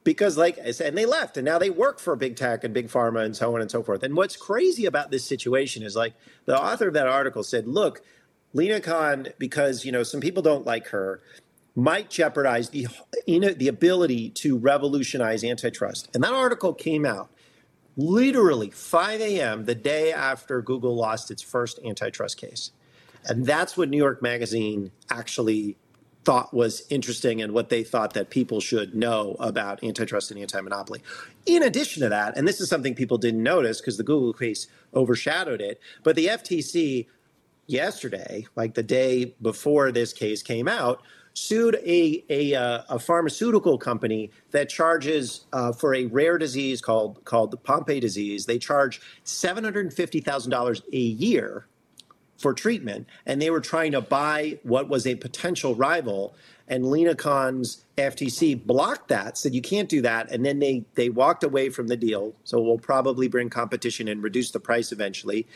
because 0.04 0.36
like 0.36 0.58
and 0.58 0.96
they 0.96 1.06
left 1.06 1.36
and 1.36 1.44
now 1.44 1.58
they 1.58 1.70
work 1.70 2.00
for 2.00 2.16
big 2.16 2.36
tech 2.36 2.64
and 2.64 2.72
big 2.72 2.88
pharma 2.88 3.24
and 3.24 3.36
so 3.36 3.54
on 3.54 3.60
and 3.60 3.70
so 3.70 3.82
forth. 3.82 4.02
And 4.02 4.16
what's 4.16 4.36
crazy 4.36 4.86
about 4.86 5.10
this 5.10 5.24
situation 5.24 5.82
is 5.82 5.96
like 5.96 6.14
the 6.46 6.60
author 6.60 6.88
of 6.88 6.94
that 6.94 7.06
article 7.06 7.42
said 7.42 7.66
look 7.66 8.02
Lina 8.52 8.80
Khan, 8.80 9.28
because 9.38 9.84
you 9.84 9.92
know 9.92 10.02
some 10.02 10.20
people 10.20 10.42
don't 10.42 10.66
like 10.66 10.88
her, 10.88 11.20
might 11.76 12.10
jeopardize 12.10 12.70
the 12.70 12.88
you 13.26 13.40
know, 13.40 13.52
the 13.52 13.68
ability 13.68 14.30
to 14.30 14.58
revolutionize 14.58 15.44
antitrust. 15.44 16.08
And 16.14 16.22
that 16.24 16.32
article 16.32 16.74
came 16.74 17.06
out 17.06 17.30
literally 17.96 18.70
5 18.70 19.20
a.m. 19.20 19.64
the 19.64 19.74
day 19.74 20.12
after 20.12 20.62
Google 20.62 20.96
lost 20.96 21.30
its 21.30 21.42
first 21.42 21.78
antitrust 21.84 22.36
case. 22.36 22.72
And 23.26 23.46
that's 23.46 23.76
what 23.76 23.90
New 23.90 23.98
York 23.98 24.22
Magazine 24.22 24.90
actually 25.10 25.76
thought 26.24 26.52
was 26.52 26.82
interesting 26.90 27.40
and 27.40 27.52
what 27.52 27.70
they 27.70 27.82
thought 27.82 28.12
that 28.14 28.30
people 28.30 28.60
should 28.60 28.94
know 28.94 29.36
about 29.40 29.82
antitrust 29.82 30.30
and 30.30 30.40
anti-monopoly. 30.40 31.02
In 31.46 31.62
addition 31.62 32.02
to 32.02 32.08
that, 32.10 32.36
and 32.36 32.46
this 32.46 32.60
is 32.60 32.68
something 32.68 32.94
people 32.94 33.18
didn't 33.18 33.42
notice 33.42 33.80
because 33.80 33.96
the 33.96 34.02
Google 34.02 34.32
case 34.32 34.66
overshadowed 34.94 35.60
it, 35.60 35.80
but 36.02 36.16
the 36.16 36.26
FTC 36.26 37.06
yesterday, 37.70 38.46
like 38.56 38.74
the 38.74 38.82
day 38.82 39.34
before 39.40 39.92
this 39.92 40.12
case 40.12 40.42
came 40.42 40.68
out, 40.68 41.02
sued 41.34 41.76
a 41.84 42.24
a, 42.28 42.54
uh, 42.54 42.82
a 42.88 42.98
pharmaceutical 42.98 43.78
company 43.78 44.30
that 44.50 44.68
charges 44.68 45.46
uh, 45.52 45.72
for 45.72 45.94
a 45.94 46.06
rare 46.06 46.38
disease 46.38 46.80
called 46.80 47.24
called 47.24 47.50
the 47.50 47.56
Pompe 47.56 48.00
disease. 48.00 48.46
They 48.46 48.58
charge 48.58 49.00
seven 49.24 49.64
hundred 49.64 49.86
and 49.86 49.94
fifty 49.94 50.20
thousand 50.20 50.50
dollars 50.50 50.82
a 50.92 50.98
year 50.98 51.66
for 52.36 52.54
treatment, 52.54 53.06
and 53.26 53.40
they 53.40 53.50
were 53.50 53.60
trying 53.60 53.92
to 53.92 54.00
buy 54.00 54.58
what 54.62 54.88
was 54.88 55.06
a 55.06 55.14
potential 55.14 55.74
rival. 55.74 56.34
And 56.66 56.86
Lina 56.86 57.16
Khan's 57.16 57.84
FTC 57.98 58.64
blocked 58.64 59.08
that, 59.08 59.36
said 59.36 59.54
you 59.54 59.60
can't 59.60 59.88
do 59.88 60.00
that, 60.02 60.30
and 60.30 60.44
then 60.46 60.58
they 60.58 60.84
they 60.94 61.08
walked 61.10 61.44
away 61.44 61.68
from 61.68 61.88
the 61.88 61.96
deal. 61.96 62.34
So 62.44 62.60
we'll 62.60 62.78
probably 62.78 63.28
bring 63.28 63.50
competition 63.50 64.08
and 64.08 64.22
reduce 64.22 64.50
the 64.50 64.60
price 64.60 64.92
eventually. 64.92 65.46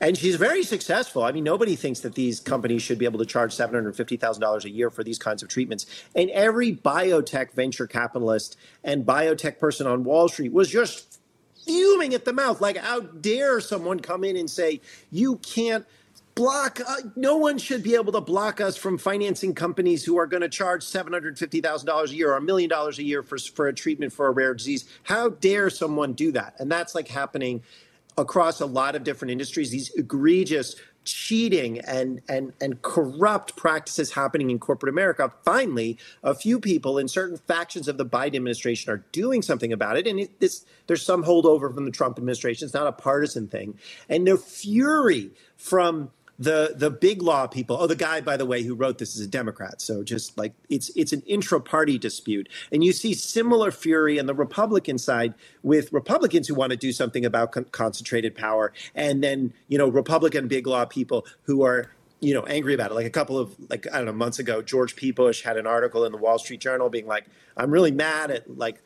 And 0.00 0.16
she's 0.16 0.36
very 0.36 0.62
successful. 0.62 1.22
I 1.22 1.32
mean, 1.32 1.44
nobody 1.44 1.76
thinks 1.76 2.00
that 2.00 2.14
these 2.14 2.40
companies 2.40 2.82
should 2.82 2.98
be 2.98 3.04
able 3.04 3.18
to 3.18 3.26
charge 3.26 3.54
$750,000 3.54 4.64
a 4.64 4.70
year 4.70 4.88
for 4.90 5.04
these 5.04 5.18
kinds 5.18 5.42
of 5.42 5.50
treatments. 5.50 5.86
And 6.14 6.30
every 6.30 6.74
biotech 6.74 7.52
venture 7.52 7.86
capitalist 7.86 8.56
and 8.82 9.04
biotech 9.04 9.58
person 9.58 9.86
on 9.86 10.04
Wall 10.04 10.28
Street 10.28 10.52
was 10.52 10.70
just 10.70 11.20
fuming 11.66 12.14
at 12.14 12.24
the 12.24 12.32
mouth. 12.32 12.62
Like, 12.62 12.78
how 12.78 13.00
dare 13.00 13.60
someone 13.60 14.00
come 14.00 14.24
in 14.24 14.36
and 14.36 14.48
say, 14.48 14.80
you 15.10 15.36
can't 15.36 15.84
block, 16.34 16.80
uh, 16.80 16.96
no 17.16 17.36
one 17.36 17.58
should 17.58 17.82
be 17.82 17.94
able 17.94 18.12
to 18.12 18.20
block 18.22 18.62
us 18.62 18.78
from 18.78 18.96
financing 18.96 19.54
companies 19.54 20.02
who 20.04 20.18
are 20.18 20.26
going 20.26 20.40
to 20.40 20.48
charge 20.48 20.82
$750,000 20.82 22.10
a 22.10 22.14
year 22.14 22.32
or 22.32 22.36
a 22.36 22.40
million 22.40 22.70
dollars 22.70 22.98
a 22.98 23.02
year 23.02 23.22
for, 23.22 23.36
for 23.36 23.68
a 23.68 23.74
treatment 23.74 24.14
for 24.14 24.28
a 24.28 24.30
rare 24.30 24.54
disease. 24.54 24.86
How 25.02 25.28
dare 25.28 25.68
someone 25.68 26.14
do 26.14 26.32
that? 26.32 26.54
And 26.58 26.72
that's 26.72 26.94
like 26.94 27.08
happening 27.08 27.62
across 28.20 28.60
a 28.60 28.66
lot 28.66 28.94
of 28.94 29.02
different 29.02 29.32
industries, 29.32 29.70
these 29.70 29.90
egregious 29.94 30.76
cheating 31.04 31.80
and 31.80 32.20
and 32.28 32.52
and 32.60 32.82
corrupt 32.82 33.56
practices 33.56 34.12
happening 34.12 34.50
in 34.50 34.58
corporate 34.58 34.92
America. 34.92 35.32
Finally, 35.44 35.98
a 36.22 36.34
few 36.34 36.60
people 36.60 36.98
in 36.98 37.08
certain 37.08 37.38
factions 37.38 37.88
of 37.88 37.96
the 37.96 38.04
Biden 38.04 38.36
administration 38.36 38.92
are 38.92 39.04
doing 39.10 39.40
something 39.40 39.72
about 39.72 39.96
it, 39.96 40.06
and 40.06 40.20
it, 40.20 40.40
this, 40.40 40.66
there's 40.86 41.02
some 41.02 41.24
holdover 41.24 41.74
from 41.74 41.86
the 41.86 41.90
Trump 41.90 42.18
administration. 42.18 42.66
It's 42.66 42.74
not 42.74 42.86
a 42.86 42.92
partisan 42.92 43.48
thing, 43.48 43.78
and 44.08 44.26
the 44.26 44.36
fury 44.36 45.30
from 45.56 46.10
the 46.40 46.72
the 46.74 46.90
big 46.90 47.20
law 47.20 47.46
people. 47.46 47.76
Oh, 47.78 47.86
the 47.86 47.94
guy, 47.94 48.22
by 48.22 48.38
the 48.38 48.46
way, 48.46 48.62
who 48.62 48.74
wrote 48.74 48.96
this 48.96 49.14
is 49.14 49.20
a 49.20 49.28
Democrat. 49.28 49.82
So 49.82 50.02
just 50.02 50.38
like 50.38 50.54
it's 50.70 50.90
it's 50.96 51.12
an 51.12 51.22
intra-party 51.26 51.98
dispute, 51.98 52.48
and 52.72 52.82
you 52.82 52.92
see 52.92 53.12
similar 53.12 53.70
fury 53.70 54.18
on 54.18 54.24
the 54.24 54.34
Republican 54.34 54.96
side 54.96 55.34
with 55.62 55.92
Republicans 55.92 56.48
who 56.48 56.54
want 56.54 56.70
to 56.70 56.78
do 56.78 56.92
something 56.92 57.26
about 57.26 57.52
con- 57.52 57.66
concentrated 57.72 58.34
power, 58.34 58.72
and 58.94 59.22
then 59.22 59.52
you 59.68 59.76
know 59.76 59.88
Republican 59.88 60.48
big 60.48 60.66
law 60.66 60.86
people 60.86 61.26
who 61.42 61.62
are 61.62 61.90
you 62.20 62.32
know 62.32 62.44
angry 62.44 62.72
about 62.72 62.90
it. 62.90 62.94
Like 62.94 63.06
a 63.06 63.10
couple 63.10 63.38
of 63.38 63.54
like 63.68 63.86
I 63.92 63.98
don't 63.98 64.06
know 64.06 64.12
months 64.12 64.38
ago, 64.38 64.62
George 64.62 64.96
P. 64.96 65.10
Bush 65.10 65.42
had 65.42 65.58
an 65.58 65.66
article 65.66 66.06
in 66.06 66.12
the 66.12 66.18
Wall 66.18 66.38
Street 66.38 66.60
Journal 66.60 66.88
being 66.88 67.06
like, 67.06 67.26
"I'm 67.56 67.70
really 67.70 67.92
mad 67.92 68.30
at 68.30 68.58
like." 68.58 68.82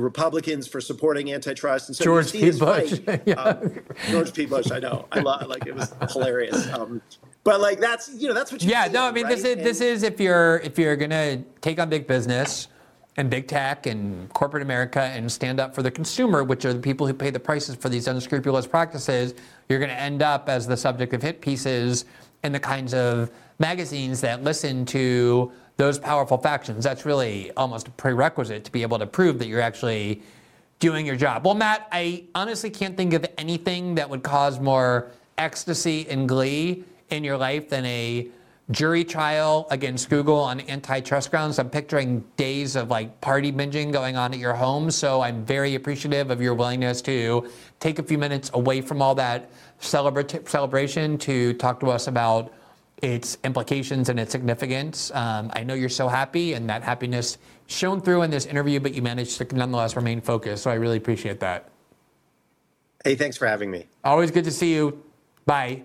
Republicans 0.00 0.66
for 0.66 0.80
supporting 0.80 1.32
antitrust. 1.32 1.88
And 1.88 1.96
so 1.96 2.04
George 2.04 2.32
P. 2.32 2.50
Bush. 2.52 3.00
yeah. 3.26 3.34
um, 3.34 3.80
George 4.10 4.32
P. 4.34 4.46
Bush. 4.46 4.70
I 4.70 4.78
know. 4.78 5.06
I 5.12 5.20
love. 5.20 5.46
Like 5.48 5.66
it 5.66 5.74
was 5.74 5.92
hilarious. 6.12 6.70
Um, 6.72 7.00
but 7.44 7.60
like 7.60 7.78
that's 7.78 8.12
you 8.14 8.28
know 8.28 8.34
that's 8.34 8.52
what 8.52 8.62
you. 8.62 8.70
Yeah. 8.70 8.86
see, 8.86 8.92
No. 8.92 9.02
I 9.04 9.12
mean, 9.12 9.24
right? 9.24 9.36
this 9.36 9.44
is 9.44 9.56
And- 9.56 9.64
this 9.66 9.80
is 9.80 10.02
if 10.02 10.20
you're 10.20 10.58
if 10.58 10.78
you're 10.78 10.96
gonna 10.96 11.38
take 11.60 11.78
on 11.78 11.88
big 11.88 12.06
business 12.06 12.68
and 13.18 13.30
big 13.30 13.48
tech 13.48 13.86
and 13.86 14.30
corporate 14.34 14.62
America 14.62 15.00
and 15.00 15.30
stand 15.32 15.58
up 15.58 15.74
for 15.74 15.82
the 15.82 15.90
consumer, 15.90 16.44
which 16.44 16.66
are 16.66 16.74
the 16.74 16.78
people 16.80 17.06
who 17.06 17.14
pay 17.14 17.30
the 17.30 17.40
prices 17.40 17.74
for 17.74 17.88
these 17.88 18.08
unscrupulous 18.08 18.66
practices, 18.66 19.34
you're 19.70 19.78
going 19.78 19.90
to 19.90 19.98
end 19.98 20.20
up 20.22 20.50
as 20.50 20.66
the 20.66 20.76
subject 20.76 21.14
of 21.14 21.22
hit 21.22 21.40
pieces 21.40 22.04
in 22.44 22.52
the 22.52 22.60
kinds 22.60 22.92
of 22.92 23.30
magazines 23.58 24.20
that 24.20 24.44
listen 24.44 24.84
to 24.84 25.50
those 25.76 25.98
powerful 25.98 26.38
factions. 26.38 26.84
That's 26.84 27.04
really 27.04 27.50
almost 27.52 27.88
a 27.88 27.90
prerequisite 27.92 28.64
to 28.64 28.72
be 28.72 28.82
able 28.82 28.98
to 28.98 29.06
prove 29.06 29.38
that 29.38 29.48
you're 29.48 29.60
actually 29.60 30.22
doing 30.78 31.06
your 31.06 31.16
job. 31.16 31.44
Well, 31.44 31.54
Matt, 31.54 31.88
I 31.92 32.24
honestly 32.34 32.70
can't 32.70 32.96
think 32.96 33.12
of 33.12 33.26
anything 33.38 33.94
that 33.96 34.08
would 34.08 34.22
cause 34.22 34.60
more 34.60 35.10
ecstasy 35.38 36.06
and 36.08 36.28
glee 36.28 36.84
in 37.10 37.24
your 37.24 37.36
life 37.36 37.68
than 37.68 37.84
a 37.86 38.28
jury 38.72 39.04
trial 39.04 39.66
against 39.70 40.10
Google 40.10 40.40
on 40.40 40.60
antitrust 40.62 41.30
grounds. 41.30 41.58
I'm 41.58 41.70
picturing 41.70 42.24
days 42.36 42.74
of 42.74 42.90
like 42.90 43.20
party 43.20 43.52
binging 43.52 43.92
going 43.92 44.16
on 44.16 44.32
at 44.32 44.40
your 44.40 44.54
home. 44.54 44.90
So 44.90 45.20
I'm 45.20 45.44
very 45.44 45.76
appreciative 45.76 46.30
of 46.30 46.42
your 46.42 46.54
willingness 46.54 47.00
to 47.02 47.48
take 47.78 47.98
a 47.98 48.02
few 48.02 48.18
minutes 48.18 48.50
away 48.54 48.80
from 48.80 49.00
all 49.00 49.14
that 49.14 49.50
celebra- 49.80 50.48
celebration 50.48 51.16
to 51.18 51.52
talk 51.54 51.78
to 51.80 51.90
us 51.90 52.08
about 52.08 52.52
its 53.02 53.36
implications 53.44 54.08
and 54.08 54.18
its 54.18 54.32
significance. 54.32 55.10
Um, 55.14 55.50
I 55.54 55.64
know 55.64 55.74
you're 55.74 55.88
so 55.88 56.08
happy, 56.08 56.54
and 56.54 56.68
that 56.70 56.82
happiness 56.82 57.38
shone 57.66 58.00
through 58.00 58.22
in 58.22 58.30
this 58.30 58.46
interview, 58.46 58.80
but 58.80 58.94
you 58.94 59.02
managed 59.02 59.38
to 59.38 59.56
nonetheless 59.56 59.96
remain 59.96 60.20
focused. 60.20 60.62
So 60.62 60.70
I 60.70 60.74
really 60.74 60.96
appreciate 60.96 61.40
that. 61.40 61.68
Hey, 63.04 63.14
thanks 63.14 63.36
for 63.36 63.46
having 63.46 63.70
me. 63.70 63.86
Always 64.02 64.30
good 64.30 64.44
to 64.44 64.50
see 64.50 64.74
you. 64.74 65.02
Bye. 65.44 65.82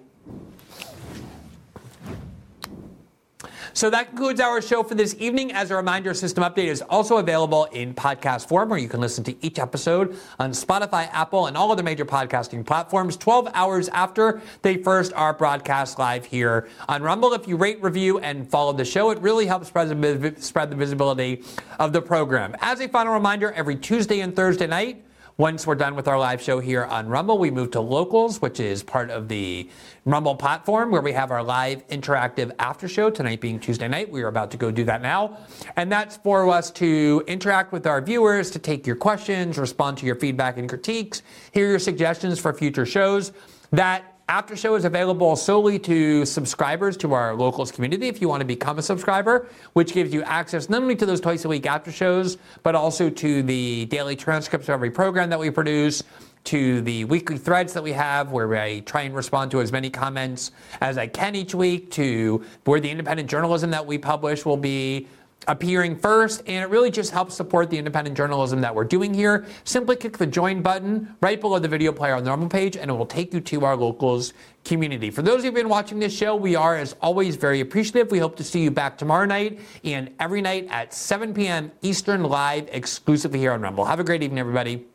So 3.73 3.89
that 3.89 4.09
concludes 4.09 4.41
our 4.41 4.61
show 4.61 4.83
for 4.83 4.95
this 4.95 5.15
evening. 5.17 5.53
As 5.53 5.71
a 5.71 5.75
reminder, 5.75 6.13
System 6.13 6.43
Update 6.43 6.65
is 6.65 6.81
also 6.81 7.17
available 7.17 7.65
in 7.65 7.93
podcast 7.93 8.47
form 8.49 8.69
where 8.69 8.77
you 8.77 8.89
can 8.89 8.99
listen 8.99 9.23
to 9.23 9.45
each 9.45 9.59
episode 9.59 10.17
on 10.39 10.51
Spotify, 10.51 11.07
Apple, 11.13 11.47
and 11.47 11.55
all 11.55 11.71
other 11.71 11.81
major 11.81 12.05
podcasting 12.05 12.65
platforms 12.65 13.15
12 13.15 13.49
hours 13.53 13.87
after 13.89 14.41
they 14.61 14.75
first 14.75 15.13
are 15.13 15.33
broadcast 15.33 15.97
live 15.97 16.25
here 16.25 16.67
on 16.89 17.01
Rumble. 17.01 17.31
If 17.33 17.47
you 17.47 17.55
rate, 17.55 17.81
review, 17.81 18.19
and 18.19 18.49
follow 18.49 18.73
the 18.73 18.85
show, 18.85 19.09
it 19.11 19.19
really 19.19 19.45
helps 19.45 19.69
spread 19.69 19.87
the, 19.87 20.35
spread 20.41 20.69
the 20.69 20.75
visibility 20.75 21.43
of 21.79 21.93
the 21.93 22.01
program. 22.01 22.55
As 22.59 22.81
a 22.81 22.89
final 22.89 23.13
reminder, 23.13 23.53
every 23.53 23.77
Tuesday 23.77 24.19
and 24.19 24.35
Thursday 24.35 24.67
night, 24.67 25.01
once 25.37 25.65
we're 25.65 25.75
done 25.75 25.95
with 25.95 26.07
our 26.07 26.19
live 26.19 26.41
show 26.41 26.59
here 26.59 26.83
on 26.83 27.07
Rumble, 27.07 27.37
we 27.37 27.51
move 27.51 27.71
to 27.71 27.81
Locals, 27.81 28.41
which 28.41 28.59
is 28.59 28.83
part 28.83 29.09
of 29.09 29.27
the 29.27 29.69
Rumble 30.05 30.35
platform 30.35 30.91
where 30.91 31.01
we 31.01 31.13
have 31.13 31.31
our 31.31 31.43
live 31.43 31.87
interactive 31.87 32.51
after 32.59 32.87
show. 32.87 33.09
Tonight 33.09 33.41
being 33.41 33.59
Tuesday 33.59 33.87
night, 33.87 34.11
we 34.11 34.23
are 34.23 34.27
about 34.27 34.51
to 34.51 34.57
go 34.57 34.71
do 34.71 34.83
that 34.85 35.01
now. 35.01 35.37
And 35.75 35.91
that's 35.91 36.17
for 36.17 36.49
us 36.49 36.71
to 36.71 37.23
interact 37.27 37.71
with 37.71 37.87
our 37.87 38.01
viewers, 38.01 38.51
to 38.51 38.59
take 38.59 38.85
your 38.85 38.95
questions, 38.95 39.57
respond 39.57 39.97
to 39.99 40.05
your 40.05 40.15
feedback 40.15 40.57
and 40.57 40.67
critiques, 40.67 41.23
hear 41.51 41.67
your 41.67 41.79
suggestions 41.79 42.39
for 42.39 42.53
future 42.53 42.85
shows. 42.85 43.31
That 43.71 44.20
after 44.31 44.55
show 44.55 44.75
is 44.75 44.85
available 44.85 45.35
solely 45.35 45.77
to 45.77 46.25
subscribers 46.25 46.95
to 46.95 47.11
our 47.11 47.35
locals 47.35 47.69
community 47.69 48.07
if 48.07 48.21
you 48.21 48.29
want 48.29 48.39
to 48.39 48.45
become 48.45 48.79
a 48.79 48.81
subscriber, 48.81 49.49
which 49.73 49.91
gives 49.91 50.13
you 50.13 50.23
access 50.23 50.69
not 50.69 50.81
only 50.81 50.95
to 50.95 51.05
those 51.05 51.19
twice 51.19 51.43
a 51.43 51.49
week 51.49 51.65
after 51.65 51.91
shows, 51.91 52.37
but 52.63 52.73
also 52.73 53.09
to 53.09 53.43
the 53.43 53.83
daily 53.87 54.15
transcripts 54.15 54.69
of 54.69 54.73
every 54.73 54.89
program 54.89 55.29
that 55.29 55.37
we 55.37 55.49
produce, 55.49 56.01
to 56.45 56.79
the 56.83 57.03
weekly 57.05 57.37
threads 57.37 57.73
that 57.73 57.83
we 57.83 57.91
have 57.91 58.31
where 58.31 58.55
I 58.55 58.79
try 58.79 59.01
and 59.01 59.13
respond 59.13 59.51
to 59.51 59.59
as 59.59 59.73
many 59.73 59.89
comments 59.89 60.51
as 60.79 60.97
I 60.97 61.07
can 61.07 61.35
each 61.35 61.53
week, 61.53 61.91
to 61.91 62.41
where 62.63 62.79
the 62.79 62.89
independent 62.89 63.29
journalism 63.29 63.69
that 63.71 63.85
we 63.85 63.97
publish 63.97 64.45
will 64.45 64.55
be 64.55 65.09
appearing 65.47 65.97
first, 65.97 66.43
and 66.45 66.63
it 66.63 66.69
really 66.69 66.91
just 66.91 67.11
helps 67.11 67.35
support 67.35 67.69
the 67.69 67.77
independent 67.77 68.15
journalism 68.15 68.61
that 68.61 68.73
we're 68.73 68.83
doing 68.83 69.13
here. 69.13 69.45
Simply 69.63 69.95
click 69.95 70.17
the 70.17 70.27
join 70.27 70.61
button 70.61 71.15
right 71.21 71.39
below 71.39 71.59
the 71.59 71.67
video 71.67 71.91
player 71.91 72.15
on 72.15 72.23
the 72.23 72.29
normal 72.29 72.49
page, 72.49 72.77
and 72.77 72.91
it 72.91 72.93
will 72.93 73.05
take 73.05 73.33
you 73.33 73.41
to 73.41 73.65
our 73.65 73.75
locals 73.75 74.33
community. 74.63 75.09
For 75.09 75.21
those 75.21 75.39
of 75.39 75.45
you 75.45 75.51
who've 75.51 75.55
been 75.55 75.69
watching 75.69 75.99
this 75.99 76.15
show, 76.15 76.35
we 76.35 76.55
are, 76.55 76.75
as 76.75 76.95
always, 77.01 77.35
very 77.35 77.59
appreciative. 77.59 78.11
We 78.11 78.19
hope 78.19 78.35
to 78.37 78.43
see 78.43 78.61
you 78.61 78.71
back 78.71 78.97
tomorrow 78.97 79.25
night 79.25 79.59
and 79.83 80.11
every 80.19 80.41
night 80.41 80.67
at 80.69 80.93
7 80.93 81.33
p.m. 81.33 81.71
Eastern 81.81 82.23
live 82.23 82.69
exclusively 82.71 83.39
here 83.39 83.51
on 83.51 83.61
Rumble. 83.61 83.85
Have 83.85 83.99
a 83.99 84.03
great 84.03 84.23
evening, 84.23 84.39
everybody. 84.39 84.85